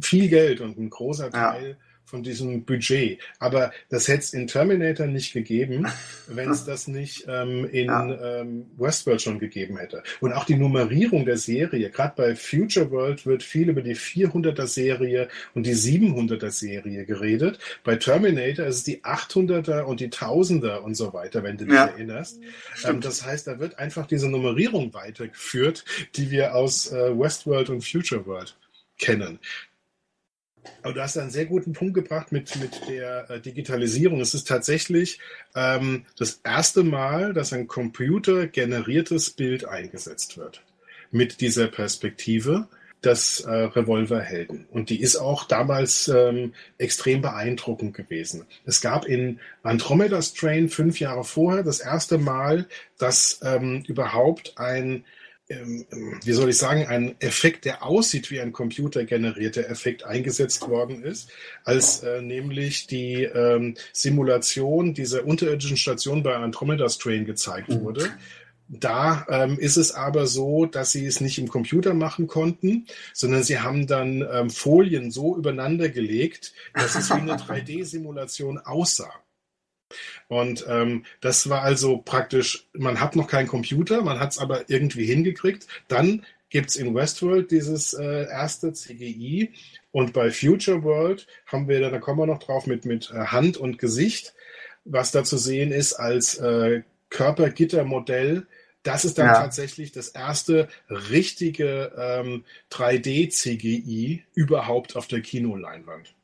viel 0.00 0.28
Geld 0.28 0.60
und 0.60 0.76
ein 0.78 0.90
großer 0.90 1.30
Teil 1.30 1.78
von 2.06 2.22
diesem 2.22 2.64
Budget. 2.64 3.18
Aber 3.40 3.72
das 3.90 4.08
hätte 4.08 4.20
es 4.20 4.32
in 4.32 4.46
Terminator 4.46 5.06
nicht 5.06 5.32
gegeben, 5.32 5.86
wenn 6.28 6.50
es 6.50 6.64
das 6.64 6.86
nicht 6.86 7.26
ähm, 7.28 7.68
in 7.70 7.86
ja. 7.86 8.40
ähm, 8.40 8.66
Westworld 8.78 9.20
schon 9.20 9.38
gegeben 9.38 9.76
hätte. 9.76 10.02
Und 10.20 10.32
auch 10.32 10.44
die 10.44 10.54
Nummerierung 10.54 11.26
der 11.26 11.36
Serie, 11.36 11.90
gerade 11.90 12.14
bei 12.16 12.36
Future 12.36 12.90
World 12.92 13.26
wird 13.26 13.42
viel 13.42 13.68
über 13.68 13.82
die 13.82 13.96
400er 13.96 14.66
Serie 14.66 15.28
und 15.54 15.66
die 15.66 15.74
700er 15.74 16.50
Serie 16.50 17.04
geredet. 17.04 17.58
Bei 17.82 17.96
Terminator 17.96 18.66
ist 18.66 18.76
es 18.76 18.84
die 18.84 19.02
800er 19.02 19.82
und 19.82 20.00
die 20.00 20.08
1000er 20.08 20.78
und 20.78 20.94
so 20.94 21.12
weiter, 21.12 21.42
wenn 21.42 21.58
du 21.58 21.64
dich 21.64 21.74
ja. 21.74 21.86
erinnerst. 21.86 22.40
Ähm, 22.84 23.00
das 23.00 23.26
heißt, 23.26 23.48
da 23.48 23.58
wird 23.58 23.78
einfach 23.78 24.06
diese 24.06 24.28
Nummerierung 24.28 24.94
weitergeführt, 24.94 25.84
die 26.14 26.30
wir 26.30 26.54
aus 26.54 26.92
äh, 26.92 27.18
Westworld 27.18 27.68
und 27.68 27.84
Future 27.84 28.24
World 28.26 28.56
kennen. 28.98 29.38
Aber 30.82 30.94
du 30.94 31.02
hast 31.02 31.16
einen 31.18 31.30
sehr 31.30 31.46
guten 31.46 31.72
Punkt 31.72 31.94
gebracht 31.94 32.32
mit, 32.32 32.56
mit 32.56 32.88
der 32.88 33.30
äh, 33.30 33.40
Digitalisierung. 33.40 34.20
Es 34.20 34.34
ist 34.34 34.48
tatsächlich 34.48 35.18
ähm, 35.54 36.04
das 36.18 36.40
erste 36.44 36.82
Mal, 36.82 37.32
dass 37.32 37.52
ein 37.52 37.66
computergeneriertes 37.66 39.30
Bild 39.30 39.64
eingesetzt 39.66 40.38
wird. 40.38 40.62
Mit 41.10 41.40
dieser 41.40 41.68
Perspektive 41.68 42.68
des 43.04 43.40
äh, 43.40 43.50
Revolverhelden. 43.50 44.66
Und 44.70 44.90
die 44.90 45.00
ist 45.00 45.16
auch 45.16 45.44
damals 45.44 46.08
ähm, 46.08 46.54
extrem 46.78 47.22
beeindruckend 47.22 47.94
gewesen. 47.94 48.46
Es 48.64 48.80
gab 48.80 49.04
in 49.04 49.38
Andromeda 49.62 50.20
Strain 50.22 50.68
fünf 50.68 50.98
Jahre 50.98 51.22
vorher 51.22 51.62
das 51.62 51.80
erste 51.80 52.18
Mal, 52.18 52.66
dass 52.98 53.40
ähm, 53.44 53.84
überhaupt 53.86 54.54
ein 54.56 55.04
wie 55.48 56.32
soll 56.32 56.48
ich 56.48 56.58
sagen, 56.58 56.86
ein 56.86 57.20
Effekt, 57.20 57.64
der 57.66 57.84
aussieht 57.84 58.30
wie 58.30 58.40
ein 58.40 58.52
computergenerierter 58.52 59.68
Effekt 59.68 60.04
eingesetzt 60.04 60.68
worden 60.68 61.04
ist, 61.04 61.30
als 61.64 62.02
äh, 62.02 62.20
nämlich 62.20 62.88
die 62.88 63.22
ähm, 63.22 63.76
Simulation 63.92 64.92
dieser 64.92 65.24
unterirdischen 65.24 65.76
Station 65.76 66.22
bei 66.24 66.34
Andromeda 66.34 66.88
Strain 66.88 67.24
gezeigt 67.24 67.68
mhm. 67.68 67.82
wurde. 67.82 68.10
Da 68.68 69.24
ähm, 69.28 69.58
ist 69.60 69.76
es 69.76 69.92
aber 69.92 70.26
so, 70.26 70.66
dass 70.66 70.90
sie 70.90 71.06
es 71.06 71.20
nicht 71.20 71.38
im 71.38 71.46
Computer 71.46 71.94
machen 71.94 72.26
konnten, 72.26 72.86
sondern 73.12 73.44
sie 73.44 73.60
haben 73.60 73.86
dann 73.86 74.26
ähm, 74.28 74.50
Folien 74.50 75.12
so 75.12 75.36
übereinander 75.36 75.88
gelegt, 75.88 76.52
dass 76.74 76.96
es 76.96 77.08
wie 77.10 77.14
eine 77.14 77.34
3D-Simulation 77.36 78.58
aussah. 78.58 79.12
Und 80.28 80.64
ähm, 80.68 81.04
das 81.20 81.48
war 81.48 81.62
also 81.62 81.98
praktisch, 81.98 82.66
man 82.72 83.00
hat 83.00 83.16
noch 83.16 83.28
keinen 83.28 83.46
Computer, 83.48 84.02
man 84.02 84.18
hat 84.18 84.32
es 84.32 84.38
aber 84.38 84.68
irgendwie 84.68 85.04
hingekriegt. 85.04 85.66
Dann 85.88 86.24
gibt 86.50 86.70
es 86.70 86.76
in 86.76 86.94
Westworld 86.94 87.50
dieses 87.50 87.94
äh, 87.94 88.24
erste 88.24 88.72
CGI 88.72 89.52
und 89.92 90.12
bei 90.12 90.30
Future 90.30 90.82
World 90.82 91.26
haben 91.46 91.68
wir, 91.68 91.80
da 91.80 91.98
kommen 91.98 92.18
wir 92.18 92.26
noch 92.26 92.38
drauf, 92.38 92.66
mit, 92.66 92.84
mit 92.84 93.10
äh, 93.10 93.26
Hand 93.26 93.56
und 93.56 93.78
Gesicht, 93.78 94.34
was 94.84 95.12
da 95.12 95.24
zu 95.24 95.38
sehen 95.38 95.72
ist 95.72 95.94
als 95.94 96.38
äh, 96.38 96.82
Körpergittermodell. 97.10 98.46
Das 98.82 99.04
ist 99.04 99.18
dann 99.18 99.26
ja. 99.26 99.34
tatsächlich 99.34 99.92
das 99.92 100.08
erste 100.08 100.68
richtige 100.88 101.92
ähm, 101.98 102.44
3D-CGI 102.70 104.22
überhaupt 104.34 104.96
auf 104.96 105.08
der 105.08 105.22
Kinoleinwand. 105.22 106.15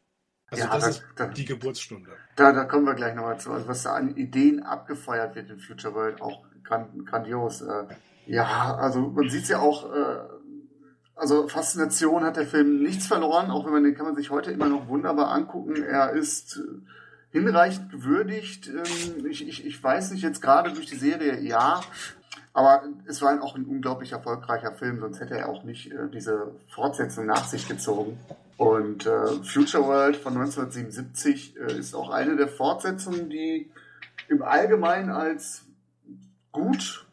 Also 0.52 0.64
ja, 0.64 0.70
das 0.70 0.82
da, 0.82 0.88
ist 0.88 1.04
da, 1.16 1.26
die 1.26 1.44
Geburtsstunde. 1.44 2.10
Da, 2.36 2.52
da 2.52 2.64
kommen 2.64 2.84
wir 2.84 2.94
gleich 2.94 3.14
nochmal 3.14 3.40
zu. 3.40 3.50
Also 3.50 3.66
was 3.66 3.82
da 3.82 3.94
an 3.94 4.14
Ideen 4.16 4.62
abgefeuert 4.62 5.34
wird 5.34 5.50
in 5.50 5.58
Future 5.58 5.94
World, 5.94 6.20
auch 6.20 6.44
grandios. 6.62 7.62
Äh, 7.62 7.84
ja, 8.26 8.76
also 8.76 9.00
man 9.00 9.28
sieht 9.28 9.44
es 9.44 9.48
ja 9.48 9.58
auch 9.58 9.92
äh, 9.92 10.18
also 11.16 11.48
Faszination 11.48 12.24
hat 12.24 12.36
der 12.36 12.46
Film 12.46 12.82
nichts 12.82 13.06
verloren, 13.06 13.50
auch 13.50 13.64
wenn 13.64 13.72
man 13.72 13.84
den 13.84 13.94
kann 13.94 14.06
man 14.06 14.16
sich 14.16 14.30
heute 14.30 14.50
immer 14.50 14.68
noch 14.68 14.88
wunderbar 14.88 15.30
angucken. 15.30 15.82
Er 15.82 16.10
ist 16.10 16.60
hinreichend 17.30 17.90
gewürdigt. 17.90 18.68
Ähm, 18.68 19.26
ich, 19.26 19.46
ich, 19.46 19.64
ich 19.64 19.82
weiß 19.82 20.12
nicht, 20.12 20.22
jetzt 20.22 20.42
gerade 20.42 20.72
durch 20.72 20.86
die 20.86 20.96
Serie 20.96 21.40
ja, 21.40 21.80
aber 22.52 22.82
es 23.06 23.22
war 23.22 23.42
auch 23.42 23.56
ein 23.56 23.64
unglaublich 23.64 24.12
erfolgreicher 24.12 24.72
Film, 24.72 25.00
sonst 25.00 25.20
hätte 25.20 25.38
er 25.38 25.48
auch 25.48 25.64
nicht 25.64 25.90
äh, 25.90 26.08
diese 26.12 26.52
Fortsetzung 26.68 27.26
nach 27.26 27.46
sich 27.46 27.66
gezogen. 27.66 28.18
Und 28.56 29.06
äh, 29.06 29.42
Future 29.44 29.84
World 29.84 30.16
von 30.16 30.34
1977 30.34 31.56
äh, 31.56 31.78
ist 31.78 31.94
auch 31.94 32.10
eine 32.10 32.36
der 32.36 32.48
Fortsetzungen, 32.48 33.28
die 33.30 33.70
im 34.28 34.42
Allgemeinen 34.42 35.10
als 35.10 35.64
gut, 36.52 37.06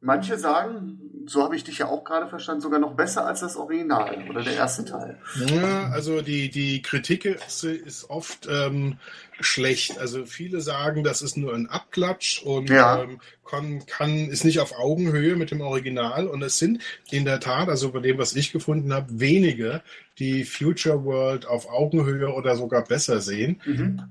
manche 0.00 0.38
sagen, 0.38 1.04
so 1.26 1.42
habe 1.42 1.56
ich 1.56 1.64
dich 1.64 1.78
ja 1.78 1.88
auch 1.88 2.04
gerade 2.04 2.28
verstanden, 2.28 2.60
sogar 2.60 2.78
noch 2.78 2.94
besser 2.94 3.26
als 3.26 3.40
das 3.40 3.56
Original 3.56 4.24
oder 4.28 4.42
der 4.42 4.54
erste 4.54 4.84
Teil. 4.84 5.18
Ja, 5.46 5.88
also 5.90 6.20
die, 6.20 6.50
die 6.50 6.82
Kritik 6.82 7.24
ist, 7.24 7.64
ist 7.64 8.10
oft 8.10 8.46
ähm, 8.50 8.98
schlecht. 9.40 9.98
Also 9.98 10.26
viele 10.26 10.60
sagen, 10.60 11.04
das 11.04 11.22
ist 11.22 11.36
nur 11.36 11.54
ein 11.54 11.68
Abklatsch 11.68 12.42
und 12.42 12.68
ja. 12.68 13.02
ähm, 13.02 13.20
kann, 13.48 13.86
kann, 13.86 14.28
ist 14.28 14.44
nicht 14.44 14.60
auf 14.60 14.78
Augenhöhe 14.78 15.36
mit 15.36 15.50
dem 15.50 15.60
Original. 15.60 16.26
Und 16.26 16.42
es 16.42 16.58
sind 16.58 16.82
in 17.10 17.24
der 17.24 17.40
Tat, 17.40 17.68
also 17.68 17.92
bei 17.92 18.00
dem, 18.00 18.18
was 18.18 18.34
ich 18.36 18.52
gefunden 18.52 18.92
habe, 18.92 19.20
wenige, 19.20 19.82
die 20.18 20.44
Future 20.44 21.04
World 21.04 21.46
auf 21.46 21.68
Augenhöhe 21.68 22.32
oder 22.32 22.56
sogar 22.56 22.84
besser 22.84 23.20
sehen. 23.20 23.60
Mhm. 23.64 24.02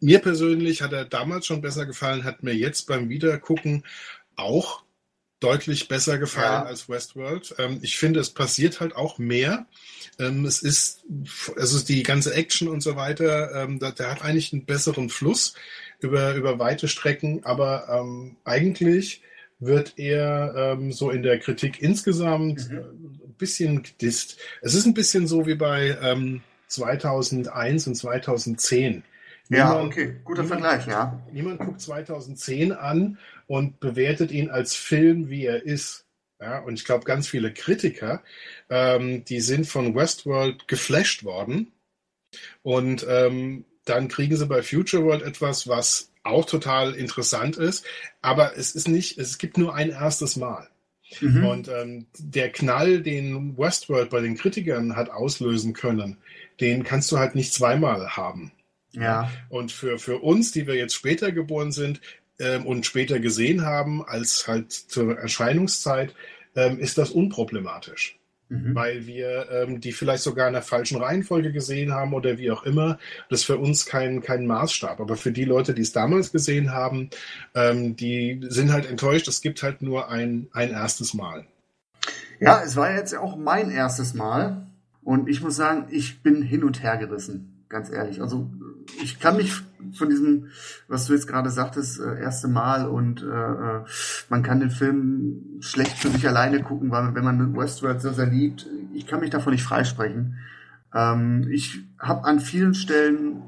Mir 0.00 0.20
persönlich 0.20 0.82
hat 0.82 0.92
er 0.92 1.04
damals 1.04 1.46
schon 1.46 1.60
besser 1.60 1.86
gefallen, 1.86 2.24
hat 2.24 2.42
mir 2.42 2.54
jetzt 2.54 2.86
beim 2.86 3.08
Wiedergucken 3.08 3.84
auch 4.36 4.84
deutlich 5.40 5.88
besser 5.88 6.18
gefallen 6.18 6.62
ja. 6.62 6.64
als 6.64 6.88
Westworld. 6.88 7.54
Ähm, 7.58 7.78
ich 7.82 7.98
finde, 7.98 8.20
es 8.20 8.30
passiert 8.30 8.80
halt 8.80 8.96
auch 8.96 9.18
mehr. 9.18 9.66
Ähm, 10.18 10.46
es 10.46 10.62
ist, 10.62 11.04
also 11.56 11.84
die 11.84 12.02
ganze 12.02 12.32
Action 12.32 12.68
und 12.68 12.80
so 12.80 12.96
weiter, 12.96 13.54
ähm, 13.54 13.78
der, 13.78 13.92
der, 13.92 14.10
hat 14.10 14.22
eigentlich 14.22 14.52
einen 14.52 14.64
besseren 14.64 15.10
Fluss 15.10 15.54
über, 16.00 16.34
über 16.34 16.58
weite 16.58 16.88
Strecken, 16.88 17.44
aber 17.44 17.88
ähm, 17.90 18.36
eigentlich 18.44 19.22
wird 19.58 19.94
er 19.96 20.54
ähm, 20.56 20.92
so 20.92 21.10
in 21.10 21.22
der 21.22 21.38
Kritik 21.38 21.82
insgesamt 21.82 22.70
mhm. 22.70 23.20
Bisschen 23.34 23.82
gedisst. 23.82 24.38
Es 24.62 24.74
ist 24.74 24.86
ein 24.86 24.94
bisschen 24.94 25.26
so 25.26 25.46
wie 25.46 25.54
bei 25.54 25.96
2001 26.68 27.86
und 27.86 27.94
2010 27.94 29.04
ja, 29.48 29.68
niemand, 29.68 29.92
okay, 29.92 30.16
guter 30.24 30.42
niemand, 30.42 30.62
Vergleich, 30.62 30.86
ja. 30.86 31.20
Niemand 31.32 31.60
guckt 31.60 31.80
2010 31.80 32.72
an 32.72 33.18
und 33.46 33.78
bewertet 33.80 34.30
ihn 34.30 34.50
als 34.50 34.74
Film, 34.74 35.28
wie 35.28 35.44
er 35.44 35.64
ist. 35.64 36.06
Ja, 36.40 36.60
und 36.60 36.74
ich 36.74 36.84
glaube, 36.84 37.04
ganz 37.04 37.28
viele 37.28 37.52
Kritiker, 37.52 38.22
ähm, 38.68 39.24
die 39.24 39.40
sind 39.40 39.66
von 39.66 39.94
Westworld 39.94 40.66
geflasht 40.66 41.24
worden. 41.24 41.72
Und 42.62 43.06
ähm, 43.08 43.64
dann 43.84 44.08
kriegen 44.08 44.36
sie 44.36 44.46
bei 44.46 44.62
Future 44.62 45.04
World 45.04 45.22
etwas, 45.22 45.68
was 45.68 46.10
auch 46.22 46.46
total 46.46 46.94
interessant 46.94 47.56
ist. 47.56 47.84
Aber 48.22 48.56
es 48.56 48.74
ist 48.74 48.88
nicht, 48.88 49.18
es 49.18 49.38
gibt 49.38 49.58
nur 49.58 49.74
ein 49.74 49.90
erstes 49.90 50.36
Mal. 50.36 50.68
Mhm. 51.20 51.46
Und 51.46 51.68
ähm, 51.68 52.06
der 52.18 52.50
Knall, 52.50 53.02
den 53.02 53.56
Westworld 53.56 54.10
bei 54.10 54.20
den 54.20 54.36
Kritikern 54.36 54.96
hat 54.96 55.10
auslösen 55.10 55.72
können, 55.72 56.16
den 56.60 56.84
kannst 56.84 57.10
du 57.12 57.18
halt 57.18 57.34
nicht 57.34 57.52
zweimal 57.52 58.16
haben. 58.16 58.52
Ja. 58.92 59.30
Und 59.48 59.72
für, 59.72 59.98
für 59.98 60.18
uns, 60.18 60.52
die 60.52 60.66
wir 60.66 60.74
jetzt 60.74 60.94
später 60.94 61.32
geboren 61.32 61.72
sind 61.72 62.00
ähm, 62.38 62.66
und 62.66 62.86
später 62.86 63.18
gesehen 63.18 63.62
haben, 63.62 64.04
als 64.04 64.46
halt 64.46 64.72
zur 64.72 65.18
Erscheinungszeit, 65.18 66.14
ähm, 66.56 66.78
ist 66.78 66.98
das 66.98 67.10
unproblematisch. 67.10 68.16
Mhm. 68.48 68.74
Weil 68.74 69.06
wir 69.06 69.48
ähm, 69.50 69.80
die 69.80 69.92
vielleicht 69.92 70.22
sogar 70.22 70.46
in 70.46 70.52
der 70.52 70.62
falschen 70.62 71.00
Reihenfolge 71.00 71.52
gesehen 71.52 71.92
haben 71.92 72.12
oder 72.12 72.38
wie 72.38 72.50
auch 72.50 72.64
immer. 72.64 72.98
Das 73.30 73.40
ist 73.40 73.46
für 73.46 73.58
uns 73.58 73.86
kein, 73.86 74.20
kein 74.20 74.46
Maßstab. 74.46 75.00
Aber 75.00 75.16
für 75.16 75.32
die 75.32 75.44
Leute, 75.44 75.74
die 75.74 75.82
es 75.82 75.92
damals 75.92 76.30
gesehen 76.30 76.72
haben, 76.72 77.10
ähm, 77.54 77.96
die 77.96 78.40
sind 78.48 78.72
halt 78.72 78.88
enttäuscht. 78.88 79.28
Es 79.28 79.40
gibt 79.40 79.62
halt 79.62 79.82
nur 79.82 80.10
ein, 80.10 80.48
ein 80.52 80.70
erstes 80.70 81.14
Mal. 81.14 81.46
Ja, 82.40 82.62
es 82.62 82.76
war 82.76 82.92
jetzt 82.94 83.16
auch 83.16 83.36
mein 83.36 83.70
erstes 83.70 84.14
Mal. 84.14 84.66
Und 85.02 85.28
ich 85.28 85.42
muss 85.42 85.56
sagen, 85.56 85.86
ich 85.90 86.22
bin 86.22 86.42
hin 86.42 86.64
und 86.64 86.82
her 86.82 86.96
gerissen. 86.96 87.53
Ganz 87.68 87.90
ehrlich. 87.90 88.20
Also 88.20 88.50
ich 89.02 89.18
kann 89.18 89.36
mich 89.36 89.52
von 89.92 90.10
diesem, 90.10 90.48
was 90.88 91.06
du 91.06 91.14
jetzt 91.14 91.26
gerade 91.26 91.50
sagtest, 91.50 92.00
äh, 92.00 92.20
erste 92.20 92.48
Mal 92.48 92.86
und 92.86 93.22
äh, 93.22 93.26
äh, 93.26 93.84
man 94.28 94.42
kann 94.42 94.60
den 94.60 94.70
Film 94.70 95.60
schlecht 95.60 95.98
für 95.98 96.08
sich 96.08 96.26
alleine 96.26 96.62
gucken, 96.62 96.90
weil 96.90 97.14
wenn 97.14 97.24
man 97.24 97.56
Westworld 97.56 98.00
so 98.00 98.12
sehr 98.12 98.26
liebt, 98.26 98.66
ich 98.92 99.06
kann 99.06 99.20
mich 99.20 99.30
davon 99.30 99.52
nicht 99.52 99.64
freisprechen. 99.64 100.38
Ähm, 100.94 101.48
ich 101.50 101.84
habe 101.98 102.24
an 102.24 102.40
vielen 102.40 102.74
Stellen 102.74 103.42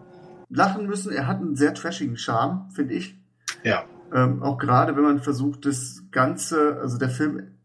lachen 0.48 0.86
müssen. 0.86 1.12
Er 1.12 1.26
hat 1.26 1.38
einen 1.38 1.56
sehr 1.56 1.74
trashigen 1.74 2.16
Charme, 2.16 2.68
finde 2.72 2.94
ich. 2.94 3.18
Ja. 3.62 3.84
Ähm, 4.12 4.42
auch 4.42 4.58
gerade 4.58 4.96
wenn 4.96 5.02
man 5.02 5.20
versucht, 5.20 5.66
das 5.66 6.04
Ganze, 6.10 6.78
also 6.80 6.98
der 6.98 7.10
Film 7.10 7.56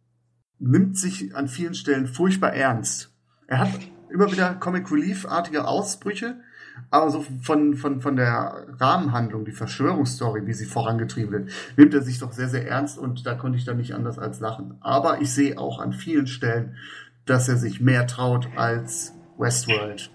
nimmt 0.60 0.97
sich 0.97 1.36
an 1.36 1.47
vielen 1.47 1.74
Stellen 1.74 2.08
furchtbar 2.08 2.54
ernst. 2.54 3.14
Er 3.47 3.60
hat 3.60 3.72
immer 4.12 4.32
wieder 4.32 4.55
Comic 4.55 4.91
Relief-artige 4.91 5.68
Ausbrüche, 5.68 6.38
aber 6.89 7.09
so 7.09 7.26
von, 7.41 7.76
von, 7.76 8.01
von 8.01 8.16
der 8.16 8.66
Rahmenhandlung, 8.80 9.43
die 9.45 9.51
Verschwörungsstory, 9.51 10.47
wie 10.47 10.53
sie 10.53 10.66
vorangetrieben 10.66 11.32
wird, 11.32 11.51
nimmt 11.78 11.93
er 11.93 12.01
sich 12.01 12.18
doch 12.20 12.32
sehr, 12.32 12.49
sehr 12.49 12.68
ernst 12.68 12.97
und 12.97 13.24
da 13.26 13.36
konnte 13.36 13.57
ich 13.57 13.66
dann 13.66 13.78
nicht 13.78 13.93
anders 13.93 14.20
als 14.20 14.39
lachen. 14.39 14.78
Aber 14.82 15.22
ich 15.22 15.34
sehe 15.34 15.57
auch 15.57 15.80
an 15.80 15.93
vielen 15.93 16.28
Stellen, 16.28 16.76
dass 17.26 17.49
er 17.49 17.57
sich 17.57 17.82
mehr 17.82 18.07
traut 18.07 18.47
als 18.55 19.14
Westworld. 19.38 20.09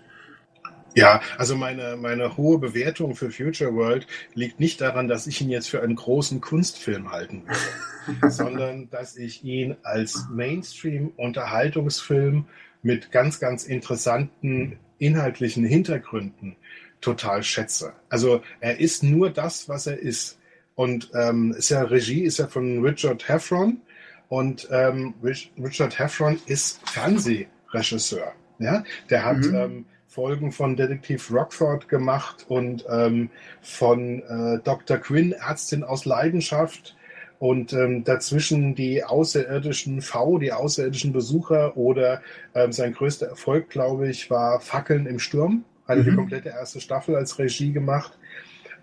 Ja, 0.95 1.21
also 1.37 1.57
meine, 1.57 1.97
meine 1.97 2.39
hohe 2.39 2.59
Bewertung 2.59 3.17
für 3.17 3.31
Future 3.31 3.75
World 3.75 4.07
liegt 4.33 4.61
nicht 4.61 4.81
daran, 4.81 5.09
dass 5.09 5.27
ich 5.27 5.43
ihn 5.43 5.51
jetzt 5.51 5.69
für 5.69 5.83
einen 5.83 5.95
großen 5.95 6.41
Kunstfilm 6.41 7.13
halten 7.13 7.43
würde, 7.47 7.59
sondern 8.31 8.89
dass 8.89 9.19
ich 9.19 9.45
ihn 9.45 9.77
als 9.83 10.27
Mainstream-Unterhaltungsfilm 10.31 12.47
mit 12.87 13.11
ganz, 13.11 13.41
ganz 13.41 13.65
interessanten 13.65 14.79
inhaltlichen 14.99 15.65
Hintergründen 15.65 16.57
total 17.01 17.43
schätze. 17.43 17.93
Also 18.09 18.43
er 18.61 18.79
ist 18.79 19.03
nur 19.03 19.31
das, 19.31 19.69
was 19.69 19.87
er 19.87 19.99
ist. 19.99 20.39
Und 20.77 21.11
ähm, 21.15 21.53
ist 21.53 21.71
ja 21.71 21.83
Regie 21.83 22.23
ist 22.23 22.39
ja 22.39 22.47
von 22.47 22.85
Richard 22.85 23.29
Heffron 23.29 23.81
und 24.29 24.69
ähm, 24.71 25.15
Richard 25.23 25.99
Heffron 25.99 26.39
ist 26.47 26.81
Fernsehregisseur. 26.89 28.33
Ja, 28.59 28.85
der 29.11 29.25
hat 29.25 29.39
mhm. 29.39 29.55
ähm, 29.55 29.85
Folgen 30.07 30.53
von 30.53 30.77
Detektiv 30.77 31.31
Rockford 31.31 31.89
gemacht 31.89 32.47
und 32.49 32.85
ähm, 32.89 33.31
von 33.63 34.23
äh, 34.23 34.61
Dr. 34.63 34.99
Quinn, 34.99 35.33
Ärztin 35.33 35.83
aus 35.83 36.05
Leidenschaft 36.05 36.97
und 37.39 37.73
ähm, 37.73 38.05
dazwischen 38.05 38.75
die 38.75 39.05
außerirdischen 39.05 40.01
V, 40.01 40.39
die 40.39 40.53
außerirdischen 40.53 41.13
Besucher 41.13 41.77
oder 41.77 42.23
ähm, 42.55 42.73
sein 42.73 42.95
größter 42.95 43.27
Erfolg, 43.27 43.69
glaube 43.69 44.09
ich, 44.09 44.31
war 44.31 44.61
Fackeln 44.61 45.07
im 45.07 45.19
Sturm. 45.19 45.65
Hat 45.87 45.99
mhm. 45.99 46.05
die 46.05 46.15
komplette 46.15 46.49
erste 46.49 46.81
Staffel 46.81 47.15
als 47.15 47.39
Regie 47.39 47.73
gemacht. 47.73 48.19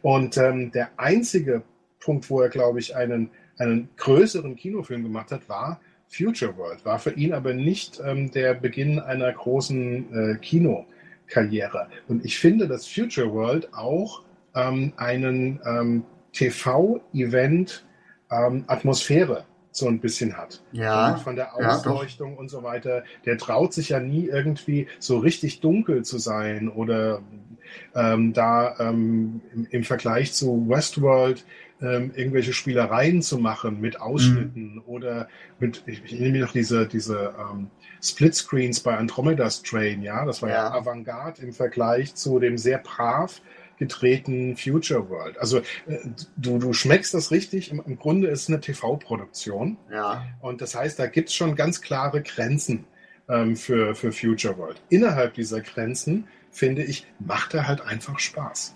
Und 0.02 0.38
ähm, 0.38 0.72
der 0.72 0.90
einzige 0.98 1.64
Punkt, 2.00 2.30
wo 2.30 2.42
er, 2.42 2.50
glaube 2.50 2.80
ich, 2.80 2.96
einen, 2.96 3.30
einen 3.58 3.90
größeren 3.98 4.56
Kinofilm 4.56 5.04
gemacht 5.04 5.32
hat, 5.32 5.50
war 5.50 5.80
Future 6.08 6.56
World. 6.58 6.86
War 6.86 7.00
für 7.00 7.12
ihn 7.12 7.34
aber 7.34 7.54
nicht 7.54 8.00
ähm, 8.06 8.30
der 8.32 8.54
Beginn 8.54 9.00
einer 9.00 9.32
großen 9.32 10.34
äh, 10.34 10.38
Kinokarriere. 10.38 11.88
Und 12.08 12.24
ich 12.24 12.38
finde, 12.38 12.68
dass 12.68 12.88
Future 12.88 13.32
World 13.34 13.74
auch 13.74 14.24
ähm, 14.54 14.94
einen 14.98 15.60
ähm, 15.66 16.04
TV-Event 16.34 17.86
ähm, 18.34 18.64
Atmosphäre 18.68 19.46
so 19.72 19.88
ein 19.88 20.00
bisschen 20.00 20.38
hat. 20.38 20.62
Ja. 20.72 21.14
Und 21.14 21.22
von 21.22 21.36
der 21.36 21.56
Ausleuchtung 21.56 22.34
ja, 22.34 22.40
und 22.40 22.50
so 22.50 22.64
weiter. 22.64 23.04
Der 23.26 23.38
traut 23.38 23.74
sich 23.74 23.90
ja 23.90 24.00
nie 24.00 24.26
irgendwie 24.26 24.88
so 25.00 25.18
richtig 25.18 25.62
dunkel 25.62 26.04
zu 26.04 26.20
sein 26.20 26.70
oder 26.70 27.22
ähm, 27.96 28.34
da 28.34 28.76
ähm, 28.80 29.42
im, 29.54 29.68
im, 29.70 29.84
Vergleich 29.84 30.34
zu 30.34 30.70
Westworld 30.70 31.44
ähm, 31.82 32.12
irgendwelche 32.16 32.54
Spielereien 32.54 33.22
zu 33.24 33.40
machen 33.40 33.82
mit 33.82 34.00
Ausschnitten 34.00 34.76
mhm. 34.76 34.84
oder 34.86 35.28
mit, 35.60 35.84
ich, 35.88 36.04
ich 36.06 36.20
nehme 36.20 36.40
noch 36.40 36.52
diese, 36.52 36.88
diese 36.88 37.34
ähm, 37.40 37.72
Splitscreens 38.02 38.82
bei 38.82 38.96
Andromeda 38.96 39.50
Strain, 39.50 40.04
ja, 40.04 40.24
das 40.26 40.42
war 40.42 40.50
ja, 40.50 40.56
ja 40.56 40.72
Avantgarde 40.72 41.42
im 41.42 41.52
Vergleich 41.52 42.14
zu 42.14 42.40
dem 42.40 42.58
sehr 42.58 42.78
brav 42.78 43.42
getreten 43.78 44.56
Future 44.58 45.10
World. 45.10 45.38
Also 45.38 45.60
äh, 45.88 46.00
du, 46.38 46.60
du 46.60 46.74
schmeckst 46.74 47.14
das 47.14 47.32
richtig. 47.32 47.72
Im, 47.72 47.82
Im, 47.86 47.98
Grunde 47.98 48.28
ist 48.28 48.44
es 48.44 48.50
eine 48.50 48.62
TV-Produktion. 48.62 49.78
Ja. 49.92 50.26
Und 50.42 50.62
das 50.62 50.76
heißt, 50.76 51.00
da 51.00 51.08
gibt 51.08 51.30
es 51.30 51.36
schon 51.36 51.56
ganz 51.56 51.82
klare 51.82 52.22
Grenzen 52.22 52.86
ähm, 53.30 53.56
für, 53.56 53.96
für 53.96 54.12
Future 54.12 54.58
World. 54.58 54.82
Innerhalb 54.90 55.34
dieser 55.34 55.62
Grenzen, 55.62 56.28
finde 56.52 56.84
ich, 56.84 57.08
macht 57.20 57.54
er 57.54 57.68
halt 57.68 57.82
einfach 57.82 58.20
Spaß. 58.20 58.76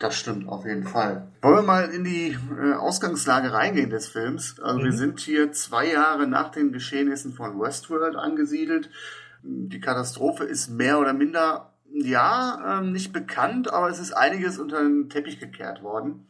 Das 0.00 0.16
stimmt, 0.16 0.48
auf 0.48 0.66
jeden 0.66 0.84
Fall. 0.84 1.28
Wollen 1.40 1.56
wir 1.56 1.62
mal 1.62 1.90
in 1.90 2.04
die 2.04 2.36
äh, 2.60 2.74
Ausgangslage 2.74 3.52
reingehen 3.52 3.90
des 3.90 4.08
Films? 4.08 4.60
Also 4.60 4.80
mhm. 4.80 4.84
wir 4.84 4.92
sind 4.92 5.20
hier 5.20 5.52
zwei 5.52 5.86
Jahre 5.86 6.26
nach 6.26 6.50
den 6.50 6.72
Geschehnissen 6.72 7.32
von 7.32 7.60
Westworld 7.60 8.16
angesiedelt. 8.16 8.90
Die 9.42 9.80
Katastrophe 9.80 10.44
ist 10.44 10.68
mehr 10.68 10.98
oder 10.98 11.12
minder, 11.12 11.73
ja, 11.94 12.78
ähm, 12.78 12.92
nicht 12.92 13.12
bekannt, 13.12 13.72
aber 13.72 13.88
es 13.88 14.00
ist 14.00 14.12
einiges 14.12 14.58
unter 14.58 14.82
den 14.82 15.08
Teppich 15.08 15.38
gekehrt 15.38 15.82
worden. 15.82 16.26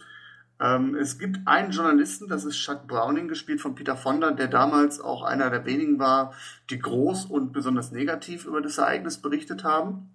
Ähm, 0.60 0.94
es 0.94 1.18
gibt 1.18 1.38
einen 1.46 1.72
Journalisten, 1.72 2.28
das 2.28 2.44
ist 2.44 2.56
Chuck 2.56 2.86
Browning, 2.86 3.28
gespielt 3.28 3.62
von 3.62 3.74
Peter 3.74 3.96
Fonda, 3.96 4.30
der 4.30 4.48
damals 4.48 5.00
auch 5.00 5.22
einer 5.22 5.48
der 5.48 5.64
wenigen 5.64 5.98
war, 5.98 6.34
die 6.68 6.78
groß 6.78 7.26
und 7.26 7.52
besonders 7.52 7.92
negativ 7.92 8.44
über 8.44 8.60
das 8.60 8.78
Ereignis 8.78 9.18
berichtet 9.18 9.64
haben. 9.64 10.10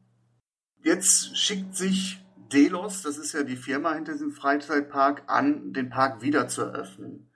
Jetzt 0.84 1.36
schickt 1.36 1.76
sich 1.76 2.24
Delos, 2.54 3.02
das 3.02 3.18
ist 3.18 3.34
ja 3.34 3.44
die 3.44 3.58
Firma 3.58 3.94
hinter 3.94 4.14
diesem 4.14 4.32
Freizeitpark, 4.32 5.24
an, 5.28 5.74
den 5.74 5.90
Park 5.90 6.22
wieder 6.22 6.48
zu 6.48 6.62
eröffnen. 6.62 7.29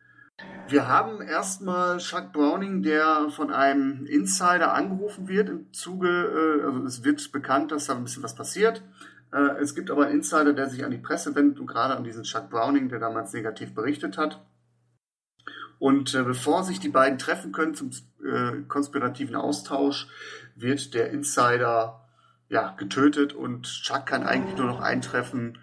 Wir 0.68 0.88
haben 0.88 1.22
erstmal 1.22 1.98
Chuck 1.98 2.32
Browning, 2.32 2.82
der 2.82 3.30
von 3.30 3.52
einem 3.52 4.06
Insider 4.06 4.74
angerufen 4.74 5.28
wird 5.28 5.50
im 5.50 5.72
Zuge, 5.74 6.08
äh, 6.10 6.66
also 6.66 6.84
es 6.86 7.04
wird 7.04 7.32
bekannt, 7.32 7.72
dass 7.72 7.86
da 7.86 7.96
ein 7.96 8.04
bisschen 8.04 8.24
was 8.24 8.34
passiert. 8.34 8.82
Äh, 9.32 9.62
es 9.62 9.76
gibt 9.76 9.92
aber 9.92 10.06
einen 10.06 10.16
Insider, 10.16 10.54
der 10.54 10.70
sich 10.70 10.84
an 10.84 10.92
die 10.92 10.98
Presse 10.98 11.36
wendet 11.36 11.60
und 11.60 11.68
gerade 11.68 11.96
an 11.96 12.04
diesen 12.04 12.24
Chuck 12.24 12.50
Browning, 12.50 12.90
der 12.90 13.00
damals 13.00 13.34
negativ 13.34 13.76
berichtet 13.76 14.18
hat. 14.18 14.44
Und 15.80 16.16
äh, 16.16 16.24
bevor 16.24 16.64
sich 16.64 16.80
die 16.80 16.90
beiden 16.90 17.20
treffen 17.20 17.52
können 17.52 17.76
zum 17.76 17.92
konspirativen 18.70 19.36
Austausch, 19.36 20.08
wird 20.56 20.94
der 20.94 21.12
Insider 21.12 22.08
ja, 22.48 22.74
getötet 22.78 23.34
und 23.34 23.64
Chuck 23.64 24.06
kann 24.06 24.24
eigentlich 24.24 24.56
nur 24.58 24.68
noch 24.68 24.80
eintreffen. 24.80 25.58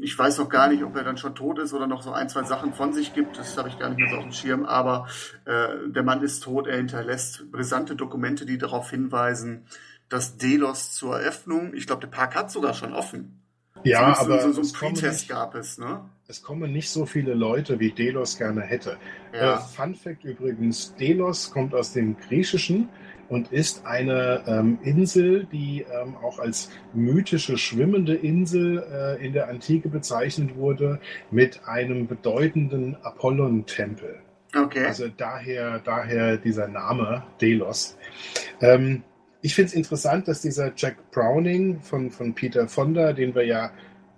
Ich 0.00 0.16
weiß 0.16 0.38
noch 0.38 0.48
gar 0.48 0.68
nicht, 0.68 0.84
ob 0.84 0.94
er 0.96 1.04
dann 1.04 1.16
schon 1.16 1.34
tot 1.34 1.58
ist 1.58 1.72
oder 1.72 1.86
noch 1.86 2.02
so 2.02 2.12
ein, 2.12 2.28
zwei 2.28 2.44
Sachen 2.44 2.72
von 2.72 2.92
sich 2.92 3.14
gibt. 3.14 3.36
Das 3.36 3.56
habe 3.58 3.68
ich 3.68 3.78
gar 3.78 3.88
nicht 3.88 3.98
mehr 3.98 4.10
so 4.10 4.16
auf 4.16 4.22
dem 4.22 4.32
Schirm. 4.32 4.64
Aber 4.64 5.08
äh, 5.44 5.88
der 5.88 6.02
Mann 6.02 6.22
ist 6.22 6.40
tot. 6.44 6.66
Er 6.66 6.76
hinterlässt 6.76 7.50
brisante 7.50 7.96
Dokumente, 7.96 8.46
die 8.46 8.58
darauf 8.58 8.90
hinweisen, 8.90 9.66
dass 10.08 10.36
Delos 10.36 10.92
zur 10.92 11.18
Eröffnung, 11.18 11.74
ich 11.74 11.86
glaube, 11.86 12.02
der 12.02 12.08
Park 12.08 12.34
hat 12.34 12.50
sogar 12.50 12.74
schon 12.74 12.92
offen. 12.92 13.42
Ja, 13.84 14.14
so, 14.14 14.22
aber 14.22 14.40
so, 14.40 14.52
so, 14.52 14.62
so 14.62 14.86
ein 14.86 14.92
Pre-Test 14.92 15.28
gab 15.28 15.54
es, 15.54 15.78
ne? 15.78 16.08
Es 16.26 16.42
kommen 16.42 16.72
nicht 16.72 16.90
so 16.90 17.06
viele 17.06 17.34
Leute, 17.34 17.80
wie 17.80 17.90
Delos 17.90 18.36
gerne 18.36 18.62
hätte. 18.62 18.98
Ja. 19.32 19.56
Äh, 19.56 19.58
Fun 19.60 19.94
Fact 19.94 20.24
übrigens, 20.24 20.94
Delos 20.96 21.50
kommt 21.50 21.74
aus 21.74 21.92
dem 21.92 22.16
Griechischen 22.18 22.88
und 23.28 23.52
ist 23.52 23.84
eine 23.84 24.42
ähm, 24.46 24.78
Insel, 24.82 25.46
die 25.52 25.84
ähm, 25.90 26.16
auch 26.16 26.38
als 26.38 26.70
mythische 26.94 27.58
schwimmende 27.58 28.14
Insel 28.14 28.82
äh, 28.90 29.24
in 29.24 29.32
der 29.32 29.48
Antike 29.48 29.88
bezeichnet 29.88 30.56
wurde, 30.56 31.00
mit 31.30 31.60
einem 31.66 32.06
bedeutenden 32.06 32.96
Apollon-Tempel. 33.02 34.20
Okay. 34.56 34.86
Also 34.86 35.08
daher, 35.08 35.78
daher 35.80 36.38
dieser 36.38 36.68
Name 36.68 37.24
Delos. 37.40 37.98
Ähm, 38.60 39.02
ich 39.42 39.54
finde 39.54 39.68
es 39.68 39.74
interessant, 39.74 40.26
dass 40.26 40.40
dieser 40.40 40.72
Jack 40.74 41.10
Browning 41.10 41.80
von, 41.80 42.10
von 42.10 42.34
Peter 42.34 42.66
Fonda, 42.66 43.12
den 43.12 43.34
wir 43.34 43.44
ja 43.44 43.70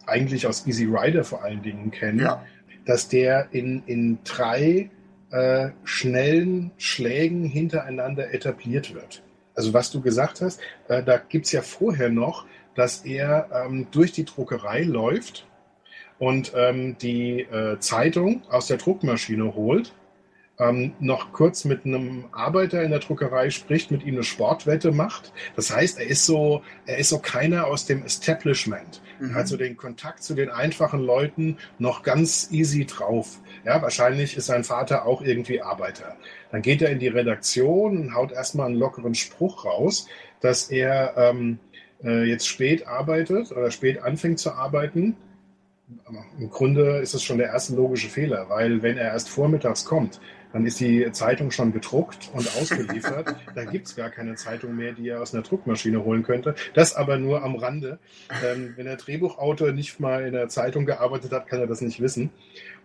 eigentlich 0.06 0.46
aus 0.46 0.66
Easy 0.66 0.86
Rider 0.86 1.24
vor 1.24 1.42
allen 1.42 1.62
Dingen 1.62 1.90
kennen, 1.90 2.20
ja. 2.20 2.44
dass 2.86 3.08
der 3.08 3.48
in, 3.52 3.82
in 3.86 4.18
drei 4.24 4.90
äh, 5.30 5.70
schnellen 5.84 6.72
Schlägen 6.78 7.44
hintereinander 7.44 8.32
etabliert 8.34 8.94
wird. 8.94 9.22
Also 9.54 9.74
was 9.74 9.90
du 9.90 10.00
gesagt 10.00 10.40
hast, 10.40 10.60
äh, 10.88 11.02
da 11.02 11.18
gibt 11.18 11.46
es 11.46 11.52
ja 11.52 11.62
vorher 11.62 12.08
noch, 12.08 12.46
dass 12.74 13.04
er 13.04 13.48
ähm, 13.52 13.86
durch 13.90 14.12
die 14.12 14.24
Druckerei 14.24 14.82
läuft 14.82 15.46
und 16.18 16.52
ähm, 16.54 16.96
die 16.98 17.40
äh, 17.40 17.78
Zeitung 17.80 18.42
aus 18.50 18.68
der 18.68 18.76
Druckmaschine 18.76 19.54
holt 19.54 19.92
ähm, 20.60 20.92
noch 21.00 21.32
kurz 21.32 21.64
mit 21.64 21.84
einem 21.84 22.26
Arbeiter 22.32 22.82
in 22.82 22.90
der 22.90 23.00
Druckerei 23.00 23.50
spricht, 23.50 23.90
mit 23.90 24.04
ihm 24.04 24.14
eine 24.14 24.22
Sportwette 24.22 24.92
macht. 24.92 25.32
Das 25.56 25.74
heißt, 25.74 25.98
er 25.98 26.06
ist 26.06 26.26
so, 26.26 26.62
er 26.86 26.98
ist 26.98 27.08
so 27.08 27.18
keiner 27.18 27.66
aus 27.66 27.86
dem 27.86 28.04
Establishment. 28.04 29.00
Mhm. 29.20 29.36
Also 29.36 29.56
den 29.56 29.76
Kontakt 29.76 30.22
zu 30.22 30.34
den 30.34 30.50
einfachen 30.50 31.00
Leuten 31.00 31.58
noch 31.78 32.02
ganz 32.02 32.48
easy 32.50 32.86
drauf. 32.86 33.38
Ja, 33.64 33.82
wahrscheinlich 33.82 34.36
ist 34.36 34.46
sein 34.46 34.64
Vater 34.64 35.06
auch 35.06 35.22
irgendwie 35.22 35.60
Arbeiter. 35.60 36.16
Dann 36.50 36.62
geht 36.62 36.82
er 36.82 36.90
in 36.90 36.98
die 36.98 37.08
Redaktion 37.08 37.98
und 37.98 38.14
haut 38.14 38.32
erstmal 38.32 38.66
einen 38.66 38.76
lockeren 38.76 39.14
Spruch 39.14 39.64
raus, 39.64 40.06
dass 40.40 40.70
er 40.70 41.14
ähm, 41.16 41.58
äh, 42.02 42.24
jetzt 42.24 42.46
spät 42.46 42.86
arbeitet 42.86 43.52
oder 43.52 43.70
spät 43.70 44.02
anfängt 44.02 44.38
zu 44.38 44.52
arbeiten. 44.52 45.16
Im 46.38 46.50
Grunde 46.50 46.98
ist 46.98 47.14
es 47.14 47.22
schon 47.22 47.38
der 47.38 47.48
erste 47.48 47.74
logische 47.74 48.08
Fehler, 48.08 48.48
weil 48.48 48.82
wenn 48.82 48.96
er 48.96 49.08
erst 49.08 49.28
vormittags 49.28 49.84
kommt, 49.84 50.20
dann 50.52 50.66
ist 50.66 50.80
die 50.80 51.10
Zeitung 51.12 51.50
schon 51.50 51.72
gedruckt 51.72 52.30
und 52.34 52.46
ausgeliefert. 52.56 53.36
da 53.54 53.64
gibt 53.64 53.86
es 53.86 53.96
gar 53.96 54.10
keine 54.10 54.34
Zeitung 54.34 54.76
mehr, 54.76 54.92
die 54.92 55.08
er 55.08 55.22
aus 55.22 55.34
einer 55.34 55.42
Druckmaschine 55.42 56.04
holen 56.04 56.22
könnte. 56.22 56.54
Das 56.74 56.94
aber 56.94 57.18
nur 57.18 57.42
am 57.42 57.56
Rande. 57.56 57.98
Ähm, 58.44 58.74
wenn 58.76 58.86
der 58.86 58.96
Drehbuchautor 58.96 59.72
nicht 59.72 60.00
mal 60.00 60.24
in 60.24 60.32
der 60.32 60.48
Zeitung 60.48 60.86
gearbeitet 60.86 61.32
hat, 61.32 61.46
kann 61.46 61.60
er 61.60 61.66
das 61.66 61.80
nicht 61.80 62.00
wissen. 62.00 62.30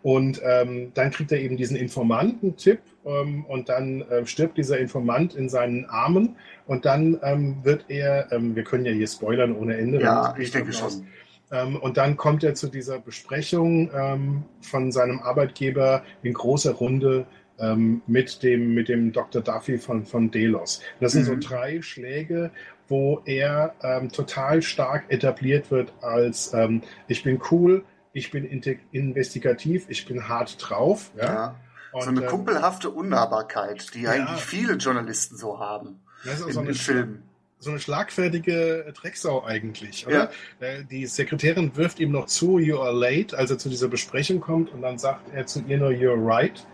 Und 0.03 0.39
ähm, 0.43 0.91
dann 0.93 1.09
kriegt 1.09 1.32
er 1.32 1.39
eben 1.39 1.57
diesen 1.57 1.76
Informantentipp 1.76 2.80
ähm, 3.05 3.43
und 3.45 3.70
dann 3.70 4.01
äh, 4.01 4.26
stirbt 4.28 4.57
dieser 4.57 4.78
Informant 4.78 5.34
in 5.34 5.49
seinen 5.49 5.86
Armen 5.86 6.36
und 6.68 6.86
dann 6.86 7.20
ähm, 7.24 7.57
wird 7.63 7.86
er, 7.88 8.32
ähm, 8.32 8.55
wir 8.55 8.63
können 8.63 8.86
ja 8.86 8.91
hier 8.91 9.07
spoilern 9.07 9.55
ohne 9.55 9.78
Ende. 9.78 9.99
Ja, 9.99 10.36
ich 10.38 10.51
denke 10.51 10.74
schon. 10.74 11.07
Ähm, 11.51 11.78
und 11.78 11.97
dann 11.97 12.18
kommt 12.18 12.43
er 12.43 12.53
zu 12.55 12.68
dieser 12.68 12.99
Besprechung 12.99 13.89
ähm, 13.95 14.43
von 14.61 14.91
seinem 14.91 15.20
Arbeitgeber 15.20 16.03
in 16.24 16.34
großer 16.34 16.74
Runde 16.74 17.26
ähm, 17.60 18.01
mit, 18.08 18.43
dem, 18.43 18.74
mit 18.74 18.89
dem 18.89 19.12
Dr. 19.12 19.41
Duffy 19.41 19.78
von, 19.78 20.06
von 20.06 20.32
Delos. 20.32 20.82
Das 20.99 21.14
sind 21.14 21.24
mhm. 21.24 21.41
so 21.41 21.49
drei 21.49 21.82
Schläge, 21.82 22.51
wo 22.88 23.22
er 23.26 23.74
ähm, 23.82 24.12
total 24.12 24.62
stark 24.62 25.06
etabliert 25.10 25.72
wird 25.72 25.93
als 26.01 26.53
ähm, 26.53 26.82
ich 27.08 27.24
bin 27.24 27.41
cool, 27.51 27.84
ich 28.14 28.32
bin 28.32 28.45
investigativ, 28.91 29.86
ich 29.89 30.06
bin 30.06 30.28
hart 30.28 30.58
drauf. 30.60 31.12
Ja. 31.18 31.24
ja. 31.24 31.56
Und, 31.91 32.03
so 32.03 32.10
eine 32.10 32.22
ähm, 32.22 32.28
kumpelhafte 32.28 32.89
Unnahbarkeit, 32.89 33.93
die 33.93 34.01
ja, 34.01 34.12
eigentlich 34.12 34.41
viele 34.41 34.74
Journalisten 34.74 35.38
so 35.38 35.60
haben. 35.60 36.01
Das 36.24 36.39
ist 36.39 36.47
in, 36.47 36.53
so 36.53 36.60
eine 36.60 36.74
Film 36.74 37.24
so 37.58 37.72
eine 37.72 37.80
schlagfertige 37.80 38.93
Drecksau 38.93 39.43
eigentlich, 39.43 40.06
oder? 40.06 40.30
Ja. 40.60 40.68
Äh, 40.68 40.84
die 40.84 41.08
Sekretärin 41.08 41.76
wirft 41.76 41.99
ihm 41.99 42.12
noch 42.12 42.28
zu, 42.28 42.60
you 42.60 42.80
are 42.80 42.93
late, 42.93 43.36
als 43.36 43.49
er 43.49 43.58
zu 43.58 43.70
dieser 43.70 43.88
Besprechung 43.88 44.39
kommt 44.39 44.72
und 44.72 44.82
dann 44.82 44.99
sagt 44.99 45.34
er 45.34 45.47
zu 45.47 45.64
ihr 45.68 45.78
nur, 45.78 45.89
you're 45.89 46.16
right 46.16 46.66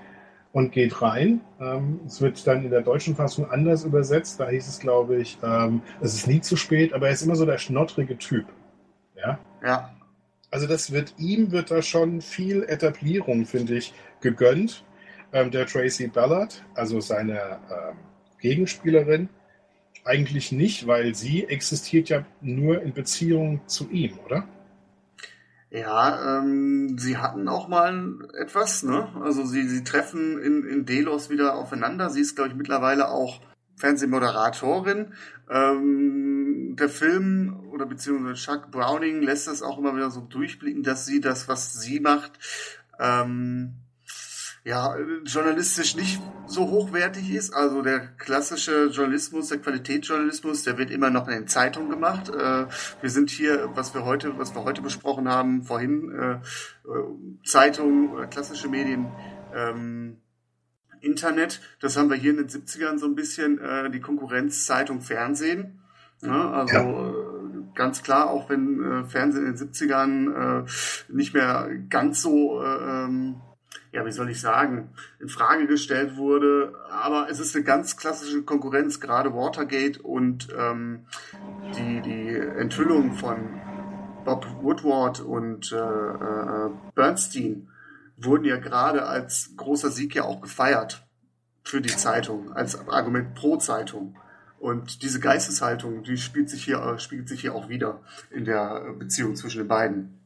und 0.54 0.72
geht 0.72 1.02
rein. 1.02 1.42
Ähm, 1.60 2.02
es 2.06 2.22
wird 2.22 2.46
dann 2.46 2.64
in 2.66 2.72
der 2.72 2.82
deutschen 2.82 3.16
Fassung 3.16 3.50
anders 3.50 3.84
übersetzt. 3.84 4.40
Da 4.40 4.50
hieß 4.50 4.68
es, 4.68 4.80
glaube 4.80 5.18
ich, 5.18 5.38
ähm, 5.44 5.82
es 6.02 6.14
ist 6.14 6.28
nie 6.28 6.42
zu 6.42 6.56
spät, 6.56 6.94
aber 6.94 7.08
er 7.08 7.14
ist 7.14 7.22
immer 7.22 7.36
so 7.36 7.46
der 7.46 7.58
schnottrige 7.58 8.18
Typ. 8.18 8.46
Ja. 9.16 9.40
Ja. 9.64 9.94
Also 10.50 10.68
das 10.68 10.92
wird 10.92 11.14
ihm 11.18 11.52
wird 11.52 11.72
da 11.72 11.82
schon 11.82 12.22
viel 12.22 12.64
Etablierung, 12.64 13.46
finde 13.46 13.78
ich, 13.78 13.94
gegönnt. 14.20 14.84
Ähm, 15.34 15.50
der 15.50 15.66
Tracy 15.66 16.08
Ballard, 16.08 16.62
also 16.76 17.00
seine 17.00 17.60
ähm, 17.70 17.98
Gegenspielerin, 18.40 19.30
eigentlich 20.04 20.52
nicht, 20.52 20.88
weil 20.88 21.16
sie 21.16 21.46
existiert 21.46 22.10
ja 22.10 22.26
nur 22.42 22.82
in 22.82 22.92
Beziehung 22.92 23.62
zu 23.68 23.90
ihm, 23.90 24.20
oder? 24.26 24.46
Ja, 25.72 26.40
ähm, 26.40 26.98
sie 27.00 27.18
hatten 27.18 27.48
auch 27.48 27.70
mal 27.70 28.28
etwas, 28.38 28.84
ne? 28.84 29.08
Also 29.22 29.46
sie, 29.46 29.68
sie 29.70 29.86
treffen 29.86 30.38
in, 30.38 30.66
in 30.66 30.86
Delos 30.86 31.30
wieder 31.30 31.56
aufeinander. 31.56 32.10
Sie 32.10 32.20
ist, 32.20 32.36
glaube 32.36 32.50
ich, 32.50 32.56
mittlerweile 32.56 33.08
auch 33.08 33.40
Fernsehmoderatorin. 33.78 35.14
Ähm, 35.50 36.76
der 36.78 36.90
Film 36.90 37.70
oder 37.72 37.86
beziehungsweise 37.86 38.36
Chuck 38.36 38.70
Browning 38.70 39.22
lässt 39.22 39.48
das 39.48 39.62
auch 39.62 39.78
immer 39.78 39.96
wieder 39.96 40.12
so 40.12 40.20
durchblicken, 40.20 40.84
dass 40.84 41.06
sie 41.06 41.22
das, 41.22 41.48
was 41.48 41.74
sie 41.74 42.02
macht, 42.02 42.34
ähm, 43.00 43.76
ja, 44.64 44.96
journalistisch 45.26 45.96
nicht 45.96 46.22
so 46.46 46.70
hochwertig 46.70 47.34
ist. 47.34 47.54
Also 47.54 47.82
der 47.82 48.00
klassische 48.00 48.88
Journalismus, 48.88 49.50
der 49.50 49.58
Qualitätsjournalismus, 49.58 50.64
der 50.64 50.78
wird 50.78 50.92
immer 50.92 51.10
noch 51.10 51.28
in 51.28 51.34
den 51.34 51.48
Zeitungen 51.48 51.90
gemacht. 51.90 52.30
Äh, 52.30 52.68
wir 53.02 53.10
sind 53.10 53.32
hier, 53.32 53.70
was 53.74 53.94
wir 53.94 54.06
heute, 54.06 54.38
was 54.38 54.54
wir 54.54 54.64
heute 54.64 54.82
besprochen 54.82 55.28
haben, 55.28 55.64
vorhin 55.64 56.12
äh, 56.12 56.34
äh 56.34 57.42
Zeitungen 57.44 58.10
oder 58.12 58.28
klassische 58.28 58.68
Medien, 58.68 59.12
ähm, 59.56 60.18
Internet, 61.02 61.62
das 61.80 61.98
haben 61.98 62.12
wir 62.12 62.18
hier 62.18 62.32
in 62.32 62.38
den 62.38 62.48
70ern 62.48 63.00
so 63.00 63.08
ein 63.08 63.16
bisschen 63.16 63.60
äh, 63.60 63.90
die 63.90 64.00
Konkurrenz 64.00 64.66
Zeitung, 64.66 65.02
Fernsehen. 65.02 65.80
Ja, 66.22 66.52
also 66.52 66.76
ja. 66.76 67.14
Ganz 67.74 68.04
klar, 68.04 68.30
auch 68.30 68.50
wenn 68.50 68.84
äh, 68.84 69.04
Fernsehen 69.06 69.48
in 69.48 69.56
den 69.56 69.72
70ern 69.72 70.66
äh, 70.66 70.66
nicht 71.08 71.34
mehr 71.34 71.70
ganz 71.90 72.22
so 72.22 72.62
äh, 72.62 73.06
ähm, 73.06 73.42
ja, 73.92 74.06
wie 74.06 74.12
soll 74.12 74.30
ich 74.30 74.40
sagen, 74.40 74.90
in 75.20 75.28
Frage 75.28 75.68
gestellt 75.68 76.16
wurde. 76.16 76.74
Aber 76.90 77.30
es 77.30 77.40
ist 77.40 77.56
eine 77.56 77.66
ganz 77.66 77.98
klassische 77.98 78.44
Konkurrenz, 78.44 79.00
gerade 79.00 79.34
Watergate 79.34 80.02
und 80.02 80.48
ähm, 80.58 81.06
die, 81.76 82.02
die 82.02 82.36
Enthüllung 82.36 83.14
von 83.14 83.62
Bob 84.24 84.48
Woodward 84.62 85.20
und 85.20 85.72
äh, 85.72 85.78
äh, 85.78 86.70
Bernstein 86.96 87.70
wurden 88.18 88.46
ja 88.46 88.58
gerade 88.58 89.06
als 89.08 89.52
großer 89.58 89.90
Sieg 89.90 90.16
ja 90.16 90.24
auch 90.24 90.42
gefeiert 90.42 91.06
für 91.64 91.82
die 91.82 91.96
Zeitung, 91.96 92.54
als 92.54 92.88
Argument 92.88 93.34
pro 93.36 93.58
Zeitung. 93.58 94.16
Und 94.60 95.02
diese 95.02 95.20
Geisteshaltung, 95.20 96.04
die 96.04 96.18
spielt 96.18 96.50
sich 96.50 96.64
hier, 96.64 97.00
spiegelt 97.00 97.28
sich 97.28 97.42
hier 97.42 97.56
auch 97.56 97.68
wieder 97.68 98.02
in 98.30 98.46
der 98.46 98.94
Beziehung 98.94 99.36
zwischen 99.36 99.58
den 99.58 99.68
beiden. 99.68 100.21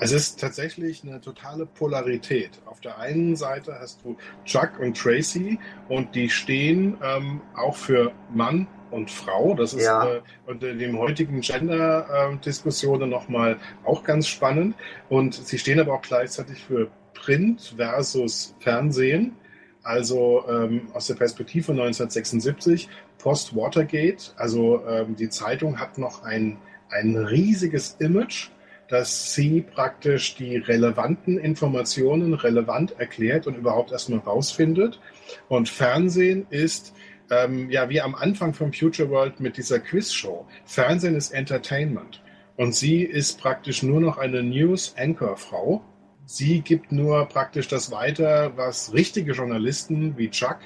Es 0.00 0.12
ist 0.12 0.40
tatsächlich 0.40 1.04
eine 1.04 1.20
totale 1.20 1.66
Polarität. 1.66 2.50
Auf 2.66 2.80
der 2.80 2.98
einen 2.98 3.36
Seite 3.36 3.76
hast 3.78 4.04
du 4.04 4.16
Chuck 4.44 4.80
und 4.80 4.96
Tracy 4.96 5.58
und 5.88 6.14
die 6.14 6.28
stehen 6.28 6.98
ähm, 7.02 7.40
auch 7.54 7.76
für 7.76 8.12
Mann 8.32 8.66
und 8.90 9.10
Frau. 9.10 9.54
Das 9.54 9.72
ist 9.72 9.84
ja. 9.84 10.16
äh, 10.16 10.20
unter 10.46 10.74
dem 10.74 10.98
heutigen 10.98 11.40
Gender-Diskussionen 11.40 13.02
äh, 13.02 13.14
nochmal 13.14 13.58
auch 13.84 14.02
ganz 14.02 14.26
spannend. 14.26 14.74
Und 15.08 15.34
sie 15.34 15.58
stehen 15.58 15.78
aber 15.78 15.94
auch 15.94 16.02
gleichzeitig 16.02 16.64
für 16.64 16.90
Print 17.14 17.74
versus 17.76 18.56
Fernsehen. 18.58 19.36
Also 19.84 20.44
ähm, 20.48 20.88
aus 20.92 21.06
der 21.06 21.14
Perspektive 21.14 21.72
1976, 21.72 22.88
Post-Watergate. 23.18 24.32
Also 24.36 24.84
ähm, 24.86 25.14
die 25.14 25.28
Zeitung 25.28 25.78
hat 25.78 25.98
noch 25.98 26.24
ein, 26.24 26.58
ein 26.90 27.16
riesiges 27.16 27.96
Image 28.00 28.50
dass 28.94 29.34
sie 29.34 29.60
praktisch 29.60 30.36
die 30.36 30.56
relevanten 30.56 31.36
Informationen 31.36 32.32
relevant 32.32 32.94
erklärt 33.00 33.48
und 33.48 33.56
überhaupt 33.56 33.90
erstmal 33.90 34.20
rausfindet. 34.20 35.00
Und 35.48 35.68
Fernsehen 35.68 36.46
ist 36.50 36.94
ähm, 37.28 37.70
ja 37.70 37.88
wie 37.88 38.00
am 38.00 38.14
Anfang 38.14 38.54
vom 38.54 38.72
Future 38.72 39.10
World 39.10 39.40
mit 39.40 39.56
dieser 39.56 39.80
Quizshow. 39.80 40.46
Fernsehen 40.64 41.16
ist 41.16 41.32
Entertainment. 41.32 42.22
Und 42.56 42.76
sie 42.76 43.02
ist 43.02 43.40
praktisch 43.40 43.82
nur 43.82 44.00
noch 44.00 44.16
eine 44.16 44.44
News-Anchor-Frau. 44.44 45.82
Sie 46.24 46.60
gibt 46.60 46.92
nur 46.92 47.26
praktisch 47.26 47.66
das 47.66 47.90
weiter, 47.90 48.56
was 48.56 48.92
richtige 48.92 49.32
Journalisten 49.32 50.16
wie 50.16 50.30
Chuck 50.30 50.58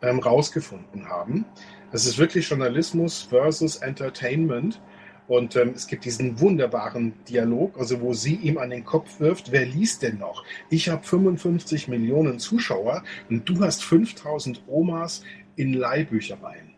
ähm, 0.00 0.20
rausgefunden 0.20 1.06
haben. 1.10 1.44
Das 1.92 2.06
ist 2.06 2.16
wirklich 2.16 2.48
Journalismus 2.48 3.20
versus 3.20 3.76
Entertainment. 3.76 4.80
Und 5.26 5.56
ähm, 5.56 5.72
es 5.74 5.86
gibt 5.86 6.04
diesen 6.04 6.40
wunderbaren 6.40 7.14
Dialog, 7.28 7.78
also 7.78 8.00
wo 8.00 8.12
sie 8.12 8.34
ihm 8.34 8.58
an 8.58 8.70
den 8.70 8.84
Kopf 8.84 9.20
wirft, 9.20 9.52
wer 9.52 9.64
liest 9.64 10.02
denn 10.02 10.18
noch? 10.18 10.44
Ich 10.68 10.88
habe 10.88 11.02
55 11.02 11.88
Millionen 11.88 12.38
Zuschauer 12.38 13.02
und 13.30 13.48
du 13.48 13.60
hast 13.60 13.82
5000 13.84 14.62
Omas 14.66 15.22
in 15.56 15.72
Leihbüchereien. 15.72 16.74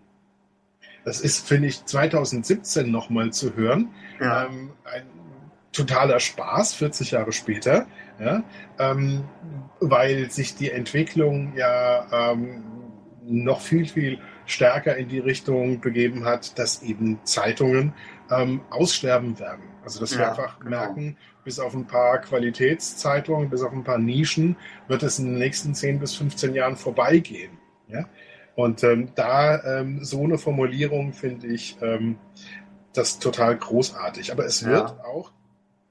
Das 1.05 1.21
ist, 1.21 1.47
finde 1.47 1.69
ich, 1.69 1.85
2017 1.85 2.91
nochmal 2.91 3.33
zu 3.33 3.55
hören. 3.55 3.91
Ja. 4.21 4.47
Ähm, 4.47 4.73
ein 4.85 5.05
totaler 5.73 6.21
Spaß, 6.21 6.75
40 6.75 7.13
Jahre 7.13 7.33
später, 7.33 7.87
ja, 8.19 8.43
ähm, 8.79 9.25
weil 9.79 10.31
sich 10.31 10.57
die 10.57 10.71
Entwicklung 10.71 11.53
ja 11.55 12.33
ähm, 12.33 12.65
noch 13.23 13.61
viel, 13.61 13.87
viel 13.87 14.19
stärker 14.47 14.97
in 14.97 15.09
die 15.09 15.19
Richtung 15.19 15.81
begeben 15.81 16.25
hat, 16.25 16.59
dass 16.59 16.83
eben 16.83 17.19
Zeitungen 17.25 17.93
ähm, 18.31 18.61
aussterben 18.71 19.39
werden. 19.39 19.65
Also 19.85 20.01
dass 20.01 20.13
ja, 20.13 20.19
wir 20.19 20.31
einfach 20.31 20.59
genau. 20.59 20.71
merken, 20.71 21.17
bis 21.45 21.59
auf 21.61 21.75
ein 21.75 21.87
paar 21.87 22.19
Qualitätszeitungen, 22.21 23.49
bis 23.49 23.63
auf 23.63 23.73
ein 23.73 23.85
paar 23.85 23.99
Nischen, 23.99 24.57
wird 24.89 25.03
es 25.03 25.19
in 25.19 25.27
den 25.27 25.39
nächsten 25.39 25.75
10 25.75 26.01
bis 26.01 26.15
15 26.17 26.55
Jahren 26.55 26.77
vorbeigehen. 26.77 27.59
Ja? 27.89 28.09
Und 28.57 28.83
ähm, 28.83 29.11
da 29.15 29.63
ähm, 29.81 30.05
so 30.05 30.25
eine 30.25 30.39
Formulierung 30.39 31.13
finde 31.13 31.47
ich 31.47 31.77
ähm, 31.83 32.19
das 32.95 33.19
total 33.19 33.57
großartig. 33.57 34.33
Aber 34.33 34.45
es 34.45 34.65
wird 34.65 34.91
ja. 34.91 35.05
auch, 35.05 35.31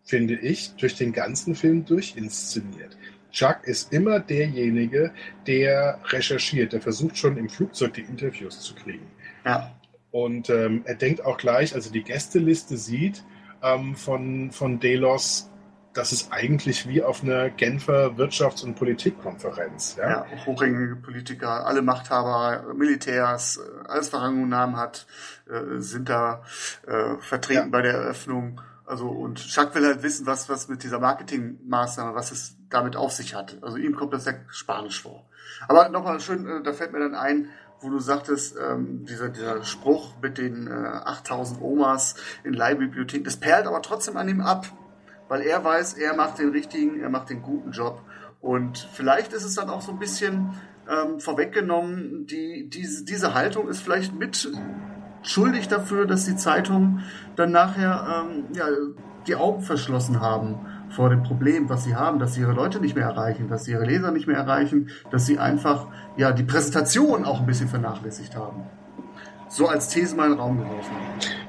finde 0.04 0.34
ich, 0.34 0.76
durch 0.76 0.96
den 0.96 1.14
ganzen 1.14 1.56
Film 1.56 1.86
durchinszeniert. 1.86 2.98
Chuck 3.32 3.60
ist 3.64 3.94
immer 3.94 4.20
derjenige, 4.20 5.12
der 5.46 6.00
recherchiert, 6.06 6.74
der 6.74 6.82
versucht 6.82 7.18
schon 7.18 7.38
im 7.38 7.50
Flugzeug 7.50 7.94
die 7.94 8.02
Interviews 8.02 8.62
zu 8.62 8.74
kriegen. 8.76 9.08
Ja. 9.46 9.75
Und 10.16 10.50
ähm, 10.50 10.84
er 10.86 10.96
denkt 10.96 11.26
auch 11.26 11.38
gleich, 11.38 11.76
also 11.76 11.92
die 11.92 12.02
Gästeliste 12.02 12.78
sieht 12.78 13.26
ähm, 13.62 13.98
von, 13.98 14.50
von 14.54 14.80
Delos, 14.80 15.52
das 15.92 16.14
ist 16.14 16.32
eigentlich 16.32 16.88
wie 16.88 17.04
auf 17.04 17.22
einer 17.22 17.50
Genfer 17.50 18.12
Wirtschafts- 18.16 18.64
und 18.64 18.76
Politikkonferenz. 18.76 19.98
Ja? 19.98 20.10
ja, 20.10 20.26
hochrangige 20.46 20.96
Politiker, 20.96 21.66
alle 21.66 21.82
Machthaber, 21.82 22.74
Militärs, 22.76 23.58
äh, 23.58 23.88
alles, 23.90 24.14
was 24.14 24.22
Rang 24.22 24.42
und 24.42 24.48
Namen 24.48 24.78
hat, 24.78 25.06
äh, 25.50 25.82
sind 25.82 26.08
da 26.08 26.44
äh, 26.88 27.18
vertreten 27.20 27.64
ja. 27.64 27.70
bei 27.70 27.82
der 27.82 27.96
Eröffnung. 27.96 28.62
Also 28.86 29.10
und 29.10 29.46
Chuck 29.46 29.76
will 29.76 29.86
halt 29.86 30.02
wissen, 30.02 30.26
was 30.26 30.48
was 30.48 30.70
mit 30.70 30.84
dieser 30.84 31.00
Marketingmaßnahme, 31.00 32.16
was 32.16 32.32
es 32.32 32.56
damit 32.70 32.96
auf 32.96 33.12
sich 33.12 33.36
hat. 33.36 33.58
Also 33.62 33.76
ihm 33.76 33.98
kommt 33.98 34.14
das 34.14 34.24
ja 34.24 34.36
spanisch 34.48 35.02
vor. 35.02 35.26
Aber 35.68 35.90
nochmal 35.90 36.22
schön, 36.22 36.48
äh, 36.48 36.64
da 36.64 36.72
fällt 36.72 36.94
mir 36.94 37.00
dann 37.00 37.16
ein, 37.16 37.50
wo 37.86 37.90
du 37.90 38.00
sagtest, 38.00 38.58
ähm, 38.58 39.06
dieser, 39.06 39.30
dieser 39.30 39.64
Spruch 39.64 40.14
mit 40.22 40.38
den 40.38 40.68
äh, 40.68 40.72
8000 40.72 41.62
Omas 41.62 42.16
in 42.44 42.54
Leihbibliotheken, 42.54 43.24
das 43.24 43.38
perlt 43.38 43.68
aber 43.68 43.82
trotzdem 43.82 44.18
an 44.18 44.28
ihm 44.28 44.42
ab, 44.42 44.66
weil 45.28 45.42
er 45.42 45.64
weiß, 45.64 45.94
er 45.94 46.16
macht 46.16 46.40
den 46.40 46.50
richtigen, 46.50 47.00
er 47.00 47.10
macht 47.10 47.30
den 47.30 47.42
guten 47.42 47.72
Job. 47.72 48.02
Und 48.42 48.90
vielleicht 48.94 49.34
ist 49.34 49.44
es 49.44 49.56
dann 49.56 49.70
auch 49.70 49.82
so 49.82 49.92
ein 49.92 50.00
bisschen 50.00 50.54
ähm, 50.90 51.20
vorweggenommen, 51.20 52.26
die, 52.28 52.70
diese, 52.70 53.06
diese 53.06 53.34
Haltung 53.34 53.70
ist 53.70 53.82
vielleicht 53.82 54.14
mit 54.14 54.52
schuldig 55.24 55.68
dafür, 55.68 56.06
dass 56.06 56.26
die 56.26 56.36
Zeitungen 56.36 57.04
dann 57.36 57.52
nachher 57.52 58.26
ähm, 58.28 58.46
ja, 58.54 58.66
die 59.28 59.36
Augen 59.36 59.62
verschlossen 59.62 60.22
haben 60.22 60.60
vor 60.96 61.10
dem 61.10 61.24
Problem, 61.24 61.68
was 61.68 61.84
sie 61.84 61.96
haben, 61.96 62.20
dass 62.20 62.34
sie 62.34 62.42
ihre 62.42 62.54
Leute 62.54 62.80
nicht 62.80 62.96
mehr 62.96 63.06
erreichen, 63.06 63.50
dass 63.50 63.66
sie 63.66 63.72
ihre 63.72 63.86
Leser 63.86 64.12
nicht 64.12 64.28
mehr 64.28 64.38
erreichen, 64.38 64.90
dass 65.12 65.26
sie 65.26 65.38
einfach 65.38 65.88
ja 66.16 66.32
die 66.32 66.44
Präsentation 66.44 67.26
auch 67.26 67.42
ein 67.42 67.46
bisschen 67.46 67.68
vernachlässigt 67.68 68.36
haben. 68.36 68.64
So 69.50 69.68
als 69.68 69.90
These 69.90 70.16
mal 70.16 70.26
in 70.26 70.32
den 70.32 70.40
Raum 70.40 70.58
geworfen. 70.58 70.96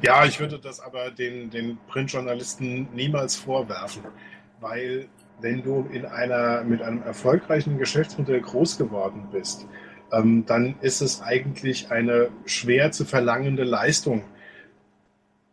Ja, 0.02 0.24
ich 0.24 0.40
würde 0.40 0.58
das 0.58 0.80
aber 0.80 1.10
den, 1.10 1.50
den 1.50 1.78
Printjournalisten 1.86 2.88
niemals 2.92 3.36
vorwerfen, 3.36 4.02
weil 4.60 5.06
wenn 5.40 5.62
du 5.62 5.86
in 5.92 6.04
einer, 6.06 6.64
mit 6.64 6.82
einem 6.82 7.02
erfolgreichen 7.02 7.78
Geschäftsmodell 7.78 8.40
groß 8.40 8.78
geworden 8.78 9.28
bist, 9.30 9.66
ähm, 10.12 10.44
dann 10.46 10.74
ist 10.80 11.02
es 11.02 11.22
eigentlich 11.22 11.90
eine 11.90 12.28
schwer 12.46 12.90
zu 12.90 13.04
verlangende 13.04 13.64
Leistung, 13.64 14.24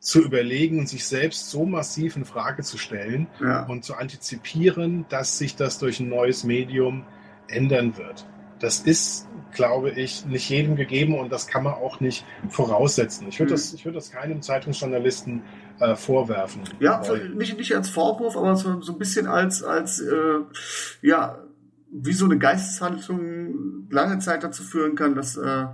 zu 0.04 0.22
überlegen 0.22 0.80
und 0.80 0.90
sich 0.90 1.06
selbst 1.06 1.50
so 1.50 1.66
massiv 1.66 2.18
in 2.18 2.26
Frage 2.26 2.62
zu 2.62 2.78
stellen 2.78 3.28
ja. 3.40 3.66
und 3.66 3.86
zu 3.86 3.96
antizipieren, 3.96 5.06
dass 5.08 5.38
sich 5.38 5.56
das 5.56 5.80
durch 5.80 6.02
ein 6.02 6.10
neues 6.10 6.44
Medium 6.44 7.06
ändern 7.48 7.98
wird. 7.98 8.28
Das 8.60 8.82
ist, 8.82 9.30
glaube 9.54 9.92
ich, 9.92 10.26
nicht 10.26 10.50
jedem 10.50 10.76
gegeben 10.76 11.18
und 11.18 11.32
das 11.32 11.48
kann 11.48 11.64
man 11.64 11.76
auch 11.76 12.02
nicht 12.02 12.26
voraussetzen. 12.50 13.30
Ich 13.30 13.40
würde 13.40 13.54
mhm. 13.54 13.56
das, 13.56 13.74
ich 13.74 13.86
würde 13.86 13.96
das 13.96 14.12
keinem 14.12 14.42
Zeitungsjournalisten 14.42 15.42
äh, 15.80 15.96
vorwerfen. 15.96 16.64
Ja, 16.82 17.02
nicht, 17.34 17.58
nicht 17.58 17.74
als 17.74 17.88
Vorwurf, 17.88 18.36
aber 18.36 18.58
so, 18.58 18.82
so 18.82 18.92
ein 18.92 19.00
bisschen 19.00 19.26
als, 19.28 19.64
als 19.64 20.02
äh, 20.02 20.40
ja, 21.02 21.40
wie 21.92 22.14
so 22.14 22.26
eine 22.26 22.38
Geisteshaltung 22.38 23.88
lange 23.90 24.20
Zeit 24.20 24.44
dazu 24.44 24.64
führen 24.64 24.96
kann, 24.96 25.16
dass 25.16 25.38
äh, 25.38 25.66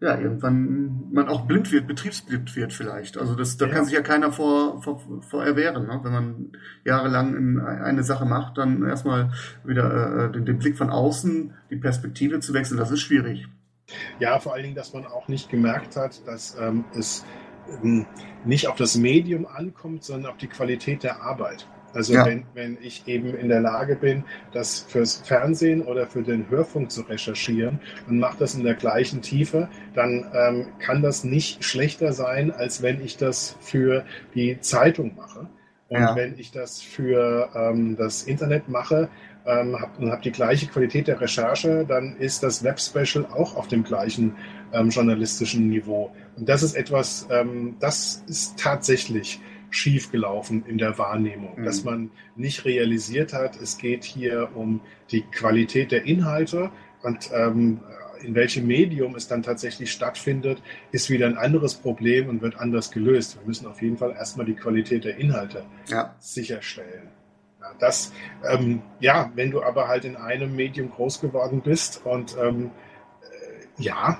ja, 0.00 0.16
irgendwann 0.18 1.10
man 1.12 1.28
auch 1.28 1.46
blind 1.46 1.72
wird, 1.72 1.88
betriebsblind 1.88 2.54
wird 2.54 2.72
vielleicht. 2.72 3.18
Also 3.18 3.34
das, 3.34 3.56
da 3.56 3.66
ja. 3.66 3.72
kann 3.72 3.84
sich 3.84 3.94
ja 3.94 4.00
keiner 4.00 4.30
vor, 4.30 4.80
vor, 4.82 5.00
vor 5.22 5.44
erwehren. 5.44 5.86
Ne? 5.86 6.00
Wenn 6.02 6.12
man 6.12 6.52
jahrelang 6.84 7.34
in 7.34 7.60
eine 7.60 8.04
Sache 8.04 8.24
macht, 8.24 8.58
dann 8.58 8.84
erstmal 8.86 9.32
wieder 9.64 10.26
äh, 10.26 10.32
den, 10.32 10.46
den 10.46 10.58
Blick 10.58 10.76
von 10.76 10.90
außen, 10.90 11.54
die 11.70 11.76
Perspektive 11.76 12.38
zu 12.38 12.54
wechseln, 12.54 12.78
das 12.78 12.92
ist 12.92 13.00
schwierig. 13.00 13.48
Ja, 14.20 14.38
vor 14.38 14.54
allen 14.54 14.64
Dingen, 14.64 14.76
dass 14.76 14.92
man 14.92 15.06
auch 15.06 15.28
nicht 15.28 15.48
gemerkt 15.48 15.96
hat, 15.96 16.26
dass 16.26 16.56
ähm, 16.60 16.84
es 16.96 17.24
ähm, 17.82 18.06
nicht 18.44 18.68
auf 18.68 18.76
das 18.76 18.96
Medium 18.96 19.46
ankommt, 19.46 20.04
sondern 20.04 20.30
auf 20.30 20.38
die 20.38 20.48
Qualität 20.48 21.02
der 21.02 21.22
Arbeit. 21.22 21.66
Also 21.98 22.14
ja. 22.14 22.24
wenn, 22.26 22.44
wenn 22.54 22.78
ich 22.80 23.08
eben 23.08 23.34
in 23.34 23.48
der 23.48 23.60
Lage 23.60 23.96
bin, 23.96 24.22
das 24.52 24.86
fürs 24.88 25.16
Fernsehen 25.16 25.82
oder 25.82 26.06
für 26.06 26.22
den 26.22 26.48
Hörfunk 26.48 26.92
zu 26.92 27.00
recherchieren 27.00 27.80
und 28.06 28.20
mache 28.20 28.36
das 28.38 28.54
in 28.54 28.62
der 28.62 28.74
gleichen 28.74 29.20
Tiefe, 29.20 29.68
dann 29.94 30.30
ähm, 30.32 30.66
kann 30.78 31.02
das 31.02 31.24
nicht 31.24 31.64
schlechter 31.64 32.12
sein, 32.12 32.52
als 32.52 32.82
wenn 32.82 33.04
ich 33.04 33.16
das 33.16 33.56
für 33.58 34.04
die 34.36 34.60
Zeitung 34.60 35.16
mache. 35.16 35.48
Und 35.88 36.00
ja. 36.00 36.14
wenn 36.14 36.38
ich 36.38 36.52
das 36.52 36.80
für 36.80 37.48
ähm, 37.52 37.96
das 37.96 38.22
Internet 38.22 38.68
mache 38.68 39.08
ähm, 39.44 39.76
hab, 39.80 39.98
und 39.98 40.12
habe 40.12 40.22
die 40.22 40.30
gleiche 40.30 40.68
Qualität 40.68 41.08
der 41.08 41.20
Recherche, 41.20 41.84
dann 41.84 42.14
ist 42.18 42.44
das 42.44 42.62
Web-Special 42.62 43.26
auch 43.26 43.56
auf 43.56 43.66
dem 43.66 43.82
gleichen 43.82 44.36
ähm, 44.72 44.90
journalistischen 44.90 45.68
Niveau. 45.68 46.14
Und 46.36 46.48
das 46.48 46.62
ist 46.62 46.76
etwas, 46.76 47.26
ähm, 47.32 47.74
das 47.80 48.22
ist 48.28 48.56
tatsächlich 48.56 49.40
schiefgelaufen 49.70 50.64
in 50.66 50.78
der 50.78 50.98
Wahrnehmung, 50.98 51.60
mhm. 51.60 51.64
dass 51.64 51.84
man 51.84 52.10
nicht 52.36 52.64
realisiert 52.64 53.32
hat, 53.32 53.56
es 53.56 53.78
geht 53.78 54.04
hier 54.04 54.50
um 54.54 54.80
die 55.10 55.22
Qualität 55.22 55.92
der 55.92 56.04
Inhalte 56.04 56.70
und 57.02 57.30
ähm, 57.32 57.80
in 58.22 58.34
welchem 58.34 58.66
Medium 58.66 59.14
es 59.14 59.28
dann 59.28 59.42
tatsächlich 59.42 59.92
stattfindet, 59.92 60.62
ist 60.90 61.10
wieder 61.10 61.26
ein 61.26 61.38
anderes 61.38 61.74
Problem 61.74 62.28
und 62.28 62.42
wird 62.42 62.56
anders 62.56 62.90
gelöst. 62.90 63.38
Wir 63.38 63.46
müssen 63.46 63.66
auf 63.66 63.80
jeden 63.80 63.96
Fall 63.96 64.12
erstmal 64.12 64.46
die 64.46 64.54
Qualität 64.54 65.04
der 65.04 65.16
Inhalte 65.16 65.64
ja. 65.88 66.14
sicherstellen. 66.18 67.08
Ja, 67.60 67.72
das, 67.78 68.12
ähm, 68.48 68.82
ja, 69.00 69.30
wenn 69.34 69.50
du 69.50 69.62
aber 69.62 69.88
halt 69.88 70.04
in 70.04 70.16
einem 70.16 70.54
Medium 70.56 70.90
groß 70.90 71.20
geworden 71.20 71.60
bist 71.60 72.04
und 72.04 72.36
ähm, 72.40 72.70
äh, 73.22 73.82
ja, 73.82 74.18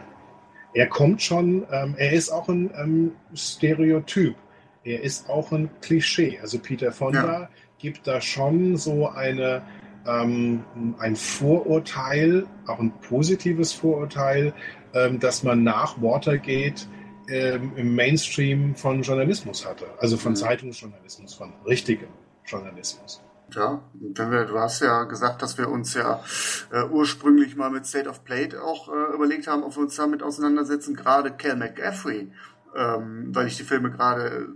er 0.75 0.87
kommt 0.87 1.23
schon, 1.23 1.67
ähm, 1.71 1.95
er 1.97 2.13
ist 2.13 2.31
auch 2.31 2.49
ein 2.49 2.71
ähm, 2.77 3.13
Stereotyp. 3.35 4.37
Er 4.85 5.03
ist 5.03 5.29
auch 5.29 5.53
ein 5.53 5.71
Klischee. 5.81 6.39
Also 6.41 6.59
Peter 6.59 6.93
Fonda 6.93 7.41
ja. 7.43 7.49
gibt 7.79 8.07
da 8.07 8.21
schon 8.21 8.77
so 8.77 9.09
eine 9.09 9.63
ähm, 10.07 10.65
ein 10.99 11.17
Vorurteil, 11.17 12.47
auch 12.67 12.79
ein 12.79 12.93
positives 13.01 13.73
Vorurteil, 13.73 14.55
ähm, 14.95 15.21
dass 15.21 15.43
man 15.43 15.63
nach 15.63 16.01
Watergate 16.01 16.89
ähm, 17.29 17.73
im 17.77 17.95
Mainstream 17.95 18.75
von 18.75 19.03
Journalismus 19.03 19.67
hatte. 19.67 19.87
Also 19.99 20.17
von 20.17 20.33
mhm. 20.33 20.37
Zeitungsjournalismus, 20.37 21.35
von 21.35 21.53
richtigem 21.67 22.09
Journalismus. 22.47 23.23
Ja, 23.55 23.81
wenn 23.95 24.31
wir, 24.31 24.45
du 24.45 24.59
hast 24.59 24.81
ja 24.81 25.05
gesagt, 25.05 25.41
dass 25.43 25.57
wir 25.57 25.69
uns 25.69 25.95
ja 25.95 26.23
äh, 26.71 26.85
ursprünglich 26.85 27.57
mal 27.57 27.71
mit 27.71 27.87
State 27.87 28.09
of 28.09 28.25
Play 28.25 28.49
auch 28.57 28.89
äh, 28.89 29.15
überlegt 29.15 29.47
haben, 29.47 29.63
ob 29.63 29.77
wir 29.77 29.83
uns 29.83 29.97
damit 29.97 30.23
auseinandersetzen. 30.23 30.95
Gerade 30.95 31.33
Cal 31.33 31.57
McGaffrey, 31.57 32.31
ähm, 32.77 33.35
weil 33.35 33.47
ich 33.47 33.57
die 33.57 33.63
Filme 33.63 33.91
gerade 33.91 34.49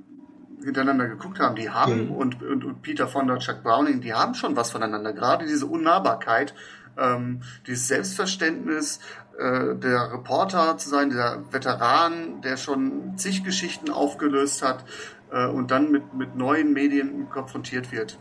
hintereinander 0.65 1.09
geguckt 1.09 1.41
haben, 1.41 1.57
die 1.57 1.71
haben, 1.71 2.07
mhm. 2.07 2.13
und, 2.13 2.43
und, 2.43 2.65
und 2.65 2.83
Peter 2.83 3.09
Fonda, 3.09 3.39
Chuck 3.39 3.63
Browning, 3.63 4.01
die 4.01 4.15
haben 4.15 4.35
schon 4.35 4.57
was 4.57 4.71
voneinander. 4.71 5.13
Gerade 5.13 5.47
diese 5.47 5.67
Unnahbarkeit, 5.67 6.55
ähm, 6.99 7.43
dieses 7.67 7.89
Selbstverständnis, 7.89 9.01
äh, 9.39 9.75
der 9.77 10.13
Reporter 10.13 10.77
zu 10.77 10.89
sein, 10.89 11.11
der 11.11 11.43
Veteran, 11.51 12.43
der 12.43 12.57
schon 12.57 13.17
zig 13.17 13.45
Geschichten 13.45 13.91
aufgelöst 13.91 14.63
hat 14.63 14.85
äh, 15.31 15.47
und 15.47 15.71
dann 15.71 15.91
mit, 15.91 16.15
mit 16.15 16.37
neuen 16.37 16.73
Medien 16.73 17.29
konfrontiert 17.31 17.93
wird. 17.93 18.19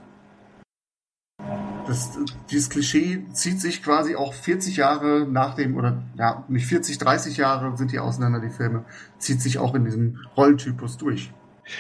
Das, 1.87 2.17
dieses 2.49 2.69
Klischee 2.69 3.25
zieht 3.33 3.59
sich 3.59 3.83
quasi 3.83 4.15
auch 4.15 4.33
40 4.33 4.77
Jahre 4.77 5.27
nach 5.29 5.55
dem, 5.55 5.75
oder 5.75 6.01
ja, 6.17 6.45
nicht 6.47 6.67
40, 6.67 6.97
30 6.99 7.37
Jahre 7.37 7.75
sind 7.75 7.91
die 7.91 7.99
auseinander, 7.99 8.39
die 8.39 8.49
Filme, 8.49 8.85
zieht 9.17 9.41
sich 9.41 9.57
auch 9.57 9.75
in 9.75 9.83
diesem 9.83 10.19
Rollentypus 10.37 10.97
durch. 10.97 11.33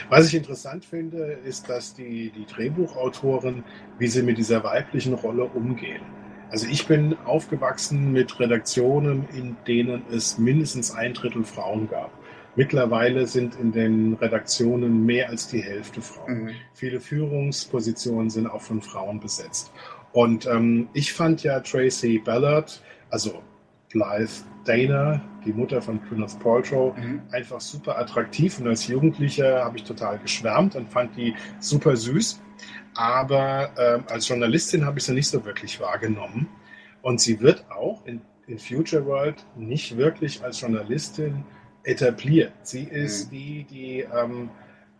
Was 0.09 0.27
ich 0.27 0.35
interessant 0.35 0.85
finde, 0.85 1.37
ist, 1.45 1.69
dass 1.69 1.93
die, 1.93 2.31
die 2.31 2.45
Drehbuchautoren, 2.45 3.63
wie 3.97 4.07
sie 4.07 4.23
mit 4.23 4.37
dieser 4.37 4.63
weiblichen 4.63 5.13
Rolle 5.13 5.45
umgehen. 5.45 6.01
Also 6.49 6.67
ich 6.67 6.85
bin 6.85 7.17
aufgewachsen 7.25 8.11
mit 8.11 8.37
Redaktionen, 8.39 9.27
in 9.33 9.55
denen 9.67 10.03
es 10.11 10.37
mindestens 10.37 10.91
ein 10.91 11.13
Drittel 11.13 11.45
Frauen 11.45 11.89
gab. 11.89 12.11
Mittlerweile 12.57 13.25
sind 13.27 13.55
in 13.55 13.71
den 13.71 14.15
Redaktionen 14.15 15.05
mehr 15.05 15.29
als 15.29 15.47
die 15.47 15.61
Hälfte 15.61 16.01
Frauen. 16.01 16.43
Mhm. 16.43 16.49
Viele 16.73 16.99
Führungspositionen 16.99 18.29
sind 18.29 18.47
auch 18.47 18.61
von 18.61 18.81
Frauen 18.81 19.21
besetzt. 19.21 19.71
Und 20.11 20.45
ähm, 20.45 20.89
ich 20.93 21.13
fand 21.13 21.43
ja 21.43 21.61
Tracy 21.61 22.19
Ballard, 22.19 22.81
also 23.09 23.41
Blythe 23.89 24.43
Dana, 24.65 25.21
die 25.45 25.53
Mutter 25.53 25.81
von 25.81 25.99
Gwyneth 26.07 26.39
Paltrow, 26.39 26.95
mhm. 26.95 27.21
einfach 27.31 27.61
super 27.61 27.97
attraktiv. 27.97 28.59
Und 28.59 28.67
als 28.67 28.87
Jugendlicher 28.87 29.63
habe 29.63 29.77
ich 29.77 29.83
total 29.83 30.19
geschwärmt 30.19 30.75
und 30.75 30.89
fand 30.89 31.15
die 31.17 31.35
super 31.59 31.95
süß. 31.95 32.41
Aber 32.93 33.71
ähm, 33.77 34.03
als 34.09 34.27
Journalistin 34.27 34.85
habe 34.85 34.99
ich 34.99 35.05
sie 35.05 35.13
nicht 35.13 35.27
so 35.27 35.43
wirklich 35.45 35.79
wahrgenommen. 35.79 36.47
Und 37.01 37.19
sie 37.19 37.39
wird 37.39 37.65
auch 37.71 38.05
in, 38.05 38.21
in 38.47 38.59
Future 38.59 39.05
World 39.05 39.45
nicht 39.55 39.97
wirklich 39.97 40.43
als 40.43 40.61
Journalistin 40.61 41.43
etabliert. 41.83 42.53
Sie 42.63 42.83
ist 42.83 43.27
mhm. 43.27 43.35
die, 43.35 43.63
die 43.63 43.99
ähm, 44.01 44.49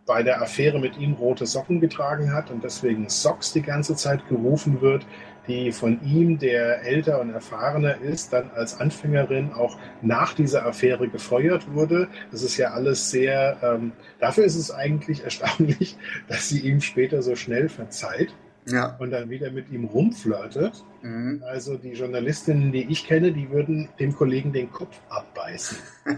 bei 0.06 0.22
der 0.22 0.42
Affäre 0.42 0.80
mit 0.80 0.98
ihm 0.98 1.12
rote 1.14 1.46
Socken 1.46 1.80
getragen 1.80 2.32
hat 2.32 2.50
und 2.50 2.64
deswegen 2.64 3.08
Socks 3.08 3.52
die 3.52 3.62
ganze 3.62 3.94
Zeit 3.94 4.26
gerufen 4.28 4.80
wird 4.80 5.06
die 5.48 5.72
von 5.72 6.00
ihm, 6.04 6.38
der 6.38 6.82
älter 6.82 7.20
und 7.20 7.30
erfahrener 7.30 8.00
ist, 8.00 8.32
dann 8.32 8.50
als 8.52 8.78
Anfängerin 8.78 9.52
auch 9.52 9.76
nach 10.00 10.34
dieser 10.34 10.64
Affäre 10.66 11.08
gefeuert 11.08 11.72
wurde. 11.72 12.08
Das 12.30 12.42
ist 12.42 12.56
ja 12.56 12.70
alles 12.70 13.10
sehr, 13.10 13.58
ähm, 13.62 13.92
dafür 14.20 14.44
ist 14.44 14.56
es 14.56 14.70
eigentlich 14.70 15.24
erstaunlich, 15.24 15.96
dass 16.28 16.48
sie 16.48 16.60
ihm 16.60 16.80
später 16.80 17.22
so 17.22 17.34
schnell 17.34 17.68
verzeiht. 17.68 18.34
Ja. 18.68 18.94
Und 19.00 19.10
dann 19.10 19.28
wieder 19.28 19.50
mit 19.50 19.70
ihm 19.72 19.86
rumflirtet. 19.86 20.84
Mhm. 21.02 21.42
Also 21.44 21.76
die 21.76 21.94
Journalistinnen, 21.94 22.70
die 22.70 22.84
ich 22.84 23.04
kenne, 23.04 23.32
die 23.32 23.50
würden 23.50 23.88
dem 23.98 24.14
Kollegen 24.14 24.52
den 24.52 24.70
Kopf 24.70 25.00
abbeißen. 25.08 25.78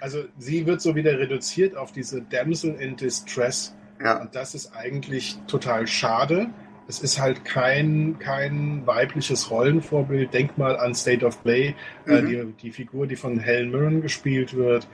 also 0.00 0.24
sie 0.38 0.64
wird 0.64 0.80
so 0.80 0.94
wieder 0.94 1.18
reduziert 1.18 1.76
auf 1.76 1.92
diese 1.92 2.22
Damsel 2.22 2.76
in 2.76 2.96
Distress. 2.96 3.74
Ja. 4.02 4.22
Und 4.22 4.34
das 4.34 4.54
ist 4.54 4.74
eigentlich 4.74 5.38
total 5.46 5.86
schade 5.86 6.48
es 6.90 7.00
ist 7.00 7.20
halt 7.20 7.44
kein, 7.44 8.18
kein 8.18 8.84
weibliches 8.84 9.50
Rollenvorbild. 9.50 10.34
Denk 10.34 10.58
mal 10.58 10.76
an 10.76 10.94
State 10.94 11.24
of 11.24 11.40
Play, 11.42 11.76
äh, 12.06 12.10
mhm. 12.10 12.12
äh, 12.12 12.22
die, 12.22 12.52
die 12.62 12.70
Figur, 12.72 13.06
die 13.06 13.16
von 13.16 13.38
Helen 13.38 13.70
Mirren 13.70 14.02
gespielt 14.02 14.54
wird 14.56 14.88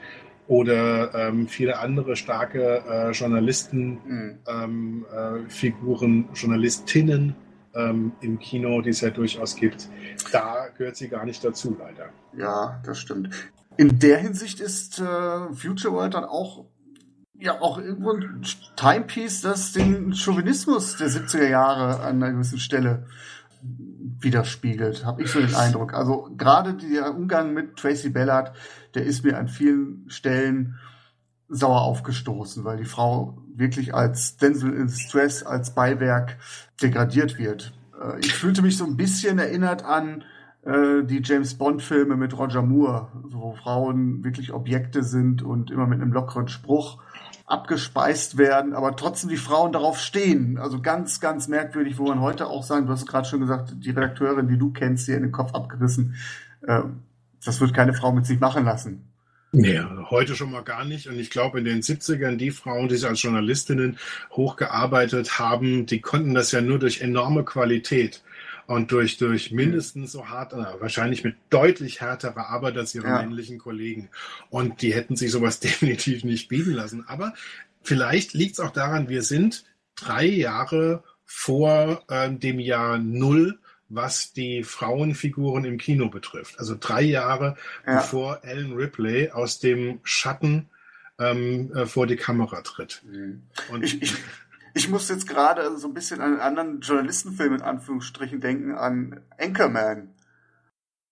oder 0.47 1.13
ähm, 1.13 1.47
viele 1.47 1.79
andere 1.79 2.15
starke 2.15 2.83
äh, 2.87 3.11
Journalistenfiguren, 3.11 5.05
mhm. 5.05 5.05
ähm, 6.01 6.29
äh, 6.31 6.39
Journalistinnen 6.39 7.35
ähm, 7.75 8.11
im 8.21 8.39
Kino, 8.39 8.81
die 8.81 8.91
es 8.91 9.01
ja 9.01 9.09
durchaus 9.09 9.55
gibt. 9.55 9.89
Da 10.31 10.67
gehört 10.77 10.95
sie 10.95 11.09
gar 11.09 11.25
nicht 11.25 11.43
dazu, 11.43 11.75
leider. 11.77 12.09
Ja, 12.37 12.79
das 12.85 12.99
stimmt. 12.99 13.29
In 13.75 13.99
der 13.99 14.19
Hinsicht 14.19 14.59
ist 14.59 14.99
äh, 14.99 15.53
Future 15.53 15.93
World 15.93 16.13
dann 16.13 16.23
auch 16.23 16.65
ja 17.39 17.61
auch 17.61 17.77
irgendwo 17.77 18.13
ein 18.13 18.41
Timepiece, 18.75 19.41
das 19.41 19.71
den 19.71 20.13
Chauvinismus 20.13 20.97
der 20.97 21.09
70er 21.09 21.47
Jahre 21.47 22.01
an 22.01 22.21
einer 22.21 22.33
gewissen 22.33 22.59
Stelle 22.59 23.05
widerspiegelt, 24.19 25.05
habe 25.05 25.23
ich 25.23 25.31
so 25.31 25.39
den 25.39 25.53
Eindruck. 25.55 25.93
Also 25.93 26.29
gerade 26.37 26.73
der 26.73 27.15
Umgang 27.15 27.53
mit 27.53 27.75
Tracy 27.75 28.09
Ballard, 28.09 28.55
der 28.95 29.03
ist 29.03 29.23
mir 29.23 29.37
an 29.37 29.47
vielen 29.47 30.09
Stellen 30.09 30.75
sauer 31.49 31.81
aufgestoßen, 31.81 32.63
weil 32.63 32.77
die 32.77 32.85
Frau 32.85 33.37
wirklich 33.55 33.93
als 33.93 34.37
Denzel 34.37 34.73
in 34.73 34.89
Stress, 34.89 35.43
als 35.43 35.73
Beiwerk 35.73 36.37
degradiert 36.81 37.37
wird. 37.37 37.73
Äh, 38.01 38.19
ich 38.19 38.33
fühlte 38.33 38.61
mich 38.61 38.77
so 38.77 38.85
ein 38.85 38.97
bisschen 38.97 39.39
erinnert 39.39 39.83
an 39.83 40.23
äh, 40.63 41.03
die 41.03 41.21
James 41.23 41.55
Bond-Filme 41.55 42.17
mit 42.17 42.37
Roger 42.37 42.61
Moore, 42.61 43.09
wo 43.23 43.53
Frauen 43.53 44.23
wirklich 44.23 44.51
Objekte 44.51 45.03
sind 45.03 45.41
und 45.41 45.71
immer 45.71 45.87
mit 45.87 46.01
einem 46.01 46.11
lockeren 46.11 46.49
Spruch 46.49 47.01
abgespeist 47.47 48.37
werden, 48.37 48.73
aber 48.73 48.95
trotzdem 48.97 49.29
die 49.29 49.37
Frauen 49.37 49.71
darauf 49.71 49.99
stehen. 49.99 50.57
Also 50.57 50.81
ganz, 50.81 51.21
ganz 51.21 51.47
merkwürdig, 51.47 51.97
wo 51.97 52.07
man 52.07 52.19
heute 52.19 52.47
auch 52.47 52.63
sagen, 52.63 52.85
du 52.85 52.91
hast 52.91 53.07
gerade 53.07 53.27
schon 53.27 53.39
gesagt, 53.39 53.73
die 53.77 53.91
Redakteurin, 53.91 54.49
die 54.49 54.57
du 54.57 54.71
kennst, 54.71 55.07
dir 55.07 55.15
in 55.15 55.23
den 55.23 55.31
Kopf 55.31 55.55
abgerissen. 55.55 56.15
Äh, 56.67 56.81
das 57.43 57.61
wird 57.61 57.73
keine 57.73 57.93
Frau 57.93 58.11
mit 58.11 58.25
sich 58.25 58.41
machen 58.41 58.65
lassen. 58.65 59.07
Nee, 59.53 59.79
heute 60.09 60.35
schon 60.35 60.51
mal 60.51 60.63
gar 60.63 60.83
nicht. 60.83 61.07
Und 61.07 61.17
ich 61.17 61.29
glaube, 61.29 61.59
in 61.59 61.65
den 61.65 61.81
70ern, 61.81 62.35
die 62.35 62.51
Frauen, 62.51 62.89
die 62.89 62.95
sich 62.97 63.07
als 63.07 63.21
Journalistinnen 63.21 63.97
hochgearbeitet 64.31 65.39
haben, 65.39 65.85
die 65.85 66.01
konnten 66.01 66.33
das 66.33 66.51
ja 66.51 66.59
nur 66.59 66.79
durch 66.79 66.99
enorme 66.99 67.45
Qualität 67.45 68.23
und 68.67 68.91
durch, 68.91 69.17
durch 69.17 69.51
mindestens 69.51 70.11
so 70.11 70.27
hart, 70.29 70.53
wahrscheinlich 70.53 71.23
mit 71.23 71.35
deutlich 71.49 72.01
härterer 72.01 72.49
Arbeit 72.49 72.77
als 72.77 72.93
ihre 72.93 73.07
ja. 73.07 73.21
männlichen 73.21 73.57
Kollegen. 73.57 74.09
Und 74.49 74.81
die 74.81 74.93
hätten 74.93 75.15
sich 75.15 75.31
sowas 75.31 75.59
definitiv 75.61 76.23
nicht 76.23 76.49
bieten 76.49 76.73
lassen. 76.73 77.05
Aber 77.07 77.33
vielleicht 77.81 78.33
liegt 78.33 78.53
es 78.53 78.59
auch 78.59 78.71
daran, 78.71 79.09
wir 79.09 79.23
sind 79.23 79.65
drei 79.95 80.25
Jahre 80.25 81.03
vor 81.25 82.03
äh, 82.09 82.29
dem 82.31 82.59
Jahr 82.59 82.99
Null 82.99 83.57
was 83.89 84.33
die 84.33 84.63
Frauenfiguren 84.63 85.63
im 85.63 85.77
Kino 85.77 86.09
betrifft. 86.09 86.59
Also 86.59 86.75
drei 86.77 87.01
Jahre 87.01 87.55
ja. 87.85 87.97
bevor 87.97 88.43
Ellen 88.43 88.73
Ripley 88.73 89.31
aus 89.31 89.59
dem 89.59 89.99
Schatten 90.03 90.69
ähm, 91.19 91.71
äh, 91.73 91.85
vor 91.85 92.07
die 92.07 92.15
Kamera 92.15 92.61
tritt. 92.61 93.01
Mhm. 93.05 93.43
Und 93.71 93.83
ich, 93.83 94.01
ich, 94.01 94.13
ich 94.77 94.89
muss 94.89 95.09
jetzt 95.09 95.27
gerade 95.27 95.75
so 95.77 95.87
ein 95.87 95.93
bisschen 95.95 96.21
an 96.21 96.33
einen 96.33 96.39
anderen 96.39 96.81
Journalistenfilm 96.81 97.55
in 97.55 97.61
Anführungsstrichen 97.61 98.39
denken, 98.39 98.75
an 98.75 99.21
Anchorman 99.39 100.13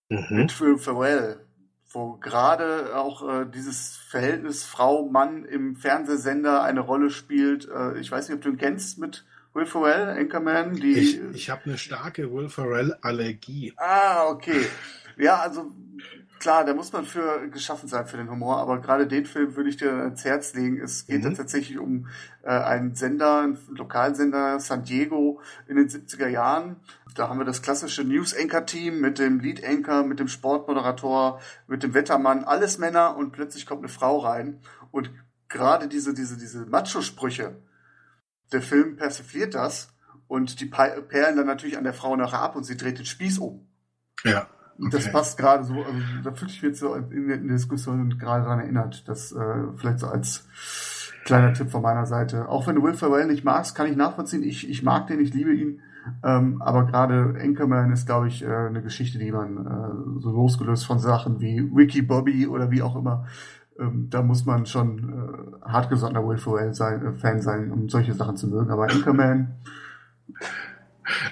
mhm. 0.08 0.26
mit 0.30 0.60
Will 0.60 0.78
Ferrell, 0.78 1.44
wo 1.90 2.16
gerade 2.16 2.96
auch 2.96 3.28
äh, 3.28 3.44
dieses 3.44 3.96
Verhältnis 3.96 4.64
Frau-Mann 4.64 5.44
im 5.44 5.74
Fernsehsender 5.74 6.62
eine 6.62 6.80
Rolle 6.80 7.10
spielt. 7.10 7.68
Äh, 7.68 7.98
ich 7.98 8.10
weiß 8.10 8.28
nicht, 8.28 8.36
ob 8.36 8.42
du 8.42 8.50
ihn 8.50 8.56
kennst 8.56 8.98
mit 8.98 9.24
Will 9.52 9.66
Ferrell, 9.66 10.10
Anchorman. 10.10 10.76
Die 10.76 10.92
ich 10.92 11.20
ich 11.34 11.50
habe 11.50 11.62
eine 11.64 11.76
starke 11.76 12.32
Will 12.32 12.48
Ferrell-Allergie. 12.48 13.72
Ah, 13.78 14.28
okay. 14.28 14.64
Ja, 15.16 15.40
also 15.40 15.72
klar, 16.46 16.64
da 16.64 16.74
muss 16.74 16.92
man 16.92 17.04
für 17.04 17.48
geschaffen 17.50 17.88
sein 17.88 18.06
für 18.06 18.18
den 18.18 18.30
Humor, 18.30 18.58
aber 18.58 18.80
gerade 18.80 19.08
den 19.08 19.26
Film 19.26 19.56
würde 19.56 19.68
ich 19.68 19.78
dir 19.78 19.90
ans 19.90 20.24
Herz 20.24 20.54
legen. 20.54 20.80
Es 20.80 21.08
geht 21.08 21.24
mhm. 21.24 21.34
tatsächlich 21.34 21.76
um 21.76 22.06
äh, 22.44 22.50
einen 22.50 22.94
Sender, 22.94 23.40
einen 23.40 23.58
Lokalsender 23.70 24.60
San 24.60 24.84
Diego 24.84 25.40
in 25.66 25.74
den 25.74 25.88
70er 25.88 26.28
Jahren. 26.28 26.76
Da 27.16 27.28
haben 27.28 27.40
wir 27.40 27.44
das 27.44 27.62
klassische 27.62 28.04
News-Anchor-Team 28.04 29.00
mit 29.00 29.18
dem 29.18 29.40
Lead-Anchor, 29.40 30.04
mit 30.04 30.20
dem 30.20 30.28
Sportmoderator, 30.28 31.40
mit 31.66 31.82
dem 31.82 31.94
Wettermann, 31.94 32.44
alles 32.44 32.78
Männer 32.78 33.16
und 33.16 33.32
plötzlich 33.32 33.66
kommt 33.66 33.80
eine 33.80 33.88
Frau 33.88 34.18
rein 34.18 34.60
und 34.92 35.10
gerade 35.48 35.88
diese, 35.88 36.14
diese, 36.14 36.36
diese 36.36 36.64
Macho-Sprüche, 36.66 37.56
der 38.52 38.62
Film 38.62 38.94
persifliert 38.94 39.56
das 39.56 39.88
und 40.28 40.60
die 40.60 40.66
perlen 40.66 41.36
dann 41.36 41.46
natürlich 41.46 41.76
an 41.76 41.82
der 41.82 41.92
Frau 41.92 42.14
nachher 42.14 42.40
ab 42.40 42.54
und 42.54 42.62
sie 42.62 42.76
dreht 42.76 42.98
den 43.00 43.04
Spieß 43.04 43.40
um. 43.40 43.66
Ja. 44.22 44.48
Okay. 44.78 44.90
Das 44.90 45.10
passt 45.10 45.38
gerade 45.38 45.64
so, 45.64 45.74
also 45.74 45.98
da 46.22 46.32
fühle 46.32 46.50
ich 46.50 46.62
mich 46.62 46.70
jetzt 46.70 46.80
so 46.80 46.94
in 46.94 47.28
der, 47.28 47.36
in 47.36 47.48
der 47.48 47.56
Diskussion 47.56 48.18
gerade 48.18 48.44
daran 48.44 48.60
erinnert, 48.60 49.08
dass 49.08 49.32
äh, 49.32 49.68
vielleicht 49.76 50.00
so 50.00 50.06
als 50.08 50.46
kleiner 51.24 51.52
Tipp 51.52 51.70
von 51.70 51.82
meiner 51.82 52.06
Seite. 52.06 52.48
Auch 52.48 52.66
wenn 52.66 52.76
du 52.76 52.82
Will 52.82 52.94
Ferrell 52.94 53.26
nicht 53.26 53.44
magst, 53.44 53.74
kann 53.74 53.86
ich 53.86 53.96
nachvollziehen. 53.96 54.42
Ich, 54.42 54.68
ich 54.68 54.82
mag 54.82 55.06
den, 55.06 55.20
ich 55.20 55.32
liebe 55.32 55.54
ihn. 55.54 55.80
Ähm, 56.22 56.62
aber 56.62 56.86
gerade 56.86 57.34
Anchorman 57.42 57.90
ist, 57.90 58.06
glaube 58.06 58.28
ich, 58.28 58.44
äh, 58.44 58.46
eine 58.46 58.82
Geschichte, 58.82 59.18
die 59.18 59.32
man 59.32 59.66
äh, 59.66 60.20
so 60.20 60.30
losgelöst 60.30 60.86
von 60.86 60.98
Sachen 60.98 61.40
wie 61.40 61.68
Wiki 61.74 62.02
Bobby 62.02 62.46
oder 62.46 62.70
wie 62.70 62.82
auch 62.82 62.94
immer, 62.94 63.26
ähm, 63.78 64.08
da 64.08 64.22
muss 64.22 64.46
man 64.46 64.66
schon 64.66 64.98
äh, 64.98 65.68
hartgesottener 65.68 66.26
Will 66.26 66.38
Ferrell 66.38 66.74
sein, 66.74 67.04
äh, 67.04 67.12
Fan 67.12 67.40
sein, 67.40 67.72
um 67.72 67.88
solche 67.88 68.14
Sachen 68.14 68.36
zu 68.36 68.46
mögen. 68.48 68.70
Aber 68.70 68.84
Anchorman 68.84 69.56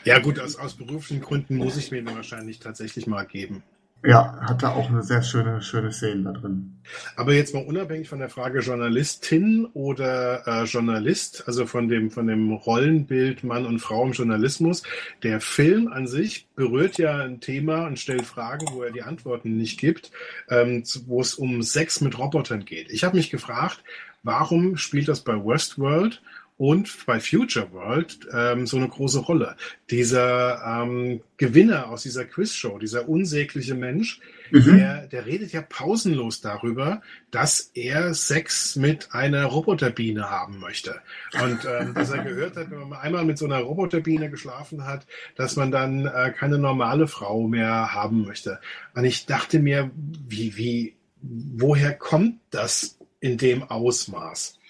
ja 0.05 0.19
gut, 0.19 0.39
aus, 0.41 0.57
aus 0.57 0.75
beruflichen 0.75 1.21
Gründen 1.21 1.57
muss 1.57 1.77
ich 1.77 1.91
mir 1.91 2.03
den 2.03 2.15
wahrscheinlich 2.15 2.59
tatsächlich 2.59 3.07
mal 3.07 3.25
geben. 3.25 3.63
Ja, 4.07 4.39
hat 4.43 4.63
da 4.63 4.73
auch 4.73 4.91
eine 4.91 5.03
sehr 5.03 5.23
schöne, 5.23 5.63
schöne 5.63 5.91
Szene 5.91 6.25
da 6.25 6.33
drin. 6.33 6.77
Aber 7.17 7.33
jetzt 7.33 7.55
mal 7.55 7.65
unabhängig 7.65 8.07
von 8.07 8.19
der 8.19 8.29
Frage 8.29 8.59
Journalistin 8.59 9.65
oder 9.73 10.47
äh, 10.47 10.65
Journalist, 10.65 11.45
also 11.47 11.65
von 11.65 11.89
dem, 11.89 12.11
von 12.11 12.27
dem 12.27 12.53
Rollenbild 12.53 13.45
Mann 13.45 13.65
und 13.65 13.79
Frau 13.79 14.05
im 14.05 14.13
Journalismus, 14.13 14.83
der 15.23 15.41
Film 15.41 15.89
an 15.89 16.07
sich 16.07 16.49
berührt 16.55 16.99
ja 16.99 17.17
ein 17.17 17.41
Thema 17.41 17.87
und 17.87 17.99
stellt 17.99 18.27
Fragen, 18.27 18.67
wo 18.73 18.83
er 18.83 18.93
die 18.93 19.03
Antworten 19.03 19.57
nicht 19.57 19.81
gibt, 19.81 20.11
ähm, 20.51 20.85
wo 21.07 21.23
es 21.23 21.35
um 21.35 21.63
Sex 21.63 22.03
mit 22.03 22.19
Robotern 22.19 22.67
geht. 22.67 22.91
Ich 22.91 23.05
habe 23.05 23.17
mich 23.17 23.31
gefragt, 23.31 23.83
warum 24.23 24.77
spielt 24.77 25.09
das 25.09 25.21
bei 25.23 25.35
Westworld 25.35 26.21
und 26.57 27.05
bei 27.07 27.19
Future 27.19 27.73
World 27.73 28.29
ähm, 28.33 28.67
so 28.67 28.77
eine 28.77 28.89
große 28.89 29.21
Rolle. 29.21 29.57
Dieser 29.91 30.63
ähm, 30.65 31.21
Gewinner 31.37 31.89
aus 31.89 32.05
dieser 32.05 32.25
Quizshow, 32.25 32.79
dieser 32.79 33.09
unsägliche 33.09 33.75
Mensch, 33.75 34.21
mhm. 34.53 34.77
der, 34.77 35.07
der 35.09 35.27
redet 35.27 35.53
ja 35.53 35.63
pausenlos 35.63 36.41
darüber, 36.41 37.03
dass 37.33 37.73
er 37.75 38.15
Sex 38.15 38.77
mit 38.77 39.13
einer 39.13 39.47
Roboterbiene 39.47 40.31
haben 40.31 40.61
möchte. 40.61 41.01
Und 41.43 41.65
ähm, 41.65 41.93
dass 41.95 42.11
er 42.11 42.23
gehört 42.23 42.57
hat, 42.57 42.71
wenn 42.71 42.89
man 42.89 43.01
einmal 43.01 43.25
mit 43.25 43.37
so 43.37 43.47
einer 43.47 43.59
Roboterbiene 43.59 44.31
geschlafen 44.31 44.85
hat, 44.85 45.07
dass 45.35 45.57
man 45.57 45.73
dann 45.73 46.07
äh, 46.07 46.33
keine 46.37 46.59
normale 46.59 47.09
Frau 47.09 47.49
mehr 47.49 47.93
haben 47.93 48.25
möchte. 48.25 48.61
Und 48.95 49.05
ich 49.05 49.27
dachte 49.27 49.59
mir, 49.59 49.91
wie, 49.97 50.57
wie, 50.57 50.95
woher 51.21 51.95
kommt 51.95 52.39
das 52.51 52.97
in 53.19 53.39
dem 53.39 53.65
Ausmaß? 53.65 54.61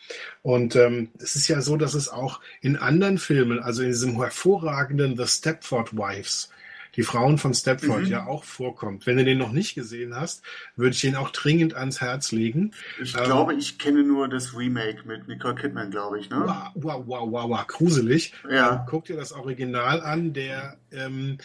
Und 0.43 0.77
ähm, 0.77 1.09
es 1.19 1.37
ist 1.37 1.49
ja 1.49 1.61
so, 1.61 1.77
dass 1.77 1.95
es 1.95 2.09
auch 2.09 2.41
in 2.61 2.77
anderen 2.77 3.19
Filmen, 3.19 3.61
also 3.61 3.83
in 3.83 3.89
diesem 3.89 4.17
hervorragenden 4.17 5.17
The 5.17 5.27
Stepford 5.27 5.97
Wives, 5.97 6.51
die 6.97 7.03
Frauen 7.03 7.39
von 7.39 7.55
Stepford 7.55 8.03
mhm. 8.03 8.07
ja 8.07 8.27
auch 8.27 8.45
vorkommt. 8.45 9.07
Wenn 9.07 9.17
du 9.17 9.25
den 9.25 9.39
noch 9.39 9.53
nicht 9.53 9.75
gesehen 9.75 10.15
hast, 10.15 10.43
würde 10.77 10.95
ich 10.95 11.01
den 11.01 11.17
auch 11.17 11.31
dringend 11.31 11.75
ans 11.75 12.01
Herz 12.01 12.33
legen. 12.33 12.73
Ich 13.03 13.17
ähm, 13.17 13.25
glaube, 13.25 13.55
ich 13.55 13.79
kenne 13.79 14.05
nur 14.05 14.29
das 14.29 14.57
Remake 14.57 15.03
mit 15.07 15.27
Nicole 15.29 15.55
Kidman, 15.55 15.91
glaube 15.91 16.21
ich. 16.21 16.31
Ne? 16.31 16.43
Wow, 16.45 16.71
wow, 16.75 17.03
wow, 17.07 17.29
wow, 17.31 17.51
wow, 17.51 17.67
gruselig. 17.67 18.33
Ja. 18.49 18.75
Ähm, 18.75 18.81
guck 18.89 19.07
dir 19.07 19.17
das 19.17 19.33
Original 19.33 20.01
an, 20.01 20.33
der 20.33 20.77
ähm, 20.93 21.39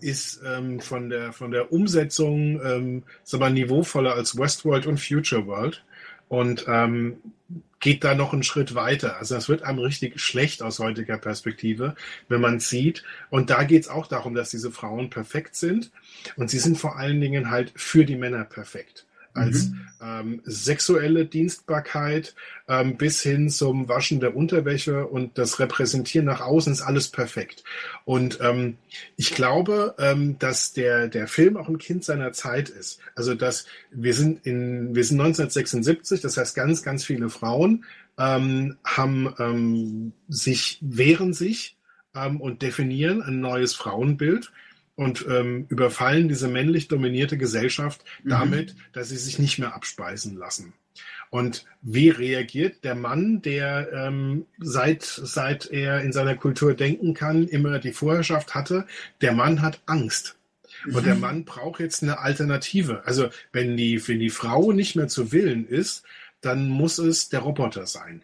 ist 0.00 0.40
ähm, 0.44 0.80
von 0.80 1.10
der 1.10 1.32
von 1.32 1.50
der 1.50 1.72
Umsetzung 1.72 2.60
ähm, 2.60 3.02
ist 3.22 3.34
aber 3.34 3.50
niveauvoller 3.50 4.14
als 4.14 4.36
Westworld 4.36 4.86
und 4.86 4.98
Future 4.98 5.46
World 5.46 5.84
und 6.28 6.66
ähm, 6.68 7.18
geht 7.80 8.04
da 8.04 8.14
noch 8.14 8.32
einen 8.32 8.42
Schritt 8.42 8.74
weiter. 8.74 9.18
Also 9.18 9.34
das 9.34 9.48
wird 9.48 9.62
einem 9.62 9.78
richtig 9.78 10.20
schlecht 10.20 10.62
aus 10.62 10.78
heutiger 10.78 11.18
Perspektive, 11.18 11.94
wenn 12.28 12.40
man 12.40 12.58
sieht. 12.58 13.04
Und 13.30 13.50
da 13.50 13.64
geht 13.64 13.82
es 13.82 13.88
auch 13.88 14.06
darum, 14.06 14.34
dass 14.34 14.50
diese 14.50 14.72
Frauen 14.72 15.10
perfekt 15.10 15.56
sind. 15.56 15.90
Und 16.36 16.50
sie 16.50 16.58
sind 16.58 16.78
vor 16.78 16.96
allen 16.96 17.20
Dingen 17.20 17.50
halt 17.50 17.72
für 17.76 18.04
die 18.04 18.16
Männer 18.16 18.44
perfekt 18.44 19.06
als 19.36 19.68
mhm. 19.68 19.80
ähm, 20.02 20.42
sexuelle 20.44 21.26
Dienstbarkeit 21.26 22.34
ähm, 22.68 22.96
bis 22.96 23.22
hin 23.22 23.50
zum 23.50 23.88
Waschen 23.88 24.20
der 24.20 24.36
Unterwäsche 24.36 25.06
und 25.06 25.38
das 25.38 25.60
Repräsentieren 25.60 26.26
nach 26.26 26.40
außen 26.40 26.72
ist 26.72 26.82
alles 26.82 27.08
perfekt. 27.08 27.64
Und 28.04 28.38
ähm, 28.40 28.76
ich 29.16 29.34
glaube, 29.34 29.94
ähm, 29.98 30.38
dass 30.38 30.72
der, 30.72 31.08
der 31.08 31.28
Film 31.28 31.56
auch 31.56 31.68
ein 31.68 31.78
Kind 31.78 32.04
seiner 32.04 32.32
Zeit 32.32 32.68
ist. 32.68 33.00
Also 33.14 33.34
dass 33.34 33.66
wir 33.90 34.14
sind 34.14 34.44
in 34.46 34.94
wir 34.94 35.04
sind 35.04 35.20
1976, 35.20 36.20
das 36.20 36.36
heißt 36.36 36.54
ganz, 36.54 36.82
ganz 36.82 37.04
viele 37.04 37.30
Frauen 37.30 37.84
ähm, 38.18 38.76
haben 38.84 39.34
ähm, 39.38 40.12
sich, 40.28 40.78
wehren 40.80 41.32
sich 41.32 41.76
ähm, 42.14 42.40
und 42.40 42.62
definieren 42.62 43.22
ein 43.22 43.40
neues 43.40 43.74
Frauenbild 43.74 44.52
und 44.96 45.24
ähm, 45.28 45.66
überfallen 45.68 46.28
diese 46.28 46.48
männlich 46.48 46.88
dominierte 46.88 47.38
Gesellschaft 47.38 48.02
mhm. 48.24 48.30
damit, 48.30 48.76
dass 48.92 49.10
sie 49.10 49.16
sich 49.16 49.38
nicht 49.38 49.58
mehr 49.58 49.74
abspeisen 49.74 50.36
lassen. 50.36 50.72
Und 51.30 51.66
wie 51.82 52.08
reagiert 52.08 52.84
der 52.84 52.94
Mann, 52.94 53.42
der 53.42 53.92
ähm, 53.92 54.46
seit, 54.58 55.02
seit 55.02 55.66
er 55.66 56.00
in 56.00 56.12
seiner 56.12 56.36
Kultur 56.36 56.74
denken 56.74 57.14
kann, 57.14 57.46
immer 57.46 57.78
die 57.78 57.92
Vorherrschaft 57.92 58.54
hatte? 58.54 58.86
Der 59.20 59.32
Mann 59.32 59.60
hat 59.60 59.82
Angst. 59.86 60.36
Und 60.92 61.04
der 61.04 61.14
mhm. 61.14 61.20
Mann 61.20 61.44
braucht 61.44 61.80
jetzt 61.80 62.02
eine 62.02 62.18
Alternative. 62.20 63.02
Also 63.04 63.28
wenn 63.52 63.76
die, 63.76 64.06
wenn 64.08 64.20
die 64.20 64.30
Frau 64.30 64.72
nicht 64.72 64.94
mehr 64.94 65.08
zu 65.08 65.32
willen 65.32 65.66
ist, 65.66 66.04
dann 66.40 66.68
muss 66.68 66.98
es 66.98 67.28
der 67.28 67.40
Roboter 67.40 67.86
sein. 67.86 68.22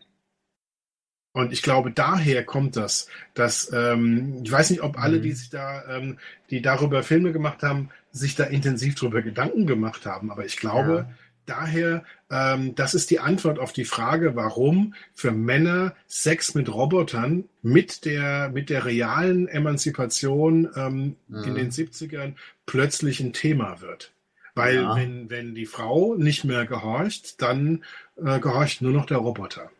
Und 1.32 1.52
ich 1.52 1.62
glaube, 1.62 1.90
daher 1.90 2.44
kommt 2.44 2.76
das, 2.76 3.08
dass 3.34 3.72
ähm, 3.72 4.42
ich 4.44 4.52
weiß 4.52 4.70
nicht, 4.70 4.82
ob 4.82 4.98
alle, 4.98 5.18
mhm. 5.18 5.22
die 5.22 5.32
sich 5.32 5.50
da, 5.50 5.82
ähm, 5.88 6.18
die 6.50 6.60
darüber 6.60 7.02
Filme 7.02 7.32
gemacht 7.32 7.62
haben, 7.62 7.88
sich 8.10 8.34
da 8.34 8.44
intensiv 8.44 8.94
darüber 8.96 9.22
Gedanken 9.22 9.66
gemacht 9.66 10.04
haben. 10.04 10.30
Aber 10.30 10.44
ich 10.44 10.58
glaube, 10.58 11.06
ja. 11.08 11.14
daher, 11.46 12.04
ähm, 12.30 12.74
das 12.74 12.92
ist 12.92 13.10
die 13.10 13.20
Antwort 13.20 13.58
auf 13.58 13.72
die 13.72 13.86
Frage, 13.86 14.36
warum 14.36 14.94
für 15.14 15.32
Männer 15.32 15.94
Sex 16.06 16.54
mit 16.54 16.72
Robotern 16.72 17.44
mit 17.62 18.04
der 18.04 18.50
mit 18.50 18.68
der 18.68 18.84
realen 18.84 19.48
Emanzipation 19.48 20.68
ähm, 20.76 21.16
mhm. 21.28 21.44
in 21.44 21.54
den 21.54 21.70
70ern 21.70 22.34
plötzlich 22.66 23.20
ein 23.20 23.32
Thema 23.32 23.80
wird. 23.80 24.12
Weil 24.54 24.82
ja. 24.82 24.96
wenn, 24.96 25.30
wenn 25.30 25.54
die 25.54 25.64
Frau 25.64 26.14
nicht 26.14 26.44
mehr 26.44 26.66
gehorcht, 26.66 27.40
dann 27.40 27.84
äh, 28.22 28.38
gehorcht 28.38 28.82
nur 28.82 28.92
noch 28.92 29.06
der 29.06 29.16
Roboter. 29.16 29.70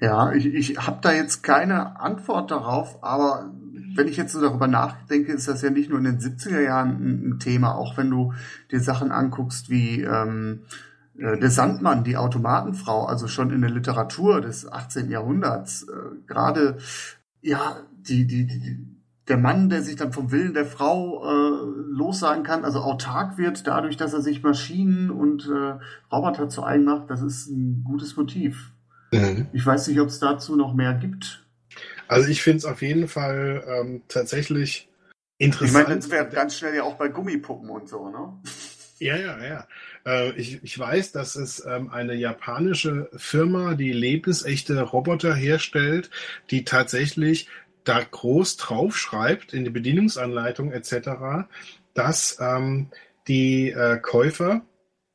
Ja, 0.00 0.32
ich, 0.32 0.46
ich 0.46 0.78
habe 0.78 0.98
da 1.00 1.12
jetzt 1.12 1.42
keine 1.42 2.00
Antwort 2.00 2.50
darauf, 2.50 3.02
aber 3.02 3.50
wenn 3.94 4.08
ich 4.08 4.16
jetzt 4.16 4.32
so 4.32 4.40
darüber 4.40 4.66
nachdenke, 4.66 5.32
ist 5.32 5.48
das 5.48 5.62
ja 5.62 5.70
nicht 5.70 5.88
nur 5.88 5.98
in 5.98 6.04
den 6.04 6.18
70er 6.18 6.60
Jahren 6.60 7.30
ein, 7.30 7.38
Thema, 7.38 7.74
auch 7.74 7.96
wenn 7.96 8.10
du 8.10 8.32
dir 8.70 8.80
Sachen 8.80 9.12
anguckst 9.12 9.70
wie 9.70 10.02
ähm, 10.02 10.62
äh, 11.16 11.38
der 11.38 11.50
Sandmann, 11.50 12.04
die 12.04 12.16
Automatenfrau, 12.16 13.04
also 13.04 13.28
schon 13.28 13.50
in 13.50 13.60
der 13.60 13.70
Literatur 13.70 14.40
des 14.40 14.70
18. 14.70 15.10
Jahrhunderts, 15.10 15.84
äh, 15.84 16.26
gerade 16.26 16.78
ja, 17.40 17.76
die, 17.92 18.26
die, 18.26 18.46
die, 18.46 18.86
der 19.28 19.38
Mann, 19.38 19.68
der 19.68 19.82
sich 19.82 19.96
dann 19.96 20.12
vom 20.12 20.32
Willen 20.32 20.54
der 20.54 20.66
Frau 20.66 21.24
äh, 21.24 21.56
lossagen 21.90 22.42
kann, 22.42 22.64
also 22.64 22.80
autark 22.80 23.38
wird, 23.38 23.66
dadurch, 23.66 23.96
dass 23.96 24.12
er 24.12 24.22
sich 24.22 24.42
Maschinen 24.42 25.10
und 25.10 25.48
äh, 25.48 25.78
Roboter 26.12 26.48
zu 26.48 26.64
eigen 26.64 26.84
macht, 26.84 27.10
das 27.10 27.22
ist 27.22 27.48
ein 27.48 27.84
gutes 27.84 28.16
Motiv. 28.16 28.73
Mhm. 29.20 29.46
Ich 29.52 29.64
weiß 29.64 29.88
nicht, 29.88 30.00
ob 30.00 30.08
es 30.08 30.18
dazu 30.18 30.56
noch 30.56 30.74
mehr 30.74 30.94
gibt. 30.94 31.44
Also 32.08 32.28
ich 32.28 32.42
finde 32.42 32.58
es 32.58 32.64
auf 32.64 32.82
jeden 32.82 33.08
Fall 33.08 33.64
ähm, 33.66 34.02
tatsächlich 34.08 34.88
interessant. 35.38 35.82
Ich 35.82 35.88
meine, 35.88 36.00
das 36.00 36.10
wäre 36.10 36.28
ganz 36.28 36.56
schnell 36.56 36.74
ja 36.74 36.82
auch 36.82 36.96
bei 36.96 37.08
Gummipuppen 37.08 37.70
und 37.70 37.88
so, 37.88 38.08
ne? 38.08 38.40
Ja, 38.98 39.16
ja, 39.16 39.44
ja. 39.44 39.68
Äh, 40.06 40.32
ich, 40.32 40.62
ich 40.62 40.78
weiß, 40.78 41.12
dass 41.12 41.34
es 41.36 41.64
ähm, 41.66 41.90
eine 41.90 42.14
japanische 42.14 43.10
Firma, 43.16 43.74
die 43.74 43.92
lebensechte 43.92 44.80
Roboter 44.80 45.34
herstellt, 45.34 46.10
die 46.50 46.64
tatsächlich 46.64 47.48
da 47.84 48.00
groß 48.02 48.56
drauf 48.56 48.96
schreibt 48.96 49.52
in 49.52 49.64
die 49.64 49.70
Bedienungsanleitung 49.70 50.72
etc., 50.72 51.46
dass 51.92 52.38
ähm, 52.40 52.88
die 53.28 53.70
äh, 53.70 53.98
Käufer 53.98 54.62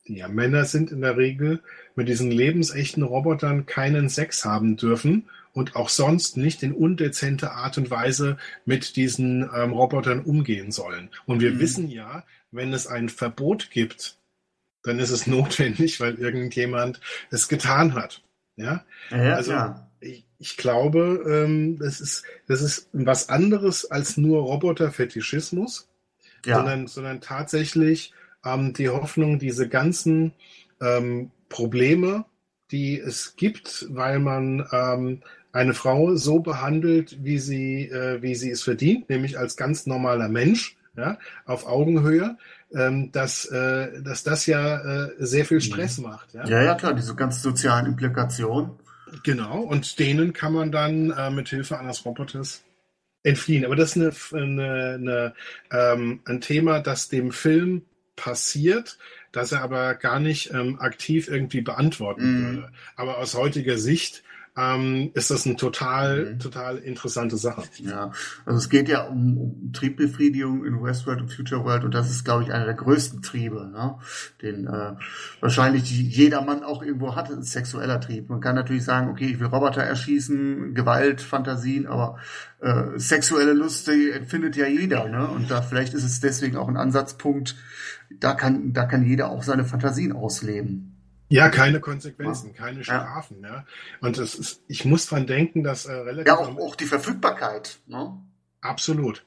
ja 0.06 0.28
Männer 0.28 0.66
sind 0.66 0.92
in 0.92 1.02
der 1.02 1.18
Regel, 1.18 1.62
mit 2.00 2.08
diesen 2.08 2.32
lebensechten 2.32 3.04
Robotern 3.04 3.66
keinen 3.66 4.08
Sex 4.08 4.46
haben 4.46 4.78
dürfen 4.78 5.30
und 5.52 5.76
auch 5.76 5.90
sonst 5.90 6.38
nicht 6.38 6.64
in 6.64 6.72
undezente 6.72 7.52
Art 7.52 7.78
und 7.78 7.92
Weise 7.92 8.38
mit 8.64 8.96
diesen 8.96 9.50
ähm, 9.54 9.74
Robotern 9.74 10.22
umgehen 10.22 10.72
sollen. 10.72 11.10
Und 11.26 11.42
wir 11.42 11.52
mhm. 11.52 11.60
wissen 11.60 11.90
ja, 11.90 12.24
wenn 12.52 12.72
es 12.72 12.88
ein 12.88 13.10
Verbot 13.10 13.70
gibt, 13.70 14.18
dann 14.82 14.98
ist 14.98 15.10
es 15.10 15.28
notwendig, 15.28 16.00
weil 16.00 16.16
irgendjemand 16.16 17.02
es 17.32 17.50
getan 17.50 17.94
hat. 17.96 18.24
Ja, 18.56 18.86
ja 19.12 19.36
also 19.36 19.52
ja. 19.52 19.90
Ich, 20.00 20.26
ich, 20.38 20.56
glaube, 20.56 21.26
ähm, 21.30 21.78
das, 21.80 22.00
ist, 22.00 22.24
das 22.48 22.62
ist 22.62 22.88
was 22.94 23.28
anderes 23.28 23.92
als 23.92 24.16
nur 24.16 24.44
Roboterfetischismus, 24.44 25.90
ja. 26.46 26.56
sondern, 26.56 26.88
sondern 26.88 27.20
tatsächlich 27.20 28.14
ähm, 28.46 28.72
die 28.72 28.88
Hoffnung, 28.88 29.38
diese 29.38 29.68
ganzen 29.68 30.32
ähm, 30.80 31.32
Probleme, 31.50 32.26
die 32.72 33.00
es 33.00 33.36
gibt, 33.36 33.88
weil 33.90 34.20
man 34.20 34.68
ähm, 34.72 35.22
eine 35.52 35.74
Frau 35.74 36.16
so 36.16 36.40
behandelt, 36.40 37.18
wie 37.24 37.40
sie, 37.40 37.90
äh, 37.90 38.22
wie 38.22 38.36
sie 38.36 38.52
es 38.52 38.64
verdient, 38.64 39.10
nämlich 39.10 39.38
als 39.38 39.58
ganz 39.58 39.86
normaler 39.88 40.30
Mensch, 40.30 40.78
ja, 40.96 41.18
auf 41.46 41.66
Augenhöhe, 41.66 42.38
ähm, 42.74 43.12
dass, 43.12 43.46
äh, 43.46 44.02
dass 44.02 44.24
das 44.24 44.46
ja 44.46 45.06
äh, 45.06 45.12
sehr 45.18 45.46
viel 45.46 45.62
Stress 45.62 45.98
mhm. 45.98 46.06
macht. 46.06 46.34
Ja? 46.34 46.46
ja, 46.46 46.62
ja, 46.62 46.76
klar, 46.76 46.94
diese 46.94 47.16
ganz 47.16 47.42
sozialen 47.42 47.88
Implikationen. 47.88 48.72
Genau, 49.24 49.62
und 49.62 49.98
denen 49.98 50.34
kann 50.34 50.54
man 50.54 50.72
dann 50.72 51.12
äh, 51.12 51.32
mit 51.32 51.50
Hilfe 51.50 51.80
eines 51.80 52.06
Roboters 52.06 52.64
entfliehen. 53.24 53.66
Aber 53.66 53.76
das 53.76 53.96
ist 53.96 54.34
eine, 54.34 54.44
eine, 54.44 54.94
eine, 54.94 55.34
ähm, 55.72 56.20
ein 56.26 56.42
Thema, 56.42 56.80
das 56.80 57.10
dem 57.10 57.32
Film 57.32 57.84
passiert, 58.16 58.98
das 59.32 59.52
er 59.52 59.62
aber 59.62 59.96
gar 59.96 60.20
nicht 60.20 60.52
ähm, 60.54 60.80
aktiv 60.80 61.28
irgendwie 61.28 61.62
beantworten 61.62 62.22
mm. 62.22 62.46
würde. 62.46 62.72
Aber 62.96 63.18
aus 63.18 63.36
heutiger 63.36 63.78
Sicht 63.78 64.24
ähm, 64.60 65.12
ist 65.14 65.32
das 65.32 65.46
eine 65.46 65.56
total, 65.56 66.34
mhm. 66.34 66.40
total 66.40 66.78
interessante 66.78 67.38
Sache. 67.38 67.64
Ja, 67.78 68.12
also 68.46 68.58
es 68.58 68.70
geht 68.70 68.90
ja 68.90 69.04
um, 69.04 69.38
um 69.38 69.74
Triebbefriedigung 69.74 70.66
in 70.66 70.82
Westworld 70.82 71.22
und 71.22 71.34
Future 71.34 71.64
World 71.64 71.84
und 71.84 71.94
das 71.94 72.10
ist, 72.10 72.26
glaube 72.26 72.44
ich, 72.44 72.52
einer 72.52 72.66
der 72.66 72.74
größten 72.74 73.22
Triebe, 73.22 73.70
ne? 73.72 73.96
den 74.42 74.68
äh, 74.68 74.96
wahrscheinlich 75.40 75.90
jedermann 75.90 76.64
auch 76.64 76.84
irgendwo 76.84 77.16
hat, 77.16 77.32
ein 77.32 77.44
sexueller 77.44 78.02
Trieb. 78.02 78.30
Man 78.30 78.42
kann 78.42 78.56
natürlich 78.56 78.84
sagen, 78.84 79.10
okay, 79.10 79.28
ich 79.28 79.40
will 79.40 79.48
Roboter 79.48 79.84
erschießen, 79.84 80.74
Gewalt, 80.74 81.22
Fantasien, 81.22 81.88
aber 81.88 82.18
äh, 82.60 82.98
sexuelle 82.98 83.54
Lust, 83.54 83.88
empfindet 83.88 84.56
ja 84.56 84.68
jeder, 84.68 85.08
ne? 85.08 85.28
Und 85.28 85.50
da 85.50 85.62
vielleicht 85.62 85.94
ist 85.94 86.04
es 86.04 86.20
deswegen 86.20 86.58
auch 86.58 86.68
ein 86.68 86.78
Ansatzpunkt, 86.78 87.56
da 88.10 88.34
kann, 88.34 88.74
da 88.74 88.86
kann 88.86 89.06
jeder 89.06 89.30
auch 89.30 89.44
seine 89.44 89.66
Fantasien 89.66 90.12
ausleben. 90.12 90.89
Ja, 91.30 91.50
keine 91.50 91.80
Konsequenzen, 91.80 92.54
keine 92.54 92.84
Strafen. 92.84 93.44
Ja. 93.44 93.50
ja. 93.50 93.66
Und 94.02 94.18
das 94.18 94.36
ist, 94.36 94.64
ich 94.68 94.84
muss 94.84 95.06
dran 95.06 95.28
denken, 95.28 95.64
dass 95.64 95.86
äh, 95.86 95.94
relativ. 95.94 96.28
Ja, 96.28 96.38
auch, 96.38 96.58
auch 96.58 96.76
die 96.76 96.86
Verfügbarkeit. 96.86 97.80
Ne? 97.88 98.18
Absolut. 98.62 99.24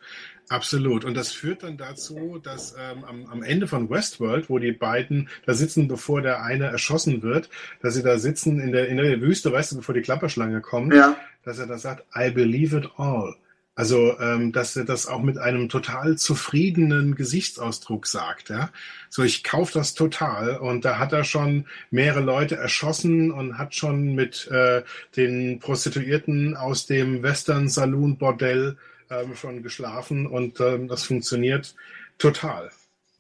Absolut. 0.49 1.05
Und 1.05 1.15
das 1.15 1.33
führt 1.33 1.63
dann 1.63 1.79
dazu, 1.79 2.39
dass 2.43 2.75
ähm, 2.79 3.05
am, 3.05 3.27
am 3.27 3.43
Ende 3.43 3.67
von 3.67 3.89
Westworld, 3.89 4.51
wo 4.51 4.59
die 4.59 4.73
beiden 4.73 5.31
da 5.47 5.55
sitzen, 5.55 5.89
bevor 5.89 6.21
der 6.21 6.43
eine 6.43 6.67
erschossen 6.67 7.23
wird, 7.23 7.49
dass 7.81 7.95
sie 7.95 8.03
da 8.03 8.19
sitzen 8.19 8.61
in 8.61 8.73
der, 8.73 8.89
in 8.89 8.99
der 8.99 9.21
Wüste, 9.23 9.51
weißt 9.51 9.73
du, 9.73 9.77
bevor 9.77 9.95
die 9.95 10.03
Klapperschlange 10.03 10.61
kommt, 10.61 10.93
ja. 10.93 11.17
dass 11.45 11.59
er 11.59 11.67
da 11.67 11.79
sagt, 11.79 12.05
I 12.15 12.31
believe 12.31 12.77
it 12.77 12.91
all. 12.97 13.35
Also, 13.75 14.19
ähm, 14.21 14.53
dass 14.53 14.77
er 14.77 14.85
das 14.85 15.07
auch 15.07 15.23
mit 15.23 15.39
einem 15.39 15.71
total 15.71 16.19
zufriedenen 16.19 17.15
Gesichtsausdruck 17.15 18.07
sagt. 18.07 18.51
Ja? 18.51 18.71
So, 19.09 19.23
ich 19.23 19.45
kaufe 19.45 19.73
das 19.73 19.95
total. 19.95 20.59
Und 20.59 20.85
da 20.85 20.99
hat 20.99 21.15
er 21.15 21.25
schon 21.25 21.67
mehrere 21.91 22.21
Leute 22.21 22.57
erschossen 22.57 23.33
und 23.33 23.57
hat 23.57 23.75
schon 23.75 24.15
mit 24.15 24.47
äh, 24.49 24.83
den 25.17 25.59
Prostituierten 25.59 26.55
aus 26.55 26.85
dem 26.85 27.23
Western 27.23 27.69
Saloon 27.69 28.19
Bordell 28.19 28.77
ähm, 29.09 29.35
schon 29.37 29.63
geschlafen. 29.63 30.27
Und 30.27 30.61
ähm, 30.61 30.89
das 30.89 31.05
funktioniert 31.05 31.75
total. 32.19 32.71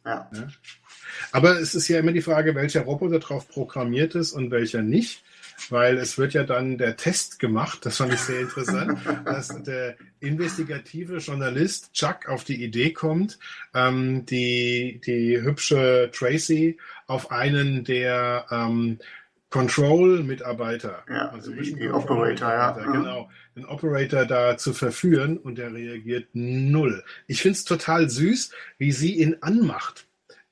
Ja. 0.04 0.28
ja. 0.34 0.48
Aber 1.30 1.60
es 1.60 1.74
ist 1.74 1.88
ja 1.88 1.98
immer 1.98 2.12
die 2.12 2.22
Frage, 2.22 2.54
welcher 2.54 2.82
Roboter 2.82 3.20
darauf 3.20 3.48
programmiert 3.48 4.14
ist 4.14 4.32
und 4.32 4.50
welcher 4.50 4.82
nicht 4.82 5.22
weil 5.70 5.98
es 5.98 6.18
wird 6.18 6.34
ja 6.34 6.44
dann 6.44 6.78
der 6.78 6.96
Test 6.96 7.38
gemacht, 7.38 7.84
das 7.86 7.96
fand 7.96 8.12
ich 8.12 8.20
sehr 8.20 8.40
interessant, 8.40 8.98
dass 9.24 9.62
der 9.62 9.96
investigative 10.20 11.18
Journalist 11.18 11.92
Chuck 11.92 12.28
auf 12.28 12.44
die 12.44 12.62
Idee 12.62 12.92
kommt, 12.92 13.38
ähm, 13.74 14.26
die, 14.26 15.00
die 15.04 15.40
hübsche 15.40 16.10
Tracy 16.12 16.78
auf 17.06 17.30
einen 17.30 17.84
der 17.84 18.46
ähm, 18.50 18.98
Control-Mitarbeiter, 19.52 21.04
ja, 21.08 21.28
also 21.28 21.52
die, 21.52 21.74
die 21.74 21.88
Operator, 21.90 22.48
ja. 22.48 22.70
Genau, 22.70 23.30
den 23.54 23.66
Operator 23.66 24.24
da 24.24 24.56
zu 24.56 24.72
verführen 24.72 25.36
und 25.36 25.58
der 25.58 25.72
reagiert 25.74 26.28
null. 26.32 27.04
Ich 27.26 27.42
finde 27.42 27.56
es 27.56 27.64
total 27.64 28.08
süß, 28.08 28.50
wie 28.78 28.92
sie 28.92 29.18
ihn 29.20 29.36
anmacht. 29.42 30.06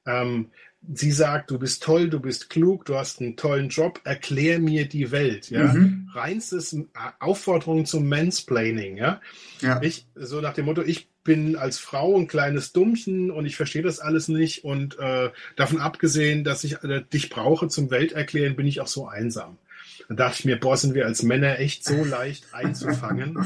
Ähm, 0.06 0.50
sie 0.94 1.12
sagt, 1.12 1.50
du 1.50 1.58
bist 1.58 1.82
toll, 1.82 2.08
du 2.08 2.20
bist 2.20 2.50
klug, 2.50 2.84
du 2.86 2.96
hast 2.96 3.20
einen 3.20 3.36
tollen 3.36 3.68
Job, 3.68 4.00
erklär 4.04 4.58
mir 4.58 4.88
die 4.88 5.10
Welt, 5.10 5.50
ja. 5.50 5.72
Mhm. 5.72 6.08
Reinstes 6.12 6.72
äh, 6.72 6.84
Aufforderung 7.18 7.86
zum 7.86 8.08
Mansplaining, 8.08 8.96
ja? 8.96 9.20
ja. 9.60 9.80
Ich, 9.82 10.06
so 10.14 10.40
nach 10.40 10.54
dem 10.54 10.66
Motto, 10.66 10.82
ich 10.82 11.08
bin 11.22 11.56
als 11.56 11.78
Frau 11.78 12.16
ein 12.16 12.26
kleines 12.26 12.72
Dummchen 12.72 13.30
und 13.30 13.44
ich 13.44 13.56
verstehe 13.56 13.82
das 13.82 14.00
alles 14.00 14.28
nicht 14.28 14.64
und 14.64 14.98
äh, 14.98 15.30
davon 15.56 15.80
abgesehen, 15.80 16.44
dass 16.44 16.64
ich 16.64 16.82
äh, 16.82 17.02
dich 17.12 17.28
brauche 17.28 17.68
zum 17.68 17.90
Welterklären, 17.90 18.56
bin 18.56 18.66
ich 18.66 18.80
auch 18.80 18.86
so 18.86 19.06
einsam. 19.06 19.58
Da 20.08 20.14
dachte 20.14 20.40
ich 20.40 20.44
mir, 20.46 20.58
boah, 20.58 20.76
sind 20.76 20.94
wir 20.94 21.06
als 21.06 21.22
Männer 21.22 21.58
echt 21.58 21.84
so 21.84 22.04
leicht 22.04 22.46
einzufangen? 22.54 23.34
ja? 23.34 23.44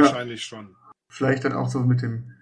Wahrscheinlich 0.00 0.44
schon. 0.44 0.76
Vielleicht 1.08 1.44
dann 1.44 1.52
auch 1.52 1.68
so 1.68 1.80
mit 1.80 2.00
dem 2.00 2.32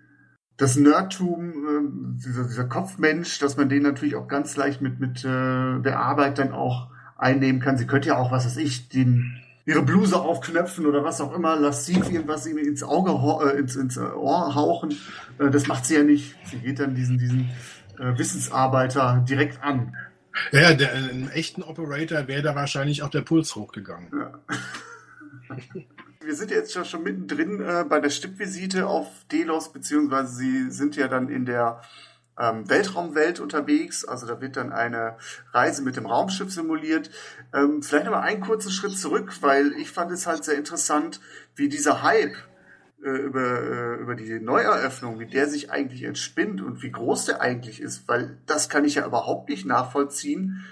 das 0.59 0.77
Nerdtum, 0.77 1.51
äh, 1.51 2.25
dieser, 2.25 2.45
dieser 2.45 2.65
Kopfmensch, 2.65 3.39
dass 3.39 3.57
man 3.57 3.69
den 3.69 3.85
natürlich 3.85 4.17
auch 4.17 4.29
ganz 4.29 4.57
leicht 4.57 4.83
mit, 4.83 5.01
mit 5.01 5.25
äh, 5.25 5.81
der 5.81 6.01
Arbeit 6.01 6.39
dann 6.39 6.53
auch 6.53 6.89
einnehmen 7.17 7.63
kann. 7.63 7.79
Sie 7.79 7.87
könnte 7.87 8.09
ja 8.09 8.19
auch, 8.19 8.33
was 8.33 8.45
weiß 8.45 8.57
ich, 8.59 8.89
den, 8.89 9.41
ihre 9.65 9.83
Bluse 9.83 10.19
aufknöpfen 10.19 10.85
oder 10.85 11.05
was 11.05 11.21
auch 11.21 11.33
immer, 11.35 11.57
lasziv 11.57 12.11
irgendwas 12.11 12.47
ihm 12.47 12.59
ins 12.59 12.83
Auge, 12.83 13.13
äh, 13.47 13.59
ins, 13.59 13.77
ins 13.77 13.97
Ohr 13.99 14.55
hauchen. 14.57 14.97
Äh, 15.39 15.51
das 15.51 15.69
macht 15.69 15.87
sie 15.87 15.95
ja 15.95 16.03
nicht. 16.03 16.35
Sie 16.45 16.59
geht 16.59 16.81
dann 16.81 16.97
diesen, 16.97 17.19
diesen 17.19 17.51
äh, 17.99 18.19
Wissensarbeiter 18.19 19.25
direkt 19.29 19.63
an. 19.63 19.95
Ja, 20.51 20.75
der, 20.75 20.93
einen 20.93 21.31
echten 21.31 21.63
Operator 21.63 22.27
wäre 22.27 22.43
da 22.43 22.57
wahrscheinlich 22.57 23.03
auch 23.03 23.11
der 23.11 23.23
Puls 23.23 23.55
hochgegangen. 23.55 24.09
Ja. 24.13 24.39
wir 26.21 26.35
sind 26.35 26.51
jetzt 26.51 26.73
schon, 26.73 26.85
schon 26.85 27.03
mittendrin 27.03 27.61
äh, 27.61 27.85
bei 27.89 28.01
der 28.01 28.11
Stippvisite 28.11 28.87
auf 28.87 29.07
Delos, 29.31 29.73
beziehungsweise 29.73 30.35
sie 30.35 30.71
sind 30.71 30.97
ja 30.97 31.09
dann 31.09 31.29
in 31.29 31.47
der 31.47 31.81
ähm, 32.39 32.69
Weltraumwelt 32.69 33.41
unterwegs. 33.41 34.05
Also 34.05 34.27
da 34.27 34.41
wird 34.41 34.57
dann 34.57 34.73
eine 34.73 35.17
Reise 35.53 35.83
mit 35.83 35.97
dem 35.97 36.07
Raumschiff 36.07 36.53
simuliert. 36.53 37.11
Ähm, 37.55 37.83
vielleicht 37.83 38.07
aber 38.07 38.23
einen 38.23 38.41
kurzen 38.41 38.71
Schritt 38.71 38.97
zurück, 38.97 39.33
weil 39.41 39.73
ich 39.73 39.91
fand 39.91 40.11
es 40.13 40.27
halt 40.27 40.45
sehr 40.45 40.57
interessant, 40.57 41.21
wie 41.55 41.69
dieser 41.69 42.03
Hype 42.03 42.37
äh, 43.03 43.11
über, 43.11 43.63
äh, 43.63 43.95
über 44.01 44.15
die 44.15 44.41
Neueröffnung, 44.41 45.19
wie 45.19 45.27
der 45.27 45.49
sich 45.49 45.71
eigentlich 45.71 46.03
entspinnt 46.03 46.61
und 46.61 46.83
wie 46.83 46.91
groß 46.91 47.27
der 47.27 47.41
eigentlich 47.41 47.81
ist, 47.81 48.09
weil 48.09 48.39
das 48.47 48.69
kann 48.69 48.85
ich 48.85 48.97
ja 48.97 49.07
überhaupt 49.07 49.49
nicht 49.49 49.67
nachvollziehen. 49.67 50.65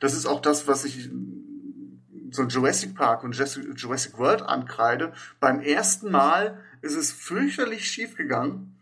Das 0.00 0.14
ist 0.14 0.26
auch 0.26 0.40
das, 0.40 0.66
was 0.66 0.84
ich 0.84 1.10
so 2.34 2.42
Jurassic 2.42 2.94
Park 2.94 3.22
und 3.24 3.34
Jurassic 3.34 4.18
World 4.18 4.42
ankreide. 4.42 5.12
Beim 5.40 5.60
ersten 5.60 6.10
Mal 6.10 6.58
ist 6.82 6.96
es 6.96 7.12
fürchterlich 7.12 7.88
schief 7.88 8.16
gegangen. 8.16 8.76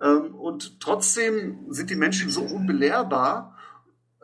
Ähm, 0.00 0.34
und 0.34 0.80
trotzdem 0.80 1.66
sind 1.68 1.90
die 1.90 1.96
Menschen 1.96 2.30
so 2.30 2.42
unbelehrbar. 2.42 3.58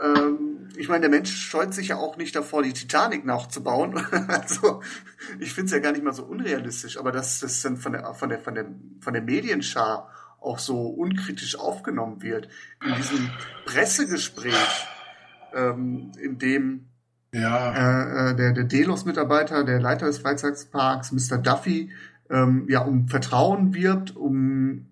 Ähm, 0.01 0.69
ich 0.77 0.89
meine, 0.89 1.03
der 1.03 1.11
Mensch 1.11 1.35
scheut 1.35 1.75
sich 1.75 1.89
ja 1.89 1.97
auch 1.97 2.17
nicht 2.17 2.37
davor, 2.37 2.63
die 2.63 2.73
Titanic 2.73 3.25
nachzubauen. 3.25 3.97
also, 4.29 4.83
ich 5.41 5.53
finde 5.53 5.67
es 5.67 5.73
ja 5.73 5.81
gar 5.81 5.93
nicht 5.93 6.05
mal 6.05 6.13
so 6.13 6.25
unrealistisch, 6.25 6.99
aber 6.99 7.11
dass 7.11 7.41
das 7.41 7.61
dann 7.63 7.77
von 7.77 7.93
der, 7.93 8.15
von 8.15 8.29
der, 8.29 8.39
von 8.39 8.55
der, 8.55 8.67
von 9.01 9.13
der 9.13 9.23
Medienschar 9.23 10.11
auch 10.41 10.61
so 10.61 10.87
unkritisch 10.87 11.59
aufgenommen 11.59 12.23
wird. 12.23 12.49
In 12.85 12.95
diesem 12.95 13.31
Pressegespräch, 13.65 14.87
ähm, 15.53 16.13
in 16.21 16.39
dem 16.39 16.89
ja. 17.33 17.73
Äh, 17.73 18.31
äh, 18.31 18.37
der, 18.37 18.53
der 18.53 18.65
Delos-Mitarbeiter, 18.65 19.65
der 19.65 19.81
Leiter 19.81 20.07
des 20.07 20.19
Freizeitparks, 20.19 21.13
Mr. 21.13 21.39
Duffy, 21.39 21.91
ähm, 22.31 22.67
ja, 22.69 22.81
um 22.81 23.09
Vertrauen 23.09 23.75
wirbt, 23.75 24.17
um 24.17 24.87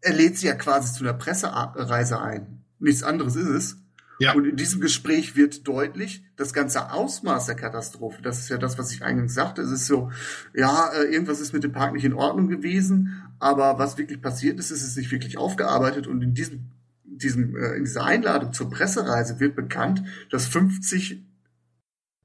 er 0.00 0.12
lädt 0.12 0.38
sie 0.38 0.46
ja 0.46 0.54
quasi 0.54 0.92
zu 0.92 1.04
einer 1.04 1.14
Pressereise 1.14 2.20
ein. 2.20 2.64
Nichts 2.78 3.02
anderes 3.02 3.34
ist 3.34 3.48
es. 3.48 3.76
Ja. 4.18 4.32
Und 4.32 4.46
in 4.46 4.56
diesem 4.56 4.80
Gespräch 4.80 5.36
wird 5.36 5.68
deutlich, 5.68 6.24
das 6.36 6.54
ganze 6.54 6.90
Ausmaß 6.90 7.46
der 7.46 7.54
Katastrophe, 7.54 8.22
das 8.22 8.38
ist 8.38 8.48
ja 8.48 8.56
das, 8.56 8.78
was 8.78 8.90
ich 8.92 9.02
eingangs 9.02 9.34
sagte, 9.34 9.60
es 9.60 9.70
ist 9.70 9.86
so, 9.86 10.10
ja, 10.54 10.90
äh, 10.94 11.12
irgendwas 11.12 11.40
ist 11.40 11.52
mit 11.52 11.64
dem 11.64 11.72
Park 11.72 11.92
nicht 11.92 12.04
in 12.04 12.14
Ordnung 12.14 12.48
gewesen, 12.48 13.22
aber 13.38 13.78
was 13.78 13.98
wirklich 13.98 14.22
passiert 14.22 14.58
ist, 14.58 14.70
ist 14.70 14.82
es 14.82 14.96
nicht 14.96 15.10
wirklich 15.10 15.36
aufgearbeitet 15.36 16.06
und 16.06 16.22
in 16.22 16.32
diesem 16.32 16.70
diesem, 17.04 17.56
äh, 17.56 17.76
in 17.76 17.84
dieser 17.84 18.04
Einladung 18.04 18.52
zur 18.52 18.70
Pressereise 18.70 19.40
wird 19.40 19.56
bekannt, 19.56 20.02
dass 20.30 20.46
50 20.46 21.25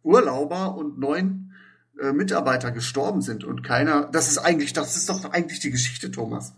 Urlauber 0.03 0.75
und 0.75 0.99
neun 0.99 1.53
äh, 2.01 2.13
Mitarbeiter 2.13 2.71
gestorben 2.71 3.21
sind 3.21 3.43
und 3.43 3.63
keiner, 3.63 4.09
das 4.11 4.29
ist 4.29 4.39
eigentlich, 4.39 4.73
das 4.73 4.95
ist 4.95 5.09
doch 5.09 5.25
eigentlich 5.25 5.59
die 5.59 5.71
Geschichte, 5.71 6.09
Thomas. 6.09 6.55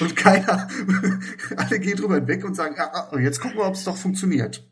Und 0.00 0.16
keiner, 0.16 0.68
alle 1.56 1.80
gehen 1.80 1.96
drüber 1.96 2.16
hinweg 2.16 2.44
und 2.44 2.54
sagen, 2.54 2.76
ah, 2.78 3.08
ah, 3.10 3.18
jetzt 3.18 3.40
gucken 3.40 3.58
wir, 3.58 3.66
ob 3.66 3.74
es 3.74 3.84
doch 3.84 3.96
funktioniert. 3.96 4.64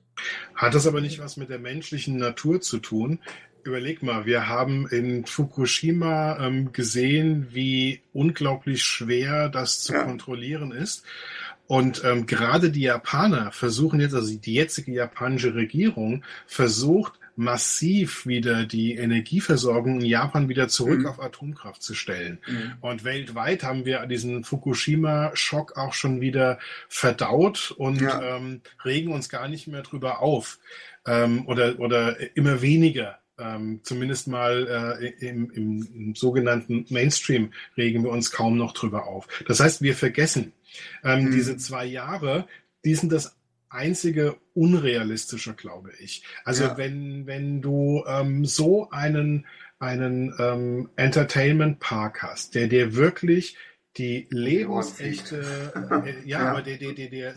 Hat 0.55 0.75
das 0.75 0.87
aber 0.87 1.01
nicht 1.01 1.19
was 1.19 1.37
mit 1.37 1.51
der 1.51 1.59
menschlichen 1.59 2.17
Natur 2.17 2.61
zu 2.61 2.79
tun? 2.79 3.19
Überleg 3.65 4.03
mal, 4.03 4.27
wir 4.27 4.49
haben 4.49 4.87
in 4.89 5.25
Fukushima 5.25 6.39
ähm, 6.39 6.73
gesehen, 6.73 7.49
wie 7.51 8.03
unglaublich 8.13 8.83
schwer 8.83 9.49
das 9.49 9.81
zu 9.81 9.95
ja. 9.95 10.05
kontrollieren 10.05 10.71
ist. 10.71 11.05
Und 11.67 12.05
ähm, 12.05 12.27
gerade 12.27 12.71
die 12.71 12.83
Japaner 12.83 13.51
versuchen 13.53 14.01
jetzt, 14.01 14.15
also 14.15 14.37
die 14.37 14.55
jetzige 14.55 14.93
japanische 14.93 15.55
Regierung 15.55 16.23
versucht 16.47 17.15
massiv 17.37 18.27
wieder 18.27 18.65
die 18.65 18.95
Energieversorgung 18.95 20.01
in 20.01 20.07
Japan 20.07 20.49
wieder 20.49 20.69
zurück 20.69 21.01
mhm. 21.01 21.07
auf 21.07 21.21
Atomkraft 21.21 21.83
zu 21.83 21.95
stellen. 21.95 22.39
Mhm. 22.47 22.73
Und 22.81 23.05
weltweit 23.05 23.63
haben 23.63 23.85
wir 23.85 24.07
diesen 24.07 24.45
Fukushima-Schock 24.45 25.77
auch 25.77 25.93
schon 25.93 26.21
wieder 26.21 26.59
verdaut 26.89 27.75
und 27.77 28.01
ja. 28.01 28.37
ähm, 28.37 28.61
regen 28.85 29.13
uns 29.13 29.29
gar 29.29 29.49
nicht 29.49 29.67
mehr 29.67 29.83
drüber 29.83 30.21
auf 30.21 30.59
ähm, 31.07 31.47
oder, 31.47 31.79
oder 31.79 32.37
immer 32.37 32.63
weniger. 32.63 33.19
Ähm, 33.37 33.81
zumindest 33.83 34.29
mal 34.29 34.99
äh, 35.01 35.27
im, 35.27 35.51
im, 35.51 35.89
im, 35.93 36.15
sogenannten 36.15 36.87
Mainstream 36.89 37.53
regen 37.77 38.05
wir 38.05 38.11
uns 38.11 38.31
kaum 38.31 38.57
noch 38.57 38.73
drüber 38.73 39.09
auf. 39.09 39.27
Das 39.49 39.59
heißt, 39.59 39.83
wir 39.83 39.97
vergessen 39.97 40.53
ähm, 41.03 41.25
mhm. 41.25 41.31
diese 41.33 41.57
zwei 41.57 41.85
Jahre, 41.85 42.47
die 42.85 42.95
sind 42.95 43.11
das 43.11 43.37
einzige 43.75 44.37
unrealistische, 44.55 45.55
glaube 45.55 45.91
ich. 45.99 46.25
Also 46.45 46.65
ja. 46.65 46.77
wenn, 46.77 47.27
wenn 47.27 47.61
du 47.61 48.05
ähm, 48.07 48.45
so 48.45 48.91
einen, 48.91 49.47
einen 49.79 50.35
ähm, 50.39 50.91
Entertainment 50.97 51.81
Park 51.81 52.23
hast, 52.23 52.55
der 52.55 52.69
dir 52.69 52.95
wirklich 52.95 53.57
die 53.97 54.27
lebensechte, 54.31 55.73
äh, 56.05 56.29
ja, 56.29 56.41
ja, 56.41 56.51
aber 56.51 56.63
der, 56.63 56.79
der, 56.79 56.93
der, 56.95 57.09
der, 57.09 57.35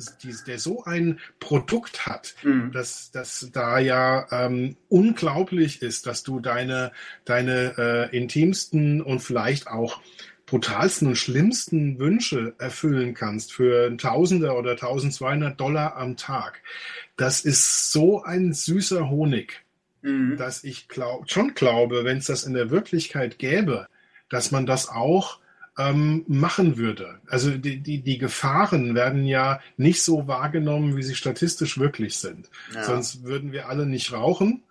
der, 0.48 0.60
so 0.60 0.84
ein 0.86 1.20
Produkt 1.40 2.08
hat, 2.08 2.36
mhm. 2.44 2.72
dass, 2.72 3.12
dass 3.12 3.50
da 3.54 3.78
ja 3.78 4.28
ähm, 4.32 4.76
unglaublich 4.90 5.82
ist, 5.84 6.08
dass 6.08 6.24
du 6.24 6.40
deine, 6.40 6.92
deine 7.26 7.76
äh, 7.78 8.18
intimsten 8.18 9.02
und 9.02 9.20
vielleicht 9.20 9.68
auch 9.68 10.02
brutalsten 10.48 11.10
und 11.10 11.18
schlimmsten 11.18 12.00
Wünsche 12.00 12.56
erfüllen 12.58 13.14
kannst 13.14 13.54
für 13.54 13.96
Tausender 13.98 14.58
oder 14.58 14.72
1200 14.72 15.60
Dollar 15.60 15.98
am 15.98 16.18
Tag. 16.18 16.62
Das 17.18 17.42
ist 17.42 17.92
so 17.92 18.24
ein 18.24 18.54
süßer 18.54 19.10
Honig, 19.10 19.62
mhm. 20.02 20.38
dass 20.38 20.64
ich 20.64 20.88
glaub, 20.88 21.30
schon 21.30 21.54
glaube, 21.54 22.06
wenn 22.06 22.18
es 22.18 22.28
das 22.28 22.46
in 22.46 22.54
der 22.54 22.72
Wirklichkeit 22.72 23.38
gäbe, 23.38 23.88
dass 24.30 24.52
man 24.52 24.66
das 24.66 24.88
auch 24.88 25.40
ähm, 25.78 26.24
machen 26.28 26.78
würde. 26.78 27.20
Also 27.28 27.52
die, 27.52 27.80
die, 27.80 28.02
die 28.02 28.18
Gefahren 28.18 28.96
werden 28.96 29.26
ja 29.26 29.60
nicht 29.76 30.02
so 30.02 30.28
wahrgenommen, 30.28 30.96
wie 30.96 31.04
sie 31.04 31.16
statistisch 31.16 31.78
wirklich 31.78 32.18
sind. 32.18 32.50
Ja. 32.74 32.84
Sonst 32.86 33.24
würden 33.24 33.52
wir 33.52 33.68
alle 33.68 33.86
nicht 33.86 34.14
rauchen 34.14 34.64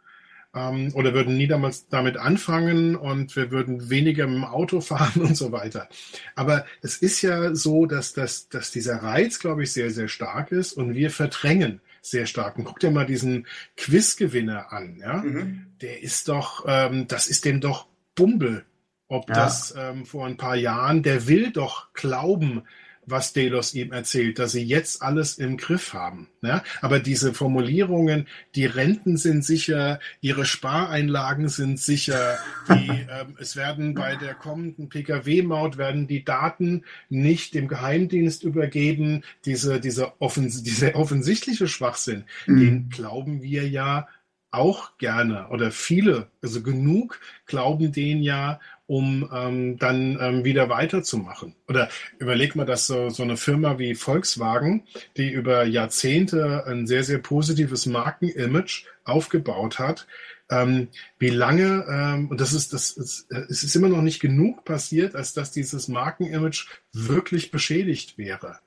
ähm, 0.56 0.90
oder 0.94 1.12
würden 1.14 1.36
nie 1.36 1.46
damals 1.46 1.88
damit 1.88 2.16
anfangen 2.16 2.96
und 2.96 3.36
wir 3.36 3.50
würden 3.50 3.90
weniger 3.90 4.26
mit 4.26 4.36
dem 4.36 4.44
Auto 4.44 4.80
fahren 4.80 5.22
und 5.22 5.36
so 5.36 5.52
weiter. 5.52 5.88
Aber 6.34 6.64
es 6.82 6.96
ist 6.96 7.22
ja 7.22 7.54
so, 7.54 7.86
dass, 7.86 8.14
dass, 8.14 8.48
dass 8.48 8.70
dieser 8.70 9.02
Reiz, 9.02 9.38
glaube 9.38 9.62
ich, 9.62 9.72
sehr, 9.72 9.90
sehr 9.90 10.08
stark 10.08 10.50
ist 10.50 10.72
und 10.72 10.94
wir 10.94 11.10
verdrängen 11.10 11.80
sehr 12.00 12.26
stark. 12.26 12.56
Und 12.56 12.64
guck 12.64 12.80
dir 12.80 12.90
mal 12.90 13.06
diesen 13.06 13.46
Quizgewinner 13.76 14.72
an. 14.72 14.96
Ja? 14.98 15.18
Mhm. 15.18 15.66
Der 15.80 16.02
ist 16.02 16.28
doch, 16.28 16.64
ähm, 16.66 17.06
das 17.08 17.26
ist 17.28 17.44
dem 17.44 17.60
doch 17.60 17.86
Bumble, 18.14 18.64
ob 19.08 19.28
ja. 19.28 19.34
das 19.34 19.74
ähm, 19.76 20.06
vor 20.06 20.26
ein 20.26 20.36
paar 20.36 20.56
Jahren, 20.56 21.02
der 21.02 21.28
will 21.28 21.50
doch 21.50 21.92
glauben, 21.92 22.62
was 23.06 23.32
Delos 23.32 23.72
ihm 23.74 23.92
erzählt, 23.92 24.38
dass 24.38 24.52
sie 24.52 24.64
jetzt 24.64 25.00
alles 25.00 25.38
im 25.38 25.56
Griff 25.56 25.94
haben. 25.94 26.28
Ja? 26.42 26.62
Aber 26.82 26.98
diese 26.98 27.32
Formulierungen, 27.32 28.26
die 28.54 28.66
Renten 28.66 29.16
sind 29.16 29.44
sicher, 29.44 30.00
ihre 30.20 30.44
Spareinlagen 30.44 31.48
sind 31.48 31.78
sicher, 31.78 32.38
die, 32.68 32.88
ähm, 32.90 33.36
es 33.38 33.56
werden 33.56 33.94
bei 33.94 34.16
der 34.16 34.34
kommenden 34.34 34.88
Pkw-Maut 34.88 35.78
werden 35.78 36.06
die 36.08 36.24
Daten 36.24 36.84
nicht 37.08 37.54
dem 37.54 37.68
Geheimdienst 37.68 38.42
übergeben. 38.42 39.22
Diese, 39.44 39.80
diese, 39.80 40.20
offens 40.20 40.62
diese 40.62 40.94
offensichtliche 40.96 41.68
Schwachsinn, 41.68 42.24
mhm. 42.46 42.60
den 42.60 42.88
glauben 42.88 43.42
wir 43.42 43.68
ja 43.68 44.08
auch 44.50 44.96
gerne 44.98 45.48
oder 45.48 45.70
viele, 45.70 46.28
also 46.42 46.62
genug 46.62 47.20
glauben 47.46 47.92
den 47.92 48.22
ja 48.22 48.58
um 48.86 49.28
ähm, 49.32 49.78
dann 49.78 50.18
ähm, 50.20 50.44
wieder 50.44 50.68
weiterzumachen. 50.68 51.54
Oder 51.68 51.88
überleg 52.18 52.54
mal, 52.54 52.66
dass 52.66 52.86
so, 52.86 53.08
so 53.08 53.22
eine 53.22 53.36
Firma 53.36 53.78
wie 53.78 53.94
Volkswagen, 53.94 54.84
die 55.16 55.30
über 55.30 55.64
Jahrzehnte 55.64 56.64
ein 56.66 56.86
sehr, 56.86 57.02
sehr 57.02 57.18
positives 57.18 57.86
Markenimage 57.86 58.84
aufgebaut 59.04 59.78
hat, 59.78 60.06
ähm, 60.48 60.88
wie 61.18 61.30
lange, 61.30 61.84
ähm, 61.88 62.28
und 62.28 62.40
das 62.40 62.52
ist, 62.52 62.72
das 62.72 62.92
ist, 62.92 63.30
es 63.30 63.64
ist 63.64 63.74
immer 63.74 63.88
noch 63.88 64.02
nicht 64.02 64.20
genug 64.20 64.64
passiert, 64.64 65.16
als 65.16 65.32
dass 65.32 65.50
dieses 65.50 65.88
Markenimage 65.88 66.66
wirklich 66.92 67.50
beschädigt 67.50 68.16
wäre. 68.16 68.60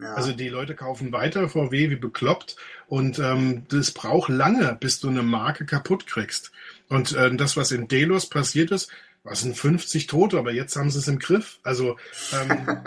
Ja. 0.00 0.14
Also 0.14 0.32
die 0.32 0.48
Leute 0.48 0.74
kaufen 0.74 1.12
weiter 1.12 1.48
VW 1.48 1.88
wie 1.88 1.96
bekloppt 1.96 2.56
und 2.88 3.18
ähm, 3.20 3.64
das 3.68 3.92
braucht 3.92 4.28
lange, 4.28 4.76
bis 4.78 5.00
du 5.00 5.08
eine 5.08 5.22
Marke 5.22 5.64
kaputt 5.64 6.06
kriegst. 6.06 6.52
Und 6.88 7.12
äh, 7.12 7.34
das, 7.36 7.56
was 7.56 7.70
in 7.70 7.88
Delos 7.88 8.28
passiert 8.28 8.70
ist, 8.70 8.90
was 9.24 9.40
sind 9.40 9.56
50 9.56 10.06
Tote, 10.06 10.38
aber 10.38 10.52
jetzt 10.52 10.76
haben 10.76 10.90
sie 10.90 10.98
es 10.98 11.08
im 11.08 11.18
Griff. 11.18 11.58
Also 11.62 11.96
ähm, 12.32 12.82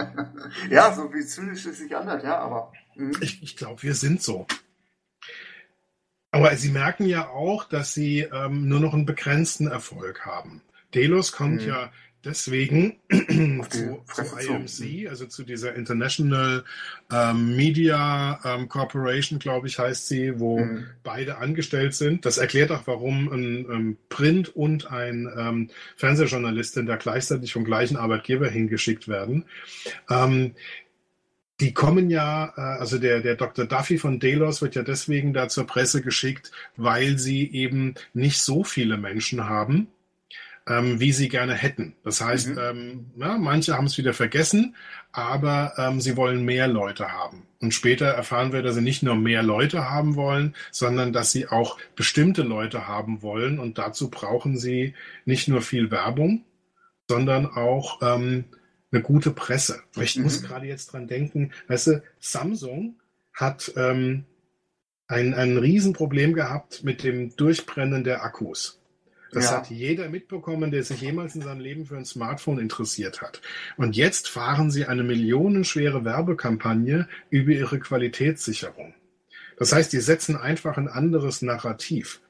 ja, 0.70 0.94
so 0.94 1.14
wie 1.14 1.26
zynisch 1.26 1.66
es 1.66 1.80
sich 1.80 1.96
anhört, 1.96 2.24
ja, 2.24 2.38
aber 2.38 2.72
mh. 2.96 3.20
ich, 3.22 3.44
ich 3.44 3.58
glaube, 3.58 3.84
wir 3.84 3.96
sind 3.96 4.22
so. 4.22 4.46
Aber 6.32 6.56
sie 6.56 6.70
merken 6.70 7.06
ja 7.06 7.30
auch, 7.30 7.64
dass 7.64 7.94
sie 7.94 8.20
ähm, 8.20 8.68
nur 8.68 8.80
noch 8.80 8.94
einen 8.94 9.06
begrenzten 9.06 9.68
Erfolg 9.68 10.26
haben. 10.26 10.62
Delos 10.94 11.32
kommt 11.32 11.64
mhm. 11.64 11.68
ja 11.68 11.92
deswegen 12.28 12.98
zu, 13.10 14.04
zu, 14.14 14.22
IMC, 14.38 15.10
also 15.10 15.26
zu 15.26 15.44
dieser 15.44 15.76
International 15.76 16.64
ähm, 17.12 17.56
Media 17.56 18.40
ähm, 18.44 18.68
Corporation, 18.68 19.40
glaube 19.40 19.68
ich, 19.68 19.80
heißt 19.80 20.08
sie, 20.08 20.40
wo 20.40 20.60
mhm. 20.60 20.86
beide 21.04 21.38
angestellt 21.38 21.96
sind. 21.96 22.26
Das 22.26 22.38
erklärt 22.38 22.72
auch, 22.72 22.86
warum 22.86 23.30
ein 23.30 23.66
ähm, 23.72 23.98
Print- 24.10 24.56
und 24.56 24.92
ein 24.92 25.32
ähm, 25.36 25.70
Fernsehjournalistin 25.96 26.86
da 26.86 26.98
gleichzeitig 26.98 27.54
vom 27.54 27.64
gleichen 27.64 27.98
Arbeitgeber 27.98 28.50
hingeschickt 28.50 29.08
werden. 29.08 29.46
Ähm, 30.10 30.54
die 31.60 31.74
kommen 31.74 32.10
ja, 32.10 32.54
äh, 32.56 32.62
also 32.80 33.00
der, 33.00 33.22
der 33.22 33.36
Dr. 33.36 33.66
Duffy 33.66 33.98
von 33.98 34.20
Delos 34.20 34.62
wird 34.62 34.76
ja 34.76 34.84
deswegen 34.84 35.34
da 35.34 35.48
zur 35.48 35.66
Presse 35.66 36.02
geschickt, 36.02 36.52
weil 36.76 37.18
sie 37.18 37.52
eben 37.52 37.96
nicht 38.14 38.40
so 38.40 38.64
viele 38.64 38.98
Menschen 38.98 39.48
haben 39.48 39.88
ähm, 40.68 41.00
wie 41.00 41.12
sie 41.12 41.30
gerne 41.30 41.54
hätten. 41.54 41.96
Das 42.04 42.22
heißt, 42.22 42.50
mhm. 42.50 42.60
ähm, 42.60 43.06
ja, 43.18 43.38
manche 43.38 43.76
haben 43.76 43.86
es 43.86 43.98
wieder 43.98 44.14
vergessen, 44.14 44.76
aber 45.12 45.74
ähm, 45.78 46.02
sie 46.02 46.18
wollen 46.18 46.44
mehr 46.44 46.68
Leute 46.68 47.12
haben. 47.12 47.44
Und 47.60 47.74
später 47.74 48.08
erfahren 48.08 48.54
wir, 48.54 48.62
dass 48.62 48.76
sie 48.76 48.82
nicht 48.82 49.02
nur 49.02 49.16
mehr 49.16 49.42
Leute 49.42 49.90
haben 49.90 50.16
wollen, 50.16 50.56
sondern 50.72 51.14
dass 51.14 51.32
sie 51.32 51.48
auch 51.48 51.78
bestimmte 51.96 52.44
Leute 52.44 52.88
haben 52.88 53.22
wollen. 53.22 53.60
Und 53.60 53.78
dazu 53.78 54.12
brauchen 54.12 54.58
sie 54.58 54.94
nicht 55.26 55.48
nur 55.48 55.62
viel 55.62 55.90
Werbung, 55.90 56.44
sondern 57.10 57.48
auch 57.48 58.02
ähm, 58.02 58.46
eine 58.92 59.02
gute 59.02 59.32
Presse. 59.32 59.82
Ich 60.00 60.18
mhm. 60.18 60.24
muss 60.24 60.44
gerade 60.44 60.68
jetzt 60.68 60.94
dran 60.94 61.08
denken, 61.08 61.52
weißt 61.68 61.88
du, 61.88 62.04
Samsung 62.20 63.00
hat 63.34 63.72
ähm, 63.76 64.26
ein, 65.08 65.34
ein 65.34 65.58
Riesenproblem 65.58 66.34
gehabt 66.34 66.84
mit 66.84 67.04
dem 67.04 67.36
Durchbrennen 67.36 68.04
der 68.04 68.24
Akkus. 68.24 68.80
Das 69.32 69.46
ja. 69.46 69.58
hat 69.58 69.70
jeder 69.70 70.10
mitbekommen, 70.10 70.72
der 70.72 70.84
sich 70.84 71.02
jemals 71.02 71.36
in 71.36 71.42
seinem 71.42 71.60
Leben 71.60 71.86
für 71.86 71.98
ein 71.98 72.06
Smartphone 72.06 72.60
interessiert 72.60 73.22
hat. 73.22 73.42
Und 73.76 73.96
jetzt 73.96 74.30
fahren 74.30 74.72
sie 74.72 74.86
eine 74.86 75.04
millionenschwere 75.04 76.06
Werbekampagne 76.06 77.08
über 77.30 77.52
ihre 77.52 77.80
Qualitätssicherung. 77.80 78.94
Das 79.58 79.74
heißt, 79.74 79.92
die 79.92 80.00
setzen 80.00 80.38
einfach 80.38 80.78
ein 80.78 80.88
anderes 80.88 81.42
Narrativ. 81.42 82.22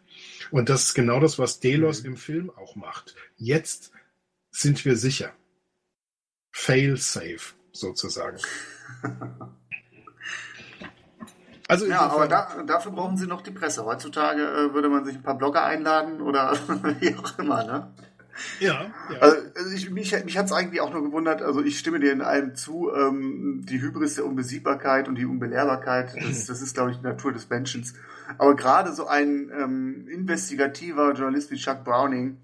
Und 0.50 0.70
das 0.70 0.86
ist 0.86 0.94
genau 0.94 1.20
das, 1.20 1.38
was 1.38 1.60
Delos 1.60 2.04
mhm. 2.04 2.12
im 2.12 2.18
Film 2.18 2.50
auch 2.50 2.76
macht. 2.76 3.16
Jetzt 3.38 3.92
sind 4.50 4.84
wir 4.86 4.96
sicher. 4.96 5.34
Fail 6.52 6.98
safe, 6.98 7.54
sozusagen. 7.72 8.40
Also 11.68 11.86
ja, 11.86 12.02
aber 12.02 12.28
da, 12.28 12.48
dafür 12.66 12.94
brauchen 12.94 13.18
sie 13.18 13.28
noch 13.28 13.42
die 13.42 13.52
Presse. 13.52 13.84
Heutzutage 13.84 14.42
äh, 14.42 14.74
würde 14.74 14.90
man 14.90 15.04
sich 15.04 15.16
ein 15.16 15.24
paar 15.24 15.38
Blogger 15.38 15.64
einladen 15.64 16.22
oder 16.22 16.54
wie 17.00 17.16
auch 17.16 17.38
immer, 17.40 17.64
ne? 17.64 17.92
Ja. 18.60 18.86
ja. 19.12 19.20
Also, 19.20 19.38
also 19.56 19.72
ich, 19.72 19.90
mich 19.90 20.24
mich 20.24 20.38
hat 20.38 20.46
es 20.46 20.52
eigentlich 20.52 20.82
auch 20.82 20.94
nur 20.94 21.04
gewundert, 21.04 21.42
also 21.42 21.62
ich 21.64 21.80
stimme 21.80 22.00
dir 22.00 22.12
in 22.12 22.22
allem 22.22 22.56
zu, 22.56 22.92
ähm, 22.96 23.66
die 23.68 23.82
Hybris 23.82 24.16
der 24.16 24.26
Unbesiegbarkeit 24.26 25.08
und 25.08 25.16
die 25.16 25.26
Unbelehrbarkeit, 25.26 26.16
das, 26.16 26.46
das 26.46 26.62
ist, 26.62 26.76
glaube 26.76 26.92
ich, 26.92 26.98
die 26.98 27.04
Natur 27.04 27.34
des 27.34 27.50
Menschen. 27.50 27.86
Aber 28.38 28.56
gerade 28.56 28.94
so 28.94 29.08
ein 29.08 29.52
ähm, 29.58 30.08
investigativer 30.08 31.14
Journalist 31.14 31.52
wie 31.52 31.58
Chuck 31.58 31.84
Browning, 31.84 32.38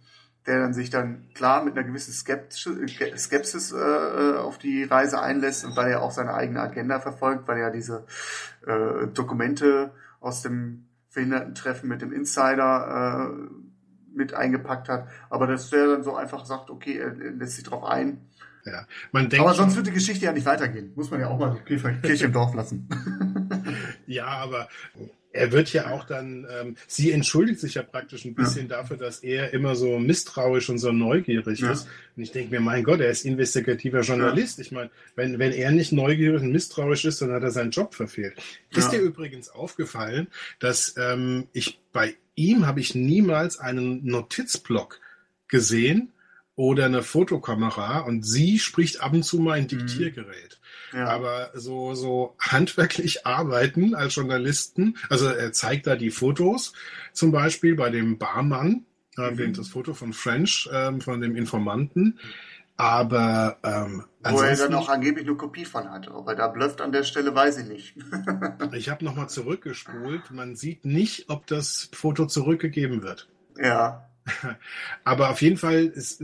der 0.46 0.60
dann 0.60 0.74
sich 0.74 0.90
dann 0.90 1.30
klar 1.34 1.64
mit 1.64 1.78
einer 1.78 1.88
gewissen 1.88 2.14
Skepsis, 2.14 2.78
Skepsis 3.18 3.72
äh, 3.72 4.38
auf 4.38 4.58
die 4.58 4.84
Reise 4.84 5.22
einlässt 5.22 5.66
und 5.66 5.76
weil 5.76 5.92
er 5.92 6.02
auch 6.02 6.12
seine 6.12 6.34
eigene 6.34 6.62
Agenda 6.62 7.00
verfolgt, 7.00 7.48
weil 7.48 7.60
er 7.60 7.72
diese 7.72 8.06
äh, 8.66 9.08
Dokumente 9.08 9.92
aus 10.20 10.42
dem 10.42 10.86
Behindertentreffen 11.14 11.88
mit 11.88 12.02
dem 12.02 12.12
Insider 12.12 13.32
äh, 13.32 13.64
mit 14.16 14.34
eingepackt 14.34 14.90
hat, 14.90 15.08
aber 15.30 15.48
dass 15.48 15.70
der 15.70 15.88
dann 15.88 16.04
so 16.04 16.16
einfach 16.16 16.46
sagt, 16.46 16.70
okay, 16.70 16.98
er, 16.98 17.20
er 17.20 17.32
lässt 17.32 17.56
sich 17.56 17.64
drauf 17.64 17.84
ein. 17.84 18.22
Ja, 18.66 18.86
man 19.12 19.30
denkt 19.30 19.46
aber 19.46 19.56
sonst 19.56 19.76
wird 19.76 19.88
die 19.88 19.92
Geschichte 19.92 20.26
ja 20.26 20.32
nicht 20.32 20.46
weitergehen. 20.46 20.94
Muss 20.96 21.12
man 21.12 21.20
ja 21.20 21.28
auch 21.28 21.38
mal 21.38 21.60
die 21.68 21.76
Kirche 21.76 22.26
im 22.26 22.32
Dorf 22.32 22.54
lassen. 22.54 22.88
ja, 24.08 24.28
aber 24.28 24.70
er 25.34 25.52
wird 25.52 25.74
ja 25.74 25.90
auch 25.90 26.06
dann, 26.06 26.48
ähm, 26.50 26.78
sie 26.88 27.12
entschuldigt 27.12 27.60
sich 27.60 27.74
ja 27.74 27.84
praktisch 27.84 28.24
ein 28.24 28.36
bisschen 28.36 28.70
ja. 28.70 28.78
dafür, 28.78 28.98
dass 28.98 29.20
er 29.20 29.54
immer 29.54 29.76
so 29.76 29.98
misstrauisch 30.00 30.70
und 30.70 30.78
so 30.78 30.92
neugierig 30.92 31.60
ja. 31.60 31.72
ist. 31.72 31.88
Und 32.16 32.24
ich 32.24 32.32
denke 32.32 32.52
mir, 32.52 32.62
mein 32.62 32.84
Gott, 32.84 33.02
er 33.02 33.10
ist 33.10 33.26
investigativer 33.26 34.02
Journalist. 34.02 34.60
Ja. 34.60 34.62
Ich 34.64 34.72
meine, 34.72 34.92
wenn, 35.16 35.40
wenn 35.40 35.52
er 35.52 35.72
nicht 35.72 35.92
neugierig 35.92 36.42
und 36.42 36.52
misstrauisch 36.52 37.06
ist, 37.06 37.22
dann 37.22 37.32
hat 37.32 37.44
er 37.44 37.52
seinen 37.52 37.72
Job 37.72 37.96
verfehlt. 37.96 38.36
Ist 38.70 38.92
dir 38.92 39.00
übrigens 39.00 39.50
aufgefallen, 39.50 40.28
dass 40.60 40.96
ähm, 40.98 41.48
ich 41.52 41.80
bei 41.92 42.16
ihm 42.36 42.66
habe 42.68 42.80
ich 42.80 42.96
niemals 42.96 43.60
einen 43.60 44.06
Notizblock 44.06 45.00
gesehen 45.48 46.12
oder 46.56 46.86
eine 46.86 47.02
Fotokamera 47.02 48.00
und 48.00 48.24
sie 48.24 48.60
spricht 48.60 49.02
ab 49.02 49.14
und 49.14 49.24
zu 49.24 49.40
mal 49.40 49.54
ein 49.54 49.64
mhm. 49.64 49.70
Diktiergerät. 49.70 50.60
Ja. 50.94 51.08
Aber 51.08 51.52
so, 51.54 51.94
so 51.96 52.36
handwerklich 52.40 53.26
arbeiten 53.26 53.96
als 53.96 54.16
Journalisten, 54.16 54.98
also 55.10 55.28
er 55.28 55.52
zeigt 55.52 55.88
da 55.88 55.96
die 55.96 56.12
Fotos, 56.12 56.74
zum 57.14 57.32
Beispiel 57.32 57.76
bei 57.76 57.90
dem 57.90 58.18
Barmann, 58.18 58.86
äh, 59.18 59.32
mhm. 59.32 59.54
das 59.54 59.70
Foto 59.70 59.94
von 59.94 60.14
French, 60.14 60.70
äh, 60.72 61.00
von 61.00 61.22
dem 61.22 61.36
Informanten. 61.36 62.20
Aber 62.76 63.58
ähm, 63.64 64.04
wo 64.24 64.42
er 64.42 64.56
dann 64.56 64.74
auch 64.74 64.90
angeblich 64.90 65.28
eine 65.28 65.38
Kopie 65.38 65.66
von 65.66 65.92
hat. 65.92 66.08
Ob 66.08 66.28
er 66.28 66.36
da 66.36 66.48
blufft 66.48 66.82
an 66.82 66.92
der 66.92 67.04
Stelle, 67.04 67.36
weiß 67.36 67.60
ich 67.60 67.68
nicht. 67.68 67.96
ich 68.74 68.90
habe 68.90 69.06
nochmal 69.06 69.30
zurückgespult. 69.30 70.32
Man 70.32 70.56
sieht 70.56 70.84
nicht, 70.84 71.30
ob 71.30 71.46
das 71.46 71.90
Foto 71.94 72.26
zurückgegeben 72.26 73.04
wird. 73.04 73.30
Ja. 73.62 74.10
Aber 75.04 75.30
auf 75.30 75.42
jeden 75.42 75.58
Fall 75.58 75.86
ist 75.86 76.24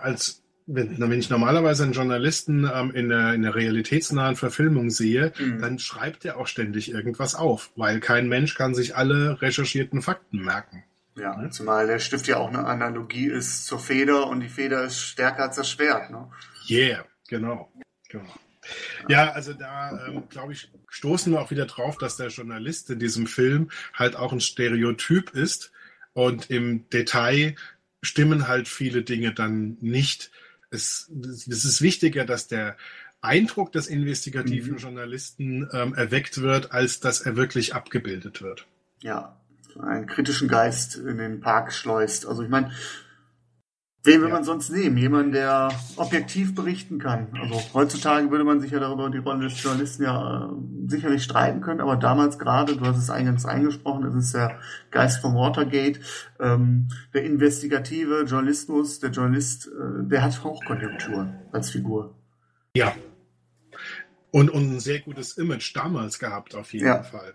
als 0.00 0.43
wenn, 0.66 0.98
wenn 0.98 1.18
ich 1.18 1.30
normalerweise 1.30 1.82
einen 1.82 1.92
Journalisten 1.92 2.68
ähm, 2.72 2.90
in, 2.92 3.08
der, 3.08 3.34
in 3.34 3.42
der 3.42 3.54
realitätsnahen 3.54 4.36
Verfilmung 4.36 4.90
sehe, 4.90 5.32
mhm. 5.38 5.60
dann 5.60 5.78
schreibt 5.78 6.24
er 6.24 6.38
auch 6.38 6.46
ständig 6.46 6.90
irgendwas 6.90 7.34
auf, 7.34 7.70
weil 7.76 8.00
kein 8.00 8.28
Mensch 8.28 8.54
kann 8.54 8.74
sich 8.74 8.96
alle 8.96 9.40
recherchierten 9.42 10.00
Fakten 10.00 10.38
merken. 10.38 10.84
Ja, 11.16 11.36
ne? 11.36 11.50
zumal 11.50 11.86
der 11.86 11.98
Stift 11.98 12.26
ja 12.26 12.38
auch 12.38 12.48
eine 12.48 12.64
Analogie 12.64 13.26
ist 13.26 13.66
zur 13.66 13.78
Feder 13.78 14.26
und 14.26 14.40
die 14.40 14.48
Feder 14.48 14.84
ist 14.84 15.00
stärker 15.00 15.44
als 15.44 15.56
das 15.56 15.70
Schwert. 15.70 16.10
Ne? 16.10 16.28
Yeah, 16.68 17.04
genau. 17.28 17.70
genau. 18.08 18.34
Ja, 19.08 19.32
also 19.32 19.52
da 19.52 20.06
ähm, 20.06 20.24
glaube 20.30 20.54
ich, 20.54 20.72
stoßen 20.88 21.32
wir 21.32 21.40
auch 21.40 21.50
wieder 21.50 21.66
drauf, 21.66 21.98
dass 21.98 22.16
der 22.16 22.28
Journalist 22.28 22.90
in 22.90 22.98
diesem 22.98 23.26
Film 23.26 23.70
halt 23.92 24.16
auch 24.16 24.32
ein 24.32 24.40
Stereotyp 24.40 25.30
ist 25.30 25.72
und 26.14 26.50
im 26.50 26.88
Detail 26.88 27.54
stimmen 28.02 28.48
halt 28.48 28.66
viele 28.66 29.02
Dinge 29.02 29.34
dann 29.34 29.76
nicht 29.80 30.30
es, 30.74 31.10
es 31.48 31.64
ist 31.64 31.80
wichtiger, 31.80 32.24
dass 32.24 32.48
der 32.48 32.76
Eindruck 33.20 33.72
des 33.72 33.86
investigativen 33.86 34.72
mhm. 34.72 34.78
Journalisten 34.78 35.68
ähm, 35.72 35.94
erweckt 35.94 36.42
wird, 36.42 36.72
als 36.72 37.00
dass 37.00 37.22
er 37.22 37.36
wirklich 37.36 37.74
abgebildet 37.74 38.42
wird. 38.42 38.66
Ja, 39.00 39.40
einen 39.80 40.06
kritischen 40.06 40.48
Geist 40.48 40.96
in 40.96 41.18
den 41.18 41.40
Park 41.40 41.72
schleust. 41.72 42.26
Also 42.26 42.42
ich 42.42 42.50
meine, 42.50 42.72
Wen 44.06 44.20
will 44.20 44.28
ja. 44.28 44.34
man 44.34 44.44
sonst 44.44 44.68
nehmen? 44.68 44.98
Jemand, 44.98 45.34
der 45.34 45.70
objektiv 45.96 46.54
berichten 46.54 46.98
kann. 46.98 47.28
Also 47.40 47.60
heutzutage 47.72 48.30
würde 48.30 48.44
man 48.44 48.60
sich 48.60 48.70
ja 48.70 48.78
darüber 48.78 49.08
die 49.08 49.18
Rolle 49.18 49.48
des 49.48 49.62
Journalisten 49.62 50.02
ja 50.02 50.44
äh, 50.44 50.90
sicherlich 50.90 51.24
streiten 51.24 51.62
können, 51.62 51.80
aber 51.80 51.96
damals 51.96 52.38
gerade, 52.38 52.76
du 52.76 52.84
hast 52.84 52.98
es 52.98 53.08
eingangs 53.08 53.46
eingesprochen, 53.46 54.04
es 54.04 54.14
ist 54.14 54.34
der 54.34 54.58
Geist 54.90 55.22
vom 55.22 55.34
Watergate, 55.34 56.00
ähm, 56.38 56.88
der 57.14 57.24
investigative 57.24 58.24
Journalismus, 58.24 59.00
der 59.00 59.10
Journalist, 59.10 59.68
äh, 59.68 60.06
der 60.06 60.22
hat 60.22 60.44
Hochkonjunktur 60.44 61.32
als 61.50 61.70
Figur. 61.70 62.14
Ja, 62.76 62.92
und, 64.34 64.50
und 64.50 64.68
ein 64.68 64.80
sehr 64.80 64.98
gutes 64.98 65.38
Image 65.38 65.76
damals 65.76 66.18
gehabt, 66.18 66.56
auf 66.56 66.72
jeden 66.72 66.86
ja. 66.86 67.04
Fall. 67.04 67.34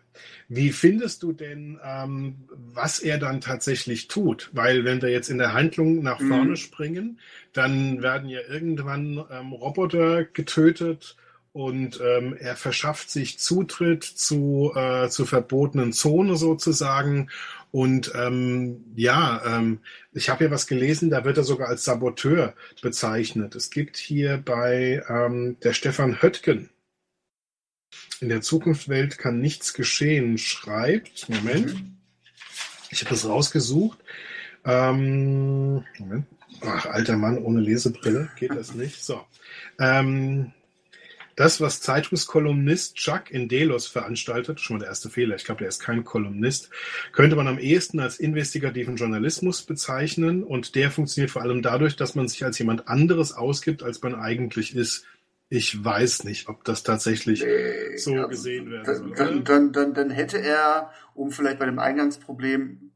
Wie 0.50 0.74
findest 0.74 1.24
du 1.24 1.32
denn, 1.32 1.80
ähm, 1.82 2.44
was 2.52 3.00
er 3.00 3.18
dann 3.18 3.40
tatsächlich 3.40 4.10
tut? 4.10 4.50
Weil 4.52 4.84
wenn 4.84 5.02
wir 5.02 5.08
jetzt 5.08 5.30
in 5.30 5.38
der 5.38 5.54
Handlung 5.54 6.04
nach 6.04 6.18
vorne 6.18 6.50
mhm. 6.50 6.56
springen, 6.58 7.20
dann 7.54 8.02
werden 8.02 8.28
ja 8.28 8.42
irgendwann 8.50 9.24
ähm, 9.32 9.54
Roboter 9.54 10.26
getötet 10.26 11.16
und 11.54 12.02
ähm, 12.06 12.36
er 12.38 12.58
verschafft 12.58 13.10
sich 13.10 13.40
Zutritt 13.40 14.04
zu, 14.04 14.74
äh, 14.76 15.08
zu 15.08 15.26
verbotenen 15.26 15.94
Zone 15.94 16.36
sozusagen. 16.36 17.30
Und 17.72 18.12
ähm, 18.14 18.84
ja, 18.98 19.42
ähm, 19.46 19.80
ich 20.12 20.30
habe 20.30 20.40
hier 20.40 20.52
was 20.52 20.68
gelesen, 20.68 21.10
da 21.10 21.24
wird 21.24 21.38
er 21.38 21.44
sogar 21.46 21.70
als 21.70 21.86
Saboteur 21.86 22.56
bezeichnet. 22.82 23.56
Es 23.56 23.70
gibt 23.70 23.96
hier 23.96 24.36
bei 24.44 25.02
ähm, 25.08 25.56
der 25.64 25.72
Stefan 25.72 26.22
Höttgen, 26.22 26.70
in 28.22 28.30
der 28.30 28.42
Zukunftswelt 28.42 29.18
kann 29.18 29.40
nichts 29.40 29.74
geschehen, 29.74 30.38
schreibt, 30.38 31.30
Moment, 31.30 31.76
ich 32.90 33.02
habe 33.02 33.12
das 33.12 33.26
rausgesucht. 33.26 34.00
Ähm, 34.66 35.86
Moment. 35.98 36.26
Ach, 36.62 36.86
alter 36.88 37.16
Mann 37.16 37.38
ohne 37.38 37.62
Lesebrille, 37.62 38.30
geht 38.38 38.52
das 38.52 38.74
nicht. 38.74 39.04
So. 39.04 39.22
Ähm, 39.80 40.52
das, 41.40 41.62
was 41.62 41.80
Zeitungskolumnist 41.80 42.96
Chuck 42.96 43.32
in 43.32 43.48
Delos 43.48 43.88
veranstaltet, 43.88 44.60
schon 44.60 44.76
mal 44.76 44.80
der 44.80 44.90
erste 44.90 45.10
Fehler, 45.10 45.38
ich 45.38 45.46
glaube, 45.46 45.60
der 45.60 45.70
ist 45.70 45.80
kein 45.80 46.04
Kolumnist, 46.04 46.70
könnte 47.14 47.38
man 47.38 47.48
am 47.48 47.60
ehesten 47.60 48.02
als 48.02 48.20
investigativen 48.20 48.98
Journalismus 48.98 49.62
bezeichnen 49.62 50.44
und 50.44 50.76
der 50.76 50.92
funktioniert 50.92 51.32
vor 51.32 51.42
allem 51.42 51.62
dadurch, 51.62 51.96
dass 51.96 52.14
man 52.14 52.28
sich 52.28 52.44
als 52.44 52.60
jemand 52.60 52.90
anderes 52.90 53.32
ausgibt, 53.32 53.84
als 53.84 54.02
man 54.02 54.16
eigentlich 54.16 54.76
ist. 54.76 55.06
Ich 55.52 55.84
weiß 55.84 56.26
nicht, 56.26 56.48
ob 56.48 56.64
das 56.64 56.84
tatsächlich 56.84 57.44
nee, 57.44 57.98
so 57.98 58.14
also, 58.14 58.28
gesehen 58.28 58.70
werden 58.70 58.86
soll. 58.86 59.16
Dann, 59.16 59.44
dann, 59.44 59.72
dann, 59.72 59.94
dann, 59.96 60.10
hätte 60.12 60.38
er, 60.38 60.92
um 61.16 61.32
vielleicht 61.32 61.58
bei 61.58 61.66
dem 61.66 61.80
Eingangsproblem 61.80 62.92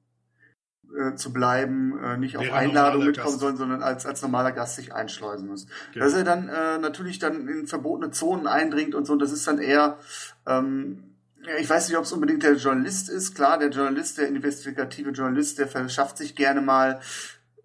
äh, 0.96 1.16
zu 1.16 1.34
bleiben, 1.34 1.98
äh, 2.04 2.18
nicht 2.18 2.38
auf 2.38 2.52
Einladung 2.52 3.06
mitkommen 3.06 3.32
Gast. 3.32 3.40
sollen, 3.40 3.58
sondern 3.58 3.82
als, 3.82 4.06
als 4.06 4.22
normaler 4.22 4.52
Gast 4.52 4.76
sich 4.76 4.94
einschleusen 4.94 5.48
muss. 5.48 5.66
Genau. 5.94 6.06
Dass 6.06 6.14
er 6.14 6.24
dann 6.24 6.48
äh, 6.48 6.78
natürlich 6.78 7.18
dann 7.18 7.48
in 7.48 7.66
verbotene 7.66 8.12
Zonen 8.12 8.46
eindringt 8.46 8.94
und 8.94 9.06
so, 9.06 9.16
das 9.16 9.32
ist 9.32 9.48
dann 9.48 9.58
eher, 9.58 9.98
ähm, 10.46 11.16
ich 11.60 11.68
weiß 11.68 11.90
nicht, 11.90 11.98
ob 11.98 12.06
es 12.06 12.14
unbedingt 12.14 12.44
der 12.44 12.54
Journalist 12.54 13.10
ist. 13.10 13.34
Klar, 13.34 13.58
der 13.58 13.70
Journalist, 13.70 14.20
der 14.20 14.28
investigative 14.28 15.10
Journalist, 15.10 15.58
der 15.58 15.68
verschafft 15.68 16.20
sich 16.20 16.36
gerne 16.36 16.62
mal 16.62 17.02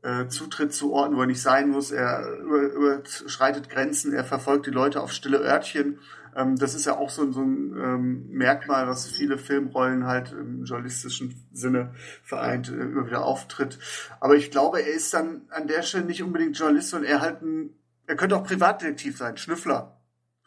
äh, 0.03 0.29
Zutritt 0.29 0.73
zu 0.73 0.93
Orten, 0.93 1.17
wo 1.17 1.23
er 1.23 1.27
nicht 1.27 1.43
sein 1.43 1.71
muss. 1.71 1.91
Er 1.91 2.39
überschreitet 2.39 3.69
Grenzen, 3.69 4.13
er 4.13 4.25
verfolgt 4.25 4.67
die 4.67 4.71
Leute 4.71 5.01
auf 5.01 5.13
stille 5.13 5.39
Örtchen. 5.39 5.99
Ähm, 6.37 6.57
das 6.57 6.75
ist 6.75 6.87
ja 6.87 6.97
auch 6.97 7.11
so, 7.11 7.31
so 7.33 7.43
ein 7.43 7.77
ähm, 7.77 8.29
Merkmal, 8.31 8.87
was 8.87 9.09
viele 9.09 9.39
Filmrollen 9.39 10.07
halt 10.07 10.33
im 10.33 10.65
journalistischen 10.65 11.35
Sinne 11.53 11.95
vereint, 12.23 12.69
äh, 12.69 12.75
immer 12.75 13.07
wieder 13.07 13.25
auftritt. 13.25 13.79
Aber 14.21 14.37
ich 14.37 14.51
glaube, 14.51 14.81
er 14.81 14.93
ist 14.93 15.13
dann 15.15 15.43
an 15.51 15.67
der 15.67 15.83
Stelle 15.83 16.05
nicht 16.05 16.23
unbedingt 16.23 16.57
Journalist, 16.57 16.91
sondern 16.91 17.11
er 17.11 17.21
halt 17.21 17.43
ein, 17.43 17.71
er 18.07 18.17
könnte 18.17 18.37
auch 18.37 18.45
Privatdetektiv 18.45 19.17
sein, 19.17 19.37
Schnüffler. 19.37 20.01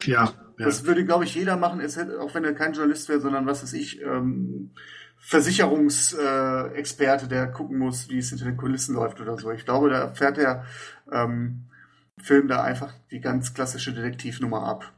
Ja. 0.04 0.34
ja. 0.58 0.66
Das 0.66 0.86
würde, 0.86 1.06
glaube 1.06 1.26
ich, 1.26 1.36
jeder 1.36 1.58
machen, 1.58 1.82
auch 2.20 2.34
wenn 2.34 2.46
er 2.46 2.54
kein 2.54 2.74
Journalist 2.74 3.10
wäre, 3.10 3.20
sondern 3.20 3.46
was 3.46 3.62
weiß 3.62 3.74
ich, 3.74 4.02
ähm, 4.02 4.72
Versicherungsexperte, 5.24 7.28
der 7.28 7.46
gucken 7.48 7.78
muss, 7.78 8.10
wie 8.10 8.18
es 8.18 8.30
hinter 8.30 8.46
den 8.46 8.58
Kulissen 8.58 8.96
läuft 8.96 9.22
oder 9.22 9.38
so. 9.38 9.52
Ich 9.52 9.66
glaube, 9.66 9.90
da 9.90 10.08
fährt 10.10 10.38
der 10.38 10.66
ähm, 11.12 11.66
Film 12.22 12.48
da 12.48 12.64
einfach 12.64 12.94
die 13.12 13.22
ganz 13.22 13.54
klassische 13.54 13.94
Detektivnummer 13.94 14.64
ab. 14.64 14.92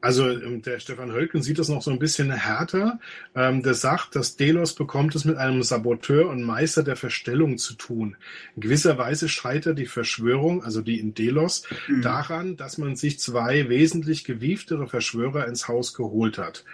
Also 0.00 0.28
ähm, 0.28 0.62
der 0.62 0.78
Stefan 0.78 1.12
Hölken 1.12 1.42
sieht 1.42 1.58
das 1.58 1.68
noch 1.68 1.82
so 1.82 1.90
ein 1.90 1.98
bisschen 1.98 2.30
härter. 2.30 2.98
Ähm, 3.34 3.62
der 3.62 3.74
sagt, 3.74 4.16
dass 4.16 4.36
Delos 4.36 4.74
bekommt 4.74 5.14
es 5.14 5.24
mit 5.24 5.36
einem 5.36 5.62
Saboteur 5.62 6.28
und 6.28 6.42
Meister 6.42 6.82
der 6.82 6.96
Verstellung 6.96 7.58
zu 7.58 7.74
tun. 7.74 8.16
In 8.54 8.62
gewisser 8.62 8.98
Weise 8.98 9.28
scheitert 9.28 9.78
die 9.78 9.86
Verschwörung, 9.86 10.62
also 10.62 10.80
die 10.80 11.00
in 11.00 11.14
Delos, 11.14 11.64
mhm. 11.88 12.02
daran, 12.02 12.56
dass 12.56 12.78
man 12.78 12.96
sich 12.96 13.18
zwei 13.18 13.68
wesentlich 13.68 14.24
gewieftere 14.24 14.86
Verschwörer 14.86 15.48
ins 15.48 15.68
Haus 15.68 15.94
geholt 15.94 16.38
hat. 16.38 16.64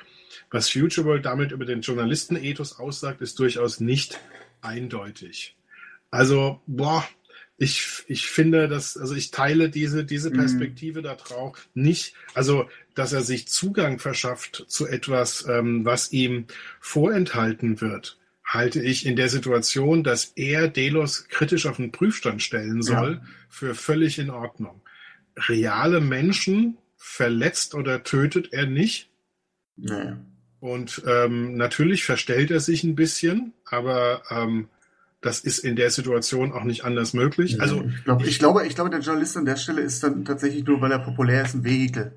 Was 0.51 0.69
Future 0.69 1.07
World 1.07 1.25
damit 1.25 1.53
über 1.53 1.65
den 1.65 1.81
Journalistenethos 1.81 2.79
aussagt, 2.79 3.21
ist 3.21 3.39
durchaus 3.39 3.81
nicht 3.81 4.19
eindeutig. 4.61 5.57
Also, 6.11 6.61
boah, 6.67 7.07
ich, 7.57 8.05
ich 8.07 8.27
finde, 8.27 8.69
dass, 8.69 8.97
also 8.97 9.15
ich 9.15 9.31
teile 9.31 9.69
diese, 9.69 10.05
diese 10.05 10.31
Perspektive 10.31 11.01
mhm. 11.01 11.05
darauf 11.05 11.69
nicht, 11.75 12.15
also 12.33 12.69
dass 12.95 13.13
er 13.13 13.21
sich 13.21 13.49
Zugang 13.49 13.99
verschafft 13.99 14.65
zu 14.67 14.87
etwas, 14.87 15.47
ähm, 15.47 15.85
was 15.85 16.11
ihm 16.11 16.47
vorenthalten 16.81 17.83
wird, 17.83 18.19
halte 18.45 18.83
ich 18.83 19.05
in 19.05 19.15
der 19.15 19.29
Situation, 19.29 20.03
dass 20.03 20.33
er 20.37 20.69
Delos 20.69 21.29
kritisch 21.29 21.67
auf 21.67 21.77
den 21.77 21.93
Prüfstand 21.93 22.43
stellen 22.43 22.83
soll, 22.83 23.21
ja. 23.23 23.29
für 23.51 23.75
völlig 23.75 24.19
in 24.19 24.31
Ordnung. 24.31 24.81
Reale 25.37 26.01
Menschen 26.01 26.79
verletzt 26.97 27.75
oder 27.75 28.03
tötet 28.05 28.55
er 28.55 28.67
nicht. 28.67 29.11
Nee. 29.77 30.15
Und 30.61 31.03
ähm, 31.07 31.57
natürlich 31.57 32.05
verstellt 32.05 32.51
er 32.51 32.61
sich 32.61 32.85
ein 32.85 32.95
bisschen, 32.95 33.55
aber 33.65 34.23
ähm, 34.31 34.69
das 35.23 35.41
ist 35.41 35.59
in 35.59 35.77
der 35.77 35.91
Situation 35.91 36.53
auch 36.53 36.65
nicht 36.65 36.85
anders 36.85 37.13
möglich. 37.15 37.61
Also 37.61 37.83
ich, 37.83 38.05
glaub, 38.05 38.25
ich, 38.25 38.39
glaube, 38.39 38.67
ich 38.67 38.75
glaube, 38.75 38.91
der 38.91 39.01
Journalist 39.01 39.37
an 39.37 39.45
der 39.45 39.57
Stelle 39.57 39.83
ist 39.83 40.03
dann 40.03 40.25
tatsächlich 40.25 40.65
nur, 40.65 40.81
weil 40.81 40.93
er 40.93 40.99
populär 40.99 41.45
ist, 41.45 41.55
ein 41.55 41.65
Vehikel. 41.65 42.13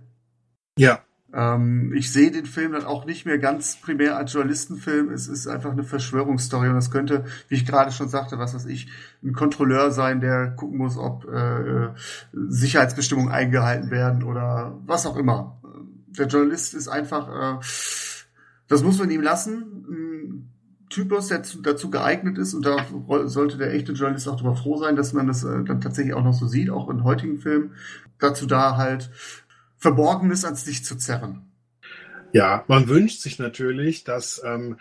Ja. 0.77 1.01
Ähm, 1.33 1.93
ich 1.95 2.11
sehe 2.11 2.31
den 2.31 2.45
Film 2.45 2.73
dann 2.73 2.85
auch 2.85 3.05
nicht 3.05 3.25
mehr 3.25 3.39
ganz 3.39 3.77
primär 3.77 4.17
als 4.17 4.33
Journalistenfilm. 4.33 5.09
Es 5.09 5.27
ist 5.27 5.47
einfach 5.47 5.71
eine 5.71 5.83
Verschwörungsstory 5.83 6.69
und 6.69 6.75
das 6.75 6.91
könnte, 6.91 7.25
wie 7.49 7.55
ich 7.55 7.65
gerade 7.65 7.91
schon 7.91 8.07
sagte, 8.07 8.37
was 8.39 8.53
weiß 8.53 8.65
ich, 8.67 8.87
ein 9.23 9.33
Kontrolleur 9.33 9.91
sein, 9.91 10.21
der 10.21 10.51
gucken 10.51 10.77
muss, 10.77 10.97
ob 10.97 11.25
äh, 11.25 11.89
Sicherheitsbestimmungen 12.33 13.31
eingehalten 13.31 13.89
werden 13.89 14.23
oder 14.23 14.79
was 14.85 15.05
auch 15.05 15.17
immer. 15.17 15.59
Der 16.07 16.27
Journalist 16.27 16.75
ist 16.75 16.87
einfach, 16.87 17.59
äh, 17.59 17.63
das 18.73 18.83
muss 18.83 18.99
man 18.99 19.11
ihm 19.11 19.21
lassen 19.21 19.73
Typus, 20.93 21.27
der 21.27 21.41
dazu 21.63 21.89
geeignet 21.89 22.37
ist 22.37 22.53
und 22.53 22.65
da 22.65 22.85
sollte 23.25 23.57
der 23.57 23.73
echte 23.73 23.93
Journalist 23.93 24.27
auch 24.27 24.35
darüber 24.35 24.55
froh 24.55 24.77
sein, 24.77 24.95
dass 24.95 25.11
man 25.11 25.25
das 25.25 25.43
äh, 25.43 25.63
dann 25.63 25.81
tatsächlich 25.81 26.13
auch 26.13 26.23
noch 26.23 26.33
so 26.33 26.45
sieht, 26.45 26.69
auch 26.69 26.87
in 26.89 27.03
heutigen 27.03 27.39
Filmen, 27.39 27.71
dazu 28.19 28.45
da 28.45 28.77
halt 28.77 29.09
Verborgenes 29.77 30.45
ans 30.45 30.65
Licht 30.67 30.85
zu 30.85 30.95
zerren. 30.95 31.47
Ja, 32.33 32.65
man 32.67 32.89
wünscht 32.89 33.21
sich 33.21 33.39
natürlich, 33.39 34.03
dass 34.03 34.41
ähm, 34.43 34.77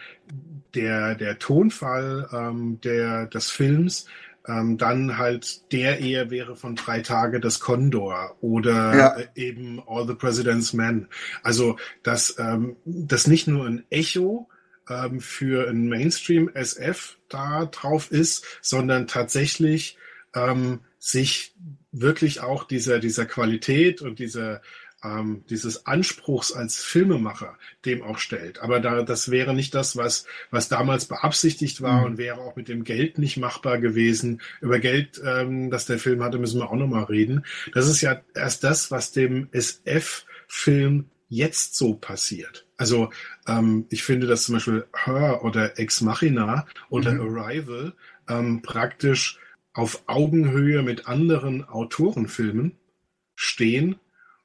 der, 0.74 1.14
der 1.14 1.38
Tonfall 1.38 2.28
ähm, 2.32 2.80
der, 2.80 3.26
des 3.26 3.50
Films 3.50 4.06
ähm, 4.48 4.78
dann 4.78 5.18
halt 5.18 5.70
der 5.70 6.00
eher 6.00 6.30
wäre 6.30 6.56
von 6.56 6.74
drei 6.76 7.00
Tage 7.00 7.40
des 7.40 7.60
Condor 7.60 8.36
oder 8.40 8.96
ja. 8.96 9.16
eben 9.36 9.82
All 9.86 10.06
the 10.06 10.14
President's 10.14 10.72
Men. 10.72 11.08
Also 11.42 11.76
dass 12.02 12.38
ähm, 12.38 12.76
das 12.84 13.26
nicht 13.26 13.46
nur 13.46 13.66
ein 13.66 13.84
Echo 13.90 14.48
ähm, 14.88 15.20
für 15.20 15.68
ein 15.68 15.88
Mainstream 15.88 16.50
SF 16.54 17.18
da 17.28 17.66
drauf 17.66 18.10
ist, 18.10 18.44
sondern 18.62 19.06
tatsächlich 19.06 19.98
ähm, 20.34 20.80
sich 20.98 21.54
wirklich 21.92 22.40
auch 22.40 22.64
dieser, 22.64 22.98
dieser 22.98 23.26
Qualität 23.26 24.00
und 24.00 24.18
dieser, 24.18 24.62
ähm, 25.04 25.44
dieses 25.50 25.86
Anspruchs 25.86 26.52
als 26.52 26.82
Filmemacher 26.82 27.58
dem 27.84 28.02
auch 28.02 28.18
stellt. 28.18 28.60
Aber 28.60 28.80
da, 28.80 29.02
das 29.02 29.30
wäre 29.30 29.54
nicht 29.54 29.74
das, 29.74 29.96
was, 29.96 30.26
was 30.50 30.68
damals 30.68 31.06
beabsichtigt 31.06 31.80
war 31.82 32.00
mhm. 32.00 32.04
und 32.04 32.18
wäre 32.18 32.38
auch 32.38 32.56
mit 32.56 32.68
dem 32.68 32.84
Geld 32.84 33.18
nicht 33.18 33.36
machbar 33.36 33.78
gewesen. 33.78 34.40
Über 34.60 34.78
Geld, 34.78 35.20
ähm, 35.24 35.70
das 35.70 35.86
der 35.86 35.98
Film 35.98 36.22
hatte, 36.22 36.38
müssen 36.38 36.60
wir 36.60 36.70
auch 36.70 36.76
nochmal 36.76 37.04
reden. 37.04 37.44
Das 37.74 37.88
ist 37.88 38.00
ja 38.00 38.20
erst 38.34 38.64
das, 38.64 38.90
was 38.90 39.12
dem 39.12 39.48
SF-Film 39.52 41.10
jetzt 41.28 41.76
so 41.76 41.94
passiert. 41.94 42.66
Also 42.76 43.10
ähm, 43.48 43.86
ich 43.90 44.02
finde, 44.02 44.26
dass 44.26 44.44
zum 44.44 44.54
Beispiel 44.54 44.86
Her 45.04 45.44
oder 45.44 45.78
Ex 45.78 46.00
Machina 46.00 46.66
oder 46.90 47.14
mhm. 47.14 47.36
Arrival 47.36 47.92
ähm, 48.28 48.62
praktisch 48.62 49.38
auf 49.72 50.02
Augenhöhe 50.06 50.82
mit 50.82 51.08
anderen 51.08 51.64
Autorenfilmen 51.64 52.76
stehen 53.34 53.96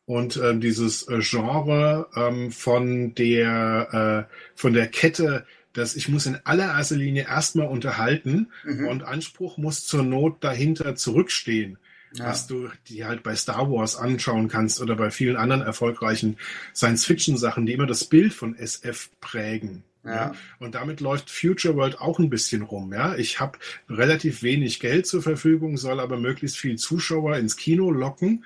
und 0.07 0.37
ähm, 0.37 0.61
dieses 0.61 1.07
äh, 1.07 1.19
Genre 1.19 2.07
ähm, 2.15 2.51
von 2.51 3.13
der 3.13 4.27
äh, 4.27 4.33
von 4.55 4.73
der 4.73 4.87
Kette 4.87 5.45
dass 5.73 5.95
ich 5.95 6.09
muss 6.09 6.25
in 6.25 6.39
allererster 6.43 6.95
Linie 6.95 7.27
erstmal 7.27 7.67
unterhalten 7.67 8.47
mhm. 8.63 8.87
und 8.87 9.03
Anspruch 9.03 9.59
muss 9.59 9.85
zur 9.85 10.01
Not 10.01 10.43
dahinter 10.43 10.95
zurückstehen 10.95 11.77
ja. 12.13 12.25
was 12.25 12.47
du 12.47 12.69
dir 12.87 13.07
halt 13.07 13.23
bei 13.23 13.35
Star 13.35 13.69
Wars 13.69 13.95
anschauen 13.95 14.47
kannst 14.47 14.81
oder 14.81 14.95
bei 14.95 15.11
vielen 15.11 15.35
anderen 15.35 15.61
erfolgreichen 15.61 16.37
Science-Fiction-Sachen, 16.75 17.65
die 17.65 17.73
immer 17.73 17.85
das 17.85 18.05
Bild 18.05 18.33
von 18.33 18.55
SF 18.55 19.09
prägen. 19.19 19.83
Ja. 20.03 20.11
ja. 20.11 20.35
Und 20.59 20.75
damit 20.75 21.01
läuft 21.01 21.29
Future 21.29 21.75
World 21.75 21.99
auch 21.99 22.19
ein 22.19 22.29
bisschen 22.29 22.61
rum. 22.61 22.93
Ja, 22.93 23.15
ich 23.15 23.39
habe 23.39 23.59
relativ 23.89 24.41
wenig 24.41 24.79
Geld 24.79 25.05
zur 25.05 25.21
Verfügung, 25.21 25.77
soll 25.77 25.99
aber 25.99 26.17
möglichst 26.17 26.57
viel 26.57 26.77
Zuschauer 26.77 27.37
ins 27.37 27.57
Kino 27.57 27.91
locken. 27.91 28.45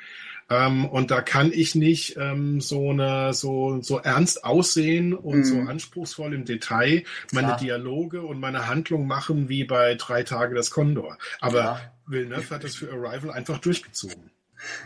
Ähm, 0.52 0.86
und 0.86 1.12
da 1.12 1.22
kann 1.22 1.52
ich 1.54 1.76
nicht 1.76 2.18
ähm, 2.18 2.60
so 2.60 2.90
eine 2.90 3.34
so 3.34 3.82
so 3.82 4.00
ernst 4.00 4.44
aussehen 4.44 5.14
und 5.14 5.40
mhm. 5.40 5.44
so 5.46 5.60
anspruchsvoll 5.62 6.34
im 6.34 6.44
Detail 6.44 7.04
meine 7.32 7.48
Klar. 7.48 7.60
Dialoge 7.60 8.22
und 8.22 8.40
meine 8.40 8.68
Handlung 8.68 9.08
machen 9.08 9.48
wie 9.48 9.64
bei 9.64 9.96
Drei 9.96 10.24
Tage 10.24 10.54
das 10.54 10.70
Kondor. 10.70 11.18
Aber 11.40 11.60
ja. 11.60 11.82
Villeneuve 12.06 12.54
hat 12.54 12.66
das 12.66 12.76
für 12.76 12.92
Arrival 12.92 13.32
einfach 13.32 13.60
durchgezogen. 13.60 14.32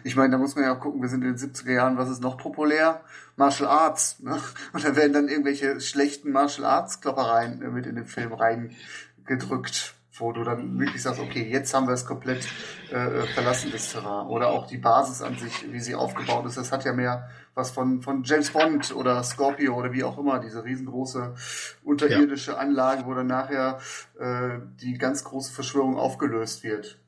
Ich 0.04 0.16
meine, 0.16 0.32
da 0.32 0.38
muss 0.38 0.56
man 0.56 0.66
ja 0.66 0.76
auch 0.76 0.80
gucken, 0.80 1.02
wir 1.02 1.10
sind 1.10 1.24
in 1.24 1.36
den 1.36 1.38
70er 1.38 1.74
Jahren, 1.74 1.98
was 1.98 2.10
ist 2.10 2.22
noch 2.22 2.38
populär? 2.38 3.02
Martial 3.36 3.68
Arts. 3.68 4.20
Ne? 4.20 4.40
Und 4.72 4.86
da 4.86 4.96
werden 4.96 5.14
dann 5.14 5.28
irgendwelche 5.28 5.82
schlechten 5.82 6.32
Martial 6.32 6.66
Arts 6.66 7.02
Kloppereien 7.02 7.74
mit 7.74 7.86
in 7.86 7.96
den 7.96 8.06
Film 8.06 8.34
reingedrückt 8.34 9.96
wo 10.18 10.32
du 10.32 10.44
dann 10.44 10.80
wirklich 10.80 11.02
sagst, 11.02 11.20
okay, 11.20 11.48
jetzt 11.50 11.74
haben 11.74 11.88
wir 11.88 11.94
es 11.94 12.06
komplett 12.06 12.48
äh, 12.92 13.26
verlassen, 13.34 13.72
das 13.72 13.92
Terrain. 13.92 14.28
Oder 14.28 14.50
auch 14.50 14.68
die 14.68 14.78
Basis 14.78 15.22
an 15.22 15.38
sich, 15.38 15.72
wie 15.72 15.80
sie 15.80 15.96
aufgebaut 15.96 16.46
ist, 16.46 16.58
das 16.58 16.72
hat 16.72 16.86
ja 16.86 16.94
mehr 16.94 17.30
was 17.56 17.72
von, 17.72 18.02
von 18.02 18.24
James 18.24 18.50
Bond 18.52 18.94
oder 18.94 19.24
Scorpio 19.24 19.76
oder 19.76 19.94
wie 19.94 20.04
auch 20.04 20.18
immer, 20.18 20.40
diese 20.40 20.64
riesengroße 20.64 21.36
unterirdische 21.86 22.52
ja. 22.52 22.58
Anlage, 22.58 23.06
wo 23.06 23.14
dann 23.14 23.28
nachher 23.28 23.80
äh, 24.20 24.60
die 24.82 24.98
ganz 24.98 25.24
große 25.24 25.54
Verschwörung 25.54 25.98
aufgelöst 25.98 26.64
wird. 26.64 27.00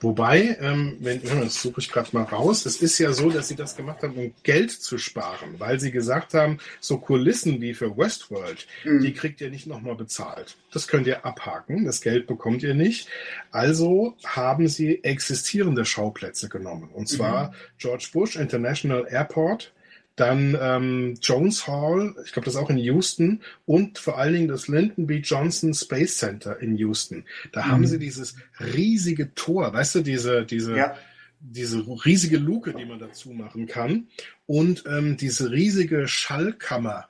Wobei, 0.00 0.56
ähm, 0.60 0.96
wenn, 1.00 1.22
das 1.22 1.60
suche 1.60 1.80
ich 1.80 1.90
gerade 1.90 2.10
mal 2.12 2.22
raus, 2.22 2.66
es 2.66 2.80
ist 2.80 2.98
ja 2.98 3.12
so, 3.12 3.30
dass 3.30 3.48
sie 3.48 3.56
das 3.56 3.76
gemacht 3.76 4.02
haben, 4.04 4.14
um 4.14 4.32
Geld 4.44 4.70
zu 4.70 4.96
sparen, 4.96 5.56
weil 5.58 5.80
sie 5.80 5.90
gesagt 5.90 6.34
haben, 6.34 6.58
so 6.80 6.98
Kulissen 6.98 7.60
wie 7.60 7.74
für 7.74 7.96
Westworld, 7.96 8.68
mhm. 8.84 9.00
die 9.00 9.12
kriegt 9.12 9.40
ihr 9.40 9.50
nicht 9.50 9.66
nochmal 9.66 9.96
bezahlt. 9.96 10.56
Das 10.72 10.86
könnt 10.86 11.08
ihr 11.08 11.26
abhaken, 11.26 11.84
das 11.84 12.00
Geld 12.00 12.28
bekommt 12.28 12.62
ihr 12.62 12.74
nicht. 12.74 13.08
Also 13.50 14.16
haben 14.24 14.68
sie 14.68 15.02
existierende 15.02 15.84
Schauplätze 15.84 16.48
genommen. 16.48 16.90
Und 16.92 17.08
zwar 17.08 17.48
mhm. 17.48 17.54
George 17.78 18.08
Bush 18.12 18.36
International 18.36 19.04
Airport, 19.10 19.72
dann 20.16 20.56
ähm, 20.60 21.14
Jones 21.20 21.66
Hall, 21.66 22.14
ich 22.24 22.32
glaube, 22.32 22.46
das 22.46 22.54
ist 22.54 22.60
auch 22.60 22.70
in 22.70 22.78
Houston 22.78 23.42
und 23.66 23.98
vor 23.98 24.18
allen 24.18 24.32
Dingen 24.32 24.48
das 24.48 24.66
Lyndon 24.66 25.06
B. 25.06 25.18
Johnson 25.18 25.74
Space 25.74 26.16
Center 26.16 26.58
in 26.58 26.76
Houston. 26.76 27.24
Da 27.52 27.66
mhm. 27.66 27.70
haben 27.70 27.86
sie 27.86 27.98
dieses 27.98 28.34
riesige 28.58 29.34
Tor, 29.34 29.72
weißt 29.72 29.96
du, 29.96 30.00
diese, 30.00 30.44
diese, 30.46 30.74
ja. 30.74 30.96
diese 31.40 31.84
riesige 32.04 32.38
Luke, 32.38 32.72
die 32.72 32.86
man 32.86 32.98
dazu 32.98 33.30
machen 33.30 33.66
kann 33.66 34.08
und 34.46 34.84
ähm, 34.86 35.18
diese 35.18 35.50
riesige 35.50 36.08
Schallkammer, 36.08 37.08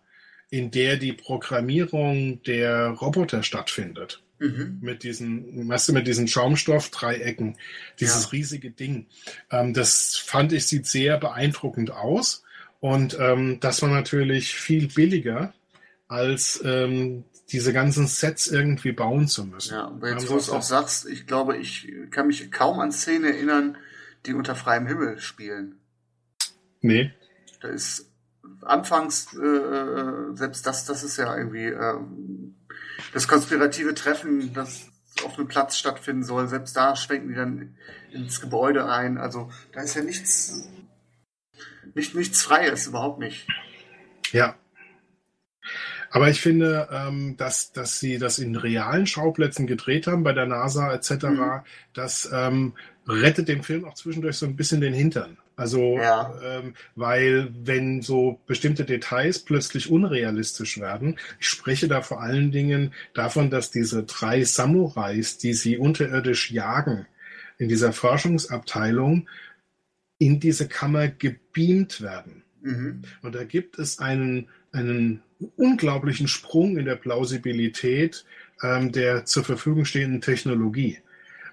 in 0.50 0.72
der 0.72 0.96
die 0.96 1.12
Programmierung 1.12 2.42
der 2.42 2.88
Roboter 2.88 3.42
stattfindet. 3.44 4.22
Mhm. 4.38 4.78
Mit 4.80 5.02
diesen, 5.02 5.68
weißt 5.68 5.88
du, 5.88 5.92
mit 5.92 6.06
diesen 6.06 6.28
Schaumstoffdreiecken, 6.28 7.56
dieses 8.00 8.24
ja. 8.24 8.30
riesige 8.30 8.70
Ding. 8.70 9.06
Ähm, 9.50 9.74
das 9.74 10.16
fand 10.16 10.52
ich, 10.52 10.66
sieht 10.66 10.86
sehr 10.86 11.18
beeindruckend 11.18 11.90
aus. 11.90 12.42
Und 12.86 13.18
ähm, 13.18 13.58
das 13.58 13.82
war 13.82 13.88
natürlich 13.88 14.54
viel 14.54 14.86
billiger, 14.86 15.52
als 16.06 16.62
ähm, 16.64 17.24
diese 17.50 17.72
ganzen 17.72 18.06
Sets 18.06 18.46
irgendwie 18.46 18.92
bauen 18.92 19.26
zu 19.26 19.44
müssen. 19.44 19.74
Ja, 19.74 19.86
aber 19.86 20.10
jetzt, 20.10 20.28
wo 20.28 20.34
du 20.34 20.38
es 20.38 20.50
auch 20.50 20.62
sagst, 20.62 21.08
ich 21.08 21.26
glaube, 21.26 21.56
ich 21.56 21.92
kann 22.12 22.28
mich 22.28 22.48
kaum 22.52 22.78
an 22.78 22.92
Szenen 22.92 23.24
erinnern, 23.24 23.76
die 24.24 24.34
unter 24.34 24.54
freiem 24.54 24.86
Himmel 24.86 25.18
spielen. 25.18 25.80
Nee. 26.80 27.12
Da 27.60 27.70
ist 27.70 28.08
anfangs, 28.62 29.34
äh, 29.34 29.44
äh 29.44 30.36
selbst 30.36 30.64
das, 30.64 30.84
das 30.84 31.02
ist 31.02 31.16
ja 31.16 31.36
irgendwie 31.36 31.66
äh, 31.66 31.94
das 33.12 33.26
konspirative 33.26 33.94
Treffen, 33.94 34.52
das 34.54 34.86
auf 35.24 35.36
einem 35.36 35.48
Platz 35.48 35.76
stattfinden 35.76 36.22
soll, 36.22 36.46
selbst 36.46 36.76
da 36.76 36.94
schwenken 36.94 37.30
die 37.30 37.34
dann 37.34 37.76
ins 38.12 38.40
Gebäude 38.40 38.88
ein. 38.88 39.18
Also 39.18 39.50
da 39.72 39.80
ist 39.80 39.96
ja 39.96 40.02
nichts 40.04 40.68
nicht, 41.96 42.14
nichts 42.14 42.42
Freies, 42.42 42.86
überhaupt 42.86 43.18
nicht. 43.18 43.46
Ja. 44.30 44.54
Aber 46.10 46.30
ich 46.30 46.40
finde, 46.40 46.88
ähm, 46.92 47.36
dass, 47.36 47.72
dass 47.72 47.98
sie 47.98 48.18
das 48.18 48.38
in 48.38 48.54
realen 48.54 49.06
Schauplätzen 49.06 49.66
gedreht 49.66 50.06
haben, 50.06 50.22
bei 50.22 50.32
der 50.32 50.46
NASA 50.46 50.92
etc., 50.94 51.10
mhm. 51.24 51.60
das 51.94 52.30
ähm, 52.32 52.74
rettet 53.08 53.48
dem 53.48 53.62
Film 53.62 53.84
auch 53.84 53.94
zwischendurch 53.94 54.36
so 54.36 54.46
ein 54.46 54.56
bisschen 54.56 54.80
den 54.80 54.94
Hintern. 54.94 55.36
Also, 55.56 55.96
ja. 55.96 56.34
ähm, 56.44 56.74
weil 56.96 57.48
wenn 57.54 58.02
so 58.02 58.40
bestimmte 58.46 58.84
Details 58.84 59.38
plötzlich 59.38 59.90
unrealistisch 59.90 60.78
werden, 60.78 61.18
ich 61.40 61.48
spreche 61.48 61.88
da 61.88 62.02
vor 62.02 62.20
allen 62.20 62.52
Dingen 62.52 62.92
davon, 63.14 63.48
dass 63.48 63.70
diese 63.70 64.04
drei 64.04 64.44
Samurais, 64.44 65.38
die 65.38 65.54
sie 65.54 65.78
unterirdisch 65.78 66.50
jagen, 66.50 67.06
in 67.58 67.70
dieser 67.70 67.94
Forschungsabteilung 67.94 69.28
in 70.18 70.40
diese 70.40 70.68
Kammer 70.68 71.08
gebeamt 71.08 72.00
werden. 72.00 72.42
Mhm. 72.62 73.02
Und 73.22 73.34
da 73.34 73.44
gibt 73.44 73.78
es 73.78 73.98
einen, 73.98 74.48
einen 74.72 75.22
unglaublichen 75.56 76.28
Sprung 76.28 76.78
in 76.78 76.84
der 76.84 76.96
Plausibilität 76.96 78.24
ähm, 78.62 78.92
der 78.92 79.24
zur 79.24 79.44
Verfügung 79.44 79.84
stehenden 79.84 80.20
Technologie. 80.20 80.98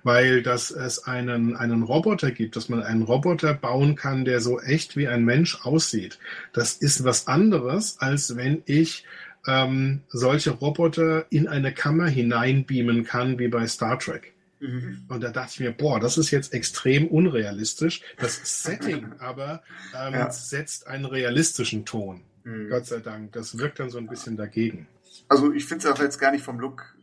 Weil 0.03 0.43
dass 0.43 0.69
es 0.69 1.05
einen, 1.05 1.55
einen 1.55 1.83
Roboter 1.83 2.31
gibt, 2.31 2.57
dass 2.57 2.67
man 2.67 2.83
einen 2.83 3.03
Roboter 3.03 3.53
bauen 3.53 3.95
kann, 3.95 4.25
der 4.25 4.41
so 4.41 4.59
echt 4.59 4.97
wie 4.97 5.07
ein 5.07 5.23
Mensch 5.23 5.63
aussieht. 5.63 6.19
Das 6.51 6.73
ist 6.73 7.05
was 7.05 7.27
anderes, 7.27 7.97
als 7.99 8.35
wenn 8.35 8.63
ich 8.65 9.05
ähm, 9.47 10.01
solche 10.09 10.51
Roboter 10.51 11.25
in 11.29 11.47
eine 11.47 11.73
Kammer 11.73 12.07
hineinbeamen 12.07 13.05
kann, 13.05 13.39
wie 13.39 13.47
bei 13.47 13.65
Star 13.67 13.97
Trek. 13.97 14.32
Mhm. 14.63 15.03
Und 15.09 15.21
da 15.21 15.29
dachte 15.29 15.51
ich 15.53 15.59
mir, 15.59 15.71
boah, 15.71 15.99
das 15.99 16.17
ist 16.17 16.31
jetzt 16.31 16.53
extrem 16.53 17.07
unrealistisch. 17.07 18.01
Das 18.17 18.63
Setting 18.63 19.13
aber 19.19 19.61
ähm, 19.93 20.13
ja. 20.13 20.31
setzt 20.31 20.87
einen 20.87 21.05
realistischen 21.05 21.85
Ton. 21.85 22.21
Mhm. 22.43 22.69
Gott 22.69 22.85
sei 22.85 22.99
Dank. 22.99 23.33
Das 23.33 23.57
wirkt 23.57 23.79
dann 23.79 23.89
so 23.89 23.97
ein 23.97 24.07
bisschen 24.07 24.37
dagegen. 24.37 24.87
Also 25.27 25.51
ich 25.51 25.65
finde 25.65 25.87
es 25.87 25.93
auch 25.93 25.99
jetzt 25.99 26.17
gar 26.17 26.31
nicht 26.31 26.43
vom 26.43 26.59
Look 26.59 26.95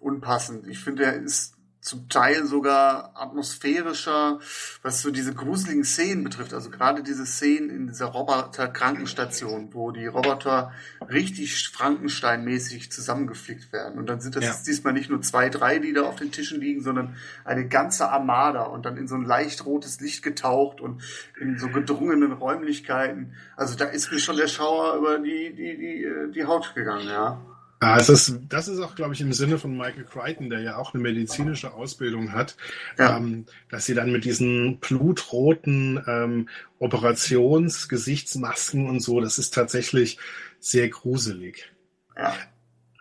unpassend. 0.00 0.66
Ich 0.68 0.78
finde, 0.78 1.04
er 1.04 1.14
ist 1.14 1.54
zum 1.80 2.08
Teil 2.10 2.44
sogar 2.44 3.12
atmosphärischer, 3.14 4.38
was 4.82 5.00
so 5.00 5.10
diese 5.10 5.32
gruseligen 5.32 5.84
Szenen 5.84 6.24
betrifft. 6.24 6.52
Also 6.52 6.70
gerade 6.70 7.02
diese 7.02 7.24
Szenen 7.24 7.70
in 7.70 7.86
dieser 7.86 8.06
Roboter-Krankenstation, 8.06 9.72
wo 9.72 9.90
die 9.90 10.06
Roboter 10.06 10.72
richtig 11.08 11.70
Frankenstein-mäßig 11.70 12.92
zusammengeflickt 12.92 13.72
werden. 13.72 13.98
Und 13.98 14.06
dann 14.06 14.20
sind 14.20 14.36
das 14.36 14.44
ja. 14.44 14.54
diesmal 14.66 14.92
nicht 14.92 15.08
nur 15.08 15.22
zwei, 15.22 15.48
drei, 15.48 15.78
die 15.78 15.94
da 15.94 16.02
auf 16.02 16.16
den 16.16 16.32
Tischen 16.32 16.60
liegen, 16.60 16.82
sondern 16.82 17.16
eine 17.44 17.66
ganze 17.66 18.10
Armada 18.10 18.64
und 18.64 18.84
dann 18.84 18.98
in 18.98 19.08
so 19.08 19.14
ein 19.14 19.24
leicht 19.24 19.64
rotes 19.64 20.00
Licht 20.00 20.22
getaucht 20.22 20.82
und 20.82 21.02
in 21.40 21.58
so 21.58 21.68
gedrungenen 21.68 22.32
Räumlichkeiten. 22.32 23.34
Also 23.56 23.76
da 23.76 23.86
ist 23.86 24.12
mir 24.12 24.18
schon 24.18 24.36
der 24.36 24.48
Schauer 24.48 24.96
über 24.96 25.18
die, 25.18 25.54
die, 25.54 25.78
die, 25.78 26.04
äh, 26.04 26.30
die 26.30 26.44
Haut 26.44 26.74
gegangen, 26.74 27.08
ja. 27.08 27.40
Ja, 27.82 27.96
es 27.96 28.10
ist, 28.10 28.40
das 28.48 28.68
ist 28.68 28.78
auch, 28.80 28.94
glaube 28.94 29.14
ich, 29.14 29.22
im 29.22 29.32
Sinne 29.32 29.58
von 29.58 29.74
Michael 29.74 30.04
Crichton, 30.04 30.50
der 30.50 30.60
ja 30.60 30.76
auch 30.76 30.92
eine 30.92 31.02
medizinische 31.02 31.72
Ausbildung 31.72 32.32
hat, 32.32 32.54
ja. 32.98 33.16
ähm, 33.16 33.46
dass 33.70 33.86
sie 33.86 33.94
dann 33.94 34.12
mit 34.12 34.26
diesen 34.26 34.80
blutroten 34.80 35.98
ähm, 36.06 36.50
Operationsgesichtsmasken 36.78 38.86
und 38.86 39.00
so, 39.00 39.20
das 39.20 39.38
ist 39.38 39.54
tatsächlich 39.54 40.18
sehr 40.58 40.90
gruselig. 40.90 41.72
Ja. 42.16 42.34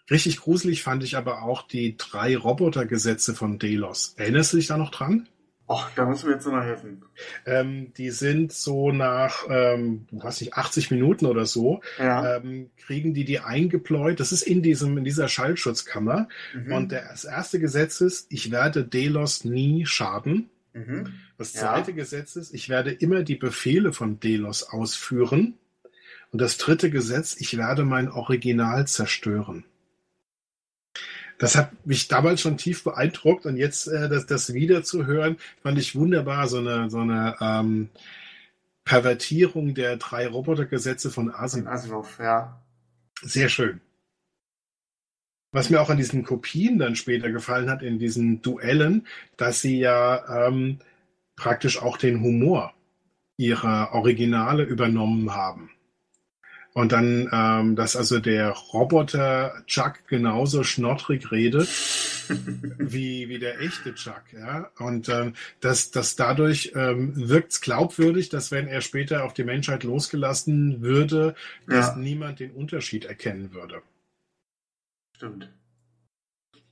Richtig 0.09 0.37
gruselig 0.37 0.81
fand 0.81 1.03
ich 1.03 1.17
aber 1.17 1.43
auch 1.43 1.67
die 1.67 1.97
drei 1.97 2.37
Robotergesetze 2.37 3.35
von 3.35 3.59
Delos. 3.59 4.13
Erinnerst 4.17 4.53
du 4.53 4.57
dich 4.57 4.67
da 4.67 4.77
noch 4.77 4.91
dran? 4.91 5.27
Ach, 5.71 5.91
da 5.95 6.05
müssen 6.05 6.27
wir 6.27 6.33
jetzt 6.33 6.45
nochmal 6.45 6.65
helfen. 6.65 7.03
Ähm, 7.45 7.93
die 7.95 8.09
sind 8.09 8.51
so 8.51 8.91
nach, 8.91 9.45
ähm, 9.47 10.07
weiß 10.09 10.41
nicht, 10.41 10.55
80 10.55 10.89
Minuten 10.89 11.27
oder 11.27 11.45
so, 11.45 11.81
ja. 11.99 12.37
ähm, 12.37 12.71
kriegen 12.77 13.13
die 13.13 13.23
die 13.23 13.39
eingepläut. 13.39 14.19
Das 14.19 14.31
ist 14.31 14.41
in 14.41 14.63
diesem, 14.63 14.97
in 14.97 15.03
dieser 15.03 15.27
Schallschutzkammer. 15.27 16.27
Mhm. 16.55 16.73
Und 16.73 16.91
das 16.91 17.23
erste 17.23 17.59
Gesetz 17.59 18.01
ist, 18.01 18.25
ich 18.31 18.49
werde 18.49 18.83
Delos 18.83 19.45
nie 19.45 19.85
schaden. 19.85 20.49
Mhm. 20.73 21.13
Das 21.37 21.53
zweite 21.53 21.91
ja. 21.91 21.97
Gesetz 21.97 22.35
ist, 22.35 22.51
ich 22.51 22.69
werde 22.69 22.91
immer 22.91 23.21
die 23.21 23.35
Befehle 23.35 23.93
von 23.93 24.19
Delos 24.19 24.63
ausführen. 24.63 25.53
Und 26.31 26.41
das 26.41 26.57
dritte 26.57 26.89
Gesetz, 26.89 27.35
ich 27.37 27.57
werde 27.57 27.85
mein 27.85 28.09
Original 28.09 28.87
zerstören 28.87 29.65
das 31.39 31.55
hat 31.55 31.85
mich 31.87 32.07
damals 32.07 32.41
schon 32.41 32.57
tief 32.57 32.83
beeindruckt 32.83 33.45
und 33.45 33.57
jetzt 33.57 33.87
äh, 33.87 34.09
das, 34.09 34.27
das 34.27 34.53
wieder 34.53 34.83
zu 34.83 35.07
hören, 35.07 35.37
fand 35.63 35.79
ich 35.79 35.95
wunderbar, 35.95 36.47
so 36.47 36.57
eine, 36.57 36.89
so 36.89 36.99
eine 36.99 37.35
ähm, 37.41 37.89
Pervertierung 38.83 39.73
der 39.73 39.97
drei 39.97 40.27
Robotergesetze 40.27 41.09
von 41.09 41.33
Asimov. 41.33 41.71
Asimov, 41.71 42.19
ja. 42.19 42.61
Sehr 43.21 43.49
schön. 43.49 43.81
Was 45.51 45.69
mir 45.69 45.81
auch 45.81 45.89
an 45.89 45.97
diesen 45.97 46.23
Kopien 46.23 46.77
dann 46.77 46.95
später 46.95 47.31
gefallen 47.31 47.69
hat, 47.69 47.81
in 47.81 47.99
diesen 47.99 48.41
Duellen, 48.41 49.07
dass 49.37 49.61
sie 49.61 49.79
ja 49.79 50.47
ähm, 50.47 50.79
praktisch 51.35 51.81
auch 51.81 51.97
den 51.97 52.21
Humor 52.21 52.73
ihrer 53.37 53.93
Originale 53.93 54.63
übernommen 54.63 55.33
haben. 55.33 55.71
Und 56.79 56.93
dann, 56.93 57.27
ähm, 57.33 57.75
dass 57.75 57.97
also 57.97 58.19
der 58.19 58.51
Roboter 58.51 59.63
Chuck 59.67 60.07
genauso 60.07 60.63
schnottrig 60.63 61.29
redet 61.29 61.67
wie, 62.77 63.27
wie 63.27 63.37
der 63.37 63.59
echte 63.59 63.93
Chuck. 63.95 64.23
Ja? 64.31 64.71
Und 64.77 65.09
ähm, 65.09 65.33
dass, 65.59 65.91
dass 65.91 66.15
dadurch 66.15 66.71
ähm, 66.75 67.11
wirkt 67.15 67.51
es 67.51 67.59
glaubwürdig, 67.59 68.29
dass 68.29 68.51
wenn 68.51 68.69
er 68.69 68.79
später 68.79 69.25
auf 69.25 69.33
die 69.33 69.43
Menschheit 69.43 69.83
losgelassen 69.83 70.81
würde, 70.81 71.35
dass 71.67 71.87
ja. 71.87 71.95
niemand 71.97 72.39
den 72.39 72.51
Unterschied 72.51 73.03
erkennen 73.03 73.53
würde. 73.53 73.81
Stimmt. 75.17 75.49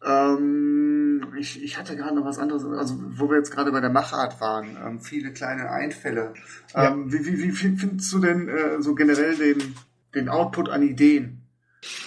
Ähm, 0.05 1.33
ich, 1.37 1.61
ich 1.61 1.77
hatte 1.77 1.97
gerade 1.97 2.15
noch 2.15 2.23
was 2.23 2.39
anderes, 2.39 2.63
also 2.63 2.95
wo 2.97 3.29
wir 3.29 3.37
jetzt 3.39 3.51
gerade 3.51 3.73
bei 3.73 3.81
der 3.81 3.89
Machart 3.89 4.39
waren, 4.39 4.77
ähm, 4.81 5.01
viele 5.01 5.33
kleine 5.33 5.69
Einfälle. 5.69 6.33
Ähm, 6.73 7.09
ja. 7.09 7.13
wie, 7.13 7.25
wie, 7.25 7.43
wie 7.43 7.51
findest 7.51 8.13
du 8.13 8.19
denn 8.19 8.47
äh, 8.47 8.81
so 8.81 8.95
generell 8.95 9.35
den, 9.35 9.75
den 10.17 10.29
Output 10.29 10.69
an 10.69 10.83
Ideen 10.83 11.43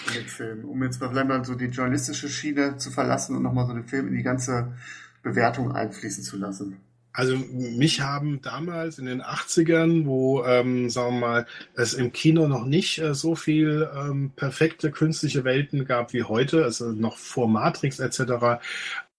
in 0.07 0.13
dem 0.13 0.27
Film, 0.27 0.65
um 0.65 0.83
jetzt 0.83 0.97
vielleicht 0.97 1.27
mal 1.27 1.43
so 1.45 1.55
die 1.55 1.65
journalistische 1.65 2.29
Schiene 2.29 2.77
zu 2.77 2.91
verlassen 2.91 3.35
und 3.35 3.43
nochmal 3.43 3.67
so 3.67 3.73
den 3.73 3.85
Film 3.85 4.07
in 4.07 4.15
die 4.15 4.23
ganze 4.23 4.73
Bewertung 5.23 5.71
einfließen 5.71 6.23
zu 6.23 6.37
lassen. 6.37 6.77
Also 7.13 7.35
mich 7.35 7.99
haben 7.99 8.41
damals 8.41 8.97
in 8.97 9.05
den 9.05 9.21
80ern, 9.21 10.05
wo, 10.05 10.45
ähm, 10.45 10.89
sagen 10.89 11.15
wir 11.15 11.19
mal, 11.19 11.47
es 11.75 11.93
im 11.93 12.13
Kino 12.13 12.47
noch 12.47 12.65
nicht 12.65 12.99
äh, 12.99 13.13
so 13.13 13.35
viel 13.35 13.89
ähm, 13.93 14.31
perfekte 14.35 14.91
künstliche 14.91 15.43
Welten 15.43 15.83
gab 15.83 16.13
wie 16.13 16.23
heute, 16.23 16.63
also 16.63 16.91
noch 16.91 17.17
vor 17.17 17.49
Matrix 17.49 17.99
etc., 17.99 18.61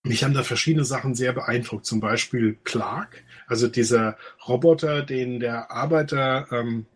mich 0.05 0.25
haben 0.25 0.35
da 0.35 0.43
verschiedene 0.43 0.85
Sachen 0.85 1.15
sehr 1.15 1.33
beeindruckt. 1.33 1.87
Zum 1.87 2.01
Beispiel 2.01 2.59
Clark, 2.65 3.23
also 3.47 3.69
dieser 3.69 4.17
Roboter, 4.49 5.03
den 5.03 5.39
der 5.39 5.71
Arbeiter 5.71 6.49
ähm, 6.51 6.87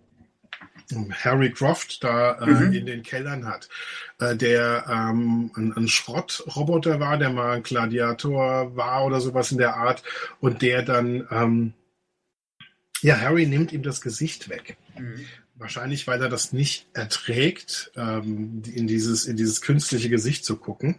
Harry 1.11 1.51
Croft 1.51 2.03
da 2.05 2.39
äh, 2.39 2.47
mhm. 2.47 2.73
in 2.73 2.87
den 2.87 3.03
Kellern 3.03 3.47
hat, 3.47 3.69
äh, 4.21 4.37
der 4.37 4.87
ähm, 4.89 5.51
ein, 5.57 5.73
ein 5.77 5.89
Schrottroboter 5.89 7.01
war, 7.01 7.19
der 7.19 7.31
mal 7.31 7.57
ein 7.57 7.63
Gladiator 7.63 8.77
war 8.77 9.05
oder 9.05 9.21
sowas 9.21 9.53
in 9.53 9.59
der 9.59 9.77
Art 9.77 10.03
und 10.41 10.63
der 10.63 10.83
dann, 10.83 11.27
ähm, 11.31 11.73
ja, 13.03 13.21
Harry 13.21 13.47
nimmt 13.47 13.73
ihm 13.73 13.83
das 13.83 14.01
Gesicht 14.01 14.49
weg. 14.49 14.77
Mhm. 14.99 15.27
Wahrscheinlich, 15.57 16.07
weil 16.07 16.21
er 16.21 16.29
das 16.29 16.53
nicht 16.53 16.87
erträgt, 16.93 17.91
ähm, 17.97 18.63
in, 18.67 18.87
dieses, 18.87 19.27
in 19.27 19.37
dieses 19.37 19.63
künstliche 19.63 20.11
Gesicht 20.11 20.45
zu 20.45 20.57
gucken. 20.57 20.97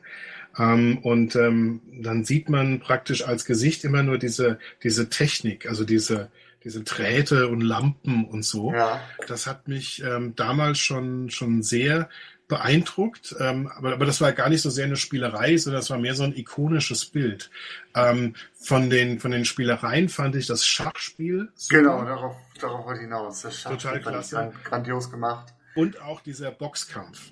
Ähm, 0.58 0.98
und 1.00 1.36
ähm, 1.36 1.82
dann 2.02 2.26
sieht 2.26 2.50
man 2.50 2.80
praktisch 2.80 3.24
als 3.24 3.46
Gesicht 3.46 3.84
immer 3.84 4.02
nur 4.02 4.18
diese, 4.18 4.58
diese 4.84 5.10
Technik, 5.10 5.68
also 5.68 5.84
diese, 5.84 6.32
diese 6.64 6.84
Drähte 6.84 7.48
und 7.48 7.62
Lampen 7.62 8.26
und 8.26 8.44
so. 8.44 8.74
Ja. 8.74 9.02
Das 9.28 9.48
hat 9.48 9.68
mich 9.68 10.04
ähm, 10.04 10.36
damals 10.36 10.80
schon, 10.80 11.30
schon 11.30 11.64
sehr 11.64 12.10
beeindruckt, 12.48 13.36
ähm, 13.40 13.68
aber, 13.76 13.94
aber 13.94 14.06
das 14.06 14.22
war 14.22 14.32
gar 14.32 14.50
nicht 14.50 14.62
so 14.62 14.70
sehr 14.70 14.86
eine 14.86 14.96
Spielerei, 14.96 15.58
sondern 15.58 15.82
das 15.82 15.90
war 15.90 15.98
mehr 15.98 16.16
so 16.16 16.24
ein 16.24 16.36
ikonisches 16.36 17.06
Bild. 17.06 17.50
Ähm, 17.94 18.36
von, 18.54 18.90
den, 18.90 19.20
von 19.20 19.32
den 19.32 19.44
Spielereien 19.46 20.08
fand 20.10 20.36
ich 20.36 20.48
das 20.48 20.66
Schachspiel. 20.66 21.50
Super. 21.56 21.82
Genau, 21.82 22.06
darauf, 22.06 22.36
darauf 22.60 22.86
wollte 22.86 23.02
ich 23.02 23.06
hinaus. 23.06 23.42
Das 23.42 23.60
Schachspiel 23.60 23.92
Total 23.92 24.00
klasse. 24.00 24.54
grandios 24.64 25.12
gemacht. 25.12 25.54
Und 25.76 26.02
auch 26.02 26.22
dieser 26.22 26.52
Boxkampf. 26.52 27.32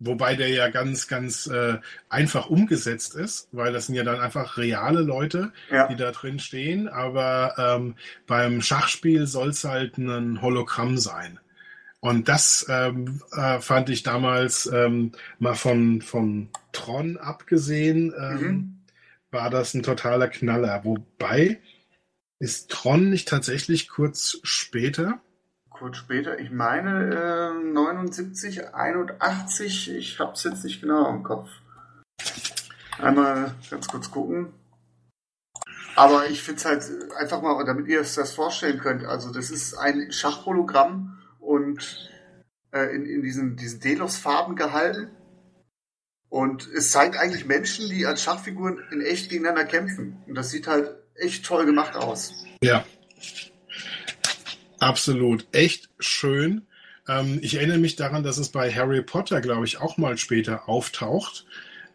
Wobei 0.00 0.36
der 0.36 0.48
ja 0.48 0.68
ganz, 0.68 1.08
ganz 1.08 1.48
äh, 1.48 1.78
einfach 2.08 2.48
umgesetzt 2.48 3.16
ist, 3.16 3.48
weil 3.50 3.72
das 3.72 3.86
sind 3.86 3.96
ja 3.96 4.04
dann 4.04 4.20
einfach 4.20 4.56
reale 4.56 5.00
Leute, 5.00 5.52
ja. 5.72 5.88
die 5.88 5.96
da 5.96 6.12
drin 6.12 6.38
stehen. 6.38 6.88
Aber 6.88 7.54
ähm, 7.58 7.96
beim 8.26 8.62
Schachspiel 8.62 9.26
soll 9.26 9.48
es 9.48 9.64
halt 9.64 9.98
ein 9.98 10.40
Hologramm 10.40 10.98
sein. 10.98 11.40
Und 12.00 12.28
das 12.28 12.64
ähm, 12.68 13.20
äh, 13.32 13.58
fand 13.58 13.90
ich 13.90 14.04
damals 14.04 14.66
ähm, 14.66 15.12
mal 15.40 15.54
von, 15.54 16.00
von 16.00 16.48
Tron 16.70 17.16
abgesehen, 17.16 18.14
ähm, 18.16 18.40
mhm. 18.40 18.78
war 19.32 19.50
das 19.50 19.74
ein 19.74 19.82
totaler 19.82 20.28
Knaller. 20.28 20.84
Wobei 20.84 21.58
ist 22.38 22.70
Tron 22.70 23.10
nicht 23.10 23.26
tatsächlich 23.26 23.88
kurz 23.88 24.38
später? 24.44 25.20
Kurz 25.78 25.96
später, 25.96 26.38
ich 26.38 26.50
meine 26.50 27.54
äh, 27.54 27.72
79, 27.72 28.74
81, 28.74 29.96
ich 29.96 30.18
hab's 30.18 30.44
jetzt 30.44 30.64
nicht 30.64 30.80
genau 30.80 31.08
im 31.08 31.22
Kopf. 31.22 31.48
Einmal 32.98 33.54
ganz 33.70 33.86
kurz 33.86 34.10
gucken. 34.10 34.52
Aber 35.94 36.28
ich 36.28 36.42
finde 36.42 36.58
es 36.58 36.64
halt 36.64 37.12
einfach 37.18 37.42
mal, 37.42 37.64
damit 37.64 37.86
ihr 37.88 38.00
es 38.00 38.14
das 38.14 38.32
vorstellen 38.32 38.78
könnt, 38.78 39.04
also 39.04 39.32
das 39.32 39.50
ist 39.50 39.74
ein 39.74 40.12
Schachhologramm 40.12 41.18
und 41.40 42.10
äh, 42.72 42.94
in, 42.94 43.06
in 43.06 43.22
diesen, 43.22 43.56
diesen 43.56 43.80
Delos-Farben 43.80 44.56
gehalten. 44.56 45.10
Und 46.28 46.68
es 46.68 46.90
zeigt 46.90 47.16
eigentlich 47.16 47.46
Menschen, 47.46 47.88
die 47.88 48.04
als 48.04 48.22
Schachfiguren 48.22 48.82
in 48.90 49.00
echt 49.00 49.30
gegeneinander 49.30 49.64
kämpfen. 49.64 50.22
Und 50.26 50.34
das 50.34 50.50
sieht 50.50 50.66
halt 50.66 50.90
echt 51.14 51.46
toll 51.46 51.64
gemacht 51.64 51.96
aus. 51.96 52.34
Ja. 52.62 52.84
Absolut. 54.78 55.46
Echt 55.52 55.88
schön. 55.98 56.62
Ähm, 57.08 57.38
ich 57.42 57.54
erinnere 57.54 57.78
mich 57.78 57.96
daran, 57.96 58.22
dass 58.22 58.38
es 58.38 58.50
bei 58.50 58.72
Harry 58.72 59.02
Potter, 59.02 59.40
glaube 59.40 59.64
ich, 59.64 59.80
auch 59.80 59.96
mal 59.96 60.16
später 60.18 60.68
auftaucht. 60.68 61.46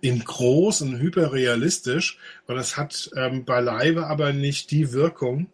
In 0.02 0.24
groß 0.24 0.82
und 0.82 1.00
hyperrealistisch. 1.00 2.18
Und 2.48 2.58
es 2.58 2.76
hat 2.76 3.10
ähm, 3.16 3.46
beileibe 3.46 4.08
aber 4.08 4.34
nicht 4.34 4.72
die 4.72 4.92
Wirkung, 4.92 5.48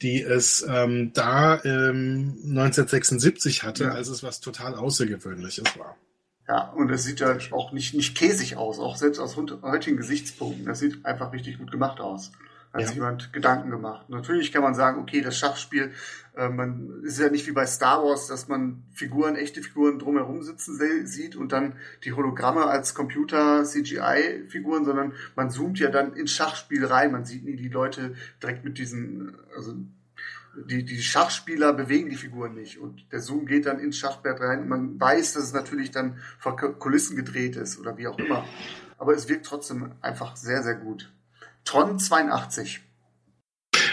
die 0.00 0.22
es 0.22 0.64
ähm, 0.66 1.12
da 1.12 1.62
ähm, 1.64 2.38
1976 2.44 3.62
hatte, 3.62 3.84
ja. 3.84 3.90
als 3.90 4.08
es 4.08 4.22
was 4.22 4.40
total 4.40 4.74
Außergewöhnliches 4.74 5.78
war. 5.78 5.96
Ja, 6.48 6.70
und 6.70 6.90
es 6.90 7.04
sieht 7.04 7.20
halt 7.20 7.52
auch 7.52 7.72
nicht, 7.72 7.94
nicht 7.94 8.16
käsig 8.16 8.56
aus, 8.56 8.78
auch 8.80 8.96
selbst 8.96 9.20
aus 9.20 9.36
heutigen 9.36 9.98
Gesichtspunkten. 9.98 10.64
Das 10.64 10.80
sieht 10.80 11.04
einfach 11.04 11.32
richtig 11.32 11.58
gut 11.58 11.70
gemacht 11.70 12.00
aus 12.00 12.32
hat 12.72 12.82
ja. 12.82 12.86
sich 12.86 12.96
jemand 12.96 13.32
Gedanken 13.32 13.70
gemacht. 13.70 14.08
Natürlich 14.08 14.52
kann 14.52 14.62
man 14.62 14.74
sagen, 14.74 15.00
okay, 15.00 15.20
das 15.20 15.36
Schachspiel, 15.36 15.92
äh, 16.36 16.48
man 16.48 17.02
ist 17.02 17.18
ja 17.18 17.28
nicht 17.28 17.46
wie 17.46 17.52
bei 17.52 17.66
Star 17.66 18.04
Wars, 18.04 18.28
dass 18.28 18.48
man 18.48 18.84
Figuren, 18.92 19.34
echte 19.34 19.62
Figuren 19.62 19.98
drumherum 19.98 20.42
sitzen 20.42 20.78
sieht 21.06 21.34
und 21.34 21.52
dann 21.52 21.74
die 22.04 22.12
Hologramme 22.12 22.66
als 22.66 22.94
Computer 22.94 23.64
CGI-Figuren, 23.64 24.84
sondern 24.84 25.14
man 25.34 25.50
zoomt 25.50 25.80
ja 25.80 25.90
dann 25.90 26.14
ins 26.14 26.30
Schachspiel 26.30 26.84
rein. 26.84 27.12
Man 27.12 27.24
sieht 27.24 27.44
nie 27.44 27.56
die 27.56 27.68
Leute 27.68 28.14
direkt 28.40 28.64
mit 28.64 28.78
diesen, 28.78 29.36
also 29.56 29.74
die, 30.54 30.84
die 30.84 31.02
Schachspieler 31.02 31.72
bewegen 31.72 32.10
die 32.10 32.16
Figuren 32.16 32.54
nicht 32.54 32.78
und 32.78 33.04
der 33.12 33.20
Zoom 33.20 33.46
geht 33.46 33.66
dann 33.66 33.78
ins 33.78 33.98
Schachbrett 33.98 34.40
rein. 34.40 34.68
Man 34.68 34.98
weiß, 35.00 35.34
dass 35.34 35.44
es 35.44 35.52
natürlich 35.52 35.90
dann 35.90 36.18
vor 36.38 36.56
Kulissen 36.56 37.16
gedreht 37.16 37.56
ist 37.56 37.78
oder 37.78 37.96
wie 37.98 38.08
auch 38.08 38.18
immer. 38.18 38.44
Aber 38.98 39.14
es 39.14 39.28
wirkt 39.28 39.46
trotzdem 39.46 39.92
einfach 40.00 40.36
sehr, 40.36 40.62
sehr 40.62 40.74
gut. 40.74 41.12
Tron 41.64 41.98
82. 41.98 42.80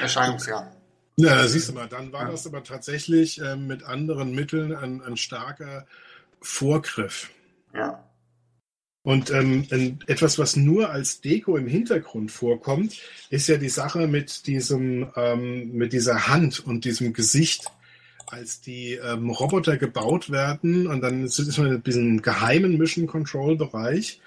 Erscheinungsjahr. 0.02 0.72
Ja, 1.18 1.36
da 1.36 1.48
siehst 1.48 1.70
du 1.70 1.74
mal, 1.74 1.88
dann 1.88 2.12
war 2.14 2.26
ja. 2.26 2.32
das 2.32 2.46
aber 2.46 2.64
tatsächlich 2.64 3.42
äh, 3.42 3.56
mit 3.56 3.84
anderen 3.84 4.34
Mitteln 4.34 4.76
ein, 4.76 5.02
ein 5.02 5.18
starker 5.18 5.88
Vorgriff. 6.42 7.32
Ja. 7.74 8.04
Und 9.02 9.32
ähm, 9.32 9.66
etwas, 10.08 10.38
was 10.38 10.58
nur 10.58 10.90
als 10.90 11.22
Deko 11.22 11.56
im 11.56 11.66
Hintergrund 11.66 12.32
vorkommt, 12.32 12.98
ist 13.30 13.48
ja 13.48 13.58
die 13.58 13.70
Sache 13.70 14.06
mit 14.06 14.48
diesem, 14.48 15.10
ähm, 15.16 15.72
mit 15.72 15.94
dieser 15.94 16.28
Hand 16.28 16.60
und 16.60 16.84
diesem 16.86 17.14
Gesicht, 17.14 17.72
als 18.28 18.62
die 18.62 18.94
ähm, 18.96 19.30
Roboter 19.30 19.78
gebaut 19.78 20.30
werden 20.30 20.88
und 20.88 21.02
dann 21.02 21.24
ist 21.24 21.58
man 21.58 21.76
in 21.76 21.84
diesem 21.84 22.22
geheimen 22.22 22.78
Mission 22.78 23.08
Control 23.08 23.56
Bereich 23.56 24.20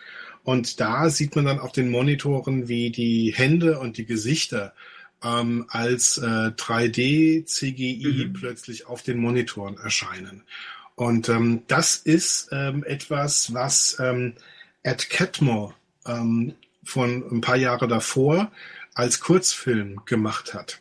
und 0.45 0.81
da 0.81 1.11
sieht 1.11 1.37
man 1.37 1.45
dann 1.45 1.59
auf 1.59 1.73
den 1.73 1.91
Monitoren, 1.91 2.69
wie 2.69 2.91
die 2.91 3.33
Hände 3.35 3.79
und 3.79 3.99
die 3.99 4.07
Gesichter 4.07 4.73
ähm, 5.23 5.67
als 5.69 6.19
äh, 6.19 6.53
3D 6.57 7.45
CGI 7.45 8.27
mhm. 8.29 8.33
plötzlich 8.33 8.87
auf 8.87 9.03
den 9.03 9.19
Monitoren 9.19 9.77
erscheinen. 9.77 10.43
Und 10.95 11.29
ähm, 11.29 11.63
das 11.67 11.97
ist 11.97 12.49
ähm, 12.53 12.85
etwas, 12.85 13.55
was 13.55 13.97
ähm, 14.01 14.35
Ed 14.83 15.11
Catmull 15.11 15.75
ähm, 16.07 16.55
von 16.85 17.25
ein 17.31 17.41
paar 17.41 17.57
Jahre 17.57 17.89
davor 17.89 18.51
als 18.95 19.21
Kurzfilm 19.21 20.03
gemacht 20.05 20.55
hat. 20.55 20.81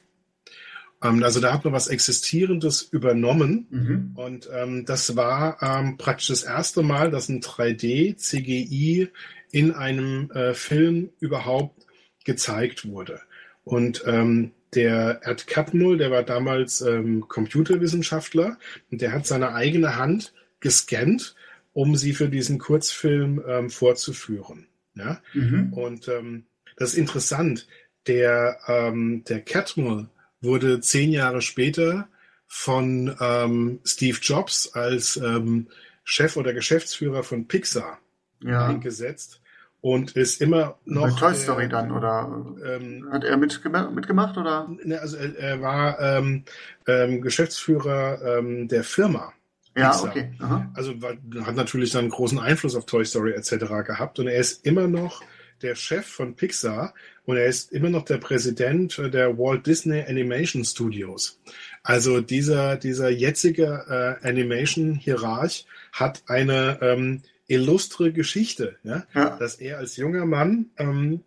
Ähm, 1.02 1.24
also 1.24 1.40
da 1.40 1.54
hat 1.54 1.64
man 1.64 1.74
was 1.74 1.88
Existierendes 1.88 2.82
übernommen 2.82 3.68
mhm. 3.70 4.12
und 4.16 4.50
ähm, 4.54 4.86
das 4.86 5.16
war 5.16 5.62
ähm, 5.62 5.98
praktisch 5.98 6.28
das 6.28 6.44
erste 6.44 6.82
Mal, 6.84 7.12
dass 7.12 7.30
ein 7.30 7.42
3D 7.42 8.18
CGI 8.18 9.10
in 9.52 9.74
einem 9.74 10.32
äh, 10.32 10.54
Film 10.54 11.10
überhaupt 11.20 11.86
gezeigt 12.26 12.88
wurde. 12.88 13.22
Und 13.64 14.04
ähm, 14.06 14.52
der 14.74 15.22
Ed 15.24 15.48
Catmull, 15.48 15.98
der 15.98 16.12
war 16.12 16.24
damals 16.24 16.82
ähm, 16.82 17.28
Computerwissenschaftler 17.28 18.58
und 18.92 19.02
der 19.02 19.12
hat 19.12 19.26
seine 19.26 19.54
eigene 19.54 19.96
Hand 19.96 20.34
gescannt, 20.60 21.36
um 21.74 21.96
sie 21.96 22.14
für 22.14 22.30
diesen 22.30 22.60
Kurzfilm 22.60 23.44
ähm, 23.48 23.70
vorzuführen. 23.70 24.68
Ja? 24.96 25.22
Mhm. 25.34 25.74
Und 25.74 26.08
ähm, 26.08 26.46
das 26.78 26.94
ist 26.94 27.00
interessant. 27.00 27.68
Der, 28.08 28.60
ähm, 28.68 29.24
der 29.28 29.42
Catmull 29.42 30.10
wurde 30.42 30.82
zehn 30.82 31.12
Jahre 31.12 31.42
später 31.42 32.08
von 32.48 33.16
ähm, 33.20 33.80
Steve 33.84 34.18
Jobs 34.22 34.74
als 34.74 35.18
ähm, 35.18 35.68
Chef 36.04 36.38
oder 36.38 36.54
Geschäftsführer 36.54 37.24
von 37.24 37.48
Pixar 37.48 38.00
ja. 38.42 38.68
eingesetzt 38.68 39.42
und 39.82 40.12
ist 40.12 40.42
immer 40.42 40.78
noch. 40.86 41.20
Bei 41.20 41.32
Toy 41.32 41.36
Story 41.36 41.66
äh, 41.66 41.70
dann 41.70 41.92
oder 41.92 42.46
ähm, 42.66 43.08
hat 43.12 43.24
er 43.24 43.38
mitgemacht, 43.38 43.92
mitgemacht 43.94 44.38
oder? 44.38 44.70
Ne, 44.84 45.00
also 45.00 45.18
er, 45.18 45.38
er 45.38 45.62
war 45.62 46.00
ähm, 46.00 46.44
ähm, 46.88 47.22
Geschäftsführer 47.22 48.40
ähm, 48.40 48.68
der 48.68 48.84
Firma. 48.84 49.34
Ja, 49.78 49.92
Pixar. 49.92 50.10
okay. 50.10 50.34
Aha. 50.40 50.72
Also 50.74 51.02
war, 51.02 51.12
hat 51.46 51.56
natürlich 51.56 51.92
dann 51.92 52.10
großen 52.10 52.40
Einfluss 52.40 52.76
auf 52.76 52.86
Toy 52.86 53.06
Story 53.06 53.32
etc. 53.32 53.86
gehabt 53.86 54.20
und 54.20 54.28
er 54.28 54.40
ist 54.40 54.66
immer 54.66 54.88
noch 54.88 55.22
der 55.62 55.76
Chef 55.76 56.06
von 56.06 56.36
Pixar 56.36 56.94
und 57.26 57.38
er 57.38 57.46
ist 57.46 57.72
immer 57.72 57.90
noch 57.90 58.04
der 58.04 58.18
Präsident 58.18 58.98
der 58.98 59.38
Walt 59.38 59.68
Disney 59.68 60.02
Animation 60.02 60.64
Studios. 60.64 61.40
Also 61.84 62.22
dieser, 62.22 62.78
dieser 62.78 63.10
jetzige 63.10 64.18
äh, 64.24 64.28
Animation-Hierarch 64.28 65.66
hat 65.92 66.24
eine 66.28 66.80
ähm, 66.82 67.22
illustre 67.50 68.14
Geschichte, 68.14 68.78
ja? 68.84 69.06
ja? 69.14 69.38
dass 69.38 69.56
er 69.56 69.80
als 69.80 69.98
junger 69.98 70.26
Mann 70.26 70.70
ähm, 70.78 71.24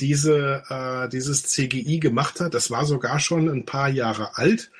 diese, 0.00 0.62
äh, 0.68 1.08
dieses 1.08 1.44
CGI 1.44 1.98
gemacht 2.00 2.40
hat. 2.40 2.54
Das 2.54 2.70
war 2.70 2.86
sogar 2.86 3.20
schon 3.20 3.48
ein 3.48 3.66
paar 3.66 3.88
Jahre 3.88 4.36
alt, 4.36 4.70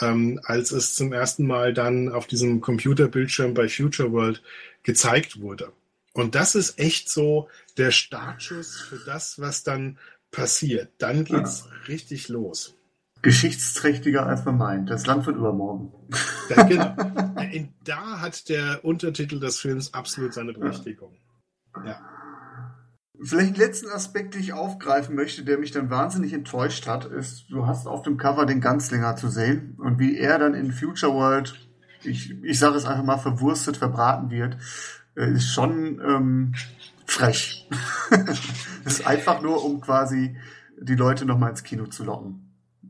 ähm, 0.00 0.40
als 0.44 0.72
es 0.72 0.94
zum 0.94 1.12
ersten 1.12 1.46
Mal 1.46 1.72
dann 1.72 2.08
auf 2.08 2.26
diesem 2.26 2.60
Computerbildschirm 2.60 3.54
bei 3.54 3.68
Future 3.68 4.12
World 4.12 4.42
gezeigt 4.82 5.40
wurde. 5.40 5.72
Und 6.12 6.34
das 6.34 6.54
ist 6.54 6.78
echt 6.78 7.08
so 7.08 7.48
der 7.78 7.90
Startschuss 7.90 8.80
für 8.80 8.98
das, 9.06 9.38
was 9.38 9.62
dann 9.62 9.98
passiert. 10.30 10.90
Dann 10.98 11.24
geht's 11.24 11.64
ja. 11.66 11.86
richtig 11.88 12.28
los 12.28 12.74
geschichtsträchtiger 13.22 14.26
als 14.26 14.44
man 14.44 14.58
meint. 14.58 14.90
Das 14.90 15.06
Land 15.06 15.26
wird 15.26 15.36
übermorgen. 15.36 15.92
Ja, 16.48 16.62
genau. 16.64 16.96
da 17.84 18.20
hat 18.20 18.48
der 18.48 18.84
Untertitel 18.84 19.38
des 19.38 19.60
Films 19.60 19.94
absolut 19.94 20.34
seine 20.34 20.52
Berechtigung. 20.52 21.16
Ja. 21.86 22.00
Vielleicht 23.24 23.54
einen 23.54 23.56
letzten 23.56 23.88
Aspekt, 23.90 24.34
den 24.34 24.40
ich 24.40 24.52
aufgreifen 24.52 25.14
möchte, 25.14 25.44
der 25.44 25.58
mich 25.58 25.70
dann 25.70 25.90
wahnsinnig 25.90 26.32
enttäuscht 26.32 26.88
hat, 26.88 27.04
ist, 27.04 27.50
du 27.50 27.66
hast 27.66 27.86
auf 27.86 28.02
dem 28.02 28.16
Cover 28.16 28.46
den 28.46 28.60
Ganzlinger 28.60 29.14
zu 29.14 29.28
sehen 29.28 29.76
und 29.78 30.00
wie 30.00 30.18
er 30.18 30.38
dann 30.38 30.54
in 30.54 30.72
Future 30.72 31.14
World, 31.14 31.54
ich, 32.02 32.34
ich 32.42 32.58
sage 32.58 32.76
es 32.76 32.84
einfach 32.84 33.04
mal, 33.04 33.18
verwurstet, 33.18 33.76
verbraten 33.76 34.30
wird, 34.30 34.56
äh, 35.14 35.30
ist 35.30 35.52
schon 35.52 36.00
ähm, 36.04 36.54
frech. 37.06 37.68
ist 38.84 39.06
einfach 39.06 39.40
nur, 39.40 39.64
um 39.64 39.80
quasi 39.80 40.36
die 40.80 40.96
Leute 40.96 41.24
nochmal 41.24 41.50
ins 41.50 41.62
Kino 41.62 41.86
zu 41.86 42.04
locken. 42.04 42.41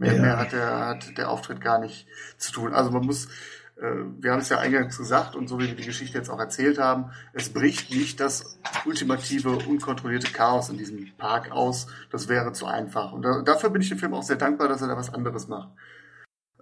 Mehr, 0.03 0.15
ja. 0.15 0.21
mehr 0.21 0.37
hat, 0.37 0.53
der, 0.53 0.87
hat 0.87 1.17
der 1.17 1.31
Auftritt 1.31 1.61
gar 1.61 1.79
nicht 1.79 2.09
zu 2.37 2.51
tun. 2.51 2.75
Also 2.75 2.91
man 2.91 3.07
muss, 3.07 3.27
äh, 3.77 4.03
wir 4.19 4.33
haben 4.33 4.41
es 4.41 4.49
ja 4.49 4.59
eingangs 4.59 4.99
gesagt 4.99 5.37
und 5.37 5.47
so 5.47 5.61
wie 5.61 5.69
wir 5.69 5.77
die 5.77 5.87
Geschichte 5.87 6.19
jetzt 6.19 6.29
auch 6.29 6.41
erzählt 6.41 6.81
haben, 6.81 7.13
es 7.33 7.51
bricht 7.51 7.93
nicht 7.93 8.19
das 8.19 8.59
ultimative, 8.85 9.51
unkontrollierte 9.51 10.33
Chaos 10.33 10.71
in 10.71 10.77
diesem 10.77 11.13
Park 11.19 11.53
aus. 11.53 11.87
Das 12.11 12.29
wäre 12.29 12.53
zu 12.53 12.67
einfach. 12.67 13.13
Und 13.13 13.23
da, 13.23 13.43
dafür 13.43 13.71
bin 13.71 13.81
ich 13.81 13.91
dem 13.91 13.99
Film 13.99 14.13
auch 14.13 14.25
sehr 14.25 14.35
dankbar, 14.35 14.67
dass 14.67 14.83
er 14.83 14.89
da 14.89 14.97
was 14.97 15.15
anderes 15.15 15.47
macht. 15.47 15.69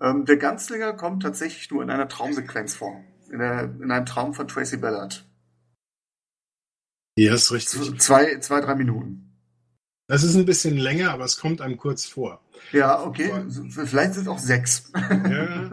Ähm, 0.02 0.26
der 0.26 0.36
Ganzlinger 0.36 0.92
kommt 0.92 1.22
tatsächlich 1.22 1.70
nur 1.70 1.82
in 1.82 1.88
einer 1.88 2.08
Traumsequenz 2.08 2.74
vor. 2.74 3.02
In, 3.30 3.38
der, 3.38 3.62
in 3.80 3.90
einem 3.90 4.04
Traum 4.04 4.34
von 4.34 4.48
Tracy 4.48 4.76
Ballard. 4.76 5.24
Ja, 7.16 7.32
ist 7.32 7.52
richtig. 7.52 7.98
Zwei, 8.00 8.38
zwei, 8.40 8.60
drei 8.60 8.74
Minuten. 8.74 9.30
Das 10.08 10.24
ist 10.24 10.34
ein 10.34 10.44
bisschen 10.44 10.76
länger, 10.76 11.12
aber 11.12 11.24
es 11.24 11.38
kommt 11.38 11.62
einem 11.62 11.78
kurz 11.78 12.04
vor. 12.04 12.42
Ja, 12.72 13.02
okay. 13.02 13.32
Vielleicht 13.84 14.14
sind 14.14 14.22
es 14.22 14.28
auch 14.28 14.38
sechs. 14.38 14.90
Ja, 14.94 15.70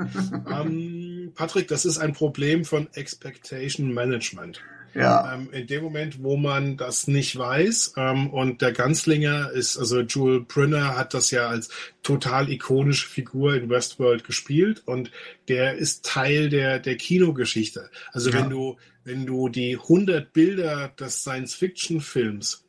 ähm, 0.61 1.31
Patrick, 1.35 1.67
das 1.67 1.85
ist 1.85 1.97
ein 1.97 2.13
Problem 2.13 2.65
von 2.65 2.87
Expectation 2.93 3.93
Management. 3.93 4.61
Ja. 4.93 5.35
Ähm, 5.35 5.49
in 5.51 5.67
dem 5.67 5.83
Moment, 5.83 6.23
wo 6.23 6.37
man 6.37 6.75
das 6.75 7.07
nicht 7.07 7.37
weiß 7.37 7.93
ähm, 7.97 8.31
und 8.31 8.61
der 8.61 8.71
Ganzlinger 8.71 9.51
ist, 9.51 9.77
also 9.77 10.01
Jewel 10.01 10.41
Brynner 10.41 10.97
hat 10.97 11.13
das 11.13 11.29
ja 11.29 11.47
als 11.47 11.69
total 12.01 12.49
ikonische 12.49 13.07
Figur 13.07 13.53
in 13.53 13.69
Westworld 13.69 14.23
gespielt 14.23 14.81
und 14.85 15.11
der 15.49 15.75
ist 15.75 16.05
Teil 16.05 16.49
der, 16.49 16.79
der 16.79 16.97
Kinogeschichte. 16.97 17.91
Also 18.11 18.31
ja. 18.31 18.39
wenn 18.39 18.49
du, 18.49 18.77
wenn 19.03 19.25
du 19.27 19.49
die 19.49 19.77
100 19.77 20.33
Bilder 20.33 20.89
des 20.99 21.21
Science-Fiction-Films 21.21 22.65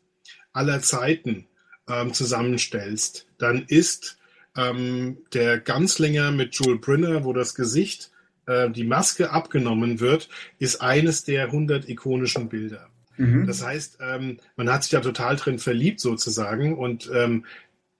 aller 0.52 0.82
Zeiten 0.82 1.46
ähm, 1.88 2.12
zusammenstellst, 2.12 3.27
dann 3.38 3.64
ist 3.68 4.18
ähm, 4.56 5.18
der 5.32 5.58
Ganzlinger 5.58 6.30
mit 6.30 6.54
Joel 6.54 6.78
Brynner, 6.78 7.24
wo 7.24 7.32
das 7.32 7.54
Gesicht, 7.54 8.10
äh, 8.46 8.70
die 8.70 8.84
Maske 8.84 9.30
abgenommen 9.30 10.00
wird, 10.00 10.28
ist 10.58 10.80
eines 10.80 11.24
der 11.24 11.44
100 11.44 11.88
ikonischen 11.88 12.48
Bilder. 12.48 12.88
Mhm. 13.16 13.46
Das 13.46 13.64
heißt, 13.64 13.98
ähm, 14.00 14.38
man 14.56 14.72
hat 14.72 14.82
sich 14.82 14.92
da 14.92 15.00
total 15.00 15.36
drin 15.36 15.58
verliebt 15.58 16.00
sozusagen 16.00 16.76
und 16.76 17.10
ähm, 17.12 17.44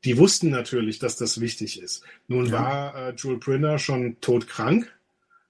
die 0.05 0.17
wussten 0.17 0.51
natürlich, 0.51 0.99
dass 0.99 1.17
das 1.17 1.41
wichtig 1.41 1.83
ist. 1.83 2.05
Nun 2.29 2.47
ja. 2.47 2.53
war 2.53 2.97
äh, 2.97 3.15
Jules 3.17 3.41
Brinner 3.41 3.79
schon 3.79 4.21
todkrank 4.21 4.93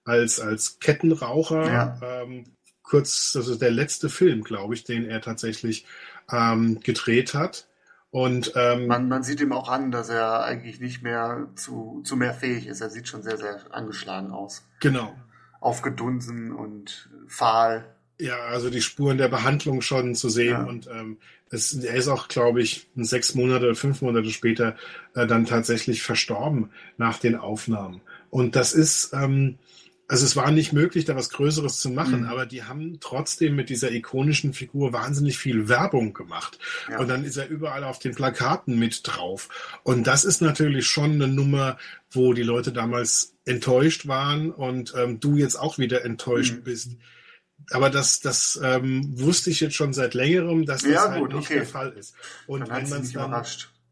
als, 0.05 0.41
als 0.41 0.81
Kettenraucher. 0.81 1.67
Ja. 1.67 2.01
Ähm, 2.03 2.45
kurz, 2.83 3.33
das 3.33 3.47
ist 3.49 3.61
der 3.61 3.71
letzte 3.71 4.09
Film, 4.09 4.43
glaube 4.43 4.75
ich, 4.75 4.85
den 4.85 5.05
er 5.05 5.21
tatsächlich 5.21 5.85
ähm, 6.33 6.81
gedreht 6.81 7.35
hat. 7.35 7.69
Und 8.11 8.53
ähm, 8.57 8.87
man, 8.87 9.09
man 9.09 9.23
sieht 9.23 9.41
ihm 9.41 9.53
auch 9.53 9.69
an, 9.69 9.91
dass 9.91 10.09
er 10.09 10.45
eigentlich 10.45 10.81
nicht 10.81 11.03
mehr 11.03 11.49
zu, 11.57 12.01
zu 12.05 12.17
mehr 12.17 12.33
fähig 12.33 12.67
ist. 12.67 12.81
Er 12.81 12.91
sieht 12.91 13.09
schon 13.09 13.23
sehr, 13.23 13.37
sehr 13.37 13.61
angeschlagen 13.71 14.31
aus. 14.31 14.67
Genau. 14.81 15.15
Aufgedunsen 15.61 16.53
und 16.53 17.11
fahl. 17.27 17.85
Ja, 18.19 18.39
also 18.47 18.71
die 18.71 18.81
Spuren 18.81 19.19
der 19.19 19.29
Behandlung 19.29 19.83
schon 19.83 20.15
zu 20.15 20.31
sehen. 20.31 20.53
Ja. 20.53 20.65
Und 20.65 20.87
ähm, 20.89 21.19
es, 21.51 21.75
er 21.75 21.95
ist 21.95 22.09
auch, 22.09 22.29
glaube 22.29 22.63
ich, 22.63 22.89
sechs 22.97 23.35
Monate, 23.35 23.75
fünf 23.75 24.01
Monate 24.01 24.31
später 24.31 24.77
äh, 25.15 25.27
dann 25.27 25.45
tatsächlich 25.45 26.03
verstorben 26.03 26.71
nach 26.97 27.19
den 27.19 27.37
Aufnahmen. 27.37 28.01
Und 28.31 28.57
das 28.57 28.73
ist, 28.73 29.13
ähm, 29.13 29.59
also 30.11 30.25
es 30.25 30.37
war 30.37 30.51
nicht 30.51 30.73
möglich, 30.73 31.05
da 31.05 31.15
was 31.15 31.29
Größeres 31.29 31.79
zu 31.79 31.91
machen, 31.91 32.23
mhm. 32.23 32.29
aber 32.29 32.47
die 32.47 32.65
haben 32.65 32.99
trotzdem 32.99 33.55
mit 33.55 33.69
dieser 33.69 33.93
ikonischen 33.93 34.55
Figur 34.55 34.95
wahnsinnig 34.95 35.37
viel 35.37 35.69
Werbung 35.69 36.15
gemacht. 36.15 36.59
Ja. 36.91 36.99
Und 36.99 37.09
dann 37.09 37.25
ist 37.25 37.37
er 37.37 37.49
überall 37.49 37.85
auf 37.85 37.99
den 37.99 38.15
Plakaten 38.15 38.79
mit 38.79 39.07
drauf. 39.07 39.51
Und 39.83 40.07
das 40.07 40.25
ist 40.25 40.41
natürlich 40.41 40.87
schon 40.87 41.13
eine 41.13 41.29
Nummer, 41.29 41.77
wo 42.11 42.33
die 42.33 42.43
Leute 42.43 42.73
damals 42.73 43.35
enttäuscht 43.45 44.09
waren 44.09 44.51
und 44.51 44.95
ähm, 44.97 45.21
du 45.21 45.37
jetzt 45.37 45.57
auch 45.57 45.77
wieder 45.77 46.03
enttäuscht 46.07 46.55
mhm. 46.55 46.63
bist. 46.63 46.93
Aber 47.71 47.91
das, 47.91 48.21
das 48.21 48.59
ähm, 48.63 49.21
wusste 49.21 49.51
ich 49.51 49.61
jetzt 49.61 49.77
schon 49.77 49.93
seit 49.93 50.15
längerem, 50.15 50.65
dass 50.65 50.83
das 50.83 50.91
ja, 50.91 51.11
halt 51.11 51.21
gut, 51.21 51.35
nicht 51.35 51.51
okay. 51.51 51.57
der 51.57 51.67
Fall 51.67 51.93
ist. 51.93 52.15
Und 52.47 52.61
dann 52.61 52.85
wenn 52.85 52.89
man 52.89 53.03
es 53.03 53.13
dann 53.13 53.45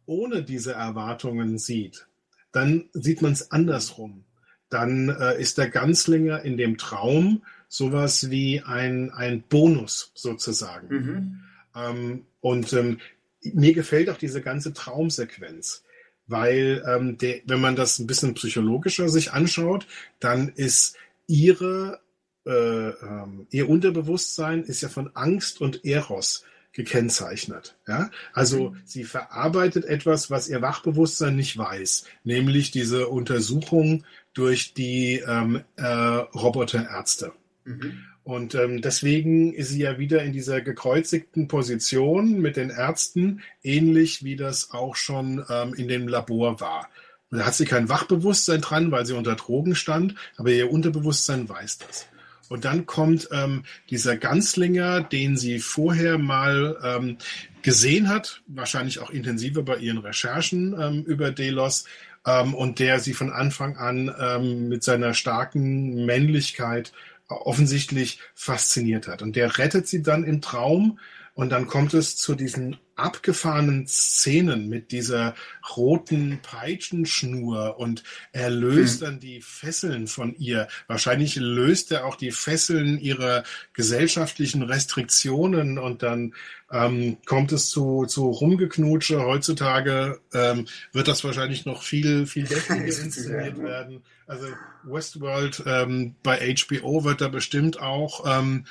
ohne 0.06 0.43
diese 0.43 0.72
Erwartungen 0.72 1.59
sieht, 1.59 2.06
dann 2.52 2.88
sieht 2.94 3.20
man 3.20 3.32
es 3.32 3.51
andersrum 3.51 4.24
dann 4.68 5.09
äh, 5.09 5.40
ist 5.40 5.59
der 5.59 5.68
Ganzlinger 5.70 6.43
in 6.43 6.56
dem 6.56 6.76
Traum 6.78 7.43
sowas 7.68 8.30
wie 8.30 8.62
ein, 8.62 9.10
ein 9.10 9.43
Bonus 9.43 10.12
sozusagen. 10.14 10.88
Mhm. 10.88 11.40
Ähm, 11.74 12.26
und 12.40 12.72
ähm, 12.72 12.98
mir 13.43 13.74
gefällt 13.74 14.09
auch 14.10 14.18
diese 14.18 14.40
ganze 14.40 14.72
Traumsequenz, 14.72 15.84
weil 16.26 16.82
ähm, 16.86 17.18
der, 17.18 17.40
wenn 17.47 17.60
man 17.60 17.76
das 17.76 17.98
ein 17.98 18.06
bisschen 18.06 18.34
psychologischer 18.34 19.09
sich 19.09 19.32
anschaut, 19.32 19.86
dann 20.18 20.48
ist 20.48 20.97
ihre 21.26 22.01
äh, 22.47 22.51
ähm, 22.51 23.47
ihr 23.51 23.68
Unterbewusstsein 23.68 24.62
ist 24.62 24.80
ja 24.80 24.88
von 24.88 25.10
Angst 25.14 25.60
und 25.60 25.84
Eros 25.84 26.44
gekennzeichnet. 26.72 27.76
Ja? 27.88 28.10
Also 28.32 28.70
mhm. 28.70 28.82
sie 28.84 29.05
verarbeitet 29.05 29.84
etwas, 29.84 30.30
was 30.30 30.48
ihr 30.48 30.62
Wachbewusstsein 30.62 31.34
nicht 31.34 31.59
weiß, 31.59 32.05
nämlich 32.22 32.70
diese 32.70 33.09
Untersuchung 33.09 34.05
durch 34.37 34.75
die 34.75 35.23
ähm, 35.27 35.63
äh, 35.77 35.85
Roboterärzte. 35.87 37.33
Mhm. 37.65 38.05
Und 38.23 38.55
ähm, 38.55 38.83
deswegen 38.83 39.55
ist 39.55 39.71
sie 39.71 39.83
ja 39.83 39.99
wieder 39.99 40.23
in 40.23 40.33
dieser 40.33 40.61
gekreuzigten 40.61 41.49
Position 41.49 42.41
mit 42.41 42.57
den 42.57 42.71
Ärzten, 42.71 43.43
ähnlich 43.63 44.25
wie 44.25 44.37
das 44.37 44.73
auch 44.73 44.97
schon 44.97 45.45
ähm, 45.49 45.75
in 45.75 45.89
dem 45.89 46.07
Labor 46.07 46.61
war. 46.61 46.89
Da 47.31 47.47
hat 47.47 47.55
sie 47.55 47.65
kein 47.65 47.89
Wachbewusstsein 47.89 48.61
dran, 48.61 48.91
weil 48.91 49.07
sie 49.07 49.15
unter 49.15 49.37
Drogen 49.37 49.75
stand, 49.75 50.15
aber 50.37 50.51
ihr 50.51 50.71
Unterbewusstsein 50.71 51.49
weiß 51.49 51.79
das. 51.79 52.07
Und 52.49 52.65
dann 52.65 52.87
kommt 52.87 53.29
ähm, 53.33 53.65
dieser 53.91 54.17
Ganzlinger, 54.17 55.03
den 55.03 55.37
sie 55.37 55.59
vorher 55.59 56.19
mal 56.19 56.79
ähm, 56.83 57.19
gesehen 57.63 58.09
hat, 58.09 58.43
wahrscheinlich 58.47 59.01
auch 59.01 59.11
intensiver 59.11 59.63
bei 59.63 59.79
ihren 59.79 59.99
Recherchen 59.99 60.75
ähm, 60.81 61.05
über 61.05 61.33
Delos, 61.33 61.87
ähm, 62.27 62.55
und 62.55 62.78
der 62.78 63.01
sie 63.01 63.15
von 63.15 63.32
Anfang 63.32 63.77
an 63.77 64.15
ähm, 64.20 64.69
mit 64.69 64.82
seiner 64.85 65.15
starken 65.15 66.05
Männlichkeit 66.05 66.93
offensichtlich 67.28 68.20
fasziniert 68.35 69.09
hat. 69.09 69.23
Und 69.23 69.36
der 69.36 69.59
rettet 69.59 69.89
sie 69.89 70.03
dann 70.03 70.24
im 70.24 70.40
Traum 70.40 70.98
und 71.37 71.51
dann 71.51 71.67
kommt 71.67 71.93
es 71.93 72.17
zu 72.17 72.35
diesen 72.35 72.79
abgefahrenen 72.95 73.87
Szenen 73.87 74.71
mit 74.71 74.91
dieser 74.91 75.35
roten 75.77 76.41
Peitschenschnur 76.41 77.79
und 77.79 78.03
er 78.33 78.49
löst 78.49 79.03
mhm. 79.03 79.05
dann 79.05 79.21
die 79.21 79.43
Fesseln 79.43 80.07
von 80.07 80.35
ihr. 80.37 80.67
Wahrscheinlich 80.87 81.37
löst 81.37 81.93
er 81.93 82.07
auch 82.07 82.17
die 82.17 82.31
Fesseln 82.31 82.99
ihrer 82.99 83.45
gesellschaftlichen 83.75 84.63
Restriktionen 84.63 85.79
und 85.79 86.03
dann 86.03 86.35
ähm, 86.73 87.19
kommt 87.27 87.53
es 87.53 87.69
zu, 87.69 88.07
zu 88.07 88.31
Rumgeknutsche. 88.31 89.21
Heutzutage 89.21 90.19
ähm, 90.33 90.67
wird 90.93 91.07
das 91.07 91.23
wahrscheinlich 91.23 91.67
noch 91.67 91.83
viel, 91.83 92.27
viel 92.27 92.45
deftiger 92.47 92.83
inszeniert 92.83 93.63
werden. 93.63 94.03
Also 94.27 94.47
Westworld 94.85 95.63
ähm, 95.67 96.15
bei 96.23 96.55
HBO 96.55 97.05
wird 97.05 97.21
da 97.21 97.29
bestimmt 97.29 97.79
auch 97.79 98.25
ähm, 98.27 98.65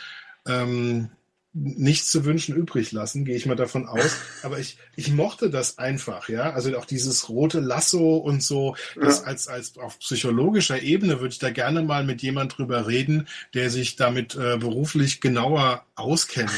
ähm, 0.47 1.11
nichts 1.57 2.11
zu 2.11 2.25
wünschen 2.25 2.53
übrig 2.53 2.91
lassen, 2.91 3.23
gehe 3.23 3.35
ich 3.35 3.45
mal 3.45 3.55
davon 3.55 3.87
aus. 3.87 4.17
Aber 4.43 4.59
ich, 4.59 4.77
ich 4.97 5.11
mochte 5.11 5.49
das 5.49 5.77
einfach, 5.77 6.27
ja. 6.27 6.51
Also 6.51 6.77
auch 6.77 6.83
dieses 6.83 7.29
rote 7.29 7.61
Lasso 7.61 8.17
und 8.17 8.43
so, 8.43 8.75
das 8.99 9.21
ja. 9.21 9.27
als, 9.27 9.47
als 9.47 9.77
auf 9.77 9.97
psychologischer 9.99 10.81
Ebene 10.81 11.21
würde 11.21 11.31
ich 11.31 11.39
da 11.39 11.51
gerne 11.51 11.81
mal 11.81 12.03
mit 12.03 12.21
jemand 12.21 12.57
drüber 12.57 12.87
reden, 12.87 13.29
der 13.53 13.69
sich 13.69 13.95
damit 13.95 14.35
äh, 14.35 14.57
beruflich 14.57 15.21
genauer 15.21 15.85
auskennt. 15.95 16.51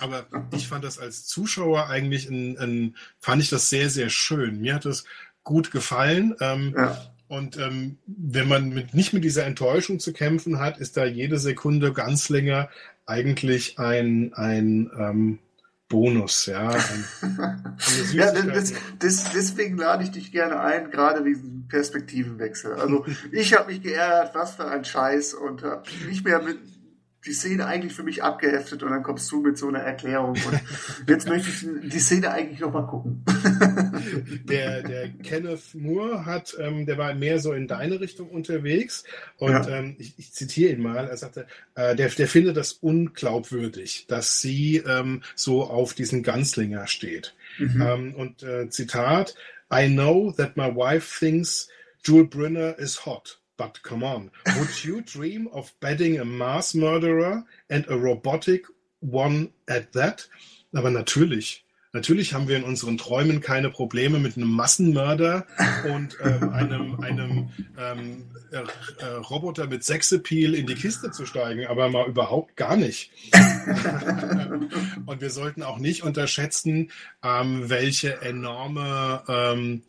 Aber 0.00 0.26
ich 0.54 0.68
fand 0.68 0.84
das 0.84 0.98
als 0.98 1.24
Zuschauer 1.24 1.88
eigentlich 1.88 2.28
ein, 2.28 2.58
ein, 2.58 2.96
fand 3.20 3.42
ich 3.42 3.48
das 3.48 3.70
sehr, 3.70 3.88
sehr 3.88 4.10
schön. 4.10 4.60
Mir 4.60 4.74
hat 4.74 4.84
es 4.84 5.04
gut 5.44 5.70
gefallen. 5.70 6.34
Ähm, 6.40 6.74
ja. 6.76 7.12
Und 7.32 7.56
ähm, 7.56 7.96
wenn 8.06 8.46
man 8.46 8.68
mit, 8.74 8.92
nicht 8.92 9.14
mit 9.14 9.24
dieser 9.24 9.46
Enttäuschung 9.46 10.00
zu 10.00 10.12
kämpfen 10.12 10.58
hat, 10.58 10.76
ist 10.76 10.98
da 10.98 11.06
jede 11.06 11.38
Sekunde 11.38 11.94
ganz 11.94 12.28
länger 12.28 12.68
eigentlich 13.06 13.78
ein, 13.78 14.32
ein 14.34 14.90
ähm, 14.98 15.38
Bonus, 15.88 16.46
ja. 16.46 16.70
Ein, 16.70 17.04
ja 18.12 18.32
das, 18.32 18.72
das, 18.98 19.32
deswegen 19.32 19.76
lade 19.76 20.04
ich 20.04 20.10
dich 20.10 20.32
gerne 20.32 20.58
ein, 20.60 20.90
gerade 20.90 21.22
diesen 21.22 21.68
Perspektivenwechsel. 21.68 22.74
Also 22.74 23.04
ich 23.30 23.54
habe 23.54 23.70
mich 23.70 23.82
geärgert, 23.82 24.34
was 24.34 24.56
für 24.56 24.66
ein 24.66 24.84
Scheiß 24.84 25.34
und 25.34 25.62
habe 25.62 25.82
nicht 26.08 26.24
mehr 26.24 26.42
mit 26.42 26.58
die 27.24 27.32
Szene 27.32 27.66
eigentlich 27.66 27.92
für 27.92 28.02
mich 28.02 28.22
abgeheftet 28.22 28.82
und 28.82 28.90
dann 28.90 29.02
kommst 29.02 29.30
du 29.30 29.40
mit 29.40 29.56
so 29.56 29.68
einer 29.68 29.78
Erklärung 29.78 30.30
und 30.30 30.60
jetzt 31.08 31.28
möchte 31.28 31.50
ich 31.50 31.90
die 31.90 32.00
Szene 32.00 32.30
eigentlich 32.30 32.60
noch 32.60 32.72
mal 32.72 32.86
gucken. 32.86 33.24
der, 34.44 34.82
der 34.82 35.08
Kenneth 35.10 35.74
Moore 35.74 36.26
hat, 36.26 36.56
ähm, 36.58 36.84
der 36.84 36.98
war 36.98 37.14
mehr 37.14 37.38
so 37.38 37.52
in 37.52 37.68
deine 37.68 38.00
Richtung 38.00 38.28
unterwegs 38.28 39.04
und 39.38 39.52
ja. 39.52 39.68
ähm, 39.68 39.94
ich, 39.98 40.14
ich, 40.18 40.32
zitiere 40.32 40.72
ihn 40.72 40.82
mal, 40.82 41.06
er 41.06 41.16
sagte, 41.16 41.46
äh, 41.74 41.94
der, 41.94 42.08
der 42.08 42.26
findet 42.26 42.56
das 42.56 42.72
unglaubwürdig, 42.72 44.06
dass 44.08 44.40
sie 44.40 44.78
ähm, 44.78 45.22
so 45.36 45.64
auf 45.64 45.94
diesen 45.94 46.22
Ganzlinger 46.22 46.88
steht. 46.88 47.34
Mhm. 47.58 47.82
Ähm, 47.82 48.14
und 48.14 48.42
äh, 48.42 48.68
Zitat, 48.68 49.36
I 49.72 49.88
know 49.88 50.32
that 50.32 50.56
my 50.56 50.74
wife 50.74 51.18
thinks 51.18 51.68
Jewel 52.04 52.26
Brynner 52.26 52.76
is 52.78 53.06
hot. 53.06 53.41
But 53.56 53.82
come 53.82 54.02
on, 54.02 54.30
would 54.58 54.84
you 54.84 55.02
dream 55.02 55.48
of 55.52 55.72
bedding 55.80 56.18
a 56.18 56.24
mass 56.24 56.74
murderer 56.74 57.44
and 57.68 57.86
a 57.88 57.96
robotic 57.96 58.64
one 59.00 59.52
at 59.68 59.92
that? 59.92 60.26
Aber 60.74 60.90
natürlich. 60.90 61.64
Natürlich 61.94 62.32
haben 62.32 62.48
wir 62.48 62.56
in 62.56 62.64
unseren 62.64 62.96
Träumen 62.96 63.42
keine 63.42 63.68
Probleme 63.68 64.18
mit 64.18 64.38
einem 64.38 64.50
Massenmörder 64.50 65.46
und 65.94 66.16
ähm, 66.22 66.48
einem, 66.48 67.00
einem 67.00 67.50
ähm, 67.78 68.24
äh, 68.50 69.04
äh, 69.04 69.06
Roboter 69.16 69.66
mit 69.66 69.84
Sexappeal 69.84 70.54
in 70.54 70.66
die 70.66 70.74
Kiste 70.74 71.10
zu 71.10 71.26
steigen, 71.26 71.66
aber 71.66 71.90
mal 71.90 72.08
überhaupt 72.08 72.56
gar 72.56 72.78
nicht. 72.78 73.10
und 75.06 75.20
wir 75.20 75.28
sollten 75.28 75.62
auch 75.62 75.76
nicht 75.76 76.02
unterschätzen, 76.02 76.90
ähm, 77.22 77.68
welche 77.68 78.22
enorme 78.22 79.22
ähm, 79.28 79.82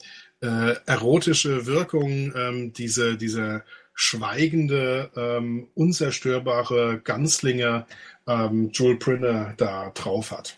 äh, 0.44 0.76
erotische 0.86 1.66
Wirkung 1.66 2.34
ähm, 2.36 2.74
diese, 2.74 3.16
diese 3.16 3.64
schweigende, 3.94 5.10
ähm, 5.16 5.70
unzerstörbare 5.74 7.00
Ganzlinger 7.02 7.88
ähm, 8.28 8.70
Joel 8.72 8.98
Prinner 8.98 9.54
da 9.56 9.92
drauf 9.92 10.32
hat. 10.32 10.58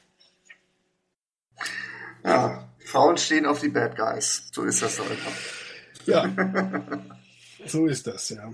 Ja, 2.24 2.68
Frauen 2.84 3.18
stehen 3.18 3.46
auf 3.46 3.62
die 3.62 3.70
Bad 3.70 3.96
Guys. 3.96 4.50
So 4.52 4.64
ist 4.64 4.82
das 4.82 4.98
doch 4.98 5.10
einfach. 5.10 5.34
Ja, 6.08 6.34
so 7.68 7.86
ist 7.86 8.08
das, 8.08 8.30
ja. 8.30 8.52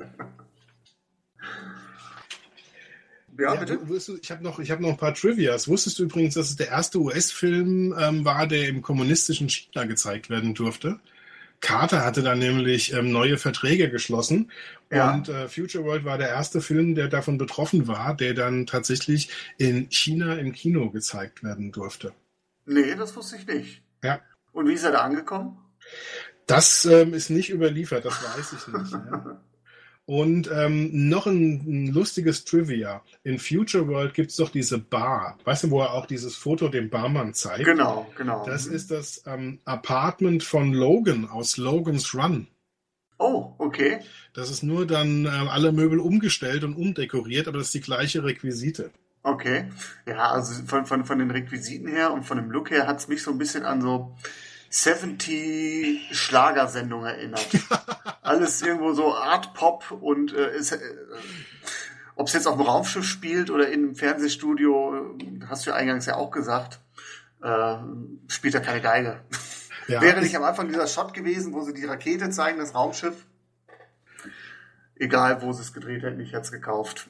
Ja, 3.39 3.55
bitte? 3.55 3.73
Ja, 3.73 3.79
du, 3.79 4.17
ich 4.21 4.31
habe 4.31 4.43
noch, 4.43 4.59
hab 4.59 4.79
noch 4.81 4.89
ein 4.89 4.97
paar 4.97 5.13
Trivias. 5.13 5.69
Wusstest 5.69 5.97
du 5.97 6.03
übrigens, 6.03 6.33
dass 6.33 6.49
es 6.49 6.57
der 6.57 6.67
erste 6.67 6.99
US-Film 6.99 7.95
ähm, 7.97 8.25
war, 8.25 8.47
der 8.47 8.67
im 8.67 8.81
kommunistischen 8.81 9.49
China 9.49 9.85
gezeigt 9.85 10.29
werden 10.29 10.53
durfte? 10.53 10.99
Carter 11.61 12.03
hatte 12.03 12.23
dann 12.23 12.39
nämlich 12.39 12.91
ähm, 12.93 13.11
neue 13.11 13.37
Verträge 13.37 13.89
geschlossen 13.89 14.51
ja. 14.91 15.13
und 15.13 15.29
äh, 15.29 15.47
Future 15.47 15.85
World 15.85 16.03
war 16.03 16.17
der 16.17 16.29
erste 16.29 16.59
Film, 16.59 16.95
der 16.95 17.07
davon 17.07 17.37
betroffen 17.37 17.87
war, 17.87 18.15
der 18.15 18.33
dann 18.33 18.65
tatsächlich 18.65 19.29
in 19.57 19.89
China 19.91 20.35
im 20.35 20.51
Kino 20.53 20.89
gezeigt 20.89 21.43
werden 21.43 21.71
durfte. 21.71 22.13
Nee, 22.65 22.95
das 22.95 23.15
wusste 23.15 23.37
ich 23.37 23.47
nicht. 23.47 23.83
Ja. 24.03 24.19
Und 24.51 24.67
wie 24.67 24.73
ist 24.73 24.83
er 24.83 24.91
da 24.91 25.01
angekommen? 25.01 25.57
Das 26.47 26.85
ähm, 26.85 27.13
ist 27.13 27.29
nicht 27.29 27.51
überliefert, 27.51 28.05
das 28.05 28.21
weiß 28.23 28.53
ich 28.53 28.67
nicht. 28.67 28.91
ja. 28.91 29.41
Und 30.11 30.51
ähm, 30.53 30.89
noch 31.07 31.25
ein, 31.25 31.61
ein, 31.65 31.87
lustiges 31.87 32.43
Trivia. 32.43 33.01
In 33.23 33.39
Future 33.39 33.87
World 33.87 34.13
gibt 34.13 34.31
es 34.31 34.35
doch 34.35 34.49
diese 34.49 34.77
Bar. 34.77 35.37
Weißt 35.45 35.63
du, 35.63 35.71
wo 35.71 35.79
er 35.79 35.93
auch 35.93 36.05
dieses 36.05 36.35
Foto 36.35 36.67
dem 36.67 36.89
Barmann 36.89 37.33
zeigt? 37.33 37.63
Genau, 37.63 38.11
genau. 38.17 38.45
Das 38.45 38.65
ist 38.65 38.91
das 38.91 39.23
ähm, 39.25 39.61
Apartment 39.63 40.43
von 40.43 40.73
Logan 40.73 41.29
aus 41.29 41.55
Logan's 41.55 42.13
Run. 42.13 42.47
Oh, 43.19 43.53
okay. 43.57 44.01
Das 44.33 44.51
ist 44.51 44.63
nur 44.63 44.85
dann 44.85 45.27
äh, 45.27 45.29
alle 45.29 45.71
Möbel 45.71 46.01
umgestellt 46.01 46.65
und 46.65 46.75
umdekoriert, 46.75 47.47
aber 47.47 47.59
das 47.59 47.67
ist 47.67 47.75
die 47.75 47.79
gleiche 47.79 48.25
Requisite. 48.25 48.91
Okay. 49.23 49.69
Ja, 50.05 50.31
also 50.31 50.61
von, 50.65 50.85
von, 50.85 51.05
von 51.05 51.19
den 51.19 51.31
Requisiten 51.31 51.87
her 51.87 52.11
und 52.11 52.23
von 52.23 52.35
dem 52.35 52.51
Look 52.51 52.69
her 52.69 52.85
hat 52.85 52.99
es 52.99 53.07
mich 53.07 53.23
so 53.23 53.31
ein 53.31 53.37
bisschen 53.37 53.63
an 53.63 53.81
so 53.81 54.13
70 54.71 56.15
Schlagersendungen 56.17 57.05
erinnert. 57.05 57.47
Alles 58.21 58.61
irgendwo 58.61 58.93
so 58.93 59.13
Art 59.13 59.53
Pop 59.53 59.91
und 59.91 60.33
äh, 60.33 60.55
äh, 60.55 60.79
ob 62.15 62.27
es 62.27 62.33
jetzt 62.33 62.47
auf 62.47 62.55
dem 62.55 62.65
Raumschiff 62.65 63.03
spielt 63.03 63.49
oder 63.49 63.67
in 63.67 63.83
einem 63.83 63.95
Fernsehstudio, 63.95 65.17
hast 65.49 65.65
du 65.65 65.71
ja 65.71 65.75
eingangs 65.75 66.05
ja 66.05 66.15
auch 66.15 66.31
gesagt, 66.31 66.79
äh, 67.43 67.75
spielt 68.27 68.55
er 68.55 68.61
keine 68.61 68.81
Geige. 68.81 69.19
Ja, 69.87 70.01
Wäre 70.01 70.21
nicht 70.21 70.37
am 70.37 70.43
Anfang 70.43 70.69
dieser 70.69 70.87
Shot 70.87 71.13
gewesen, 71.13 71.53
wo 71.53 71.63
sie 71.63 71.73
die 71.73 71.85
Rakete 71.85 72.29
zeigen, 72.29 72.59
das 72.59 72.73
Raumschiff. 72.73 73.25
Egal, 74.95 75.41
wo 75.41 75.51
sie 75.51 75.63
es 75.63 75.73
gedreht 75.73 76.03
hätten, 76.03 76.21
ich 76.21 76.31
hätte 76.31 76.43
es 76.43 76.51
gekauft. 76.51 77.09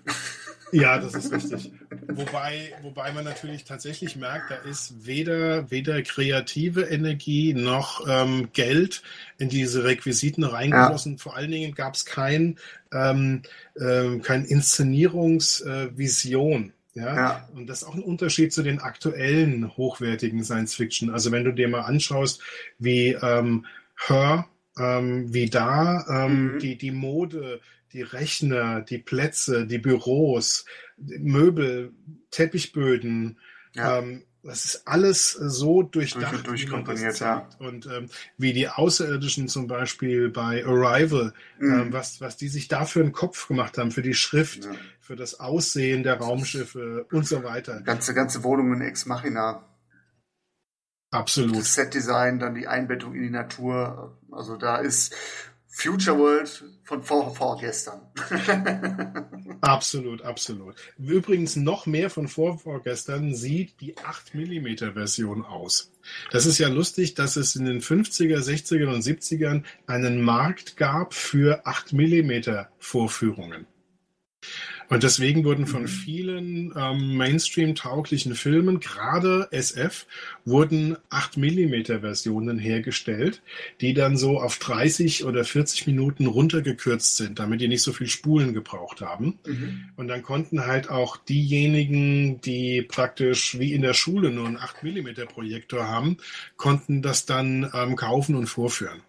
Ja, 0.72 0.98
das 0.98 1.14
ist 1.16 1.32
richtig. 1.32 1.72
wobei, 2.08 2.74
wobei 2.82 3.12
man 3.12 3.26
natürlich 3.26 3.66
tatsächlich 3.66 4.16
merkt, 4.16 4.52
da 4.52 4.56
ist 4.56 5.06
weder, 5.06 5.70
weder 5.70 6.02
kreative 6.02 6.82
Energie 6.84 7.54
noch 7.54 8.08
ähm, 8.08 8.50
Geld 8.54 9.02
in 9.38 9.50
diese 9.50 9.84
Requisiten 9.84 10.44
reingeflossen. 10.44 11.14
Ja. 11.14 11.20
Vor 11.20 11.36
allen 11.36 11.52
Dingen 11.52 11.76
gab 11.76 11.96
es 11.96 12.06
kein, 12.06 12.58
ähm, 12.94 13.42
ähm, 13.80 14.22
kein 14.22 14.46
Inszenierungsvision. 14.46 16.74
Äh, 16.96 17.00
ja? 17.00 17.16
ja? 17.16 17.50
Und 17.54 17.68
das 17.68 17.82
ist 17.82 17.88
auch 17.88 17.96
ein 17.96 18.04
Unterschied 18.04 18.54
zu 18.54 18.64
den 18.64 18.80
aktuellen 18.80 19.76
hochwertigen 19.78 20.44
Science 20.44 20.76
Fiction. 20.76 21.10
Also 21.10 21.32
wenn 21.32 21.44
du 21.44 21.52
dir 21.52 21.68
mal 21.68 21.82
anschaust, 21.82 22.42
wie 22.80 23.10
ähm, 23.22 23.66
Her, 24.08 24.48
ähm, 24.78 25.34
wie 25.34 25.50
da 25.50 26.06
ähm, 26.10 26.54
mhm. 26.54 26.60
die, 26.60 26.78
die 26.78 26.92
Mode, 26.92 27.60
die 27.94 28.02
Rechner, 28.02 28.82
die 28.82 28.98
Plätze, 28.98 29.66
die 29.66 29.80
Büros, 29.80 30.66
Möbel, 30.98 31.94
Teppichböden, 32.32 33.40
ja. 33.74 34.00
ähm, 34.00 34.24
das 34.44 34.66
ist 34.66 34.88
alles 34.88 35.34
so 35.34 35.84
durchdacht. 35.84 36.34
Durch, 36.34 36.66
durchkomponiert, 36.66 37.20
ja. 37.20 37.48
Und 37.60 37.86
ähm, 37.86 38.10
wie 38.38 38.54
die 38.54 38.68
Außerirdischen 38.68 39.48
zum 39.48 39.68
Beispiel 39.68 40.30
bei 40.30 40.66
Arrival, 40.66 41.34
mhm. 41.60 41.74
ähm, 41.74 41.94
was, 41.94 42.22
was 42.22 42.38
die 42.38 42.48
sich 42.48 42.68
da 42.68 42.86
für 42.86 43.02
einen 43.02 43.12
Kopf 43.12 43.48
gemacht 43.48 43.78
haben, 43.78 43.92
für 43.92 44.02
die 44.02 44.16
Schrift, 44.16 44.66
ja. 44.66 44.72
für 45.00 45.16
das 45.16 45.40
Aussehen 45.40 46.02
der 46.02 46.18
Raumschiffe 46.18 47.06
und 47.12 47.28
so 47.28 47.44
weiter. 47.44 47.82
Ganze, 47.82 48.16
ganze 48.16 48.44
Wohnungen 48.44 48.82
Ex 48.82 49.06
Machina. 49.06 49.68
Absolut. 51.12 51.58
Das 51.58 51.76
Setdesign, 51.76 52.40
dann 52.40 52.56
die 52.56 52.68
Einbettung 52.68 53.14
in 53.14 53.22
die 53.22 53.30
Natur. 53.30 54.18
Also 54.32 54.56
da 54.56 54.78
ist 54.78 55.14
Future 55.74 56.18
World 56.20 56.64
von 56.84 57.02
vor, 57.02 57.34
vorgestern. 57.34 58.02
absolut, 59.62 60.22
absolut. 60.22 60.76
Übrigens 60.98 61.56
noch 61.56 61.86
mehr 61.86 62.10
von 62.10 62.28
vor, 62.28 62.60
vorgestern 62.60 63.34
sieht 63.34 63.80
die 63.80 63.98
8 63.98 64.36
mm 64.36 64.94
Version 64.94 65.46
aus. 65.46 65.92
Das 66.32 66.46
ist 66.46 66.58
ja 66.58 66.68
lustig, 66.68 67.16
dass 67.16 67.38
es 67.38 67.56
in 67.56 67.66
den 67.66 67.82
50er, 67.82 68.40
60er 68.40 68.94
und 68.94 69.02
70ern 69.02 69.64
einen 69.88 70.22
Markt 70.22 70.76
gab 70.76 71.14
für 71.14 71.66
8 71.66 71.94
mm 71.94 72.66
Vorführungen. 72.78 73.66
Und 74.92 75.04
deswegen 75.04 75.46
wurden 75.46 75.68
von 75.68 75.84
mhm. 75.84 75.88
vielen 75.88 76.74
ähm, 76.76 77.16
Mainstream-tauglichen 77.16 78.36
Filmen, 78.36 78.82
gerade 78.82 79.48
SF, 79.52 80.06
wurden 80.44 80.98
8 81.10 81.38
mm 81.38 81.86
Versionen 82.02 82.60
hergestellt, 82.60 83.42
die 83.80 83.94
dann 83.94 84.18
so 84.18 84.42
auf 84.42 84.60
30 84.60 85.24
oder 85.24 85.46
40 85.46 85.88
Minuten 85.88 86.26
runtergekürzt 86.26 87.16
sind, 87.16 87.40
damit 87.40 87.62
die 87.62 87.70
nicht 87.70 87.84
so 87.84 87.94
viel 87.94 88.08
Spulen 88.08 88.54
gebraucht 88.54 89.00
haben. 89.00 89.40
Mhm. 89.46 89.86
Und 89.96 90.10
dann 90.10 90.24
konnten 90.24 90.66
halt 90.66 90.90
auch 90.90 91.16
diejenigen, 91.16 92.42
die 92.42 92.82
praktisch 92.82 93.58
wie 93.58 93.72
in 93.72 93.84
der 93.84 93.94
Schule 93.94 94.30
nur 94.30 94.46
einen 94.46 94.58
8 94.58 94.84
mm 94.84 95.26
Projektor 95.30 95.88
haben, 95.88 96.18
konnten 96.58 97.02
das 97.02 97.26
dann 97.26 97.72
ähm, 97.74 97.96
kaufen 97.96 98.36
und 98.36 98.48
vorführen. 98.48 99.02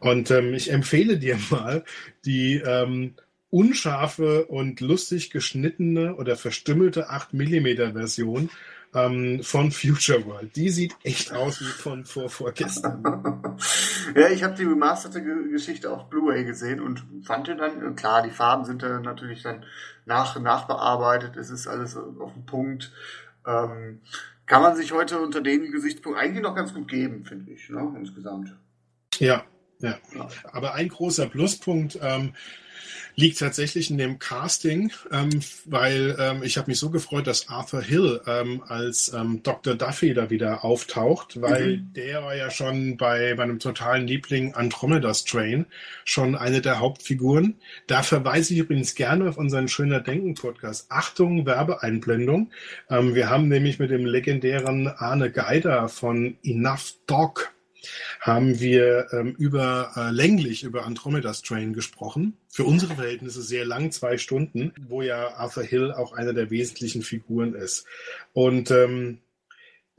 Und 0.00 0.32
ähm, 0.32 0.52
ich 0.52 0.72
empfehle 0.72 1.16
dir 1.16 1.38
mal 1.50 1.84
die 2.24 2.56
ähm, 2.56 3.14
unscharfe 3.54 4.46
und 4.46 4.80
lustig 4.80 5.30
geschnittene 5.30 6.16
oder 6.16 6.34
verstümmelte 6.34 7.08
8 7.08 7.34
mm 7.34 7.92
Version 7.92 8.50
ähm, 8.92 9.44
von 9.44 9.70
Future 9.70 10.26
World. 10.26 10.56
Die 10.56 10.70
sieht 10.70 10.96
echt 11.04 11.32
aus 11.32 11.60
wie 11.60 11.66
von 11.66 12.04
vor 12.04 12.28
vorgestern. 12.28 13.04
ja, 14.16 14.28
ich 14.30 14.42
habe 14.42 14.56
die 14.56 14.64
remasterte 14.64 15.22
Geschichte 15.22 15.92
auf 15.92 16.10
Blu-ray 16.10 16.44
gesehen 16.44 16.80
und 16.80 17.04
fand 17.22 17.46
dann, 17.46 17.94
klar, 17.94 18.24
die 18.24 18.30
Farben 18.30 18.64
sind 18.64 18.82
dann 18.82 19.02
natürlich 19.02 19.44
dann 19.44 19.64
nach, 20.04 20.36
nachbearbeitet, 20.40 21.36
es 21.36 21.50
ist 21.50 21.68
alles 21.68 21.96
auf 21.96 22.32
den 22.32 22.46
Punkt. 22.46 22.90
Ähm, 23.46 24.00
kann 24.46 24.62
man 24.62 24.74
sich 24.74 24.90
heute 24.90 25.20
unter 25.20 25.40
den 25.40 25.70
Gesichtspunkten 25.70 26.20
eigentlich 26.20 26.42
noch 26.42 26.56
ganz 26.56 26.74
gut 26.74 26.88
geben, 26.88 27.24
finde 27.24 27.52
ich, 27.52 27.70
ne, 27.70 27.94
insgesamt. 27.96 28.52
Ja, 29.20 29.44
ja. 29.78 29.96
Aber 30.50 30.74
ein 30.74 30.88
großer 30.88 31.26
Pluspunkt, 31.26 32.00
ähm, 32.02 32.34
liegt 33.16 33.38
tatsächlich 33.38 33.90
in 33.90 33.98
dem 33.98 34.18
Casting, 34.18 34.90
ähm, 35.12 35.30
weil 35.64 36.16
ähm, 36.18 36.42
ich 36.42 36.56
habe 36.56 36.70
mich 36.70 36.78
so 36.78 36.90
gefreut, 36.90 37.26
dass 37.26 37.48
Arthur 37.48 37.82
Hill 37.82 38.20
ähm, 38.26 38.62
als 38.66 39.12
ähm, 39.12 39.42
Dr. 39.42 39.74
Duffy 39.74 40.14
da 40.14 40.30
wieder 40.30 40.64
auftaucht, 40.64 41.40
weil 41.40 41.78
mhm. 41.78 41.92
der 41.94 42.22
war 42.22 42.34
ja 42.34 42.50
schon 42.50 42.96
bei 42.96 43.34
meinem 43.34 43.58
totalen 43.58 44.06
Liebling 44.06 44.54
Andromeda's 44.54 45.24
Train 45.24 45.66
schon 46.04 46.34
eine 46.34 46.60
der 46.60 46.80
Hauptfiguren. 46.80 47.56
Da 47.86 48.02
verweise 48.02 48.54
ich 48.54 48.60
übrigens 48.60 48.94
gerne 48.94 49.28
auf 49.28 49.36
unseren 49.36 49.68
Schöner 49.68 50.00
Denken 50.00 50.34
Podcast. 50.34 50.86
Achtung, 50.90 51.46
Werbeeinblendung. 51.46 52.50
Ähm, 52.90 53.14
wir 53.14 53.30
haben 53.30 53.48
nämlich 53.48 53.78
mit 53.78 53.90
dem 53.90 54.06
legendären 54.06 54.88
Arne 54.88 55.30
Geider 55.30 55.88
von 55.88 56.36
Enough 56.42 56.94
Dog 57.06 57.54
haben 58.20 58.60
wir 58.60 59.08
ähm, 59.12 59.34
über 59.38 59.92
äh, 59.96 60.10
länglich 60.10 60.64
über 60.64 60.86
Andromeda's 60.86 61.42
Train 61.42 61.72
gesprochen. 61.72 62.38
Für 62.54 62.62
unsere 62.62 62.94
Verhältnisse 62.94 63.42
sehr 63.42 63.64
lang, 63.64 63.90
zwei 63.90 64.16
Stunden, 64.16 64.72
wo 64.86 65.02
ja 65.02 65.34
Arthur 65.34 65.64
Hill 65.64 65.90
auch 65.90 66.12
einer 66.12 66.32
der 66.32 66.50
wesentlichen 66.50 67.02
Figuren 67.02 67.52
ist. 67.52 67.84
Und 68.32 68.70
ähm, 68.70 69.18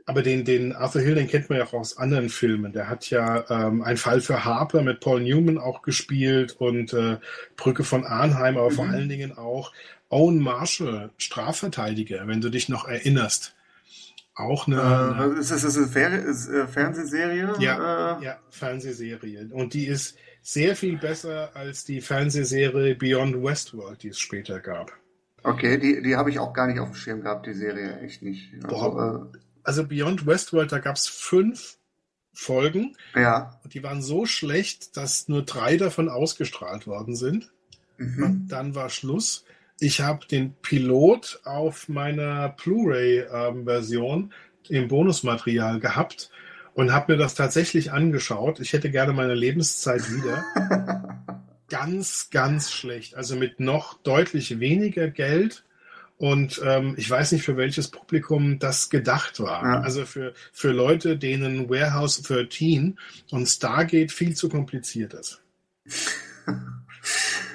aber 0.05 0.21
den, 0.21 0.45
den 0.45 0.71
Arthur 0.71 1.01
Hill, 1.01 1.15
den 1.15 1.27
kennt 1.27 1.49
man 1.49 1.57
ja 1.57 1.65
auch 1.65 1.73
aus 1.73 1.97
anderen 1.97 2.29
Filmen. 2.29 2.71
Der 2.71 2.87
hat 2.87 3.09
ja 3.09 3.43
ähm, 3.49 3.81
ein 3.81 3.97
Fall 3.97 4.21
für 4.21 4.45
Harper 4.45 4.83
mit 4.83 5.01
Paul 5.01 5.21
Newman 5.21 5.57
auch 5.57 5.81
gespielt 5.81 6.55
und 6.57 6.93
äh, 6.93 7.17
Brücke 7.57 7.83
von 7.83 8.05
Arnheim, 8.05 8.55
aber 8.55 8.69
mhm. 8.69 8.75
vor 8.75 8.87
allen 8.87 9.09
Dingen 9.09 9.37
auch 9.37 9.73
Owen 10.07 10.39
Marshall, 10.39 11.09
Strafverteidiger, 11.17 12.25
wenn 12.25 12.39
du 12.39 12.49
dich 12.49 12.69
noch 12.69 12.87
erinnerst. 12.87 13.53
Auch 14.33 14.67
eine. 14.67 15.35
Äh, 15.35 15.39
ist 15.41 15.51
das 15.51 15.75
eine 15.75 15.87
Fer 15.87 16.13
äh, 16.13 16.67
Fernsehserie? 16.67 17.53
Ja, 17.59 18.17
äh, 18.17 18.23
ja, 18.23 18.39
Fernsehserie. 18.49 19.49
Und 19.51 19.73
die 19.73 19.87
ist 19.87 20.15
sehr 20.45 20.75
viel 20.75 20.97
besser 20.97 21.49
als 21.55 21.85
die 21.85 22.01
Fernsehserie 22.01 22.93
Beyond 22.93 23.43
Westworld, 23.43 24.03
die 24.03 24.09
es 24.09 24.19
später 24.19 24.59
gab. 24.59 24.93
Okay, 25.41 25.79
die, 25.79 26.03
die 26.03 26.15
habe 26.15 26.29
ich 26.29 26.37
auch 26.37 26.53
gar 26.53 26.67
nicht 26.67 26.79
auf 26.79 26.89
dem 26.89 26.95
Schirm 26.95 27.21
gehabt, 27.21 27.47
die 27.47 27.53
Serie, 27.53 27.99
echt 28.01 28.21
nicht. 28.21 28.53
Also, 28.63 28.67
Boah, 28.67 29.29
äh, 29.33 29.37
also 29.63 29.87
Beyond 29.87 30.27
Westworld, 30.27 30.71
da 30.71 30.77
gab 30.77 30.97
es 30.97 31.07
fünf 31.07 31.79
Folgen. 32.31 32.95
Ja. 33.15 33.59
Und 33.63 33.73
die 33.73 33.81
waren 33.81 34.03
so 34.03 34.27
schlecht, 34.27 34.95
dass 34.97 35.27
nur 35.27 35.41
drei 35.41 35.77
davon 35.77 36.09
ausgestrahlt 36.09 36.85
worden 36.85 37.15
sind. 37.15 37.51
Mhm. 37.97 38.23
Und 38.23 38.47
dann 38.49 38.75
war 38.75 38.89
Schluss. 38.91 39.45
Ich 39.79 40.01
habe 40.01 40.27
den 40.27 40.53
Pilot 40.61 41.41
auf 41.43 41.89
meiner 41.89 42.49
Blu-ray-Version 42.49 44.31
ähm, 44.69 44.75
im 44.75 44.87
Bonusmaterial 44.89 45.79
gehabt 45.79 46.29
und 46.75 46.93
habe 46.93 47.13
mir 47.13 47.17
das 47.17 47.35
tatsächlich 47.35 47.91
angeschaut. 47.93 48.59
Ich 48.59 48.73
hätte 48.73 48.91
gerne 48.91 49.13
meine 49.13 49.33
Lebenszeit 49.33 50.11
wieder. 50.11 50.43
ganz, 51.69 52.29
ganz 52.29 52.71
schlecht. 52.71 53.15
Also 53.15 53.37
mit 53.37 53.59
noch 53.61 53.97
deutlich 54.03 54.59
weniger 54.59 55.07
Geld. 55.07 55.63
Und 56.17 56.61
ähm, 56.63 56.93
ich 56.97 57.09
weiß 57.09 57.31
nicht, 57.31 57.43
für 57.43 57.57
welches 57.57 57.89
Publikum 57.89 58.59
das 58.59 58.89
gedacht 58.89 59.39
war. 59.39 59.63
Ja. 59.63 59.79
Also 59.81 60.05
für, 60.05 60.33
für 60.51 60.71
Leute, 60.71 61.17
denen 61.17 61.69
Warehouse 61.69 62.21
13 62.21 62.99
und 63.31 63.47
Stargate 63.47 64.11
viel 64.11 64.35
zu 64.35 64.49
kompliziert 64.49 65.13
ist. 65.13 65.41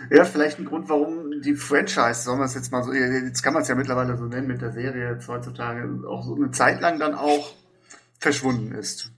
Ja, 0.09 0.25
vielleicht 0.25 0.59
ein 0.59 0.65
Grund, 0.65 0.89
warum 0.89 1.41
die 1.41 1.55
Franchise, 1.55 2.23
sollen 2.23 2.39
wir 2.39 2.47
es 2.47 2.55
jetzt 2.55 2.73
mal 2.73 2.83
so, 2.83 2.93
jetzt 2.93 3.43
kann 3.43 3.53
man 3.53 3.63
es 3.63 3.69
ja 3.69 3.77
mittlerweile 3.77 4.17
so 4.17 4.25
nennen 4.25 4.49
mit 4.49 4.61
der 4.61 4.73
Serie 4.73 5.13
jetzt 5.13 5.29
heutzutage, 5.29 5.89
auch 6.09 6.25
so 6.25 6.35
eine 6.35 6.51
Zeit 6.51 6.81
lang 6.81 6.99
dann 6.99 7.15
auch 7.15 7.55
verschwunden 8.21 8.73
ist. 8.73 9.11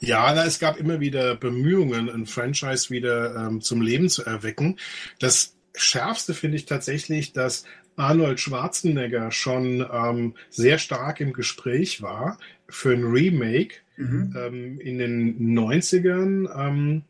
Ja, 0.00 0.32
na, 0.34 0.44
es 0.44 0.58
gab 0.58 0.78
immer 0.78 1.00
wieder 1.00 1.34
Bemühungen, 1.34 2.08
ein 2.08 2.26
Franchise 2.26 2.90
wieder 2.90 3.34
ähm, 3.36 3.60
zum 3.60 3.82
Leben 3.82 4.08
zu 4.08 4.24
erwecken. 4.24 4.78
Das 5.18 5.56
Schärfste 5.74 6.34
finde 6.34 6.56
ich 6.56 6.66
tatsächlich, 6.66 7.32
dass 7.32 7.64
Arnold 7.96 8.38
Schwarzenegger 8.38 9.32
schon 9.32 9.84
ähm, 9.92 10.34
sehr 10.50 10.78
stark 10.78 11.20
im 11.20 11.32
Gespräch 11.32 12.00
war 12.00 12.38
für 12.68 12.92
ein 12.92 13.04
Remake 13.04 13.76
mhm. 13.96 14.34
ähm, 14.36 14.80
in 14.80 14.98
den 14.98 15.58
90ern 15.58 16.48
ähm, 16.56 17.02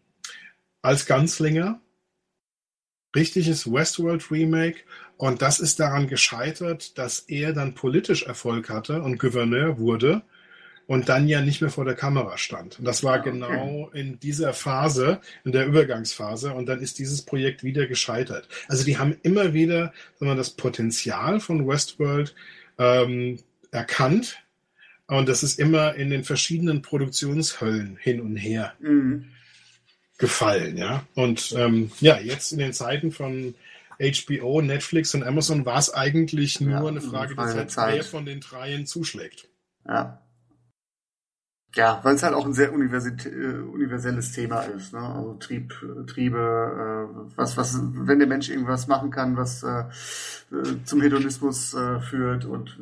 als 0.81 1.07
Ganzlinger. 1.07 1.81
Richtiges 3.15 3.71
Westworld 3.71 4.31
Remake. 4.31 4.81
Und 5.17 5.43
das 5.43 5.61
ist 5.61 5.81
daran 5.81 6.09
gescheitert, 6.09 6.97
dass 6.97 7.21
er 7.21 7.53
dann 7.53 7.75
politisch 7.75 8.23
Erfolg 8.23 8.71
hatte 8.71 9.03
und 9.03 9.19
Gouverneur 9.19 9.79
wurde 9.79 10.23
und 10.89 11.11
dann 11.11 11.29
ja 11.29 11.43
nicht 11.43 11.61
mehr 11.61 11.71
vor 11.71 11.85
der 11.85 11.95
Kamera 11.95 12.39
stand. 12.39 12.79
Und 12.79 12.87
das 12.87 13.05
war 13.05 13.17
ah, 13.17 13.21
okay. 13.21 13.31
genau 13.31 13.91
in 13.93 14.19
dieser 14.19 14.55
Phase, 14.55 15.21
in 15.45 15.53
der 15.53 15.67
Übergangsphase, 15.67 16.55
und 16.55 16.67
dann 16.67 16.81
ist 16.81 16.99
dieses 16.99 17.23
Projekt 17.23 17.63
wieder 17.63 17.87
gescheitert. 17.87 18.49
Also 18.69 18.85
die 18.85 18.97
haben 18.97 19.15
immer 19.23 19.53
wieder 19.53 19.93
sagen 20.19 20.33
wir, 20.33 20.35
das 20.35 20.51
Potenzial 20.51 21.41
von 21.41 21.69
Westworld 21.69 22.35
ähm, 22.79 23.39
erkannt, 23.71 24.43
und 25.09 25.29
das 25.29 25.43
ist 25.43 25.59
immer 25.59 25.95
in 25.95 26.11
den 26.11 26.25
verschiedenen 26.25 26.83
Produktionshöllen 26.83 27.97
hin 28.01 28.21
und 28.21 28.37
her 28.37 28.75
mhm. 28.79 29.27
gefallen, 30.19 30.77
ja. 30.77 31.07
Und 31.15 31.55
ähm, 31.57 31.91
ja, 32.01 32.19
jetzt 32.19 32.53
in 32.53 32.59
den 32.59 32.73
Zeiten 32.73 33.11
von 33.11 33.55
HBO, 33.99 34.63
Netflix 34.63 35.15
und 35.15 35.23
Amazon 35.23 35.67
war 35.67 35.79
es 35.79 35.93
eigentlich 35.93 36.61
nur 36.61 36.73
ja, 36.73 36.87
eine 36.87 37.01
Frage 37.01 37.35
der 37.35 37.69
Zeit, 37.69 37.95
wer 37.97 38.05
von 38.05 38.25
den 38.25 38.41
dreien 38.41 38.87
zuschlägt. 38.87 39.49
Ja. 39.87 40.23
Ja, 41.75 42.01
weil 42.03 42.15
es 42.15 42.23
halt 42.23 42.35
auch 42.35 42.47
ein 42.47 42.55
sehr 42.55 42.69
äh, 42.69 42.73
universelles 42.73 44.33
Thema 44.33 44.61
ist. 44.61 44.93
Ne? 44.93 45.01
Also 45.01 45.35
Trieb, 45.35 45.75
Triebe, 46.07 46.39
äh, 46.39 47.33
was, 47.37 47.57
was, 47.57 47.79
wenn 47.83 48.19
der 48.19 48.29
Mensch 48.29 48.49
irgendwas 48.49 48.89
machen 48.89 49.11
kann, 49.11 49.37
was 49.37 49.63
äh, 49.63 49.85
äh 50.51 50.83
zum 50.85 51.03
Hedonismus 51.03 51.75
äh, 51.75 52.01
führt 52.01 52.47
und 52.47 52.79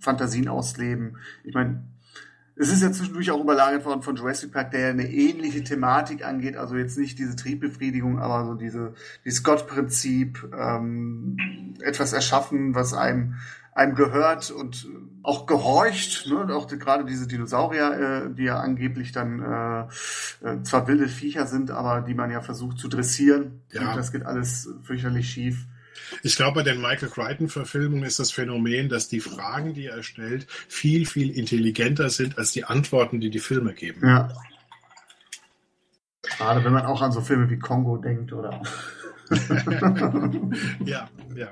Fantasien 0.00 0.48
ausleben. 0.48 1.18
Ich 1.44 1.54
meine, 1.54 1.82
es 2.60 2.72
ist 2.72 2.82
ja 2.82 2.90
zwischendurch 2.90 3.30
auch 3.30 3.40
überlagert 3.40 3.84
worden 3.84 4.02
von 4.02 4.16
Jurassic 4.16 4.52
Park, 4.52 4.72
der 4.72 4.80
ja 4.80 4.88
eine 4.88 5.08
ähnliche 5.08 5.62
Thematik 5.62 6.24
angeht. 6.24 6.56
Also 6.56 6.76
jetzt 6.76 6.98
nicht 6.98 7.18
diese 7.18 7.36
Triebbefriedigung, 7.36 8.18
aber 8.18 8.46
so 8.46 8.54
diese, 8.54 8.94
dieses 9.24 9.44
Gottprinzip, 9.44 10.50
ähm, 10.58 11.36
etwas 11.80 12.12
erschaffen, 12.12 12.74
was 12.74 12.94
einem 12.94 13.34
einem 13.78 13.94
gehört 13.94 14.50
und 14.50 14.88
auch 15.22 15.46
gehorcht, 15.46 16.26
ne? 16.26 16.38
Und 16.38 16.50
auch 16.50 16.66
gerade 16.66 17.04
diese 17.04 17.28
Dinosaurier, 17.28 18.26
äh, 18.26 18.34
die 18.34 18.44
ja 18.44 18.58
angeblich 18.58 19.12
dann 19.12 19.40
äh, 19.40 20.46
äh, 20.46 20.62
zwar 20.62 20.88
wilde 20.88 21.08
Viecher 21.08 21.46
sind, 21.46 21.70
aber 21.70 22.00
die 22.00 22.14
man 22.14 22.30
ja 22.30 22.40
versucht 22.40 22.78
zu 22.78 22.88
dressieren. 22.88 23.62
Ja. 23.72 23.94
Das 23.94 24.10
geht 24.10 24.26
alles 24.26 24.68
fürchterlich 24.82 25.30
schief. 25.30 25.66
Ich 26.22 26.36
glaube, 26.36 26.56
bei 26.56 26.62
den 26.62 26.80
Michael 26.80 27.08
Crichton-Verfilmungen 27.08 28.04
ist 28.04 28.18
das 28.18 28.32
Phänomen, 28.32 28.88
dass 28.88 29.08
die 29.08 29.20
Fragen, 29.20 29.74
die 29.74 29.86
er 29.86 30.02
stellt, 30.02 30.46
viel, 30.48 31.06
viel 31.06 31.30
intelligenter 31.30 32.10
sind 32.10 32.38
als 32.38 32.52
die 32.52 32.64
Antworten, 32.64 33.20
die 33.20 33.30
die 33.30 33.38
Filme 33.38 33.74
geben. 33.74 34.06
Ja. 34.06 34.32
Gerade 36.22 36.64
wenn 36.64 36.72
man 36.72 36.86
auch 36.86 37.02
an 37.02 37.12
so 37.12 37.20
Filme 37.20 37.48
wie 37.50 37.58
Kongo 37.58 37.96
denkt, 37.96 38.32
oder? 38.32 38.60
ja, 40.84 41.08
ja. 41.34 41.48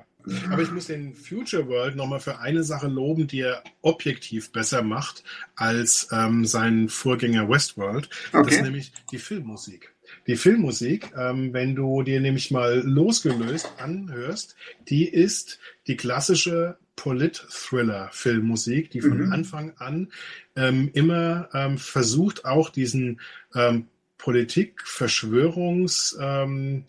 Aber 0.50 0.62
ich 0.62 0.72
muss 0.72 0.86
den 0.86 1.14
Future 1.14 1.68
World 1.68 1.96
nochmal 1.96 2.20
für 2.20 2.38
eine 2.38 2.64
Sache 2.64 2.88
loben, 2.88 3.26
die 3.26 3.40
er 3.40 3.62
objektiv 3.82 4.50
besser 4.52 4.82
macht 4.82 5.22
als 5.54 6.08
ähm, 6.12 6.44
sein 6.44 6.88
Vorgänger 6.88 7.48
Westworld. 7.48 8.08
Okay. 8.32 8.44
Das 8.44 8.56
ist 8.56 8.62
nämlich 8.62 8.92
die 9.10 9.18
Filmmusik. 9.18 9.92
Die 10.26 10.36
Filmmusik, 10.36 11.12
ähm, 11.16 11.52
wenn 11.52 11.74
du 11.74 12.02
dir 12.02 12.20
nämlich 12.20 12.50
mal 12.50 12.80
losgelöst 12.84 13.70
anhörst, 13.78 14.56
die 14.88 15.08
ist 15.08 15.58
die 15.86 15.96
klassische 15.96 16.78
Polit-Thriller-Filmmusik, 16.96 18.90
die 18.90 19.00
von 19.00 19.26
mhm. 19.26 19.32
Anfang 19.32 19.72
an 19.76 20.10
ähm, 20.54 20.90
immer 20.94 21.48
ähm, 21.52 21.78
versucht, 21.78 22.44
auch 22.44 22.70
diesen 22.70 23.20
ähm, 23.54 23.86
Politik-Verschwörungs- 24.18 26.16
ähm, 26.20 26.84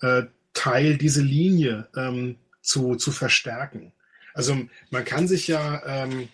äh, 0.00 0.24
Teil, 0.52 0.96
diese 0.98 1.22
Linie 1.22 1.88
ähm, 1.96 2.36
zu, 2.60 2.96
zu 2.96 3.12
verstärken. 3.12 3.92
Also 4.34 4.56
man 4.90 5.04
kann 5.04 5.28
sich 5.28 5.48
ja, 5.48 5.82
ähm, 6.04 6.28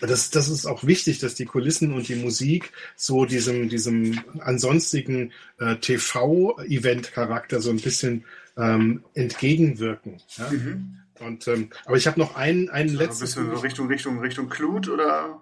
das, 0.00 0.30
das 0.30 0.48
ist 0.48 0.66
auch 0.66 0.84
wichtig, 0.84 1.18
dass 1.20 1.34
die 1.34 1.44
Kulissen 1.44 1.92
und 1.92 2.08
die 2.08 2.16
Musik 2.16 2.72
so 2.96 3.24
diesem, 3.24 3.68
diesem 3.68 4.20
ansonstigen 4.40 5.32
äh, 5.58 5.76
TV-Event-Charakter 5.76 7.60
so 7.60 7.70
ein 7.70 7.80
bisschen 7.80 8.24
ähm, 8.56 9.04
entgegenwirken. 9.14 10.20
Ja? 10.36 10.50
Mhm. 10.50 10.98
Und, 11.20 11.46
ähm, 11.46 11.70
aber 11.84 11.96
ich 11.96 12.06
habe 12.06 12.18
noch 12.18 12.34
einen, 12.34 12.68
einen 12.70 12.94
letzten. 12.94 13.22
Ein 13.22 13.26
bisschen 13.26 13.54
so 13.54 13.60
Richtung, 13.60 13.86
Richtung, 13.86 14.18
Richtung 14.18 14.48
Clut 14.48 14.88
oder? 14.88 15.40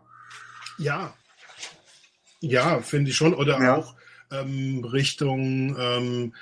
Ja. 0.78 1.14
Ja, 2.40 2.80
finde 2.80 3.10
ich 3.10 3.16
schon. 3.16 3.34
Oder 3.34 3.62
ja. 3.62 3.76
auch 3.76 3.94
ähm, 4.30 4.84
Richtung 4.84 5.76
ähm, 5.78 6.34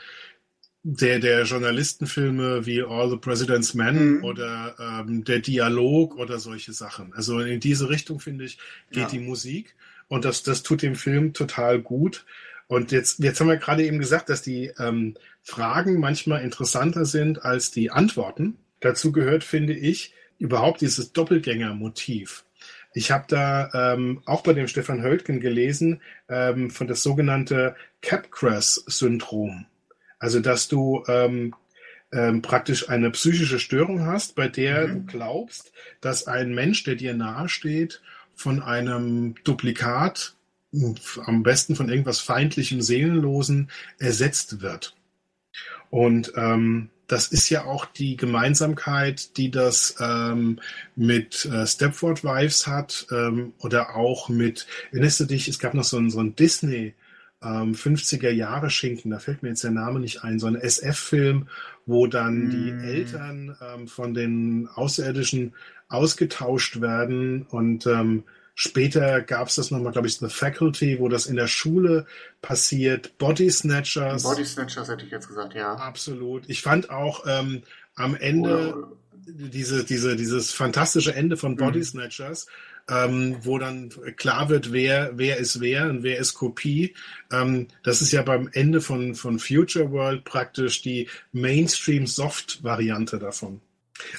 der, 0.82 1.18
der 1.18 1.42
Journalistenfilme 1.42 2.64
wie 2.64 2.82
All 2.82 3.10
the 3.10 3.16
President's 3.16 3.74
Men 3.74 4.18
mhm. 4.18 4.24
oder 4.24 4.76
ähm, 4.78 5.24
der 5.24 5.40
Dialog 5.40 6.16
oder 6.16 6.38
solche 6.38 6.72
Sachen. 6.72 7.12
Also 7.14 7.40
in 7.40 7.60
diese 7.60 7.88
Richtung, 7.90 8.20
finde 8.20 8.44
ich, 8.44 8.58
geht 8.90 9.02
ja. 9.02 9.08
die 9.08 9.18
Musik. 9.18 9.74
Und 10.08 10.24
das, 10.24 10.42
das 10.42 10.62
tut 10.62 10.82
dem 10.82 10.94
Film 10.94 11.34
total 11.34 11.80
gut. 11.80 12.24
Und 12.66 12.92
jetzt, 12.92 13.18
jetzt 13.18 13.40
haben 13.40 13.48
wir 13.48 13.56
gerade 13.56 13.84
eben 13.84 13.98
gesagt, 13.98 14.28
dass 14.28 14.42
die 14.42 14.72
ähm, 14.78 15.14
Fragen 15.42 15.98
manchmal 15.98 16.42
interessanter 16.42 17.04
sind 17.04 17.42
als 17.42 17.70
die 17.70 17.90
Antworten. 17.90 18.56
Dazu 18.80 19.12
gehört, 19.12 19.44
finde 19.44 19.74
ich, 19.74 20.14
überhaupt 20.38 20.80
dieses 20.80 21.12
Doppelgängermotiv. 21.12 22.44
Ich 22.94 23.10
habe 23.10 23.24
da 23.28 23.94
ähm, 23.94 24.22
auch 24.24 24.42
bei 24.42 24.52
dem 24.52 24.68
Stefan 24.68 25.02
Höltgen 25.02 25.40
gelesen 25.40 26.00
ähm, 26.28 26.70
von 26.70 26.86
das 26.86 27.02
sogenannte 27.02 27.74
Capgras-Syndrom. 28.02 29.66
Also, 30.18 30.40
dass 30.40 30.68
du 30.68 31.04
ähm, 31.08 31.54
ähm, 32.12 32.42
praktisch 32.42 32.88
eine 32.88 33.10
psychische 33.10 33.58
Störung 33.58 34.06
hast, 34.06 34.34
bei 34.34 34.48
der 34.48 34.88
mhm. 34.88 34.92
du 35.06 35.12
glaubst, 35.12 35.72
dass 36.00 36.26
ein 36.26 36.54
Mensch, 36.54 36.84
der 36.84 36.96
dir 36.96 37.14
nahesteht, 37.14 38.00
von 38.34 38.62
einem 38.62 39.34
Duplikat, 39.44 40.34
am 41.24 41.42
besten 41.42 41.76
von 41.76 41.88
irgendwas 41.88 42.20
feindlichem, 42.20 42.82
seelenlosen, 42.82 43.70
ersetzt 43.98 44.60
wird. 44.60 44.94
Und 45.90 46.32
ähm, 46.36 46.90
das 47.06 47.28
ist 47.28 47.48
ja 47.48 47.64
auch 47.64 47.86
die 47.86 48.16
Gemeinsamkeit, 48.16 49.38
die 49.38 49.50
das 49.50 49.96
ähm, 49.98 50.60
mit 50.94 51.46
äh, 51.46 51.66
Stepford 51.66 52.22
Wives 52.22 52.66
hat 52.66 53.06
ähm, 53.10 53.54
oder 53.58 53.96
auch 53.96 54.28
mit, 54.28 54.66
erinnerst 54.92 55.20
du 55.20 55.24
dich, 55.24 55.48
es 55.48 55.58
gab 55.58 55.72
noch 55.72 55.84
so 55.84 56.06
so 56.10 56.20
einen 56.20 56.36
Disney- 56.36 56.94
ähm, 57.42 57.74
50er 57.74 58.30
Jahre 58.30 58.70
Schinken, 58.70 59.10
da 59.10 59.18
fällt 59.18 59.42
mir 59.42 59.50
jetzt 59.50 59.64
der 59.64 59.70
Name 59.70 60.00
nicht 60.00 60.24
ein, 60.24 60.38
so 60.38 60.46
ein 60.46 60.56
SF-Film, 60.56 61.48
wo 61.86 62.06
dann 62.06 62.48
mm. 62.48 62.50
die 62.50 62.70
Eltern 62.86 63.56
ähm, 63.60 63.88
von 63.88 64.14
den 64.14 64.68
Außerirdischen 64.74 65.54
ausgetauscht 65.88 66.80
werden 66.80 67.46
und 67.48 67.86
ähm, 67.86 68.24
Später 68.60 69.20
gab 69.20 69.46
es 69.46 69.54
das 69.54 69.70
nochmal, 69.70 69.92
glaube 69.92 70.08
ich, 70.08 70.18
The 70.18 70.28
Faculty, 70.28 70.98
wo 70.98 71.08
das 71.08 71.26
in 71.26 71.36
der 71.36 71.46
Schule 71.46 72.06
passiert. 72.42 73.16
Body 73.16 73.48
Snatchers. 73.52 74.24
Body 74.24 74.44
Snatchers 74.44 74.88
hätte 74.88 75.04
ich 75.04 75.12
jetzt 75.12 75.28
gesagt, 75.28 75.54
ja. 75.54 75.74
Absolut. 75.74 76.42
Ich 76.48 76.60
fand 76.60 76.90
auch 76.90 77.24
ähm, 77.28 77.62
am 77.94 78.16
Ende 78.16 78.74
oder, 78.74 78.78
oder. 78.78 78.92
Diese, 79.28 79.84
diese, 79.84 80.16
dieses 80.16 80.50
fantastische 80.50 81.14
Ende 81.14 81.36
von 81.36 81.54
Body 81.54 81.78
mhm. 81.78 81.84
Ähm, 82.90 83.36
wo 83.42 83.58
dann 83.58 83.90
klar 84.16 84.48
wird, 84.48 84.72
wer, 84.72 85.12
wer 85.14 85.36
ist 85.36 85.60
wer 85.60 85.90
und 85.90 86.02
wer 86.02 86.18
ist 86.18 86.34
Kopie. 86.34 86.94
Ähm, 87.30 87.68
das 87.82 88.00
ist 88.00 88.12
ja 88.12 88.22
beim 88.22 88.48
Ende 88.52 88.80
von, 88.80 89.14
von 89.14 89.38
Future 89.38 89.90
World 89.90 90.24
praktisch 90.24 90.80
die 90.82 91.08
Mainstream-Soft-Variante 91.32 93.18
davon. 93.18 93.60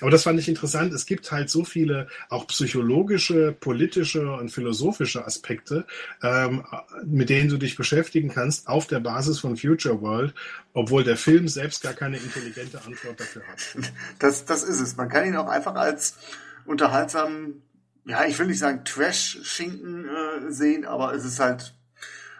Aber 0.01 0.11
das 0.11 0.23
fand 0.23 0.39
ich 0.39 0.47
interessant. 0.47 0.93
Es 0.93 1.05
gibt 1.05 1.31
halt 1.31 1.49
so 1.49 1.63
viele 1.63 2.07
auch 2.29 2.47
psychologische, 2.47 3.53
politische 3.53 4.31
und 4.33 4.49
philosophische 4.49 5.25
Aspekte, 5.25 5.85
ähm, 6.21 6.63
mit 7.05 7.29
denen 7.29 7.49
du 7.49 7.57
dich 7.57 7.75
beschäftigen 7.75 8.29
kannst 8.29 8.67
auf 8.67 8.87
der 8.87 8.99
Basis 8.99 9.39
von 9.39 9.57
Future 9.57 10.01
World, 10.01 10.33
obwohl 10.73 11.03
der 11.03 11.17
Film 11.17 11.47
selbst 11.47 11.81
gar 11.81 11.93
keine 11.93 12.17
intelligente 12.17 12.81
Antwort 12.83 13.19
dafür 13.19 13.43
hat. 13.47 13.59
Das, 14.19 14.45
das 14.45 14.63
ist 14.63 14.79
es. 14.79 14.97
Man 14.97 15.09
kann 15.09 15.27
ihn 15.27 15.35
auch 15.35 15.47
einfach 15.47 15.75
als 15.75 16.17
unterhaltsamen 16.65 17.61
ja, 18.09 18.25
ich 18.25 18.39
will 18.39 18.47
nicht 18.47 18.59
sagen 18.59 18.83
Trash-Schinken 18.83 20.05
äh, 20.05 20.51
sehen, 20.51 20.85
aber 20.85 21.13
es 21.13 21.23
ist 21.23 21.39
halt 21.39 21.75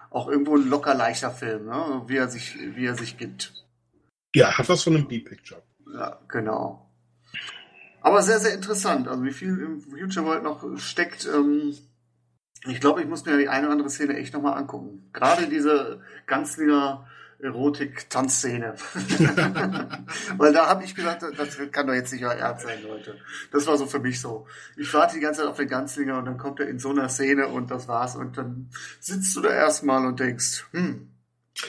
auch 0.09 0.27
irgendwo 0.27 0.57
ein 0.57 0.67
locker 0.67 0.95
leichter 0.95 1.29
Film, 1.29 1.67
ne? 1.67 2.01
wie, 2.07 2.17
er 2.17 2.27
sich, 2.27 2.57
wie 2.75 2.87
er 2.87 2.95
sich 2.95 3.17
gibt. 3.17 3.53
Ja, 4.35 4.57
hat 4.57 4.67
was 4.67 4.83
von 4.83 4.95
einem 4.95 5.07
B-Picture. 5.07 5.61
Ja, 5.93 6.19
genau. 6.27 6.89
Aber 8.01 8.23
sehr, 8.23 8.39
sehr 8.39 8.53
interessant. 8.55 9.07
Also 9.07 9.23
wie 9.23 9.31
viel 9.31 9.49
im 9.59 9.81
Future 9.81 10.25
World 10.25 10.43
noch 10.43 10.79
steckt, 10.79 11.27
ähm, 11.27 11.77
Ich 12.65 12.79
glaube, 12.79 13.01
ich 13.01 13.07
muss 13.07 13.25
mir 13.25 13.37
die 13.37 13.49
eine 13.49 13.67
oder 13.67 13.73
andere 13.73 13.89
Szene 13.91 14.17
echt 14.17 14.33
nochmal 14.33 14.57
angucken. 14.57 15.09
Gerade 15.13 15.47
diese 15.47 16.01
Ganzlinger 16.25 17.07
Erotik-Tanzszene. 17.41 18.75
Weil 20.37 20.53
da 20.53 20.67
habe 20.67 20.83
ich 20.83 20.95
gedacht, 20.95 21.19
das 21.37 21.57
kann 21.71 21.87
doch 21.87 21.93
jetzt 21.93 22.11
nicht 22.11 22.25
euer 22.25 22.33
Ernst 22.33 22.65
sein, 22.65 22.83
Leute. 22.83 23.17
Das 23.51 23.67
war 23.67 23.77
so 23.77 23.85
für 23.85 23.99
mich 23.99 24.19
so. 24.19 24.47
Ich 24.77 24.93
warte 24.93 25.15
die 25.15 25.21
ganze 25.21 25.41
Zeit 25.41 25.49
auf 25.49 25.57
den 25.57 25.67
Ganzlinger 25.67 26.17
und 26.17 26.25
dann 26.25 26.37
kommt 26.37 26.59
er 26.59 26.67
in 26.67 26.79
so 26.79 26.89
einer 26.89 27.09
Szene 27.09 27.47
und 27.47 27.71
das 27.71 27.87
war's. 27.87 28.15
Und 28.15 28.37
dann 28.37 28.69
sitzt 28.99 29.35
du 29.35 29.41
da 29.41 29.51
erstmal 29.51 30.05
und 30.05 30.19
denkst, 30.19 30.65
hm, 30.71 31.09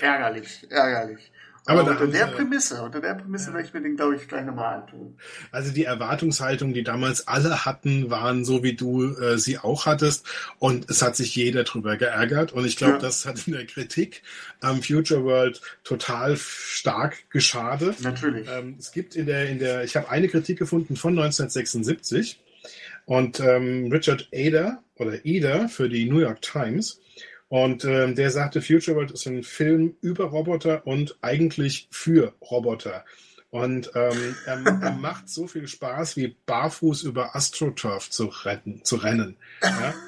ärgerlich, 0.01 0.67
ärgerlich. 0.71 1.33
Aber, 1.71 1.91
unter 1.91 2.07
der 2.07 2.27
Prämisse, 2.27 2.83
unter 2.83 3.01
der 3.01 3.15
Prämisse 3.15 3.49
ja. 3.49 3.55
werde 3.55 3.69
ich 3.69 3.75
mir 3.75 3.83
den, 3.83 3.97
glaube 3.97 4.17
ich, 4.17 4.27
gleich 4.27 4.45
nochmal 4.45 4.81
antun. 4.81 5.17
Also 5.53 5.73
die 5.73 5.85
Erwartungshaltung, 5.85 6.75
die 6.75 6.83
damals 6.83 7.29
alle 7.29 7.65
hatten, 7.65 8.11
waren 8.11 8.45
so, 8.45 8.63
wie 8.63 8.75
du 8.75 9.15
äh, 9.17 9.39
sie 9.39 9.59
auch 9.59 9.87
hattest. 9.87 10.27
Und 10.59 10.91
es 10.91 11.03
hat 11.03 11.17
sich 11.17 11.35
jeder 11.37 11.65
drüber 11.65 11.97
geärgert. 11.97 12.53
Und 12.53 12.65
ich 12.65 12.77
glaube, 12.77 12.95
ja. 12.95 12.99
das 12.99 13.27
hat 13.27 13.47
in 13.47 13.53
der 13.53 13.67
Kritik 13.67 14.23
am 14.61 14.83
Future 14.83 15.25
World 15.25 15.61
total 15.85 16.37
stark 16.37 17.31
geschadet. 17.31 18.01
Natürlich. 18.01 18.49
Ähm, 18.51 18.77
es 18.79 18.93
gibt 18.93 19.15
in 19.15 19.27
der, 19.27 19.49
in 19.49 19.59
der, 19.59 19.85
ich 19.85 19.97
habe 19.97 20.11
eine 20.11 20.29
Kritik 20.29 20.59
gefunden 20.59 20.97
von 20.97 21.13
1976. 21.13 22.41
Und 23.07 23.41
ähm, 23.41 23.91
Richard 23.91 24.29
Ader 24.35 24.83
oder 24.97 25.25
Eder 25.25 25.69
für 25.69 25.89
die 25.89 26.09
New 26.09 26.21
York 26.21 26.43
Times 26.43 27.01
und 27.51 27.85
ähm, 27.85 28.15
der 28.15 28.31
sagte, 28.31 28.63
Future 28.63 28.97
World 28.97 29.11
ist 29.11 29.27
ein 29.27 29.43
Film 29.43 29.97
über 30.03 30.27
Roboter 30.27 30.87
und 30.87 31.19
eigentlich 31.21 31.89
für 31.91 32.33
Roboter. 32.41 33.05
Und 33.51 33.91
ähm, 33.97 34.37
er, 34.47 34.65
er 34.65 34.93
macht 35.01 35.29
so 35.29 35.49
viel 35.49 35.67
Spaß 35.67 36.17
wie 36.17 36.37
barfuß 36.47 37.03
über 37.03 37.35
AstroTurf 37.35 38.09
zu, 38.09 38.27
retten, 38.27 38.85
zu 38.85 38.97
rennen. 38.97 39.37
Ja? 39.63 39.95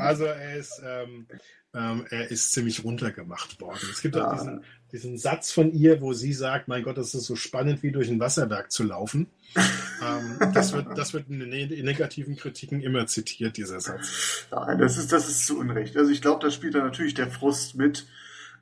Also 0.00 0.24
er 0.24 0.56
ist, 0.56 0.82
ähm, 0.84 1.26
ähm, 1.74 2.06
er 2.10 2.30
ist 2.30 2.52
ziemlich 2.52 2.84
runtergemacht 2.84 3.60
worden. 3.60 3.88
Es 3.90 4.02
gibt 4.02 4.16
auch 4.16 4.32
diesen, 4.34 4.64
diesen 4.92 5.18
Satz 5.18 5.52
von 5.52 5.72
ihr, 5.72 6.02
wo 6.02 6.12
sie 6.12 6.34
sagt, 6.34 6.68
mein 6.68 6.82
Gott, 6.82 6.98
das 6.98 7.14
ist 7.14 7.24
so 7.24 7.34
spannend, 7.34 7.82
wie 7.82 7.92
durch 7.92 8.10
ein 8.10 8.20
Wasserwerk 8.20 8.70
zu 8.70 8.84
laufen. 8.84 9.28
ähm, 9.56 10.52
das, 10.52 10.72
wird, 10.72 10.98
das 10.98 11.14
wird 11.14 11.30
in 11.30 11.40
den 11.40 11.84
negativen 11.84 12.36
Kritiken 12.36 12.82
immer 12.82 13.06
zitiert, 13.06 13.56
dieser 13.56 13.80
Satz. 13.80 14.46
Nein, 14.50 14.78
das 14.78 14.98
ist, 14.98 15.12
das 15.12 15.28
ist 15.28 15.46
zu 15.46 15.58
Unrecht. 15.58 15.96
Also 15.96 16.10
ich 16.10 16.20
glaube, 16.20 16.44
da 16.44 16.50
spielt 16.50 16.74
da 16.74 16.82
natürlich 16.82 17.14
der 17.14 17.30
Frust 17.30 17.74
mit, 17.76 18.06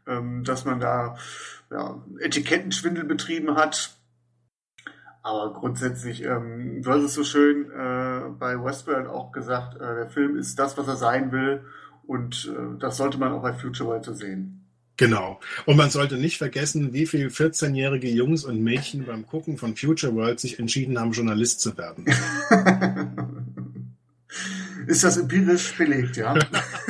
ähm, 0.07 0.45
dass 0.45 0.65
man 0.65 0.79
da 0.79 1.17
ja, 1.71 2.01
Etikettenschwindel 2.21 3.05
betrieben 3.05 3.57
hat. 3.57 3.97
Aber 5.23 5.53
grundsätzlich, 5.53 6.25
ähm, 6.25 6.81
du 6.83 6.91
hast 6.91 7.03
es 7.03 7.15
so 7.15 7.25
schön 7.25 7.71
äh, 7.71 8.31
bei 8.39 8.63
Westworld 8.63 9.07
auch 9.07 9.33
gesagt, 9.33 9.75
äh, 9.77 9.95
der 9.97 10.09
Film 10.09 10.37
ist 10.37 10.59
das, 10.59 10.79
was 10.79 10.87
er 10.87 10.97
sein 10.97 11.33
will. 11.33 11.65
Und 12.11 12.53
äh, 12.53 12.77
das 12.81 12.97
sollte 12.97 13.19
man 13.19 13.31
auch 13.31 13.41
bei 13.41 13.53
Future 13.53 13.89
World 13.89 14.05
so 14.05 14.13
sehen. 14.13 14.67
Genau. 14.97 15.39
Und 15.65 15.77
man 15.77 15.91
sollte 15.91 16.17
nicht 16.17 16.39
vergessen, 16.39 16.93
wie 16.93 17.07
viele 17.07 17.29
14-jährige 17.29 18.09
Jungs 18.09 18.45
und 18.45 18.61
Mädchen 18.61 19.07
beim 19.07 19.25
Gucken 19.29 19.57
von 19.57 19.77
Future 19.77 20.13
World 20.17 20.41
sich 20.41 20.59
entschieden 20.59 20.99
haben, 20.99 21.13
Journalist 21.13 21.61
zu 21.61 21.79
werden. 21.79 22.07
Ist 24.89 25.05
das 25.05 25.19
empirisch 25.19 25.79
belegt, 25.79 26.17
ja? 26.17 26.35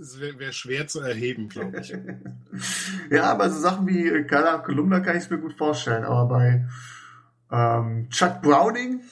das 0.00 0.18
wäre 0.18 0.36
wär 0.40 0.50
schwer 0.50 0.88
zu 0.88 0.98
erheben, 1.00 1.48
glaube 1.48 1.78
ich. 1.80 1.94
Ja, 3.10 3.30
aber 3.30 3.50
so 3.50 3.60
Sachen 3.60 3.86
wie 3.86 4.24
Gala 4.24 4.58
Kolumna 4.58 4.98
kann 4.98 5.16
ich 5.16 5.22
es 5.22 5.30
mir 5.30 5.38
gut 5.38 5.52
vorstellen. 5.52 6.02
Aber 6.02 6.26
bei 6.26 6.66
ähm, 7.52 8.08
Chuck 8.10 8.42
Browning. 8.42 9.02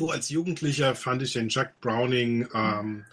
Du 0.00 0.10
als 0.10 0.30
Jugendlicher 0.30 0.94
fand 0.94 1.22
ich 1.22 1.34
den 1.34 1.48
Chuck 1.48 1.68
Browning 1.80 2.48
ähm, 2.54 3.04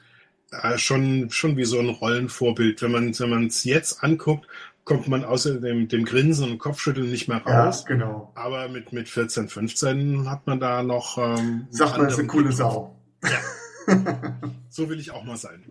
äh, 0.52 0.78
schon, 0.78 1.30
schon 1.30 1.58
wie 1.58 1.66
so 1.66 1.80
ein 1.80 1.90
Rollenvorbild. 1.90 2.82
Wenn 2.82 2.92
man 2.92 3.20
wenn 3.20 3.48
es 3.48 3.64
jetzt 3.64 4.04
anguckt, 4.04 4.48
kommt 4.86 5.08
man 5.10 5.26
außer 5.26 5.60
dem, 5.60 5.90
dem 5.90 6.06
Grinsen 6.06 6.50
und 6.50 6.60
Kopfschütteln 6.60 7.12
nicht 7.12 7.28
mehr 7.28 7.44
raus. 7.46 7.84
Ja, 7.88 7.96
genau. 7.96 8.32
Aber 8.36 8.70
mit, 8.70 8.94
mit 8.94 9.10
14, 9.10 9.50
15 9.50 10.30
hat 10.30 10.48
man 10.48 10.60
da 10.60 10.82
noch. 10.82 11.18
Ähm, 11.18 11.68
Sagt 11.70 11.98
man, 11.98 12.08
ist 12.08 12.18
eine 12.18 12.28
coole 12.28 12.54
Sau. 12.54 12.96
Ja. 13.24 13.94
so 14.70 14.90
will 14.90 15.00
ich 15.00 15.12
auch 15.12 15.24
mal 15.24 15.38
sein. 15.38 15.66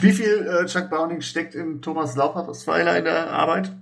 Wie 0.00 0.12
viel 0.12 0.46
äh, 0.46 0.66
Chuck 0.66 0.90
Browning 0.90 1.22
steckt 1.22 1.54
in 1.54 1.80
Thomas 1.80 2.14
Laufhardt-Osweiler 2.14 2.98
in 2.98 3.04
der 3.04 3.30
Arbeit? 3.30 3.72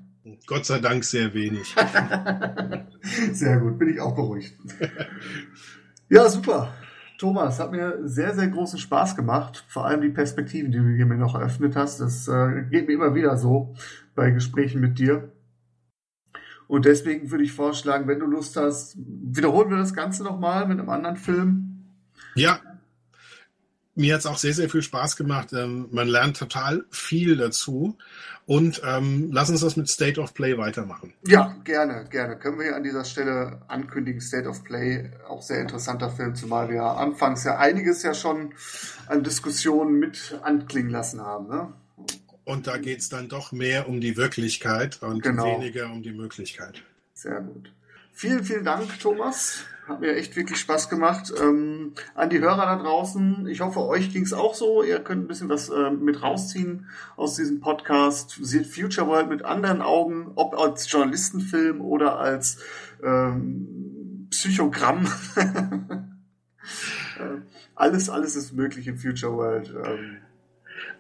Gott 0.47 0.67
sei 0.67 0.79
Dank 0.79 1.05
sehr 1.05 1.35
wenig. 1.35 1.75
sehr 3.33 3.59
gut, 3.59 3.79
bin 3.79 3.89
ich 3.89 4.01
auch 4.01 4.15
beruhigt. 4.15 4.57
Ja, 6.11 6.29
super. 6.29 6.75
Thomas, 7.19 7.61
hat 7.61 7.71
mir 7.71 8.01
sehr, 8.03 8.35
sehr 8.35 8.49
großen 8.49 8.81
Spaß 8.81 9.15
gemacht. 9.15 9.65
Vor 9.69 9.87
allem 9.87 10.01
die 10.01 10.09
Perspektiven, 10.09 10.73
die 10.73 10.79
du 10.79 10.89
hier 10.89 11.07
mir 11.07 11.17
noch 11.17 11.37
eröffnet 11.37 11.77
hast. 11.77 12.01
Das 12.01 12.27
äh, 12.27 12.65
geht 12.69 12.89
mir 12.89 12.95
immer 12.95 13.15
wieder 13.15 13.37
so 13.37 13.75
bei 14.17 14.33
Gesprächen 14.33 14.81
mit 14.81 14.99
dir. 14.99 15.31
Und 16.67 16.85
deswegen 16.85 17.31
würde 17.31 17.45
ich 17.45 17.53
vorschlagen, 17.53 18.09
wenn 18.09 18.19
du 18.19 18.27
Lust 18.27 18.57
hast, 18.57 18.97
wiederholen 18.99 19.71
wir 19.71 19.77
das 19.77 19.95
Ganze 19.95 20.25
nochmal 20.25 20.67
mit 20.67 20.81
einem 20.81 20.89
anderen 20.89 21.17
Film. 21.17 21.85
Ja, 22.35 22.61
mir 23.95 24.15
hat 24.15 24.21
es 24.21 24.27
auch 24.27 24.39
sehr, 24.39 24.55
sehr 24.55 24.71
viel 24.71 24.83
Spaß 24.83 25.17
gemacht. 25.17 25.53
Ähm, 25.53 25.89
man 25.91 26.09
lernt 26.09 26.37
total 26.37 26.85
viel 26.91 27.37
dazu. 27.37 27.97
Und 28.47 28.83
ähm, 28.85 29.31
lass 29.33 29.51
uns 29.51 29.61
das 29.61 29.77
mit 29.77 29.89
State 29.89 30.21
of 30.21 30.35
Play 30.35 30.59
weitermachen. 30.59 31.13
Ja, 31.27 31.57
gerne, 31.63 32.07
gerne. 32.11 32.37
Können 32.37 32.59
wir 32.59 32.67
hier 32.67 32.77
an 32.77 32.83
dieser 32.83 33.05
Stelle 33.05 33.63
ankündigen, 33.69 34.21
State 34.21 34.49
of 34.49 34.65
Play, 34.65 35.11
auch 35.29 35.43
sehr 35.43 35.61
interessanter 35.61 36.11
Film, 36.11 36.35
zumal 36.35 36.69
wir 36.69 36.83
anfangs 36.83 37.45
ja 37.45 37.59
einiges 37.59 38.03
ja 38.03 38.13
schon 38.13 38.55
an 39.07 39.23
Diskussionen 39.23 40.01
mit 40.01 40.41
anklingen 40.43 40.91
lassen 40.91 41.21
haben. 41.21 41.49
Ne? 41.49 41.73
Und 42.45 42.67
da 42.67 42.79
geht 42.79 42.99
es 42.99 43.09
dann 43.09 43.29
doch 43.29 43.53
mehr 43.53 43.89
um 43.89 44.01
die 44.01 44.17
Wirklichkeit 44.17 45.01
und 45.03 45.23
genau. 45.23 45.45
weniger 45.45 45.93
um 45.93 46.03
die 46.03 46.13
Möglichkeit. 46.13 46.83
Sehr 47.15 47.41
gut. 47.41 47.73
Vielen, 48.13 48.43
vielen 48.43 48.65
Dank, 48.65 48.99
Thomas. 48.99 49.65
Hat 49.91 50.01
mir 50.01 50.15
echt 50.15 50.37
wirklich 50.37 50.61
Spaß 50.61 50.89
gemacht. 50.89 51.33
Ähm, 51.43 51.95
an 52.15 52.31
die 52.31 52.39
Hörer 52.39 52.65
da 52.65 52.77
draußen, 52.77 53.49
ich 53.49 53.61
hoffe, 53.61 53.81
euch 53.81 54.13
ging 54.13 54.23
es 54.23 54.33
auch 54.33 54.55
so. 54.55 54.85
Ihr 54.85 55.01
könnt 55.01 55.25
ein 55.25 55.27
bisschen 55.27 55.49
was 55.49 55.69
äh, 55.69 55.91
mit 55.91 56.23
rausziehen 56.23 56.87
aus 57.17 57.35
diesem 57.35 57.59
Podcast. 57.59 58.39
Seht 58.41 58.69
Future 58.69 59.09
World 59.09 59.29
mit 59.29 59.45
anderen 59.45 59.83
Augen, 59.83 60.31
ob 60.37 60.57
als 60.57 60.89
Journalistenfilm 60.93 61.81
oder 61.81 62.21
als 62.21 62.59
ähm, 63.03 64.29
Psychogramm. 64.31 65.09
Äh, 67.19 67.41
alles, 67.75 68.09
alles 68.09 68.37
ist 68.37 68.53
möglich 68.53 68.87
in 68.87 68.97
Future 68.97 69.35
World. 69.35 69.75
Ähm, 69.85 70.19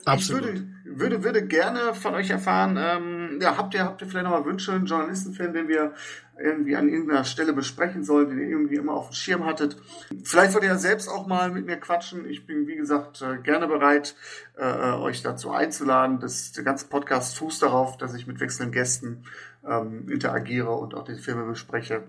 Absolut. 0.04 0.42
Ich 0.42 0.48
würde, 0.48 0.66
würde, 0.84 1.24
würde 1.24 1.46
gerne 1.46 1.94
von 1.94 2.14
euch 2.14 2.30
erfahren, 2.30 2.78
ähm, 2.78 3.38
ja, 3.40 3.56
habt 3.56 3.74
ihr, 3.74 3.84
habt 3.84 4.00
ihr 4.02 4.08
vielleicht 4.08 4.24
nochmal 4.24 4.44
Wünsche, 4.44 4.72
einen 4.72 4.86
Journalistenfilm, 4.86 5.52
den 5.52 5.68
wir 5.68 5.94
irgendwie 6.42 6.76
an 6.76 6.88
irgendeiner 6.88 7.24
Stelle 7.24 7.52
besprechen 7.52 8.02
sollen, 8.02 8.30
den 8.30 8.38
ihr 8.38 8.48
irgendwie 8.48 8.76
immer 8.76 8.94
auf 8.94 9.10
dem 9.10 9.14
Schirm 9.14 9.44
hattet? 9.44 9.76
Vielleicht 10.24 10.54
wollt 10.54 10.64
ihr 10.64 10.70
ja 10.70 10.78
selbst 10.78 11.08
auch 11.08 11.26
mal 11.26 11.50
mit 11.50 11.66
mir 11.66 11.76
quatschen. 11.76 12.28
Ich 12.28 12.46
bin, 12.46 12.66
wie 12.66 12.76
gesagt, 12.76 13.22
äh, 13.22 13.38
gerne 13.42 13.68
bereit, 13.68 14.16
äh, 14.58 14.64
äh, 14.64 14.92
euch 14.94 15.22
dazu 15.22 15.50
einzuladen. 15.50 16.18
Das, 16.20 16.52
der 16.52 16.64
ganze 16.64 16.86
Podcast 16.86 17.36
fußt 17.36 17.62
darauf, 17.62 17.96
dass 17.98 18.14
ich 18.14 18.26
mit 18.26 18.40
wechselnden 18.40 18.72
Gästen 18.72 19.24
ähm, 19.68 20.08
interagiere 20.08 20.70
und 20.70 20.94
auch 20.94 21.04
die 21.04 21.16
Filme 21.16 21.44
bespreche. 21.44 22.04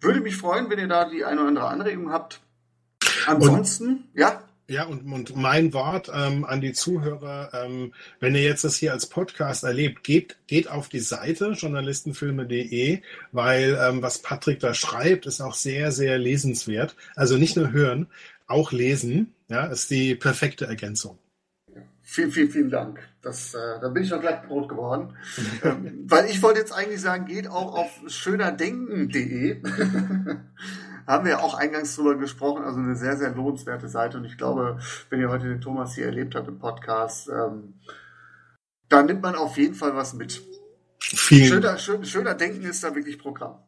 Würde 0.00 0.20
mich 0.20 0.36
freuen, 0.36 0.70
wenn 0.70 0.78
ihr 0.78 0.88
da 0.88 1.08
die 1.08 1.24
eine 1.24 1.40
oder 1.40 1.48
andere 1.48 1.68
Anregung 1.68 2.12
habt. 2.12 2.40
Ansonsten, 3.26 3.88
und 3.88 4.08
ja. 4.14 4.41
Ja, 4.68 4.84
und, 4.84 5.12
und 5.12 5.36
mein 5.36 5.72
Wort 5.72 6.10
ähm, 6.14 6.44
an 6.44 6.60
die 6.60 6.72
Zuhörer, 6.72 7.50
ähm, 7.52 7.92
wenn 8.20 8.34
ihr 8.34 8.42
jetzt 8.42 8.64
das 8.64 8.76
hier 8.76 8.92
als 8.92 9.06
Podcast 9.06 9.64
erlebt, 9.64 10.04
geht, 10.04 10.36
geht 10.46 10.68
auf 10.68 10.88
die 10.88 11.00
Seite 11.00 11.52
journalistenfilme.de, 11.52 13.02
weil 13.32 13.78
ähm, 13.80 14.02
was 14.02 14.20
Patrick 14.20 14.60
da 14.60 14.72
schreibt, 14.72 15.26
ist 15.26 15.40
auch 15.40 15.54
sehr, 15.54 15.90
sehr 15.90 16.16
lesenswert. 16.16 16.94
Also 17.16 17.36
nicht 17.36 17.56
nur 17.56 17.72
hören, 17.72 18.06
auch 18.46 18.72
lesen, 18.72 19.34
ja, 19.48 19.66
ist 19.66 19.90
die 19.90 20.14
perfekte 20.14 20.66
Ergänzung. 20.66 21.18
Vielen, 22.02 22.30
vielen, 22.30 22.50
vielen 22.50 22.70
Dank. 22.70 23.00
Das, 23.22 23.54
äh, 23.54 23.80
da 23.80 23.88
bin 23.88 24.02
ich 24.02 24.10
noch 24.10 24.20
gleich 24.20 24.42
Brot 24.42 24.68
geworden. 24.68 25.16
ähm, 25.64 26.04
weil 26.06 26.26
ich 26.26 26.42
wollte 26.42 26.60
jetzt 26.60 26.72
eigentlich 26.72 27.00
sagen, 27.00 27.26
geht 27.26 27.48
auch 27.48 27.74
auf 27.74 27.90
schönerdenken.de. 28.06 29.62
haben 31.06 31.24
wir 31.24 31.32
ja 31.32 31.38
auch 31.40 31.54
eingangs 31.54 31.94
drüber 31.96 32.16
gesprochen, 32.16 32.64
also 32.64 32.78
eine 32.78 32.96
sehr, 32.96 33.16
sehr 33.16 33.30
lohnenswerte 33.30 33.88
Seite. 33.88 34.18
Und 34.18 34.24
ich 34.24 34.36
glaube, 34.36 34.78
wenn 35.10 35.20
ihr 35.20 35.28
heute 35.28 35.48
den 35.48 35.60
Thomas 35.60 35.94
hier 35.94 36.06
erlebt 36.06 36.34
habt 36.34 36.48
im 36.48 36.58
Podcast, 36.58 37.28
ähm, 37.28 37.74
da 38.88 39.02
nimmt 39.02 39.22
man 39.22 39.34
auf 39.34 39.56
jeden 39.56 39.74
Fall 39.74 39.96
was 39.96 40.14
mit. 40.14 40.42
Vielen 40.98 41.48
schöner, 41.48 41.78
schön, 41.78 42.04
schöner 42.04 42.34
Denken 42.34 42.62
ist 42.62 42.84
da 42.84 42.94
wirklich 42.94 43.18
Programm. 43.18 43.58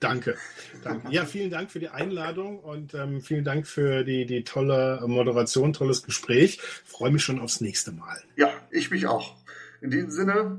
Danke. 0.00 0.36
Danke. 0.84 1.10
Ja, 1.10 1.24
vielen 1.24 1.50
Dank 1.50 1.70
für 1.70 1.80
die 1.80 1.88
Einladung 1.88 2.60
und 2.60 2.94
ähm, 2.94 3.20
vielen 3.20 3.44
Dank 3.44 3.66
für 3.66 4.04
die, 4.04 4.26
die 4.26 4.44
tolle 4.44 5.02
Moderation, 5.06 5.72
tolles 5.72 6.02
Gespräch. 6.02 6.60
Freue 6.84 7.10
mich 7.10 7.22
schon 7.22 7.40
aufs 7.40 7.60
nächste 7.60 7.92
Mal. 7.92 8.22
Ja, 8.36 8.50
ich 8.70 8.90
mich 8.90 9.06
auch. 9.06 9.36
In 9.80 9.90
diesem 9.90 10.10
Sinne, 10.10 10.58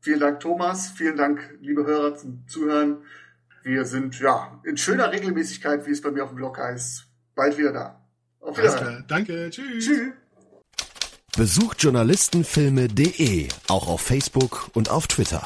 vielen 0.00 0.20
Dank, 0.20 0.40
Thomas. 0.40 0.90
Vielen 0.90 1.16
Dank, 1.16 1.56
liebe 1.60 1.84
Hörer, 1.84 2.16
zum 2.16 2.46
Zuhören. 2.46 2.98
Wir 3.68 3.84
sind 3.84 4.18
ja 4.18 4.58
in 4.64 4.78
schöner 4.78 5.12
Regelmäßigkeit, 5.12 5.86
wie 5.86 5.90
es 5.90 6.00
bei 6.00 6.10
mir 6.10 6.24
auf 6.24 6.30
dem 6.30 6.36
Blog 6.36 6.56
heißt, 6.56 7.04
bald 7.34 7.58
wieder 7.58 7.70
da. 7.70 8.00
Auf 8.40 8.56
Wiedersehen. 8.56 9.04
Danke. 9.06 9.50
Tschüss. 9.50 9.84
Tschüss. 9.84 10.12
Besucht 11.36 11.82
journalistenfilme.de 11.82 13.48
auch 13.68 13.88
auf 13.88 14.00
Facebook 14.00 14.70
und 14.72 14.88
auf 14.88 15.06
Twitter. 15.06 15.44